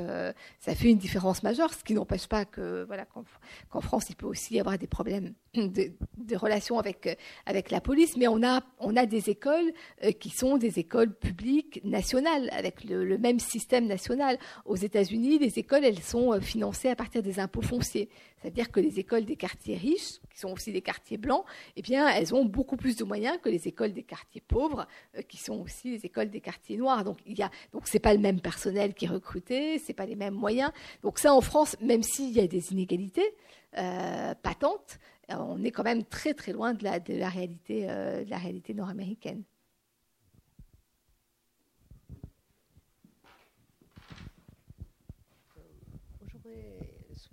majeure, 1.43 1.73
ce 1.73 1.83
qui 1.83 1.93
n'empêche 1.93 2.27
pas 2.27 2.45
qu'en 2.45 3.81
France 3.81 4.05
il 4.09 4.15
peut 4.15 4.27
aussi 4.27 4.55
y 4.55 4.59
avoir 4.59 4.77
des 4.77 4.87
problèmes 4.87 5.33
de, 5.55 5.91
relations 6.35 6.79
avec 6.79 7.71
la 7.71 7.81
police, 7.81 8.15
mais 8.17 8.27
on 8.27 8.43
a 8.43 8.61
on 8.79 8.95
a 8.95 9.05
des 9.05 9.29
écoles 9.29 9.73
qui 10.19 10.29
sont 10.29 10.57
des 10.57 10.79
écoles 10.79 11.13
publiques 11.13 11.81
nationales 11.83 12.49
avec 12.51 12.83
le, 12.83 13.05
le 13.05 13.17
même 13.17 13.39
système 13.39 13.87
national. 13.87 14.37
Aux 14.65 14.75
États-Unis, 14.75 15.39
les 15.39 15.59
écoles 15.59 15.83
elles 15.83 16.01
sont 16.01 16.39
financées 16.39 16.89
à 16.89 16.95
partir 16.95 17.23
des 17.23 17.39
impôts 17.39 17.61
fonciers. 17.61 18.09
C'est-à-dire 18.45 18.71
que 18.71 18.79
les 18.79 18.99
écoles 18.99 19.25
des 19.25 19.37
quartiers 19.37 19.75
riches, 19.75 20.19
qui 20.29 20.39
sont 20.39 20.51
aussi 20.51 20.71
des 20.71 20.83
quartiers 20.83 21.17
blancs, 21.17 21.43
eh 21.75 21.81
bien, 21.81 22.07
elles 22.07 22.35
ont 22.35 22.45
beaucoup 22.45 22.77
plus 22.77 22.95
de 22.95 23.03
moyens 23.03 23.39
que 23.41 23.49
les 23.49 23.67
écoles 23.67 23.91
des 23.91 24.03
quartiers 24.03 24.43
pauvres, 24.47 24.85
euh, 25.17 25.23
qui 25.23 25.37
sont 25.37 25.59
aussi 25.61 25.89
les 25.89 26.05
écoles 26.05 26.29
des 26.29 26.41
quartiers 26.41 26.77
noirs. 26.77 27.03
Donc, 27.03 27.17
il 27.25 27.39
y 27.39 27.99
pas 27.99 28.13
le 28.13 28.19
même 28.19 28.39
personnel 28.41 28.93
qui 28.93 29.05
est 29.05 29.07
recruté, 29.07 29.79
c'est 29.79 29.93
pas 29.93 30.05
les 30.05 30.15
mêmes 30.15 30.35
moyens. 30.35 30.71
Donc 31.01 31.17
ça, 31.17 31.33
en 31.33 31.41
France, 31.41 31.75
même 31.81 32.03
s'il 32.03 32.33
y 32.33 32.39
a 32.39 32.45
des 32.45 32.71
inégalités 32.71 33.33
euh, 33.79 34.35
patentes, 34.35 34.99
euh, 35.31 35.37
on 35.39 35.63
est 35.63 35.71
quand 35.71 35.83
même 35.83 36.03
très 36.03 36.35
très 36.35 36.51
loin 36.51 36.75
de 36.75 36.83
la, 36.83 36.99
de 36.99 37.15
la 37.15 37.29
réalité, 37.29 37.87
de 37.87 38.29
la 38.29 38.37
réalité 38.37 38.75
nord-américaine. 38.75 39.41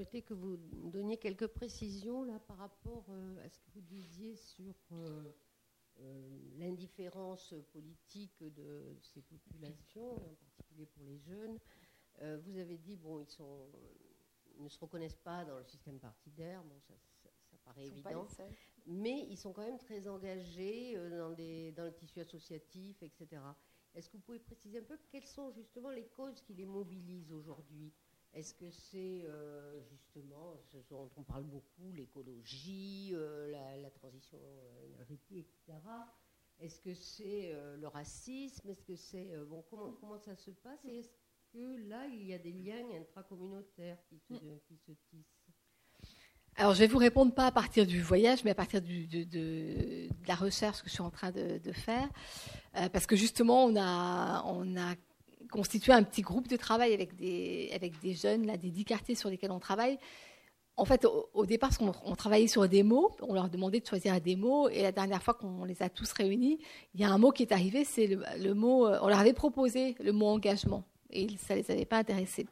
Souhaitais 0.03 0.23
que 0.23 0.35
vous 0.35 0.57
donniez 0.91 1.17
quelques 1.17 1.47
précisions 1.47 2.25
là 2.25 2.41
par 2.41 2.57
rapport 2.59 3.05
euh, 3.11 3.47
à 3.47 3.49
ce 3.49 3.59
que 3.61 3.71
vous 3.75 3.81
disiez 3.83 4.35
sur 4.35 4.75
euh, 4.91 5.33
euh, 6.01 6.39
l'indifférence 6.59 7.55
politique 7.73 8.43
de 8.43 8.97
ces 9.01 9.23
populations, 9.23 10.17
en 10.17 10.35
particulier 10.35 10.87
pour 10.87 11.05
les 11.05 11.19
jeunes? 11.19 11.59
vous 12.45 12.57
avez 12.59 12.77
dit 12.77 12.95
bon, 12.97 13.21
ils 13.21 13.31
sont 13.31 13.67
ne 14.59 14.69
se 14.69 14.79
reconnaissent 14.79 15.17
pas 15.25 15.45
dans 15.45 15.59
le 15.59 15.65
système 15.65 15.99
partidaire, 15.99 16.63
bon, 16.63 16.79
ça, 16.81 16.95
paraît 17.65 17.87
évident, 17.87 18.29
mais 18.87 19.27
ils 19.29 19.37
sont 19.37 19.53
quand 19.53 19.65
même 19.65 19.79
très 19.79 20.07
engagés 20.07 20.95
dans, 21.11 21.31
des, 21.31 21.73
dans 21.73 21.85
le 21.85 21.95
tissu 21.95 22.21
associatif, 22.21 23.03
etc. 23.03 23.41
Est-ce 23.95 24.09
que 24.09 24.19
vous 24.19 24.23
pouvez 24.23 24.39
préciser 24.39 24.79
un 24.79 24.85
peu 24.85 24.99
quelles 25.11 25.27
sont 25.27 25.51
justement 25.53 25.91
les 25.91 26.07
causes 26.09 26.41
qui 26.43 26.55
les 26.55 26.67
mobilisent 26.67 27.33
aujourd'hui? 27.33 27.93
Est-ce 28.35 28.55
que 28.55 28.71
c'est 28.71 29.25
euh, 29.27 29.79
justement 29.91 30.57
ce 30.71 30.79
dont 30.89 31.11
on 31.17 31.23
parle 31.23 31.45
beaucoup, 31.45 31.93
l'écologie, 31.93 33.11
euh, 33.13 33.51
la, 33.51 33.91
transition 33.91 34.39
euh, 34.43 34.87
énergétique, 34.87 35.47
etc. 35.67 35.79
Est-ce 36.59 36.81
que 36.81 36.95
c'est 36.95 37.55
le 37.77 37.89
racisme? 37.89 38.71
Est-ce 38.71 38.85
que 38.85 38.95
c'est 38.95 39.37
bon 39.49 39.65
comment, 39.69 39.93
comment 40.01 40.19
ça 40.19 40.37
se 40.37 40.51
passe? 40.51 40.79
Et 40.85 40.99
est-ce 40.99 41.11
que 41.53 41.89
là 41.89 42.07
il 42.07 42.25
y 42.25 42.35
a 42.35 42.39
des 42.39 42.53
liens 42.53 42.85
intracommunautaires 43.01 43.99
qui 44.09 44.19
se, 44.19 44.35
qui 44.69 44.77
se 44.77 44.93
tissent? 45.11 45.43
Alors, 46.55 46.75
je 46.75 46.81
vais 46.81 46.87
vous 46.87 46.99
répondre 46.99 47.35
pas 47.35 47.47
à 47.47 47.51
partir 47.51 47.87
du 47.87 48.01
voyage, 48.01 48.45
mais 48.45 48.51
à 48.51 48.55
partir 48.55 48.81
du, 48.81 49.07
de, 49.07 49.25
de, 49.25 50.09
la 50.29 50.35
recherche 50.35 50.83
que 50.83 50.89
je 50.89 50.93
suis 50.93 51.03
en 51.03 51.11
train 51.11 51.33
de, 51.33 51.59
de 51.59 51.73
faire, 51.73 52.09
parce 52.93 53.07
que 53.07 53.17
justement, 53.17 53.65
on 53.65 53.75
a, 53.75 54.45
on 54.45 54.77
a 54.77 54.95
constituer 55.53 55.93
un 55.93 56.03
petit 56.03 56.23
groupe 56.23 56.49
de 56.49 56.57
travail 56.57 56.93
avec 56.93 57.15
des, 57.15 57.71
avec 57.75 58.01
des 58.01 58.15
jeunes, 58.15 58.47
là, 58.47 58.57
des 58.57 58.71
dix 58.71 58.85
quartiers 58.85 59.15
sur 59.15 59.29
lesquels 59.29 59.53
on 59.53 59.61
travaille. 59.61 59.99
En 60.77 60.87
fait, 60.87 61.07
au, 61.35 61.45
départ, 61.45 61.71
on, 61.81 61.93
on, 62.05 62.17
travaillait 62.17 62.49
sur 62.49 62.67
des 62.67 62.83
mots, 62.83 63.13
on 63.21 63.35
leur 63.35 63.51
demandait 63.51 63.81
de 63.81 63.87
choisir 63.87 64.19
des 64.21 64.37
mots, 64.37 64.71
et 64.71 64.83
la 64.83 64.91
dernière 64.91 65.23
fois 65.23 65.35
qu'on 65.35 65.65
les 65.65 65.83
a 65.83 65.91
tous 65.91 66.11
réunis, 66.13 66.59
il 66.95 67.01
y 67.01 67.05
a 67.05 67.11
un 67.11 67.19
mot 67.19 67.31
qui 67.31 67.43
est 67.43 67.53
arrivé, 67.53 67.85
c'est 67.85 68.07
le, 68.07 68.55
mot, 68.55 68.89
on 68.89 69.09
leur 69.09 69.19
avait 69.19 69.35
proposé 69.35 69.95
le 70.01 70.13
mot 70.13 70.29
engagement, 70.29 70.83
et 71.11 71.29
ça 71.37 71.55
ne 71.55 71.61
les 71.61 71.71
avait 71.71 71.85
pas 71.85 71.99
intéressés. 71.99 72.47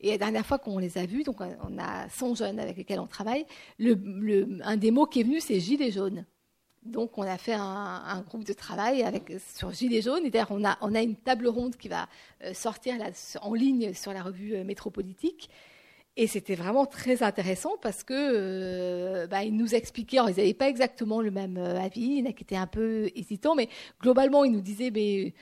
Et 0.00 0.10
la 0.10 0.18
dernière 0.18 0.44
fois 0.44 0.58
qu'on 0.58 0.78
les 0.78 0.98
a 0.98 1.06
vus, 1.06 1.22
donc 1.22 1.40
on 1.40 1.78
a 1.78 2.08
100 2.10 2.34
jeunes 2.34 2.60
avec 2.60 2.76
lesquels 2.76 3.00
on 3.00 3.06
travaille, 3.06 3.46
le, 3.78 4.58
un 4.62 4.76
des 4.76 4.90
mots 4.90 5.06
qui 5.06 5.20
est 5.20 5.24
venu, 5.24 5.40
c'est 5.40 5.58
gilet 5.58 5.90
jaune. 5.90 6.26
Donc, 6.84 7.16
on 7.16 7.22
a 7.22 7.38
fait 7.38 7.54
un, 7.54 8.24
groupe 8.28 8.44
de 8.44 8.52
travail 8.52 9.02
avec, 9.04 9.32
sur 9.54 9.72
Gilets 9.72 10.02
jaunes. 10.02 10.28
D'ailleurs, 10.28 10.50
on 10.50 10.64
a, 10.64 11.02
une 11.02 11.14
table 11.14 11.46
ronde 11.46 11.76
qui 11.76 11.88
va 11.88 12.08
euh, 12.42 12.52
sortir 12.54 12.96
en 13.40 13.54
ligne 13.54 13.94
sur 13.94 14.12
la 14.12 14.22
revue 14.22 14.56
euh, 14.56 14.64
métropolitique. 14.64 15.48
Et 16.16 16.26
c'était 16.26 16.56
vraiment 16.56 16.84
très 16.84 17.22
intéressant 17.22 17.72
parce 17.80 18.02
que 18.02 18.12
euh, 18.14 19.26
bah, 19.28 19.44
ils 19.44 19.56
nous 19.56 19.74
expliquaient, 19.74 20.18
ils 20.18 20.36
n'avaient 20.36 20.54
pas 20.54 20.68
exactement 20.68 21.22
le 21.22 21.30
même 21.30 21.56
avis, 21.56 22.18
il 22.18 22.26
a 22.26 22.32
qui 22.32 22.42
étaient 22.42 22.56
un 22.56 22.66
peu 22.66 23.10
hésitants, 23.14 23.54
mais 23.54 23.68
globalement, 24.00 24.44
ils 24.44 24.52
nous 24.52 24.60
disaient, 24.60 24.90
mais 24.90 25.32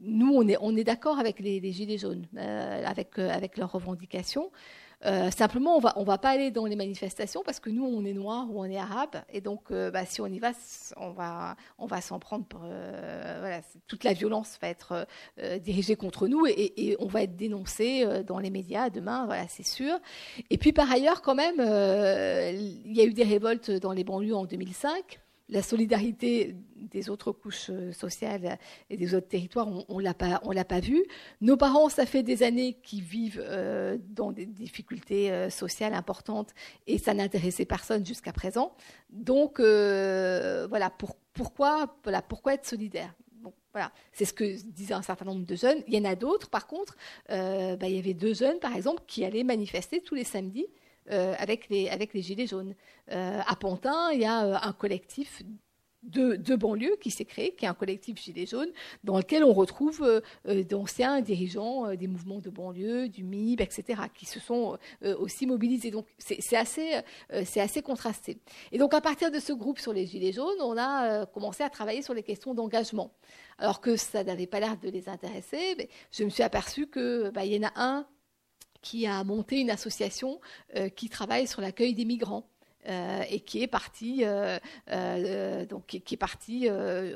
nous, 0.00 0.32
on 0.34 0.76
est, 0.76 0.84
d'accord 0.84 1.20
avec 1.20 1.38
les, 1.38 1.72
Gilets 1.72 1.98
jaunes, 1.98 2.26
avec 2.36 3.58
leurs 3.58 3.70
revendications. 3.70 4.50
Euh, 5.06 5.30
simplement, 5.30 5.76
on 5.76 5.80
va, 5.80 5.94
va 5.96 6.18
pas 6.18 6.30
aller 6.30 6.50
dans 6.50 6.66
les 6.66 6.76
manifestations 6.76 7.42
parce 7.44 7.58
que 7.58 7.70
nous, 7.70 7.84
on 7.84 8.04
est 8.04 8.12
noir 8.12 8.46
ou 8.50 8.60
on 8.60 8.64
est 8.64 8.76
arabe, 8.76 9.16
et 9.32 9.40
donc, 9.40 9.70
euh, 9.70 9.90
bah, 9.90 10.04
si 10.04 10.20
on 10.20 10.26
y 10.26 10.38
va, 10.38 10.52
on 10.96 11.86
va, 11.86 12.00
s'en 12.00 12.18
prendre. 12.18 12.46
Euh, 12.62 13.60
toute 13.86 14.04
la 14.04 14.12
violence 14.12 14.58
va 14.60 14.68
être 14.68 15.06
dirigée 15.60 15.96
contre 15.96 16.28
nous 16.28 16.46
et, 16.46 16.96
on 16.98 17.06
va 17.06 17.22
être 17.22 17.36
dénoncé 17.36 18.06
dans 18.26 18.38
les 18.38 18.50
médias 18.50 18.90
demain. 18.90 19.28
C'est 19.48 19.66
sûr. 19.66 19.98
Et 20.50 20.58
puis, 20.58 20.72
par 20.72 20.90
ailleurs, 20.90 21.22
quand 21.22 21.34
même, 21.34 21.56
il 21.58 22.92
y 22.92 23.00
a 23.00 23.04
eu 23.04 23.12
des 23.12 23.24
révoltes 23.24 23.70
dans 23.70 23.92
les 23.92 24.04
banlieues 24.04 24.34
en 24.34 24.44
2005 24.44 25.20
la 25.50 25.62
solidarité 25.62 26.54
des 26.76 27.10
autres 27.10 27.32
couches 27.32 27.70
euh, 27.70 27.92
sociales 27.92 28.58
et 28.88 28.96
des 28.96 29.14
autres 29.14 29.28
territoires, 29.28 29.68
on 29.88 29.98
ne 29.98 30.02
l'a 30.02 30.14
pas, 30.14 30.40
on 30.44 30.52
l'a 30.52 30.64
pas 30.64 30.80
vu. 30.80 31.04
Nos 31.40 31.56
parents, 31.56 31.88
ça 31.88 32.06
fait 32.06 32.22
des 32.22 32.42
années 32.42 32.78
qu'ils 32.82 33.02
vivent 33.02 33.42
euh, 33.44 33.98
dans 34.08 34.32
des 34.32 34.46
difficultés 34.46 35.30
euh, 35.30 35.50
sociales 35.50 35.94
importantes 35.94 36.54
et 36.86 36.98
ça 36.98 37.14
n'intéressait 37.14 37.64
personne 37.64 38.06
jusqu'à 38.06 38.32
présent. 38.32 38.72
Donc 39.10 39.60
voilà, 39.60 40.90
pourquoi, 41.34 41.96
pourquoi 42.28 42.54
être 42.54 42.66
solidaire? 42.66 43.14
Voilà, 43.72 43.92
c'est 44.12 44.24
ce 44.24 44.32
que 44.32 44.60
disaient 44.72 44.94
un 44.94 45.02
certain 45.02 45.24
nombre 45.24 45.46
de 45.46 45.54
jeunes. 45.54 45.78
Il 45.86 45.94
y 45.94 45.98
en 45.98 46.04
a 46.04 46.16
d'autres, 46.16 46.48
par 46.48 46.66
contre. 46.66 46.96
Bah, 47.28 47.88
il 47.88 47.94
y 47.94 47.98
avait 47.98 48.14
deux 48.14 48.34
jeunes, 48.34 48.58
par 48.58 48.74
exemple, 48.74 49.02
qui 49.06 49.24
allaient 49.24 49.44
manifester 49.44 50.00
tous 50.00 50.14
les 50.14 50.24
samedis 50.24 50.66
euh, 51.10 51.34
avec, 51.38 51.68
les, 51.70 51.88
Gilets 52.22 52.46
jaunes. 52.46 52.74
Euh, 53.10 53.40
à 53.46 53.56
Pantin, 53.56 54.10
il 54.12 54.20
y 54.20 54.24
a 54.24 54.44
euh, 54.44 54.56
un 54.62 54.72
collectif 54.72 55.42
de, 56.02 56.36
de, 56.36 56.54
banlieue 56.54 56.96
qui 57.00 57.10
s'est 57.10 57.24
créé, 57.24 57.54
qui 57.54 57.64
est 57.64 57.68
un 57.68 57.74
collectif 57.74 58.16
Gilets 58.22 58.46
jaunes, 58.46 58.70
dans 59.02 59.16
lequel 59.16 59.42
on 59.42 59.52
retrouve 59.52 60.22
d'anciens 60.46 61.20
dirigeants 61.20 61.94
des 61.94 62.06
mouvements 62.06 62.38
de 62.38 62.48
banlieue, 62.48 63.08
du 63.08 63.22
MIB, 63.22 63.60
etc., 63.60 64.02
qui 64.14 64.24
se 64.24 64.40
sont 64.40 64.78
aussi 65.02 65.46
mobilisés. 65.46 65.90
Donc 65.90 66.06
c'est 66.16 66.56
assez, 66.56 67.82
contrasté. 67.82 68.38
Et 68.72 68.78
donc 68.78 68.94
à 68.94 69.02
partir 69.02 69.30
de 69.30 69.38
ce 69.38 69.52
groupe 69.52 69.78
sur 69.78 69.92
les 69.92 70.06
Gilets 70.06 70.32
jaunes, 70.32 70.60
on 70.60 70.78
a 70.78 71.26
commencé 71.26 71.62
à 71.64 71.68
travailler 71.68 72.00
sur 72.00 72.14
les 72.14 72.22
questions 72.22 72.54
d'engagement. 72.54 73.12
Alors 73.58 73.82
que 73.82 73.96
ça 73.96 74.24
n'avait 74.24 74.46
pas 74.46 74.60
l'air 74.60 74.78
de 74.78 74.88
les 74.88 75.06
intéresser, 75.06 75.90
je 76.12 76.24
me 76.24 76.30
suis 76.30 76.42
aperçue 76.42 76.86
qu'il 76.86 77.30
bah, 77.34 77.44
y 77.44 77.58
en 77.58 77.68
a 77.68 77.72
un 77.76 78.06
qui 78.82 79.06
a 79.06 79.22
monté 79.24 79.60
une 79.60 79.70
association 79.70 80.40
euh, 80.76 80.88
qui 80.88 81.08
travaille 81.08 81.46
sur 81.46 81.60
l'accueil 81.60 81.94
des 81.94 82.04
migrants. 82.04 82.46
Euh, 82.88 83.22
et 83.28 83.40
qui 83.40 83.62
est 83.62 83.66
parti, 83.66 84.22
euh, 84.24 84.58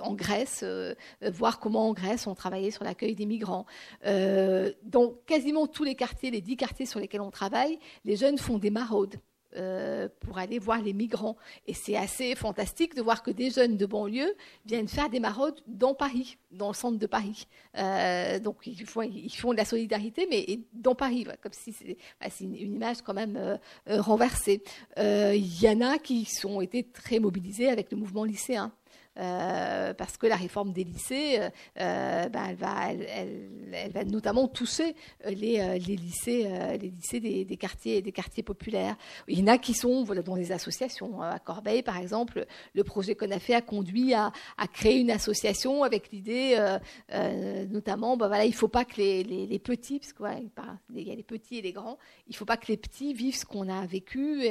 en 0.03 0.13
Grèce, 0.15 0.63
voir 1.23 1.59
comment 1.59 1.89
en 1.89 1.95
Grèce 1.95 2.27
on 2.27 2.35
travaillait 2.35 2.71
sur 2.71 2.85
l'accueil 2.85 3.15
des 3.15 3.25
migrants. 3.25 3.65
dans 4.05 5.15
quasiment 5.25 5.67
tous 5.67 5.85
les 5.85 5.95
quartiers, 5.95 6.31
les 6.31 6.43
dix 6.43 6.59
quartiers 6.59 6.85
sur 6.85 7.01
lesquels 7.01 7.23
on 7.23 7.31
travaille, 7.31 7.79
les 8.05 8.17
jeunes 8.17 8.37
font 8.37 8.59
des 8.59 8.69
maraudes. 8.69 9.17
Euh, 9.57 10.09
pour 10.21 10.39
aller 10.39 10.59
voir 10.59 10.83
les 10.83 10.93
migrants. 10.93 11.37
Et 11.69 11.75
c'est 11.75 11.97
assez 11.97 12.35
fantastique 12.35 12.97
de 12.97 13.03
voir 13.03 13.23
que 13.23 13.31
des 13.31 13.51
jeunes 13.51 13.77
de 13.77 13.87
banlieue 13.87 14.35
viennent 14.67 14.89
faire 14.89 15.09
des 15.09 15.21
maraudes 15.21 15.61
dans 15.69 15.95
Paris, 15.95 16.39
dans 16.51 16.69
le 16.69 16.75
centre 16.75 16.99
de 16.99 17.07
Paris. 17.07 17.47
Euh, 17.79 18.41
donc 18.41 18.67
ils 18.67 18.85
font, 18.85 19.03
de 19.53 19.57
la 19.57 19.65
solidarité, 19.65 20.27
mais 20.29 20.59
dans 20.73 20.97
Paris, 20.97 21.27
comme 21.41 21.53
si 21.53 21.73
c'est 21.73 21.97
bah, 22.21 22.27
une, 22.41 22.55
image 22.57 23.03
quand 23.03 23.15
même 23.15 23.37
euh, 23.37 23.57
renversée. 24.01 24.63
Il 24.97 25.63
y 25.63 25.69
en 25.69 25.81
a 25.83 25.99
qui 25.99 26.29
ont 26.45 26.61
été 26.61 26.83
très 26.83 27.21
mobilisés 27.21 27.69
avec 27.69 27.93
le 27.93 27.97
mouvement 27.97 28.25
lycéen. 28.25 28.73
Euh, 29.19 29.95
parce 29.95 30.17
que 30.17 30.27
la 30.27 30.37
réforme 30.37 30.73
des 30.73 30.83
lycées, 30.83 31.39
euh, 31.39 31.49
euh, 31.81 32.29
ben, 32.29 32.57
elle, 32.59 33.93
va, 33.93 34.05
notamment 34.05 34.49
toucher 34.49 34.97
les, 35.25 35.79
lycées, 35.79 36.49
les 36.81 36.91
lycées 36.91 37.21
des, 37.21 37.57
quartiers, 37.57 38.03
des 38.03 38.13
quartiers 38.13 38.43
populaires. 38.43 38.97
Il 39.29 39.39
y 39.39 39.43
en 39.43 39.47
a 39.47 39.59
qui 39.59 39.75
sont 39.75 40.03
voilà, 40.05 40.23
dans 40.23 40.37
des 40.37 40.53
associations. 40.53 41.23
À 41.23 41.39
Corbeil, 41.39 41.83
par 41.83 41.99
exemple, 41.99 42.47
le 42.75 42.85
projet 42.85 43.15
qu'on 43.15 43.31
a 43.31 43.39
fait 43.39 43.55
a 43.55 43.63
conduit 43.63 44.15
à, 44.15 44.33
créer 44.73 44.99
une 44.99 45.11
association 45.11 45.85
avec 45.85 46.11
l'idée, 46.11 46.59
notamment, 47.71 48.17
ben, 48.17 48.27
voilà, 48.27 48.45
il 48.45 48.51
ne 48.51 48.55
faut 48.55 48.69
pas 48.69 48.85
que 48.85 48.97
les, 48.97 49.59
petits, 49.59 50.01
parce 50.01 50.13
qu'il 50.13 50.51
il 50.95 51.09
y 51.09 51.11
a 51.11 51.15
les 51.15 51.23
petits 51.23 51.59
et 51.59 51.63
les 51.63 51.73
grands, 51.73 51.99
il 52.27 52.33
ne 52.33 52.37
faut 52.37 52.45
pas 52.45 52.57
que 52.57 52.67
les 52.67 52.77
petits 52.77 53.15
vivent 53.15 53.37
ce 53.37 53.45
qu'on 53.45 53.69
a 53.69 53.87
vécu, 53.87 54.47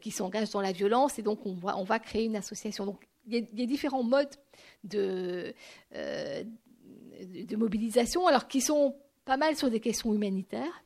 qui 0.00 0.10
s'engagent 0.10 0.50
dans 0.50 0.60
la 0.60 0.72
violence, 0.72 1.18
et 1.18 1.22
donc 1.22 1.46
on 1.46 1.54
va, 1.54 1.78
on 1.78 1.84
va 1.84 1.98
créer 1.98 2.24
une 2.24 2.36
association. 2.36 2.98
Il 3.26 3.34
y, 3.34 3.62
a, 3.62 3.66
différents 3.66 4.02
modes 4.02 4.34
de, 4.84 5.54
euh, 5.94 6.44
de, 7.22 7.56
mobilisation, 7.56 8.26
alors 8.26 8.48
qui 8.48 8.60
sont 8.60 8.96
pas 9.24 9.36
mal 9.36 9.56
sur 9.56 9.70
des 9.70 9.80
questions 9.80 10.12
humanitaires. 10.12 10.83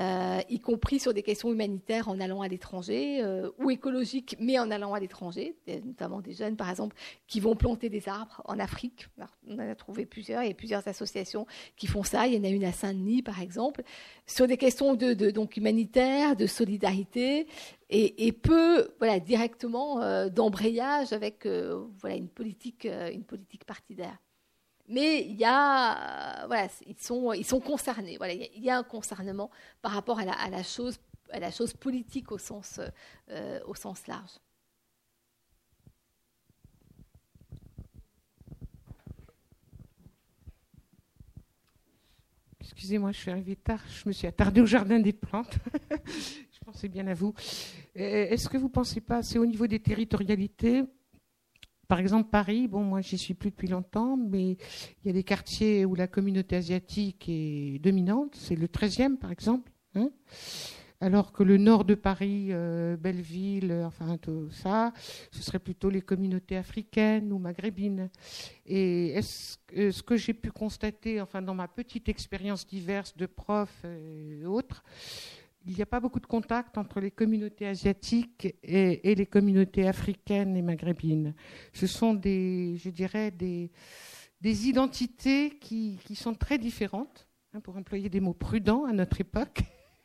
Euh, 0.00 0.40
y 0.48 0.58
compris 0.58 0.98
sur 0.98 1.12
des 1.12 1.22
questions 1.22 1.52
humanitaires 1.52 2.08
en 2.08 2.18
allant 2.18 2.40
à 2.40 2.48
l'étranger, 2.48 3.22
euh, 3.22 3.50
ou 3.58 3.70
écologiques, 3.70 4.36
mais 4.40 4.58
en 4.58 4.70
allant 4.70 4.94
à 4.94 5.00
l'étranger, 5.00 5.54
notamment 5.84 6.20
des 6.20 6.32
jeunes, 6.32 6.56
par 6.56 6.70
exemple, 6.70 6.96
qui 7.26 7.40
vont 7.40 7.56
planter 7.56 7.90
des 7.90 8.08
arbres 8.08 8.40
en 8.46 8.58
Afrique. 8.58 9.08
on 9.46 9.54
en 9.54 9.58
a 9.58 9.74
trouvé 9.74 10.06
plusieurs, 10.06 10.42
il 10.42 10.48
y 10.48 10.50
a 10.50 10.54
plusieurs 10.54 10.86
associations 10.88 11.46
qui 11.76 11.86
font 11.86 12.02
ça. 12.02 12.26
Il 12.26 12.34
y 12.34 12.38
en 12.38 12.44
a 12.44 12.48
une 12.48 12.64
à 12.64 12.72
Saint-Denis, 12.72 13.22
par 13.22 13.40
exemple, 13.42 13.82
sur 14.26 14.46
des 14.46 14.56
questions 14.56 14.94
de, 14.94 15.30
donc 15.30 15.56
humanitaires, 15.56 16.36
de 16.36 16.46
solidarité, 16.46 17.46
et, 17.94 18.32
peu, 18.32 18.88
voilà, 18.98 19.20
directement 19.20 20.00
euh, 20.00 20.30
d'embrayage 20.30 21.12
avec 21.12 21.46
voilà 21.46 22.16
une 22.16 22.28
politique, 22.28 22.86
une 22.86 23.24
politique 23.24 23.66
partidaire 23.66 24.16
mais 24.88 25.22
il 25.22 25.36
y 25.36 25.44
a, 25.44 26.46
voilà, 26.46 26.68
ils 26.86 26.98
sont, 26.98 27.32
ils 27.32 27.44
sont 27.44 27.60
concernés. 27.60 28.16
Voilà, 28.16 28.34
il 28.34 28.62
y 28.62 28.70
a 28.70 28.78
un 28.78 28.82
concernement 28.82 29.50
par 29.80 29.92
rapport 29.92 30.18
à 30.18 30.24
la, 30.50 30.62
chose 30.62 30.98
politique 31.78 32.32
au 32.32 32.38
sens, 32.38 32.80
euh, 33.30 33.60
au 33.66 33.74
sens 33.74 34.06
large. 34.06 34.32
Excusez-moi, 42.60 43.12
je 43.12 43.18
suis 43.18 43.30
arrivée 43.30 43.56
tard, 43.56 43.80
je 43.88 44.08
me 44.08 44.12
suis 44.12 44.26
attardée 44.26 44.60
au 44.60 44.66
jardin 44.66 44.98
des 44.98 45.12
plantes. 45.12 45.56
je 46.06 46.58
pensais 46.64 46.88
bien 46.88 47.06
à 47.06 47.14
vous. 47.14 47.34
Euh, 47.96 48.26
est-ce 48.30 48.48
que 48.48 48.56
vous 48.56 48.66
ne 48.66 48.72
pensez 48.72 49.00
pas, 49.00 49.22
c'est 49.22 49.38
au 49.38 49.46
niveau 49.46 49.66
des 49.66 49.78
territorialités, 49.78 50.82
par 51.92 52.00
exemple, 52.00 52.30
Paris, 52.30 52.68
bon, 52.68 52.84
moi, 52.84 53.02
j'y 53.02 53.18
suis 53.18 53.34
plus 53.34 53.50
depuis 53.50 53.68
longtemps, 53.68 54.16
mais 54.16 54.52
il 54.52 55.06
y 55.06 55.10
a 55.10 55.12
des 55.12 55.24
quartiers 55.24 55.84
où 55.84 55.94
la 55.94 56.06
communauté 56.06 56.56
asiatique 56.56 57.26
est 57.28 57.78
dominante. 57.82 58.34
C'est 58.34 58.54
le 58.56 58.66
13e, 58.66 59.18
par 59.18 59.30
exemple. 59.30 59.70
Hein. 59.94 60.08
alors 61.02 61.32
que 61.32 61.42
le 61.42 61.58
nord 61.58 61.84
de 61.84 61.94
Paris, 61.94 62.46
euh, 62.48 62.96
Belleville, 62.96 63.70
euh, 63.70 63.84
enfin 63.84 64.16
tout 64.16 64.48
ça, 64.50 64.94
ce 65.30 65.42
serait 65.42 65.58
plutôt 65.58 65.90
les 65.90 66.00
communautés 66.00 66.56
africaines 66.56 67.30
ou 67.30 67.38
maghrébines. 67.38 68.08
Et 68.64 69.08
est-ce, 69.08 69.58
ce 69.76 70.02
que 70.02 70.16
j'ai 70.16 70.32
pu 70.32 70.50
constater, 70.50 71.20
enfin 71.20 71.42
dans 71.42 71.54
ma 71.54 71.68
petite 71.68 72.08
expérience 72.08 72.66
diverse 72.66 73.14
de 73.18 73.26
prof 73.26 73.84
et 73.84 74.46
autres, 74.46 74.82
il 75.66 75.74
n'y 75.74 75.82
a 75.82 75.86
pas 75.86 76.00
beaucoup 76.00 76.20
de 76.20 76.26
contact 76.26 76.78
entre 76.78 77.00
les 77.00 77.10
communautés 77.10 77.66
asiatiques 77.66 78.56
et, 78.62 79.14
les 79.14 79.26
communautés 79.26 79.86
africaines 79.86 80.56
et 80.56 80.62
maghrébines. 80.62 81.34
Ce 81.72 81.86
sont 81.86 82.14
des, 82.14 82.76
je 82.78 82.90
dirais, 82.90 83.30
des, 83.30 83.70
identités 84.42 85.50
qui, 85.60 85.98
sont 86.14 86.34
très 86.34 86.58
différentes, 86.58 87.28
hein, 87.54 87.60
pour 87.60 87.76
employer 87.76 88.08
des 88.08 88.20
mots 88.20 88.34
prudents 88.34 88.84
à 88.84 88.92
notre 88.92 89.20
époque. 89.20 89.62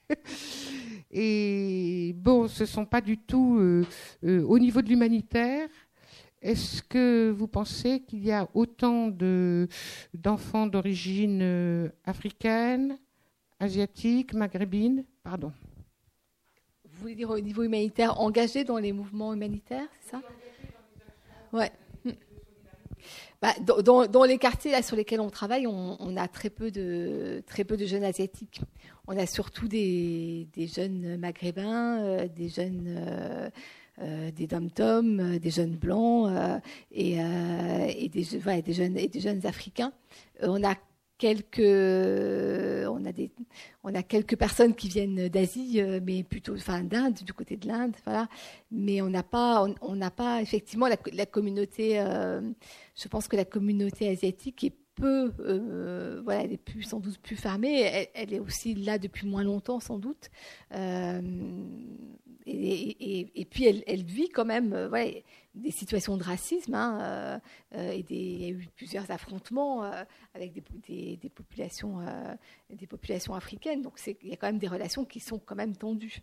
et 1.12 2.14
bon, 2.16 2.48
ce 2.48 2.64
ne 2.64 2.68
sont 2.68 2.86
pas 2.86 3.02
du 3.02 3.18
tout 3.18 3.58
euh, 3.60 3.86
euh, 4.24 4.44
au 4.44 4.60
niveau 4.60 4.82
de 4.82 4.90
l'humanitaire. 4.90 5.70
Est-ce 6.40 6.84
que 6.84 7.32
vous 7.36 7.48
pensez 7.48 8.02
qu'il 8.02 8.24
y 8.24 8.32
a 8.32 8.48
autant 8.54 9.08
de, 9.08 9.68
d'enfants 10.14 10.68
d'origine 10.68 11.40
euh, 11.42 11.90
africaine, 12.06 13.00
asiatique, 13.60 14.34
maghrébine 14.34 15.06
Pardon. 15.24 15.52
Vous 16.86 17.02
voulez 17.02 17.16
dire 17.16 17.30
au 17.30 17.40
niveau 17.40 17.64
humanitaire, 17.64 18.20
engagé 18.20 18.64
dans 18.64 18.78
les 18.78 18.92
mouvements 18.92 19.34
humanitaires, 19.34 19.88
c'est 20.02 20.12
ça? 20.12 20.22
Ouais. 21.54 21.72
bah, 23.42 23.54
dans, 23.62 24.24
les 24.24 24.38
quartiers 24.38 24.72
là, 24.72 24.82
sur 24.82 24.96
lesquels 24.96 25.22
on 25.22 25.30
travaille, 25.30 25.68
on, 25.68 26.18
a 26.18 26.28
très 26.28 26.50
peu, 26.50 26.72
de, 26.72 27.44
très 27.46 27.64
peu 27.64 27.78
de 27.78 27.86
jeunes 27.86 28.04
asiatiques. 28.04 28.62
On 29.08 29.18
a 29.18 29.26
surtout 29.26 29.68
des, 29.68 30.48
jeunes 30.56 31.18
maghrébins, 31.18 32.00
euh, 32.02 32.28
des 32.28 32.50
jeunes. 32.50 32.86
Euh, 32.88 33.50
euh, 34.00 34.30
des 34.30 34.46
dom-toms, 34.46 35.40
des 35.40 35.50
jeunes 35.50 35.76
blancs 35.76 36.32
et, 36.92 37.16
des, 37.16 38.10
des, 38.10 38.74
jeunes, 38.74 38.96
et 38.96 39.08
des 39.08 39.20
jeunes 39.20 39.44
africains. 39.48 39.92
on 40.44 40.64
a 40.64 40.76
quelques, 41.18 41.60
on 41.60 43.06
a 43.06 43.12
des, 43.12 43.32
on 43.84 43.94
a 43.96 44.04
quelques 44.04 44.38
personnes 44.38 44.76
qui 44.76 44.88
viennent 44.90 45.28
d'Asie, 45.30 45.82
euh, 45.82 46.00
mais 46.04 46.24
plutôt, 46.24 46.56
enfin 46.56 46.84
d'Inde, 46.84 47.16
du 47.26 47.34
côté 47.34 47.58
de 47.58 47.68
l'Inde, 47.68 47.96
voilà. 48.06 48.28
Mais 48.72 49.02
on 49.02 49.10
n'a 49.10 49.24
pas, 49.24 49.68
on 49.82 49.96
n'a 49.96 50.12
pas 50.12 50.42
effectivement 50.42 50.88
la, 50.88 51.26
communauté. 51.26 52.00
Euh, 52.00 52.42
je 52.96 53.08
pense 53.08 53.28
que 53.28 53.36
la 53.36 53.46
communauté 53.46 54.10
asiatique 54.10 54.64
est 54.64 54.76
peu, 54.98 55.32
euh, 55.40 56.22
voilà, 56.24 56.44
elle 56.44 56.54
est 56.54 56.58
plus, 56.58 56.84
sans 56.84 57.00
doute 57.00 57.20
plus 57.20 57.36
fermée. 57.36 58.08
Elle, 58.14 58.34
est 58.34 58.40
aussi 58.40 58.76
là 58.76 58.98
depuis 58.98 59.28
moins 59.28 59.44
longtemps, 59.44 59.80
sans 59.80 60.00
doute. 60.00 60.30
Et, 62.46 63.48
puis 63.50 63.66
elle, 63.66 64.04
vit 64.04 64.30
quand 64.30 64.46
même, 64.46 64.88
voilà, 64.88 65.12
des 65.58 65.72
situations 65.72 66.18
de 66.18 66.24
racisme. 66.24 66.74
Hein, 66.74 67.40
euh, 67.76 67.92
et 67.92 68.06
y 68.14 68.46
a 68.46 68.50
eu 68.50 68.68
plusieurs 68.76 69.10
affrontements 69.12 69.84
euh, 69.84 70.04
avec 70.34 70.54
des, 70.54 71.30
populations, 71.30 72.00
euh, 72.02 72.36
des 72.70 72.88
populations 72.88 73.34
africaines. 73.34 73.82
Donc 73.82 74.00
il 74.06 74.30
y 74.30 74.34
a 74.34 74.38
quand 74.38 74.48
même 74.48 74.60
des 74.60 74.68
relations 74.68 75.06
qui 75.06 75.20
sont 75.20 75.40
quand 75.40 75.56
même 75.56 75.76
tendues. 75.76 76.22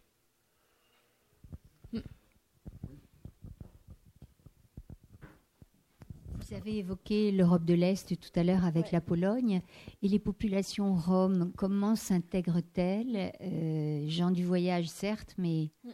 Vous 6.47 6.55
avez 6.55 6.79
évoqué 6.79 7.31
l'Europe 7.31 7.65
de 7.65 7.73
l'Est 7.73 8.21
tout 8.21 8.39
à 8.39 8.45
l'heure 8.45 8.67
avec 8.67 8.93
la 8.93 9.01
Pologne. 9.01 9.63
Et 10.03 10.09
les 10.09 10.19
populations 10.19 10.95
roms, 10.95 11.51
comment 11.57 11.97
s'intègrent-elles? 11.97 13.33
Gens 14.09 14.31
du 14.31 14.45
voyage, 14.45 14.89
certes, 14.89 15.35
mais... 15.39 15.71
Mm. 15.85 15.91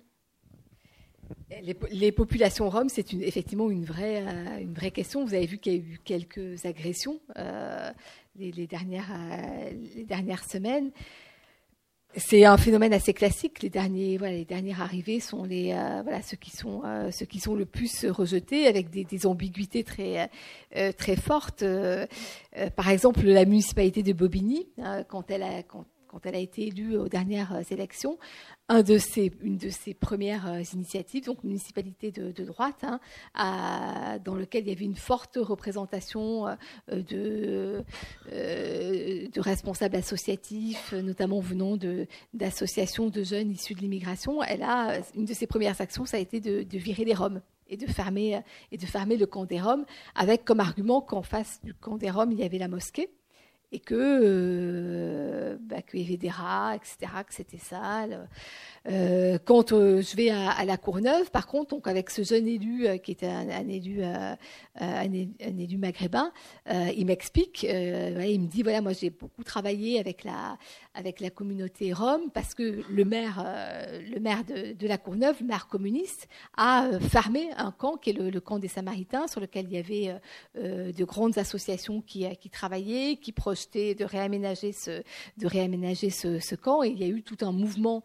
Les, 1.92 2.10
populations 2.10 2.68
roms, 2.68 2.88
c'est 2.88 3.14
effectivement 3.14 3.70
une 3.70 3.84
vraie, 3.84 4.26
euh, 4.26 4.58
une 4.58 4.74
vraie 4.74 4.90
question. 4.90 5.24
Vous 5.24 5.34
avez 5.34 5.46
vu 5.46 5.58
qu'il 5.58 5.72
y 5.72 5.76
a 5.76 5.78
eu 5.78 6.00
quelques 6.02 6.64
agressions 6.66 7.20
euh, 7.38 7.92
les, 8.34 8.66
dernières, 8.66 9.12
euh, 9.12 9.70
les 9.94 10.04
dernières 10.04 10.42
semaines. 10.42 10.90
C'est 12.16 12.44
un 12.44 12.56
phénomène 12.56 12.92
assez 12.92 13.14
classique. 13.14 13.62
Les 13.62 13.70
derniers, 13.70 14.18
voilà, 14.18 14.34
les 14.34 14.44
derniers 14.44 14.74
arrivés 14.80 15.20
sont 15.20 15.44
les, 15.44 15.72
voilà, 16.02 16.22
ceux 16.22 16.36
qui 16.36 16.50
sont, 16.50 16.82
ceux 17.12 17.26
qui 17.26 17.38
sont 17.38 17.54
le 17.54 17.66
plus 17.66 18.06
rejetés, 18.06 18.66
avec 18.66 18.90
des, 18.90 19.26
ambiguïtés 19.26 19.84
très, 19.84 20.28
très 20.96 21.16
fortes. 21.16 21.64
par 22.74 22.88
exemple, 22.90 23.22
la 23.24 23.44
municipalité 23.44 24.02
de 24.02 24.12
Bobigny, 24.12 24.66
quand 25.08 25.30
elle 25.30 25.44
a, 25.44 25.62
quand 26.10 26.26
elle 26.26 26.34
a 26.34 26.38
été 26.38 26.66
élue 26.66 26.96
aux 26.96 27.08
dernières 27.08 27.54
euh, 27.54 27.62
élections, 27.70 28.18
une 28.68 28.82
de 28.82 28.98
ses 29.68 29.94
premières 29.94 30.50
euh, 30.50 30.62
initiatives, 30.74 31.24
donc 31.24 31.44
municipalité 31.44 32.10
de, 32.10 32.44
droite, 32.44 32.84
hein, 32.84 34.18
dans 34.24 34.34
lequel 34.34 34.64
il 34.64 34.70
y 34.70 34.72
avait 34.72 34.84
une 34.84 34.96
forte 34.96 35.38
représentation 35.40 36.48
euh, 36.48 37.02
de, 37.02 37.84
responsables 39.40 39.96
associatifs, 39.96 40.92
notamment 40.92 41.40
venant 41.40 41.76
d'associations 42.34 43.08
de, 43.08 43.22
jeunes 43.22 43.52
issus 43.52 43.74
de 43.74 43.80
l'immigration. 43.80 44.40
Une 44.42 45.24
de 45.24 45.34
ses 45.34 45.46
premières 45.46 45.80
actions, 45.80 46.06
ça 46.06 46.16
a 46.16 46.20
été 46.20 46.40
de, 46.40 46.66
virer 46.76 47.04
les 47.04 47.14
Roms 47.14 47.40
et 47.68 47.76
de 47.76 47.86
fermer 47.86 48.42
le 49.16 49.26
camp 49.26 49.44
des 49.44 49.60
Roms, 49.60 49.84
avec 50.16 50.44
comme 50.44 50.60
argument 50.60 51.00
qu'en 51.00 51.22
face 51.22 51.60
du 51.62 51.72
camp 51.72 51.98
des 51.98 52.10
Roms 52.10 52.32
il 52.32 52.38
y 52.40 52.44
avait 52.44 52.58
la 52.58 52.68
mosquée 52.68 53.10
et 53.72 53.80
que 53.80 53.94
euh, 53.94 55.56
bah, 55.60 55.82
qu'il 55.82 56.00
y 56.00 56.04
avait 56.04 56.16
des 56.16 56.30
rats, 56.30 56.74
etc., 56.74 57.12
que 57.26 57.34
c'était 57.34 57.58
sale. 57.58 58.28
Euh, 58.88 59.38
quand 59.44 59.72
euh, 59.72 60.00
je 60.00 60.16
vais 60.16 60.30
à, 60.30 60.64
la 60.64 60.76
Courneuve, 60.78 61.30
par 61.30 61.46
contre, 61.46 61.70
donc 61.70 61.86
avec 61.86 62.08
ce 62.10 62.22
jeune 62.22 62.48
élu 62.48 62.86
qui 63.00 63.12
était 63.12 63.26
un, 63.26 63.68
élu, 63.68 64.02
un, 64.02 65.12
élu 65.12 65.76
maghrébin, 65.76 66.32
il 66.66 67.04
m'explique, 67.06 67.62
il 67.64 68.40
me 68.40 68.46
dit 68.46 68.62
voilà, 68.62 68.80
moi 68.80 68.92
j'ai 68.92 69.10
beaucoup 69.10 69.44
travaillé 69.44 69.98
avec 69.98 70.24
la 70.24 70.56
avec 70.94 71.20
la 71.20 71.30
communauté 71.30 71.92
rome 71.92 72.30
parce 72.32 72.54
que 72.54 72.82
le 72.90 73.04
maire, 73.04 73.44
le 74.12 74.18
maire 74.18 74.44
de, 74.44 74.86
la 74.86 74.98
Courneuve, 74.98 75.36
le 75.40 75.46
maire 75.46 75.68
communiste, 75.68 76.28
a 76.56 76.88
fermé 77.00 77.50
un 77.56 77.70
camp 77.70 77.96
qui 77.96 78.10
est 78.10 78.12
le, 78.12 78.40
camp 78.40 78.58
des 78.58 78.68
Samaritains, 78.68 79.28
sur 79.28 79.40
lequel 79.40 79.66
il 79.66 79.74
y 79.74 79.78
avait 79.78 80.20
de 80.54 81.04
grandes 81.04 81.38
associations 81.38 82.00
qui, 82.00 82.26
travaillaient, 82.50 83.16
qui 83.16 83.32
projetaient 83.32 83.94
de 83.94 84.04
réaménager 84.04 84.72
ce 84.72 85.02
de 85.36 85.46
réaménager 85.46 86.10
ce, 86.10 86.54
camp. 86.54 86.82
Et 86.82 86.88
il 86.88 86.98
y 86.98 87.04
a 87.04 87.08
eu 87.08 87.22
tout 87.22 87.38
un 87.42 87.52
mouvement 87.52 88.02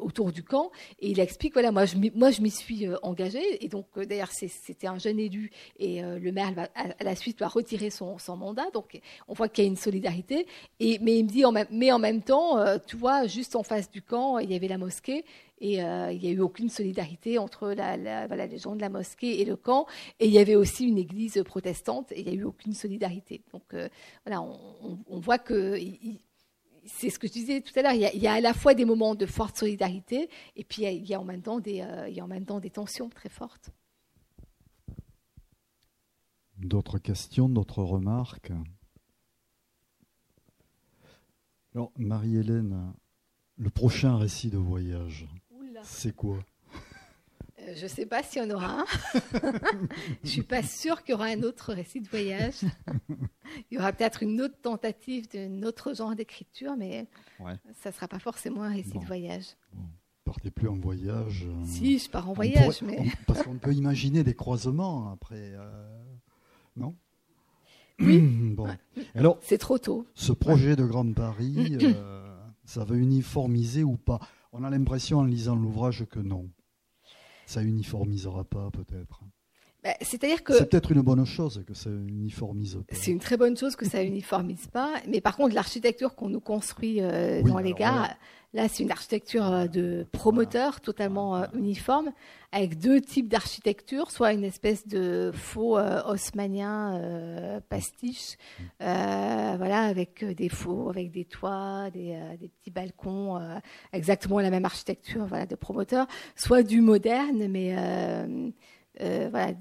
autour 0.00 0.32
du 0.32 0.42
camp. 0.42 0.70
Et 1.00 1.10
il 1.10 1.20
explique, 1.20 1.54
voilà, 1.54 1.72
moi 1.72 1.84
je, 1.84 1.96
m'y 1.96 2.50
suis 2.50 2.86
euh, 2.86 2.96
engagé. 3.02 3.64
Et 3.64 3.68
donc, 3.68 3.86
euh, 3.96 4.04
d'ailleurs, 4.04 4.30
c'était 4.32 4.86
un 4.86 4.98
jeune 4.98 5.18
élu. 5.18 5.50
Et 5.78 6.02
euh, 6.02 6.18
le 6.18 6.32
maire, 6.32 6.52
va, 6.52 6.68
à, 6.74 7.02
la 7.02 7.16
suite, 7.16 7.40
va 7.40 7.48
retirer 7.48 7.90
son, 7.90 8.18
son 8.18 8.36
mandat. 8.36 8.70
Donc, 8.72 9.00
on 9.28 9.34
voit 9.34 9.48
qu'il 9.48 9.64
y 9.64 9.66
a 9.66 9.70
une 9.70 9.76
solidarité. 9.76 10.46
Et, 10.80 10.98
mais 11.00 11.18
il 11.18 11.24
me 11.24 11.28
dit, 11.28 11.44
en 11.44 11.52
même, 11.52 11.66
mais 11.70 11.92
en 11.92 11.98
même 11.98 12.22
temps, 12.22 12.58
tu 12.86 12.96
vois, 12.96 13.26
juste 13.26 13.56
en 13.56 13.62
face 13.62 13.90
du 13.90 14.02
camp, 14.02 14.38
il 14.38 14.50
y 14.50 14.54
avait 14.54 14.68
la 14.68 14.78
mosquée. 14.78 15.24
Et 15.60 15.74
il 15.74 16.18
n'y 16.18 16.28
a 16.28 16.30
eu 16.30 16.40
aucune 16.40 16.68
solidarité 16.68 17.38
entre 17.38 17.68
la, 17.70 18.26
voilà, 18.26 18.46
les 18.46 18.58
gens 18.58 18.74
de 18.74 18.80
la 18.80 18.88
mosquée 18.88 19.40
et 19.40 19.44
le 19.44 19.54
camp. 19.54 19.86
Et 20.18 20.26
il 20.26 20.32
y 20.32 20.38
avait 20.38 20.56
aussi 20.56 20.86
une 20.86 20.98
église 20.98 21.40
protestante 21.44 22.10
et 22.10 22.20
il 22.20 22.26
n'y 22.26 22.32
a 22.32 22.34
eu 22.34 22.44
aucune 22.44 22.72
solidarité. 22.72 23.42
Donc 23.52 23.62
voilà, 24.26 24.42
on, 24.42 25.20
voit 25.20 25.38
que 25.38 25.78
c'est 26.86 27.10
ce 27.10 27.18
que 27.18 27.26
je 27.26 27.32
disais 27.32 27.60
tout 27.60 27.76
à 27.78 27.82
l'heure, 27.82 27.92
il, 27.92 28.20
y, 28.20 28.26
a 28.26 28.32
à 28.34 28.40
la 28.40 28.54
fois 28.54 28.74
des 28.74 28.84
moments 28.84 29.14
de 29.14 29.26
forte 29.26 29.56
solidarité 29.56 30.28
et 30.56 30.64
puis 30.64 30.82
il 30.82 31.06
y 31.06 31.14
a, 31.14 31.20
en, 31.20 31.24
même 31.24 31.42
temps 31.42 31.60
des, 31.60 31.80
euh, 31.80 32.08
il 32.08 32.14
y 32.14 32.20
a 32.20 32.24
en 32.24 32.28
même 32.28 32.44
temps 32.44 32.60
des 32.60 32.70
tensions 32.70 33.08
très 33.08 33.28
fortes. 33.28 33.70
D'autres 36.58 36.98
questions, 36.98 37.48
d'autres 37.48 37.82
remarques? 37.82 38.52
Alors, 41.74 41.90
Marie-Hélène, 41.96 42.92
le 43.56 43.70
prochain 43.70 44.16
récit 44.16 44.50
de 44.50 44.58
voyage, 44.58 45.26
c'est 45.82 46.14
quoi? 46.14 46.38
Je 47.74 47.82
ne 47.82 47.88
sais 47.88 48.06
pas 48.06 48.22
s'il 48.22 48.42
y 48.42 48.44
en 48.44 48.50
aura 48.50 48.80
un. 48.80 48.84
je 49.34 50.08
ne 50.24 50.28
suis 50.28 50.42
pas 50.42 50.62
sûre 50.62 51.02
qu'il 51.02 51.12
y 51.12 51.14
aura 51.14 51.26
un 51.26 51.42
autre 51.42 51.72
récit 51.72 52.00
de 52.00 52.08
voyage. 52.08 52.62
Il 53.70 53.76
y 53.76 53.78
aura 53.78 53.92
peut-être 53.92 54.22
une 54.22 54.40
autre 54.40 54.56
tentative 54.62 55.28
d'un 55.28 55.62
autre 55.62 55.94
genre 55.94 56.14
d'écriture, 56.14 56.74
mais 56.76 57.06
ça 57.82 57.90
ne 57.90 57.94
sera 57.94 58.08
pas 58.08 58.18
forcément 58.18 58.62
un 58.62 58.72
récit 58.72 58.98
de 58.98 59.04
voyage. 59.04 59.44
Bon. 59.72 59.84
Partez 60.24 60.50
plus 60.50 60.68
en 60.68 60.76
voyage. 60.76 61.46
Euh, 61.48 61.64
si, 61.64 61.98
je 61.98 62.08
pars 62.08 62.30
en 62.30 62.32
voyage, 62.32 62.80
mais... 62.82 63.06
parce 63.26 63.42
qu'on 63.42 63.58
peut 63.58 63.74
imaginer 63.74 64.22
des 64.22 64.34
croisements 64.34 65.10
après, 65.10 65.52
euh, 65.54 66.04
non? 66.76 66.94
Oui. 67.98 68.20
bon. 68.56 68.68
Alors, 69.16 69.38
c'est 69.42 69.58
trop 69.58 69.78
tôt. 69.78 70.06
Ce 70.14 70.32
projet 70.32 70.76
de 70.76 70.84
Grand 70.84 71.12
Paris, 71.12 71.76
ça 72.64 72.84
va 72.84 72.94
uniformiser 72.94 73.82
ou 73.82 73.96
pas? 73.96 74.20
On 74.52 74.62
a 74.62 74.70
l'impression 74.70 75.18
en 75.18 75.24
lisant 75.24 75.56
l'ouvrage 75.56 76.04
que 76.08 76.20
non 76.20 76.48
ça 77.46 77.62
uniformisera 77.62 78.44
pas 78.44 78.70
peut-être. 78.70 79.22
Bah, 79.82 79.94
c'est-à-dire 80.00 80.44
que 80.44 80.52
c'est 80.52 80.70
peut-être 80.70 80.92
une 80.92 81.00
bonne 81.00 81.24
chose 81.26 81.64
que 81.66 81.74
ça 81.74 81.90
uniformise 81.90 82.76
pas. 82.76 82.94
C'est 82.94 83.10
une 83.10 83.18
très 83.18 83.36
bonne 83.36 83.56
chose 83.56 83.74
que 83.74 83.84
ça 83.84 84.02
uniformise 84.02 84.68
pas, 84.68 84.94
mais 85.08 85.20
par 85.20 85.36
contre 85.36 85.56
l'architecture 85.56 86.14
qu'on 86.14 86.28
nous 86.28 86.40
construit 86.40 87.00
euh, 87.00 87.42
dans 87.42 87.58
les 87.58 87.72
gares, 87.72 88.14
là 88.54 88.68
c'est 88.68 88.84
une 88.84 88.92
architecture 88.92 89.44
euh, 89.44 89.66
de 89.66 90.06
promoteur 90.12 90.80
totalement 90.80 91.36
euh, 91.36 91.46
uniforme, 91.54 92.12
avec 92.52 92.78
deux 92.78 93.00
types 93.00 93.26
d'architecture, 93.26 94.12
soit 94.12 94.32
une 94.32 94.44
espèce 94.44 94.86
de 94.86 95.32
faux 95.34 95.76
haussmanien 96.06 97.60
pastiche, 97.68 98.36
mm. 98.60 99.56
voilà, 99.56 99.82
avec 99.82 100.22
des 100.22 100.48
faux, 100.48 100.90
avec 100.90 101.10
des 101.10 101.24
toits, 101.24 101.88
des, 101.92 102.16
des 102.38 102.48
petits 102.48 102.70
balcons, 102.70 103.40
exactement 103.94 104.38
la 104.38 104.50
même 104.50 104.66
architecture, 104.66 105.24
voilà, 105.26 105.46
de 105.46 105.56
promoteur, 105.56 106.06
soit 106.36 106.62
du 106.62 106.82
moderne, 106.82 107.48
mais 107.48 107.74
euh, 109.02 109.28
voilà, 109.30 109.52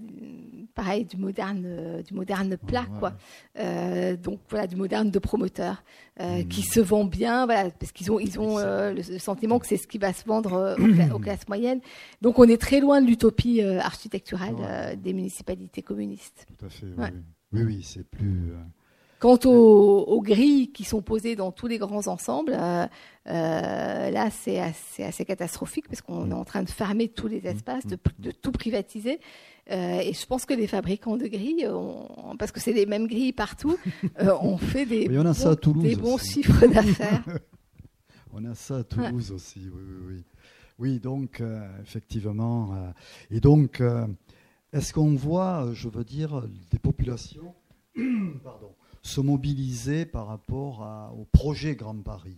pareil 0.75 1.05
du 1.05 1.17
moderne, 1.17 1.63
euh, 1.65 2.01
du 2.01 2.13
moderne 2.13 2.57
plat, 2.57 2.85
quoi. 2.99 3.13
Euh, 3.59 4.15
donc 4.15 4.39
voilà, 4.49 4.67
du 4.67 4.75
moderne 4.75 5.11
de 5.11 5.19
promoteur 5.19 5.83
mmh. 6.19 6.43
qui 6.49 6.61
se 6.61 6.79
vend 6.79 7.05
bien, 7.05 7.45
voilà, 7.45 7.69
parce 7.71 7.91
qu'ils 7.91 8.11
ont, 8.11 8.19
ils 8.19 8.39
ont 8.39 8.57
le, 8.59 9.01
sentiment 9.19 9.59
que 9.59 9.67
c'est 9.67 9.77
ce 9.77 9.87
qui 9.87 9.97
va 9.97 10.13
se 10.13 10.25
vendre 10.25 10.75
aux, 11.13 11.19
classes 11.19 11.47
moyennes. 11.47 11.81
Donc 12.21 12.39
on 12.39 12.45
est 12.45 12.61
très 12.61 12.79
loin 12.79 13.01
de 13.01 13.07
l'utopie 13.07 13.61
architecturale 13.61 14.97
des 15.01 15.13
municipalités 15.13 15.81
communistes. 15.81 16.45
Tout 16.57 16.65
à 16.65 16.69
fait. 16.69 16.85
Oui, 16.97 17.07
oui, 17.53 17.63
oui 17.63 17.83
c'est 17.83 18.07
plus. 18.07 18.53
Quant 19.21 19.37
aux, 19.45 20.19
grilles 20.23 20.71
qui 20.71 20.83
sont 20.83 21.03
posées 21.03 21.35
dans 21.35 21.51
tous 21.51 21.67
les 21.67 21.77
grands 21.77 22.07
ensembles, 22.07 22.53
euh, 22.55 22.87
euh, 23.27 24.09
là, 24.09 24.31
c'est 24.31 24.59
assez, 24.59 25.03
assez, 25.03 25.25
catastrophique 25.25 25.87
parce 25.87 26.01
qu'on 26.01 26.31
est 26.31 26.33
en 26.33 26.43
train 26.43 26.63
de 26.63 26.69
fermer 26.71 27.07
tous 27.07 27.27
les 27.27 27.45
espaces, 27.45 27.85
de, 27.85 28.31
tout 28.31 28.51
privatiser. 28.51 29.19
et 29.69 30.11
je 30.11 30.25
pense 30.25 30.47
que 30.47 30.55
les 30.55 30.65
fabricants 30.65 31.17
de 31.17 31.27
grilles, 31.27 31.69
parce 32.39 32.51
que 32.51 32.59
c'est 32.59 32.73
les 32.73 32.87
mêmes 32.87 33.05
grilles 33.05 33.31
partout, 33.31 33.77
ont 34.41 34.57
fait 34.57 34.87
des, 34.87 35.07
bons, 35.07 36.17
chiffres 36.17 36.65
d'affaires. 36.65 37.23
on 38.33 38.43
a 38.45 38.55
ça 38.55 38.77
à 38.77 38.83
Toulouse 38.83 39.31
aussi, 39.31 39.59
oui, 39.71 39.83
oui, 39.87 39.97
oui. 40.07 40.23
Oui, 40.79 40.99
donc, 40.99 41.43
effectivement. 41.83 42.91
et 43.29 43.39
donc, 43.39 43.83
est-ce 44.73 44.93
qu'on 44.93 45.13
voit, 45.13 45.69
je 45.73 45.89
veux 45.89 46.03
dire, 46.03 46.41
des 46.71 46.79
populations 46.79 47.53
pardon, 48.43 48.73
se 49.01 49.21
mobiliser 49.21 50.05
par 50.05 50.27
rapport 50.27 51.11
au 51.17 51.25
projet 51.25 51.75
Grand 51.75 52.01
Paris. 52.01 52.37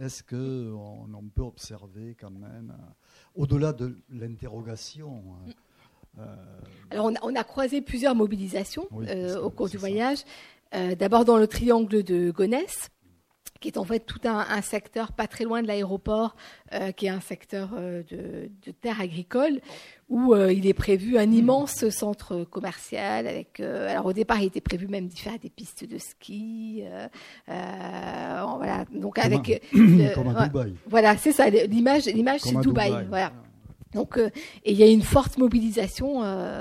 Est-ce 0.00 0.22
qu'on 0.22 1.08
on 1.14 1.28
peut 1.28 1.42
observer 1.42 2.16
quand 2.18 2.30
même, 2.30 2.74
euh, 2.76 3.40
au-delà 3.42 3.72
de 3.72 3.96
l'interrogation 4.10 5.22
hein, 5.28 5.46
mm. 5.46 6.20
euh, 6.20 6.36
Alors, 6.90 7.10
on 7.22 7.34
a, 7.34 7.44
croisé 7.44 7.80
plusieurs 7.80 8.14
mobilisations 8.14 8.88
euh, 9.08 9.40
au 9.40 9.50
cours 9.50 9.68
du 9.68 9.76
voyage. 9.76 10.18
D'abord 10.98 11.24
dans 11.24 11.36
le 11.36 11.46
triangle 11.46 12.02
de 12.02 12.32
Gonesse, 12.32 12.90
qui 13.60 13.68
est 13.68 13.78
en 13.78 13.84
fait 13.84 14.00
tout 14.00 14.18
un, 14.24 14.60
secteur 14.60 15.12
pas 15.12 15.28
très 15.28 15.44
loin 15.44 15.62
de 15.62 15.68
l'aéroport, 15.68 16.34
qui 16.96 17.06
est 17.06 17.10
un 17.10 17.20
secteur 17.20 17.70
de, 17.76 18.50
de, 18.66 18.72
terre 18.80 19.00
agricole, 19.00 19.60
où 20.08 20.34
euh, 20.34 20.52
il 20.52 20.66
est 20.66 20.74
prévu 20.74 21.18
un 21.18 21.30
immense 21.30 21.88
centre 21.88 22.44
commercial 22.44 23.26
avec. 23.26 23.60
Euh, 23.60 23.88
alors 23.88 24.06
au 24.06 24.12
départ, 24.12 24.40
il 24.40 24.46
était 24.46 24.60
prévu 24.60 24.86
même 24.88 25.06
d'y 25.06 25.16
faire 25.16 25.38
des 25.38 25.50
pistes 25.50 25.88
de 25.88 25.98
ski. 25.98 26.82
Euh, 26.84 27.08
voilà, 27.48 28.84
donc 28.92 29.18
avec. 29.18 29.62
Dubaï. 29.72 30.74
Voilà, 30.86 31.16
c'est 31.16 31.32
ça. 31.32 31.48
L'image, 31.48 32.06
l'image, 32.06 32.40
c'est 32.40 32.58
Dubaï. 32.60 33.06
Voilà. 33.08 33.32
Donc, 33.94 34.18
et 34.18 34.72
il 34.72 34.76
y 34.76 34.82
a 34.82 34.88
une 34.88 35.02
forte 35.02 35.38
mobilisation, 35.38 36.20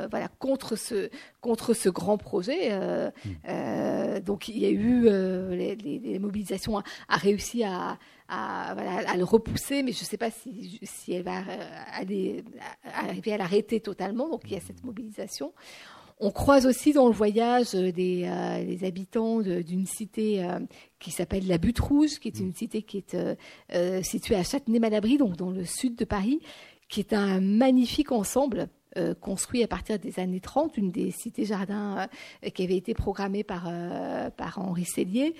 voilà, 0.10 0.28
contre 0.40 0.76
ce 0.76 1.10
contre 1.42 1.74
ce 1.74 1.90
grand 1.90 2.18
projet. 2.18 2.72
Hmm. 2.72 4.20
donc, 4.20 4.48
il 4.48 4.60
y 4.60 4.66
a 4.66 4.70
eu 4.70 5.04
les, 5.56 5.76
les, 5.76 6.20
mobilisations 6.20 6.78
a, 6.78 6.84
a 7.10 7.18
réussi 7.18 7.64
à, 7.64 7.98
à, 8.34 9.18
le 9.18 9.24
repousser, 9.24 9.84
mais 9.84 9.92
je 9.92 10.02
ne 10.02 10.06
sais 10.06 10.18
pas 10.18 10.32
si, 10.32 10.80
si, 10.84 11.14
elle 11.14 11.24
va 11.24 11.40
euh, 11.40 11.68
aller, 11.94 12.44
arriver 12.84 13.34
à 13.34 13.38
l'arrêter 13.38 13.80
totalement. 13.80 14.30
Donc 14.30 14.42
il 14.46 14.54
y 14.54 14.56
a 14.56 14.62
cette 14.62 14.84
mobilisation. 14.84 15.54
On 16.20 16.32
croise 16.32 16.66
aussi 16.66 16.94
dans 16.94 17.08
le 17.08 17.14
voyage 17.14 17.74
euh, 17.74 17.92
des, 17.92 18.24
euh, 18.26 18.88
habitants 18.88 19.42
d'une 19.42 19.86
cité 19.86 20.46
qui 21.00 21.12
s'appelle 21.12 21.48
la 21.48 21.58
Butte 21.58 21.80
Rouge, 21.80 22.20
qui 22.20 22.28
est 22.30 22.40
une 22.40 22.54
cité 22.54 22.82
qui 22.82 23.04
est 23.04 24.04
située 24.04 24.36
à 24.36 24.44
Châtenay-Malabry, 24.44 25.18
donc 25.18 25.36
dans 25.36 25.52
le 25.52 25.66
sud 25.66 25.96
de 25.96 26.06
Paris, 26.06 26.40
qui 26.94 27.00
est 27.00 27.14
un 27.14 27.42
magnifique 27.42 28.12
ensemble 28.12 28.68
construit 29.20 29.64
à 29.64 29.68
partir 29.68 29.98
des 29.98 30.20
années 30.20 30.40
30, 30.40 30.78
une 30.78 30.92
des 30.92 31.10
cités-jardins 31.10 32.08
qui 32.54 32.64
avait 32.64 32.78
été 32.78 32.94
programmée 32.94 33.44
par, 33.44 33.68
par 34.38 34.60
Henri 34.60 34.86
Sellier 34.86 35.34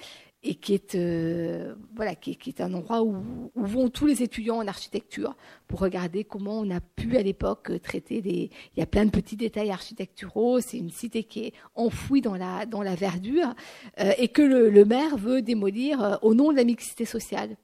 et 0.44 0.56
qui 0.56 0.74
est, 0.74 0.96
euh, 0.96 1.74
voilà, 1.96 2.16
qui, 2.16 2.38
est 2.46 2.62
un 2.62 2.74
endroit 2.74 3.02
où, 3.02 3.52
vont 3.56 3.90
tous 3.90 4.06
les 4.06 4.24
étudiants 4.24 4.58
en 4.58 4.68
architecture 4.68 5.36
pour 5.68 5.80
regarder 5.80 6.26
comment 6.26 6.60
on 6.60 6.70
a 6.70 6.82
pu 6.82 7.18
à 7.18 7.22
l'époque 7.22 7.72
traiter 7.82 8.22
des. 8.22 8.50
Il 8.76 8.80
y 8.80 8.84
a 8.84 8.86
plein 8.86 9.06
de 9.06 9.10
petits 9.10 9.38
détails 9.38 9.72
architecturaux. 9.72 10.60
C'est 10.60 10.78
une 10.78 10.92
cité 10.92 11.24
qui 11.24 11.46
est 11.46 11.54
enfouie 11.76 12.22
dans 12.22 12.36
la, 12.36 12.66
dans 12.66 12.82
la 12.82 12.96
verdure 12.96 13.56
euh, 14.00 14.12
et 14.18 14.28
que 14.28 14.42
le, 14.42 14.84
maire 14.84 15.16
veut 15.18 15.42
démolir 15.42 16.04
euh, 16.04 16.16
au 16.22 16.34
nom 16.34 16.52
de 16.52 16.58
la 16.58 16.66
mixité 16.66 17.06
sociale. 17.06 17.56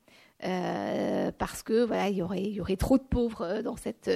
Parce 0.41 1.63
que 1.63 1.83
voilà, 1.83 2.09
il 2.09 2.17
y 2.17 2.21
aurait, 2.21 2.75
trop 2.75 2.97
de 2.97 3.03
pauvres 3.03 3.61
dans 3.61 3.75
cette, 3.75 4.09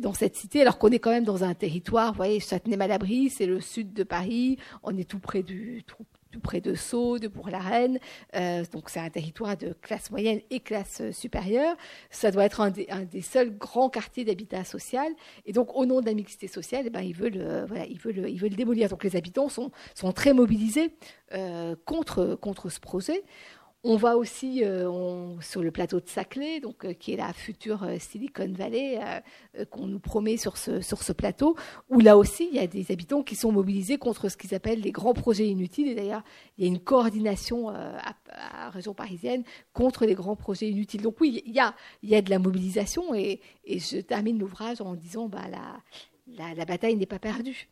dans 0.00 0.14
cette 0.14 0.36
cité, 0.36 0.60
alors 0.60 0.78
qu'on 0.78 0.90
est 0.90 0.98
quand 0.98 1.10
même 1.10 1.24
dans 1.24 1.44
un 1.44 1.54
territoire, 1.54 2.12
vous 2.12 2.16
voyez, 2.16 2.40
Châtenay-Malabry, 2.40 3.30
c'est 3.30 3.46
le 3.46 3.60
sud 3.60 3.92
de 3.92 4.04
Paris, 4.04 4.58
on 4.82 4.96
est 4.96 5.08
tout 5.08 5.18
près 5.18 5.42
du, 5.42 5.84
tout, 5.86 6.04
près 6.40 6.60
de 6.60 6.74
Sceaux, 6.74 7.18
de 7.18 7.28
Bourg-la-Reine. 7.28 7.98
Euh, 8.34 8.64
donc 8.72 8.90
c'est 8.90 9.00
un 9.00 9.10
territoire 9.10 9.56
de 9.56 9.74
classe 9.80 10.10
moyenne 10.10 10.40
et 10.50 10.60
classe 10.60 11.02
supérieure. 11.12 11.76
Ça 12.10 12.30
doit 12.30 12.44
être 12.44 12.60
un 12.60 12.70
des, 12.70 13.22
seuls 13.22 13.56
grands 13.56 13.88
quartiers 13.88 14.24
d'habitat 14.24 14.64
social. 14.64 15.12
Et 15.46 15.52
donc 15.52 15.74
au 15.74 15.86
nom 15.86 16.00
de 16.00 16.06
la 16.06 16.14
mixité 16.14 16.48
sociale, 16.48 16.84
eh 16.86 16.90
ben, 16.90 17.00
ils, 17.00 17.14
veulent, 17.14 17.32
euh, 17.36 17.64
voilà, 17.66 17.86
ils, 17.86 17.98
veulent, 17.98 18.28
ils 18.28 18.38
veulent 18.38 18.50
le 18.50 18.56
démolir. 18.56 18.88
Donc 18.88 19.04
les 19.04 19.16
habitants 19.16 19.48
sont, 19.48 19.70
sont 19.94 20.12
très 20.12 20.32
mobilisés 20.32 20.94
euh, 21.32 21.76
contre, 21.84 22.36
contre 22.40 22.68
ce 22.68 22.80
projet. 22.80 23.22
On 23.86 23.96
va 23.96 24.16
aussi 24.16 24.64
euh, 24.64 25.38
sur 25.42 25.62
le 25.62 25.70
plateau 25.70 26.00
de 26.00 26.08
Saclay, 26.08 26.58
donc, 26.58 26.86
euh, 26.86 26.94
qui 26.94 27.12
est 27.12 27.16
la 27.18 27.34
future 27.34 27.82
euh, 27.82 27.98
Silicon 27.98 28.50
Valley 28.50 28.98
qu'on 29.70 29.86
nous 29.86 29.98
promet 29.98 30.38
sur 30.38 30.56
ce, 30.56 31.12
plateau, 31.12 31.54
où 31.90 32.00
là 32.00 32.16
aussi, 32.16 32.48
il 32.50 32.56
y 32.56 32.60
a 32.60 32.66
des 32.66 32.90
habitants 32.90 33.22
qui 33.22 33.36
sont 33.36 33.52
mobilisés 33.52 33.98
contre 33.98 34.30
ce 34.30 34.38
qu'ils 34.38 34.54
appellent 34.54 34.80
les 34.80 34.90
grands 34.90 35.12
projets 35.12 35.46
inutiles. 35.48 35.88
Et 35.88 35.94
d'ailleurs, 35.94 36.22
il 36.56 36.64
y 36.64 36.66
a 36.66 36.70
une 36.70 36.80
coordination 36.80 37.68
à, 37.68 38.16
la 38.28 38.70
région 38.70 38.94
parisienne 38.94 39.44
contre 39.74 40.06
les 40.06 40.14
grands 40.14 40.34
projets 40.34 40.70
inutiles. 40.70 41.02
Donc 41.02 41.20
oui, 41.20 41.42
il 41.44 41.52
y 41.52 41.60
a, 41.60 42.22
de 42.22 42.30
la 42.30 42.38
mobilisation. 42.38 43.14
Et, 43.14 43.42
je 43.66 44.00
termine 44.00 44.38
l'ouvrage 44.38 44.80
en 44.80 44.94
disant, 44.94 45.28
bah, 45.28 45.44
la, 45.50 46.54
la, 46.54 46.64
bataille 46.64 46.96
n'est 46.96 47.04
pas 47.04 47.18
perdue. 47.18 47.68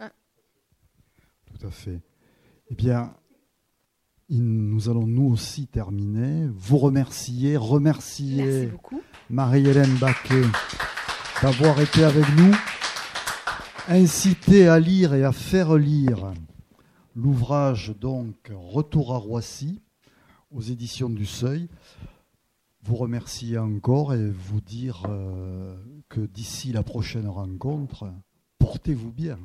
Tout 0.00 1.66
à 1.66 1.70
fait. 1.70 2.00
Eh 2.68 2.74
bien, 2.74 3.14
nous 4.40 4.88
allons 4.88 5.06
nous 5.06 5.30
aussi 5.30 5.66
terminer. 5.66 6.48
Vous 6.56 6.78
remercier, 6.78 7.56
remercier 7.56 8.70
Marie-Hélène 9.30 9.94
Baquet 9.96 10.42
d'avoir 11.42 11.80
été 11.80 12.04
avec 12.04 12.24
nous, 12.36 12.54
inciter 13.88 14.68
à 14.68 14.78
lire 14.78 15.14
et 15.14 15.24
à 15.24 15.32
faire 15.32 15.74
lire 15.74 16.32
l'ouvrage 17.14 17.94
donc 18.00 18.50
Retour 18.54 19.14
à 19.14 19.18
Roissy 19.18 19.82
aux 20.50 20.62
éditions 20.62 21.10
du 21.10 21.26
Seuil. 21.26 21.68
Vous 22.84 22.96
remercier 22.96 23.58
encore 23.58 24.14
et 24.14 24.30
vous 24.30 24.60
dire 24.60 25.04
euh, 25.08 25.76
que 26.08 26.20
d'ici 26.20 26.72
la 26.72 26.82
prochaine 26.82 27.28
rencontre, 27.28 28.10
portez-vous 28.58 29.12
bien. 29.12 29.38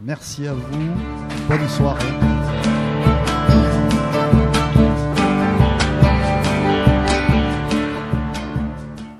Merci 0.00 0.46
à 0.46 0.54
vous. 0.54 0.94
Bonne 1.48 1.68
soirée. 1.68 3.29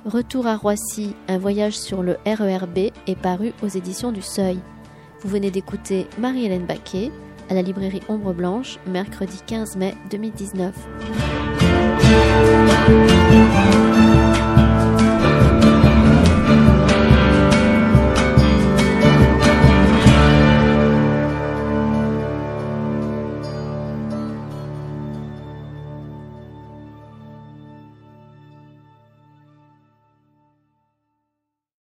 Retour 0.05 0.47
à 0.47 0.57
Roissy, 0.57 1.15
un 1.29 1.39
voyage 1.39 1.79
sur 1.79 2.03
le 2.03 2.17
RERB 2.27 2.91
est 3.07 3.19
paru 3.21 3.53
aux 3.63 3.69
éditions 3.69 4.13
du 4.13 4.23
Seuil. 4.23 4.59
Vous 5.21 5.29
venez 5.29 5.51
d'écouter 5.51 6.07
Marie-Hélène 6.19 6.67
Baquet 6.67 7.11
à 7.49 7.55
la 7.55 7.63
librairie 7.63 8.03
Ombre 8.09 8.33
Blanche, 8.33 8.79
mercredi 8.87 9.39
15 9.47 9.77
mai 9.77 9.95
2019. 10.11 10.75